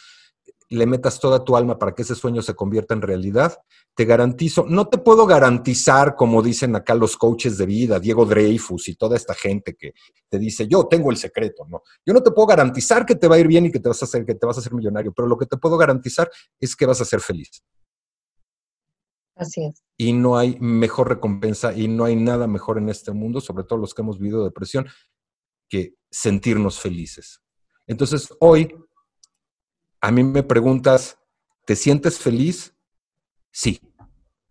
le 0.70 0.86
metas 0.86 1.20
toda 1.20 1.44
tu 1.44 1.56
alma 1.56 1.78
para 1.80 1.94
que 1.94 2.02
ese 2.02 2.16
sueño 2.16 2.42
se 2.42 2.54
convierta 2.54 2.94
en 2.94 3.02
realidad, 3.02 3.58
te 3.96 4.06
garantizo, 4.06 4.66
no 4.68 4.88
te 4.88 4.98
puedo 4.98 5.26
garantizar, 5.26 6.16
como 6.16 6.42
dicen 6.42 6.76
acá 6.76 6.94
los 6.94 7.16
coaches 7.16 7.58
de 7.58 7.66
vida, 7.66 8.00
Diego 8.00 8.26
Dreyfus 8.26 8.90
y 8.90 8.96
toda 8.96 9.16
esta 9.16 9.34
gente 9.34 9.76
que 9.76 9.94
te 10.30 10.38
dice, 10.38 10.68
yo 10.68 10.86
tengo 10.88 11.10
el 11.10 11.18
secreto, 11.18 11.66
¿no? 11.68 11.84
Yo 12.06 12.14
no 12.14 12.22
te 12.22 12.32
puedo 12.32 12.48
garantizar 12.48 13.06
que 13.06 13.16
te 13.16 13.28
va 13.28 13.36
a 13.36 13.40
ir 13.40 13.48
bien 13.48 13.66
y 13.66 13.72
que 13.72 13.80
te 13.80 13.88
vas 13.90 14.02
a 14.02 14.06
hacer, 14.06 14.26
que 14.26 14.36
te 14.36 14.46
vas 14.46 14.58
a 14.58 14.60
hacer 14.60 14.74
millonario, 14.74 15.14
pero 15.14 15.28
lo 15.28 15.38
que 15.38 15.46
te 15.46 15.58
puedo 15.58 15.78
garantizar 15.78 16.30
es 16.60 16.76
que 16.76 16.86
vas 16.86 17.00
a 17.02 17.06
ser 17.06 17.22
feliz. 17.22 17.64
Así 19.36 19.66
es. 19.66 19.84
Y 19.98 20.14
no 20.14 20.38
hay 20.38 20.58
mejor 20.60 21.10
recompensa 21.10 21.74
y 21.74 21.88
no 21.88 22.06
hay 22.06 22.16
nada 22.16 22.48
mejor 22.48 22.78
en 22.78 22.90
este 22.90 23.12
mundo, 23.12 23.40
sobre 23.40 23.64
todo 23.64 23.80
los 23.80 23.94
que 23.94 24.02
hemos 24.02 24.20
vivido 24.20 24.44
depresión, 24.44 24.88
que 25.70 25.96
sentirnos 26.10 26.80
felices. 26.80 27.42
Entonces, 27.86 28.30
hoy 28.40 28.76
a 30.02 30.12
mí 30.12 30.24
me 30.24 30.44
preguntas, 30.44 31.20
¿te 31.66 31.76
sientes 31.76 32.20
feliz? 32.20 32.76
Sí, 33.52 33.82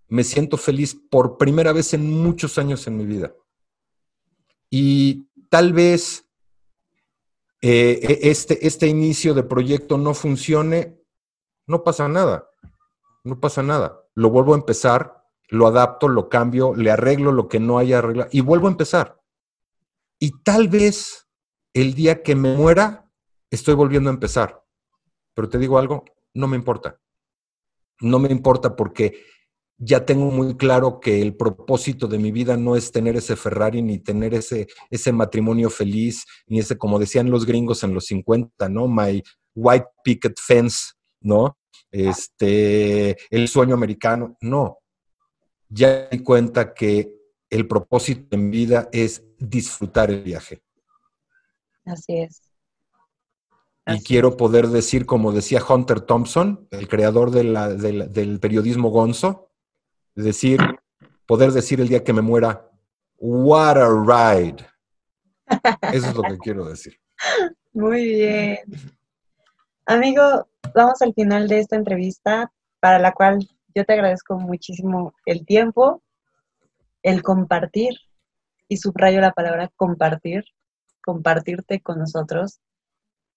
me 0.09 0.25
siento 0.25 0.57
feliz 0.57 0.95
por 0.95 1.39
primera 1.39 1.73
vez 1.73 1.95
en 1.95 2.11
muchos 2.11 2.59
años 2.59 2.87
en 2.87 2.97
mi 2.97 3.07
vida. 3.07 3.35
Y 4.71 5.29
tal 5.49 5.73
vez 5.73 6.27
eh, 7.63 8.01
e, 8.03 8.31
este, 8.31 8.67
este 8.67 8.87
inicio 8.87 9.35
de 9.35 9.43
proyecto 9.43 9.99
no 9.99 10.15
funcione, 10.15 11.01
no 11.67 11.83
pasa 11.85 12.09
nada, 12.09 12.49
no 13.25 13.41
pasa 13.41 13.63
nada. 13.63 14.03
Lo 14.15 14.31
vuelvo 14.31 14.55
a 14.55 14.59
empezar, 14.59 15.25
lo 15.49 15.67
adapto, 15.67 16.09
lo 16.09 16.29
cambio, 16.29 16.75
le 16.75 16.91
arreglo 16.91 17.33
lo 17.33 17.49
que 17.49 17.61
no 17.61 17.79
haya 17.79 17.99
arreglado 17.99 18.31
y 18.33 18.41
vuelvo 18.41 18.67
a 18.67 18.73
empezar. 18.73 19.21
Y 20.19 20.43
tal 20.43 20.69
vez 20.69 21.29
el 21.75 21.95
día 21.95 22.23
que 22.23 22.35
me 22.35 22.57
muera, 22.57 23.11
estoy 23.51 23.75
volviendo 23.75 24.11
a 24.11 24.15
empezar. 24.15 24.66
Pero 25.37 25.51
te 25.51 25.59
digo 25.59 25.79
algo, 25.79 26.03
no 26.33 26.49
me 26.49 26.57
importa. 26.57 26.99
No 28.01 28.19
me 28.19 28.31
importa 28.31 28.75
porque 28.75 29.23
ya 29.77 30.07
tengo 30.07 30.31
muy 30.31 30.57
claro 30.57 30.99
que 30.99 31.21
el 31.21 31.37
propósito 31.37 32.09
de 32.09 32.19
mi 32.19 32.33
vida 32.33 32.57
no 32.57 32.75
es 32.75 32.91
tener 32.91 33.17
ese 33.17 33.37
Ferrari, 33.37 33.83
ni 33.83 33.99
tener 33.99 34.33
ese, 34.33 34.67
ese 34.91 35.13
matrimonio 35.13 35.69
feliz, 35.69 36.25
ni 36.47 36.59
ese, 36.59 36.79
como 36.79 36.99
decían 36.99 37.31
los 37.31 37.45
gringos 37.45 37.85
en 37.85 37.93
los 37.93 38.07
50, 38.07 38.71
¿no? 38.71 38.89
My 38.89 39.23
white 39.55 39.87
picket 40.03 40.39
fence, 40.39 40.95
¿no? 41.21 41.59
Este, 41.91 43.15
el 43.29 43.49
sueño 43.49 43.75
americano. 43.75 44.39
No. 44.41 44.79
Ya 45.69 46.09
di 46.09 46.21
cuenta 46.21 46.73
que 46.73 47.13
el 47.51 47.69
propósito 47.69 48.35
en 48.37 48.51
vida 48.51 48.89
es 48.91 49.23
disfrutar 49.39 50.11
el 50.11 50.23
viaje. 50.23 50.63
Así 51.85 52.17
es. 52.17 52.46
Y 53.89 54.03
quiero 54.03 54.37
poder 54.37 54.69
decir, 54.69 55.07
como 55.07 55.31
decía 55.33 55.63
Hunter 55.67 56.01
Thompson, 56.01 56.67
el 56.71 56.89
creador 56.89 57.31
del 57.31 58.41
periodismo 58.41 58.91
gonzo, 58.91 59.51
decir, 60.15 60.61
poder 61.27 61.53
decir 61.53 61.81
el 61.81 61.89
día 61.89 62.03
que 62.03 62.13
me 62.13 62.23
muera, 62.23 62.69
what 63.19 63.77
a 63.77 63.89
ride. 63.89 64.67
Eso 65.93 66.09
es 66.09 66.15
lo 66.15 66.23
que 66.23 66.39
quiero 66.39 66.65
decir. 66.65 66.99
Muy 67.73 68.05
bien. 68.07 68.59
Amigo, 69.87 70.49
vamos 70.75 71.01
al 71.03 71.15
final 71.15 71.47
de 71.47 71.61
esta 71.61 71.77
entrevista, 71.77 72.53
para 72.81 72.99
la 72.99 73.13
cual 73.13 73.49
yo 73.75 73.85
te 73.85 73.93
agradezco 73.93 74.39
muchísimo 74.39 75.15
el 75.27 75.47
tiempo, 75.47 76.03
el 77.03 77.23
compartir, 77.23 77.95
y 78.69 78.79
subrayo 78.79 79.21
la 79.21 79.33
palabra 79.33 79.71
compartir, 79.77 80.45
compartirte 81.05 81.81
con 81.81 81.99
nosotros. 81.99 82.61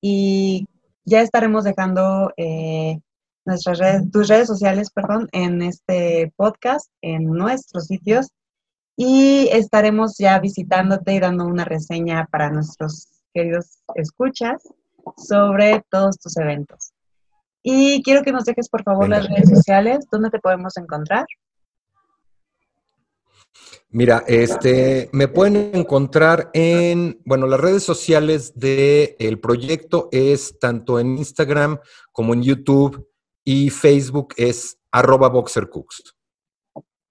Y 0.02 0.68
ya 1.06 1.22
estaremos 1.22 1.64
dejando 1.64 2.32
eh, 2.38 3.00
nuestras 3.46 3.80
redes, 3.80 4.12
tus 4.12 4.28
redes 4.28 4.48
sociales, 4.48 4.92
perdón, 4.92 5.28
en 5.32 5.62
este 5.62 6.34
podcast, 6.36 6.90
en 7.02 7.26
nuestros 7.26 7.88
sitios. 7.88 8.28
Y 8.96 9.48
estaremos 9.52 10.18
ya 10.18 10.40
visitándote 10.40 11.14
y 11.14 11.20
dando 11.20 11.46
una 11.46 11.66
reseña 11.66 12.28
para 12.32 12.50
nuestros 12.50 13.08
queridos 13.34 13.82
escuchas 13.96 14.62
sobre 15.18 15.84
todos 15.90 16.18
tus 16.18 16.36
eventos. 16.38 16.92
Y 17.64 18.02
quiero 18.04 18.24
que 18.24 18.32
nos 18.32 18.46
dejes, 18.46 18.70
por 18.70 18.84
favor, 18.84 19.10
las 19.10 19.28
redes 19.28 19.50
sociales, 19.50 20.06
¿dónde 20.12 20.30
te 20.30 20.40
podemos 20.40 20.78
encontrar? 20.78 21.26
Mira, 23.92 24.24
este, 24.28 25.10
me 25.14 25.28
pueden 25.28 25.72
encontrar 25.74 26.52
en, 26.54 27.20
bueno, 27.26 27.48
las 27.48 27.60
redes 27.60 27.82
sociales 27.82 28.54
del 28.56 29.40
proyecto 29.40 30.10
es 30.12 30.60
tanto 30.60 31.00
en 31.00 31.18
Instagram 31.18 31.80
como 32.12 32.34
en 32.36 32.44
YouTube 32.44 33.10
y 33.44 33.72
Facebook 33.72 34.36
es 34.38 34.78
arroba 34.92 35.30
boxercooks. 35.30 36.16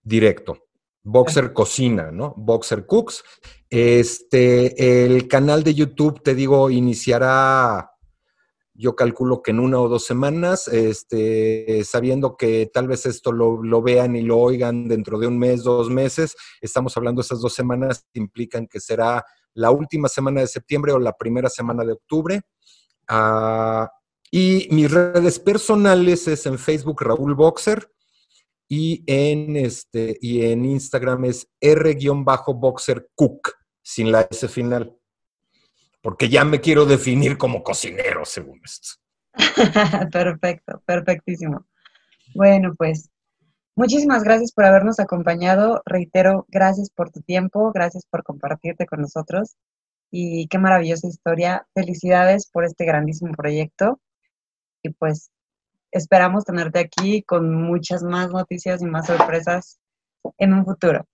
Directo. 0.03 0.69
Boxer 1.03 1.53
Cocina, 1.53 2.11
¿no? 2.13 2.35
Boxer 2.37 2.87
Cooks. 2.87 3.25
Este, 3.71 5.05
el 5.05 5.27
canal 5.27 5.65
de 5.65 5.75
YouTube, 5.75 6.23
te 6.23 6.35
digo, 6.35 6.71
iniciará 6.71 7.91
yo 8.79 8.95
calculo 8.95 9.43
que 9.43 9.51
en 9.51 9.59
una 9.59 9.81
o 9.81 9.89
dos 9.89 10.07
semanas, 10.07 10.69
este, 10.69 11.83
sabiendo 11.85 12.37
que 12.37 12.71
tal 12.73 12.87
vez 12.87 13.07
esto 13.07 13.33
lo, 13.33 13.83
vean 13.83 14.15
y 14.15 14.23
lo 14.23 14.39
oigan 14.39 14.87
dentro 14.87 15.19
de 15.19 15.27
un 15.27 15.37
mes, 15.37 15.65
dos 15.65 15.91
meses, 15.91 16.37
estamos 16.61 16.97
hablando 16.97 17.21
de 17.21 17.27
esas 17.27 17.41
dos 17.41 17.53
semanas, 17.53 18.07
implican 18.15 18.69
que 18.69 18.79
será 18.79 19.25
la 19.55 19.73
última 19.73 20.09
semana 20.09 20.43
de 20.43 20.47
septiembre 20.47 20.93
o 20.93 21.01
la 21.01 21.13
primera 21.13 21.49
semana 21.49 21.85
de 21.85 21.95
octubre. 21.95 22.41
Ah, 23.09 23.91
y 24.31 24.69
mis 24.71 24.89
redes 24.89 25.41
personales 25.41 26.29
es 26.29 26.47
en 26.47 26.57
Facebook 26.57 27.03
Raúl 27.03 27.35
Boxer 27.35 27.91
y 28.69 29.03
en, 29.07 29.57
este, 29.57 30.17
y 30.21 30.45
en 30.45 30.65
Instagram 30.65 31.25
es 31.25 31.49
R-Boxer 31.61 33.09
Cook, 33.17 33.55
sin 33.83 34.13
la 34.13 34.21
S 34.31 34.47
final 34.47 34.98
porque 36.03 36.29
ya 36.29 36.45
me 36.45 36.61
quiero 36.61 36.87
definir 36.87 37.39
como 37.39 37.62
cocinero, 37.62 38.25
según 38.25 38.61
esto. 38.65 38.97
Perfecto, 40.12 40.83
perfectísimo. 40.85 41.65
Bueno, 42.35 42.75
pues 42.77 43.11
muchísimas 43.77 44.23
gracias 44.25 44.53
por 44.53 44.65
habernos 44.65 45.01
acompañado. 45.01 45.83
Reitero, 45.87 46.47
gracias 46.49 46.91
por 46.91 47.11
tu 47.11 47.20
tiempo, 47.20 47.73
gracias 47.73 48.05
por 48.11 48.23
compartirte 48.23 48.87
con 48.87 49.01
nosotros 49.01 49.57
y 50.11 50.47
qué 50.49 50.59
maravillosa 50.59 51.09
historia. 51.09 51.66
Felicidades 51.75 52.49
por 52.51 52.65
este 52.65 52.85
grandísimo 52.85 53.33
proyecto 53.35 54.01
y 54.83 54.91
pues 54.91 55.31
esperamos 55.91 56.45
tenerte 56.45 56.79
aquí 56.81 57.23
con 57.23 57.55
muchas 57.55 58.03
más 58.03 58.31
noticias 58.31 58.83
y 58.83 58.87
más 58.87 59.07
sorpresas 59.07 59.79
en 60.37 60.53
un 60.53 60.65
futuro. 60.65 61.07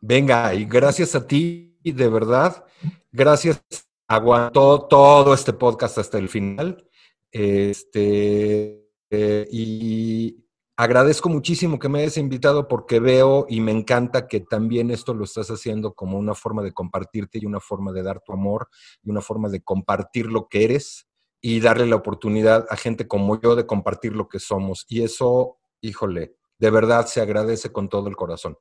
Venga, 0.00 0.54
y 0.54 0.64
gracias 0.66 1.14
a 1.14 1.26
ti 1.26 1.65
de 1.92 2.08
verdad, 2.08 2.64
gracias. 3.12 3.62
Aguantó 4.08 4.86
todo 4.88 5.34
este 5.34 5.52
podcast 5.52 5.98
hasta 5.98 6.18
el 6.18 6.28
final. 6.28 6.88
Este, 7.30 8.88
eh, 9.10 9.48
y 9.50 10.46
agradezco 10.76 11.28
muchísimo 11.28 11.78
que 11.78 11.88
me 11.88 12.00
hayas 12.00 12.16
invitado 12.16 12.68
porque 12.68 13.00
veo 13.00 13.46
y 13.48 13.60
me 13.60 13.72
encanta 13.72 14.28
que 14.28 14.40
también 14.40 14.90
esto 14.90 15.14
lo 15.14 15.24
estás 15.24 15.48
haciendo 15.50 15.94
como 15.94 16.18
una 16.18 16.34
forma 16.34 16.62
de 16.62 16.72
compartirte 16.72 17.38
y 17.38 17.46
una 17.46 17.60
forma 17.60 17.92
de 17.92 18.02
dar 18.02 18.20
tu 18.20 18.32
amor 18.32 18.68
y 19.02 19.10
una 19.10 19.20
forma 19.20 19.48
de 19.48 19.62
compartir 19.62 20.26
lo 20.26 20.48
que 20.48 20.64
eres 20.64 21.06
y 21.40 21.60
darle 21.60 21.86
la 21.86 21.96
oportunidad 21.96 22.66
a 22.70 22.76
gente 22.76 23.06
como 23.06 23.40
yo 23.40 23.56
de 23.56 23.66
compartir 23.66 24.12
lo 24.12 24.28
que 24.28 24.38
somos. 24.38 24.84
Y 24.88 25.02
eso, 25.02 25.58
híjole, 25.80 26.36
de 26.58 26.70
verdad 26.70 27.06
se 27.06 27.20
agradece 27.20 27.72
con 27.72 27.88
todo 27.88 28.08
el 28.08 28.16
corazón. 28.16 28.56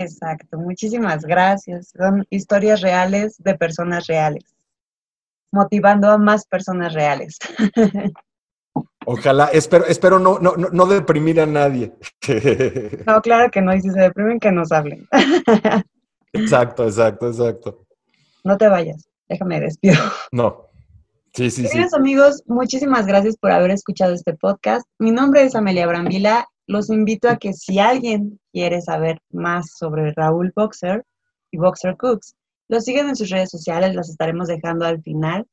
Exacto, 0.00 0.58
muchísimas 0.58 1.26
gracias. 1.26 1.92
Son 1.94 2.26
historias 2.30 2.80
reales 2.80 3.36
de 3.36 3.54
personas 3.54 4.06
reales, 4.06 4.44
motivando 5.52 6.10
a 6.10 6.16
más 6.16 6.46
personas 6.46 6.94
reales. 6.94 7.38
Ojalá, 9.04 9.46
espero, 9.52 9.84
espero 9.84 10.18
no, 10.18 10.38
no, 10.38 10.54
no 10.56 10.86
deprimir 10.86 11.40
a 11.40 11.46
nadie. 11.46 11.92
No, 13.06 13.20
claro 13.20 13.50
que 13.50 13.60
no, 13.60 13.74
y 13.74 13.80
si 13.82 13.90
se 13.90 14.00
deprimen, 14.00 14.40
que 14.40 14.50
nos 14.50 14.72
hablen. 14.72 15.06
Exacto, 16.32 16.86
exacto, 16.86 17.26
exacto. 17.28 17.86
No 18.44 18.56
te 18.56 18.68
vayas, 18.68 19.08
déjame 19.28 19.60
despido. 19.60 19.98
No. 20.30 20.68
Sí, 21.34 21.50
sí, 21.50 21.68
Queridos 21.68 21.92
amigos, 21.92 22.42
muchísimas 22.46 23.06
gracias 23.06 23.36
por 23.36 23.50
haber 23.50 23.72
escuchado 23.72 24.14
este 24.14 24.34
podcast. 24.34 24.86
Mi 24.98 25.10
nombre 25.10 25.42
es 25.42 25.56
Amelia 25.56 25.88
Brambila 25.88 26.46
los 26.70 26.88
invito 26.88 27.28
a 27.28 27.36
que 27.36 27.52
si 27.52 27.80
alguien 27.80 28.38
quiere 28.52 28.80
saber 28.80 29.18
más 29.30 29.72
sobre 29.76 30.12
Raúl 30.14 30.52
Boxer 30.54 31.04
y 31.50 31.58
Boxer 31.58 31.96
Cooks, 31.96 32.36
lo 32.68 32.80
sigan 32.80 33.08
en 33.08 33.16
sus 33.16 33.28
redes 33.28 33.50
sociales, 33.50 33.96
las 33.96 34.08
estaremos 34.08 34.46
dejando 34.46 34.86
al 34.86 35.02
final. 35.02 35.48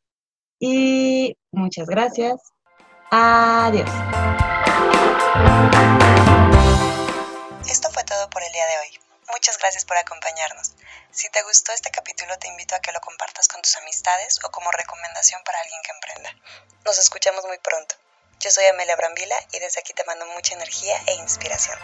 Y 0.60 1.36
muchas 1.52 1.88
gracias. 1.88 2.40
Adiós. 3.10 3.90
Esto 7.68 7.90
fue 7.90 8.04
todo 8.04 8.30
por 8.30 8.44
el 8.44 8.52
día 8.54 8.66
de 8.70 8.78
hoy. 8.86 9.00
Muchas 9.34 9.58
gracias 9.58 9.86
por 9.86 9.98
acompañarnos. 9.98 10.76
Si 11.10 11.28
te 11.32 11.42
gustó 11.42 11.72
este 11.72 11.90
capítulo, 11.90 12.38
te 12.38 12.48
invito 12.48 12.76
a 12.76 12.80
que 12.80 12.92
lo 12.92 13.00
compartas 13.00 13.48
con 13.48 13.60
tus 13.64 13.76
amistades 13.78 14.38
o 14.46 14.52
como 14.52 14.70
recomendación 14.70 15.42
para 15.44 15.58
alguien 15.62 15.82
que 15.84 15.94
emprenda. 15.94 16.30
Nos 16.86 17.00
escuchamos 17.00 17.44
muy 17.48 17.58
pronto. 17.58 17.96
Yo 18.40 18.52
soy 18.52 18.66
Amelia 18.66 18.96
Brambila 18.96 19.36
y 19.52 19.60
desde 19.60 19.80
aquí 19.80 19.94
te 19.94 20.04
mando 20.06 20.26
mucha 20.28 20.54
energía 20.54 20.96
e 21.08 21.16
inspiración. 21.16 21.78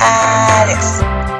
Adiós. 0.00 1.39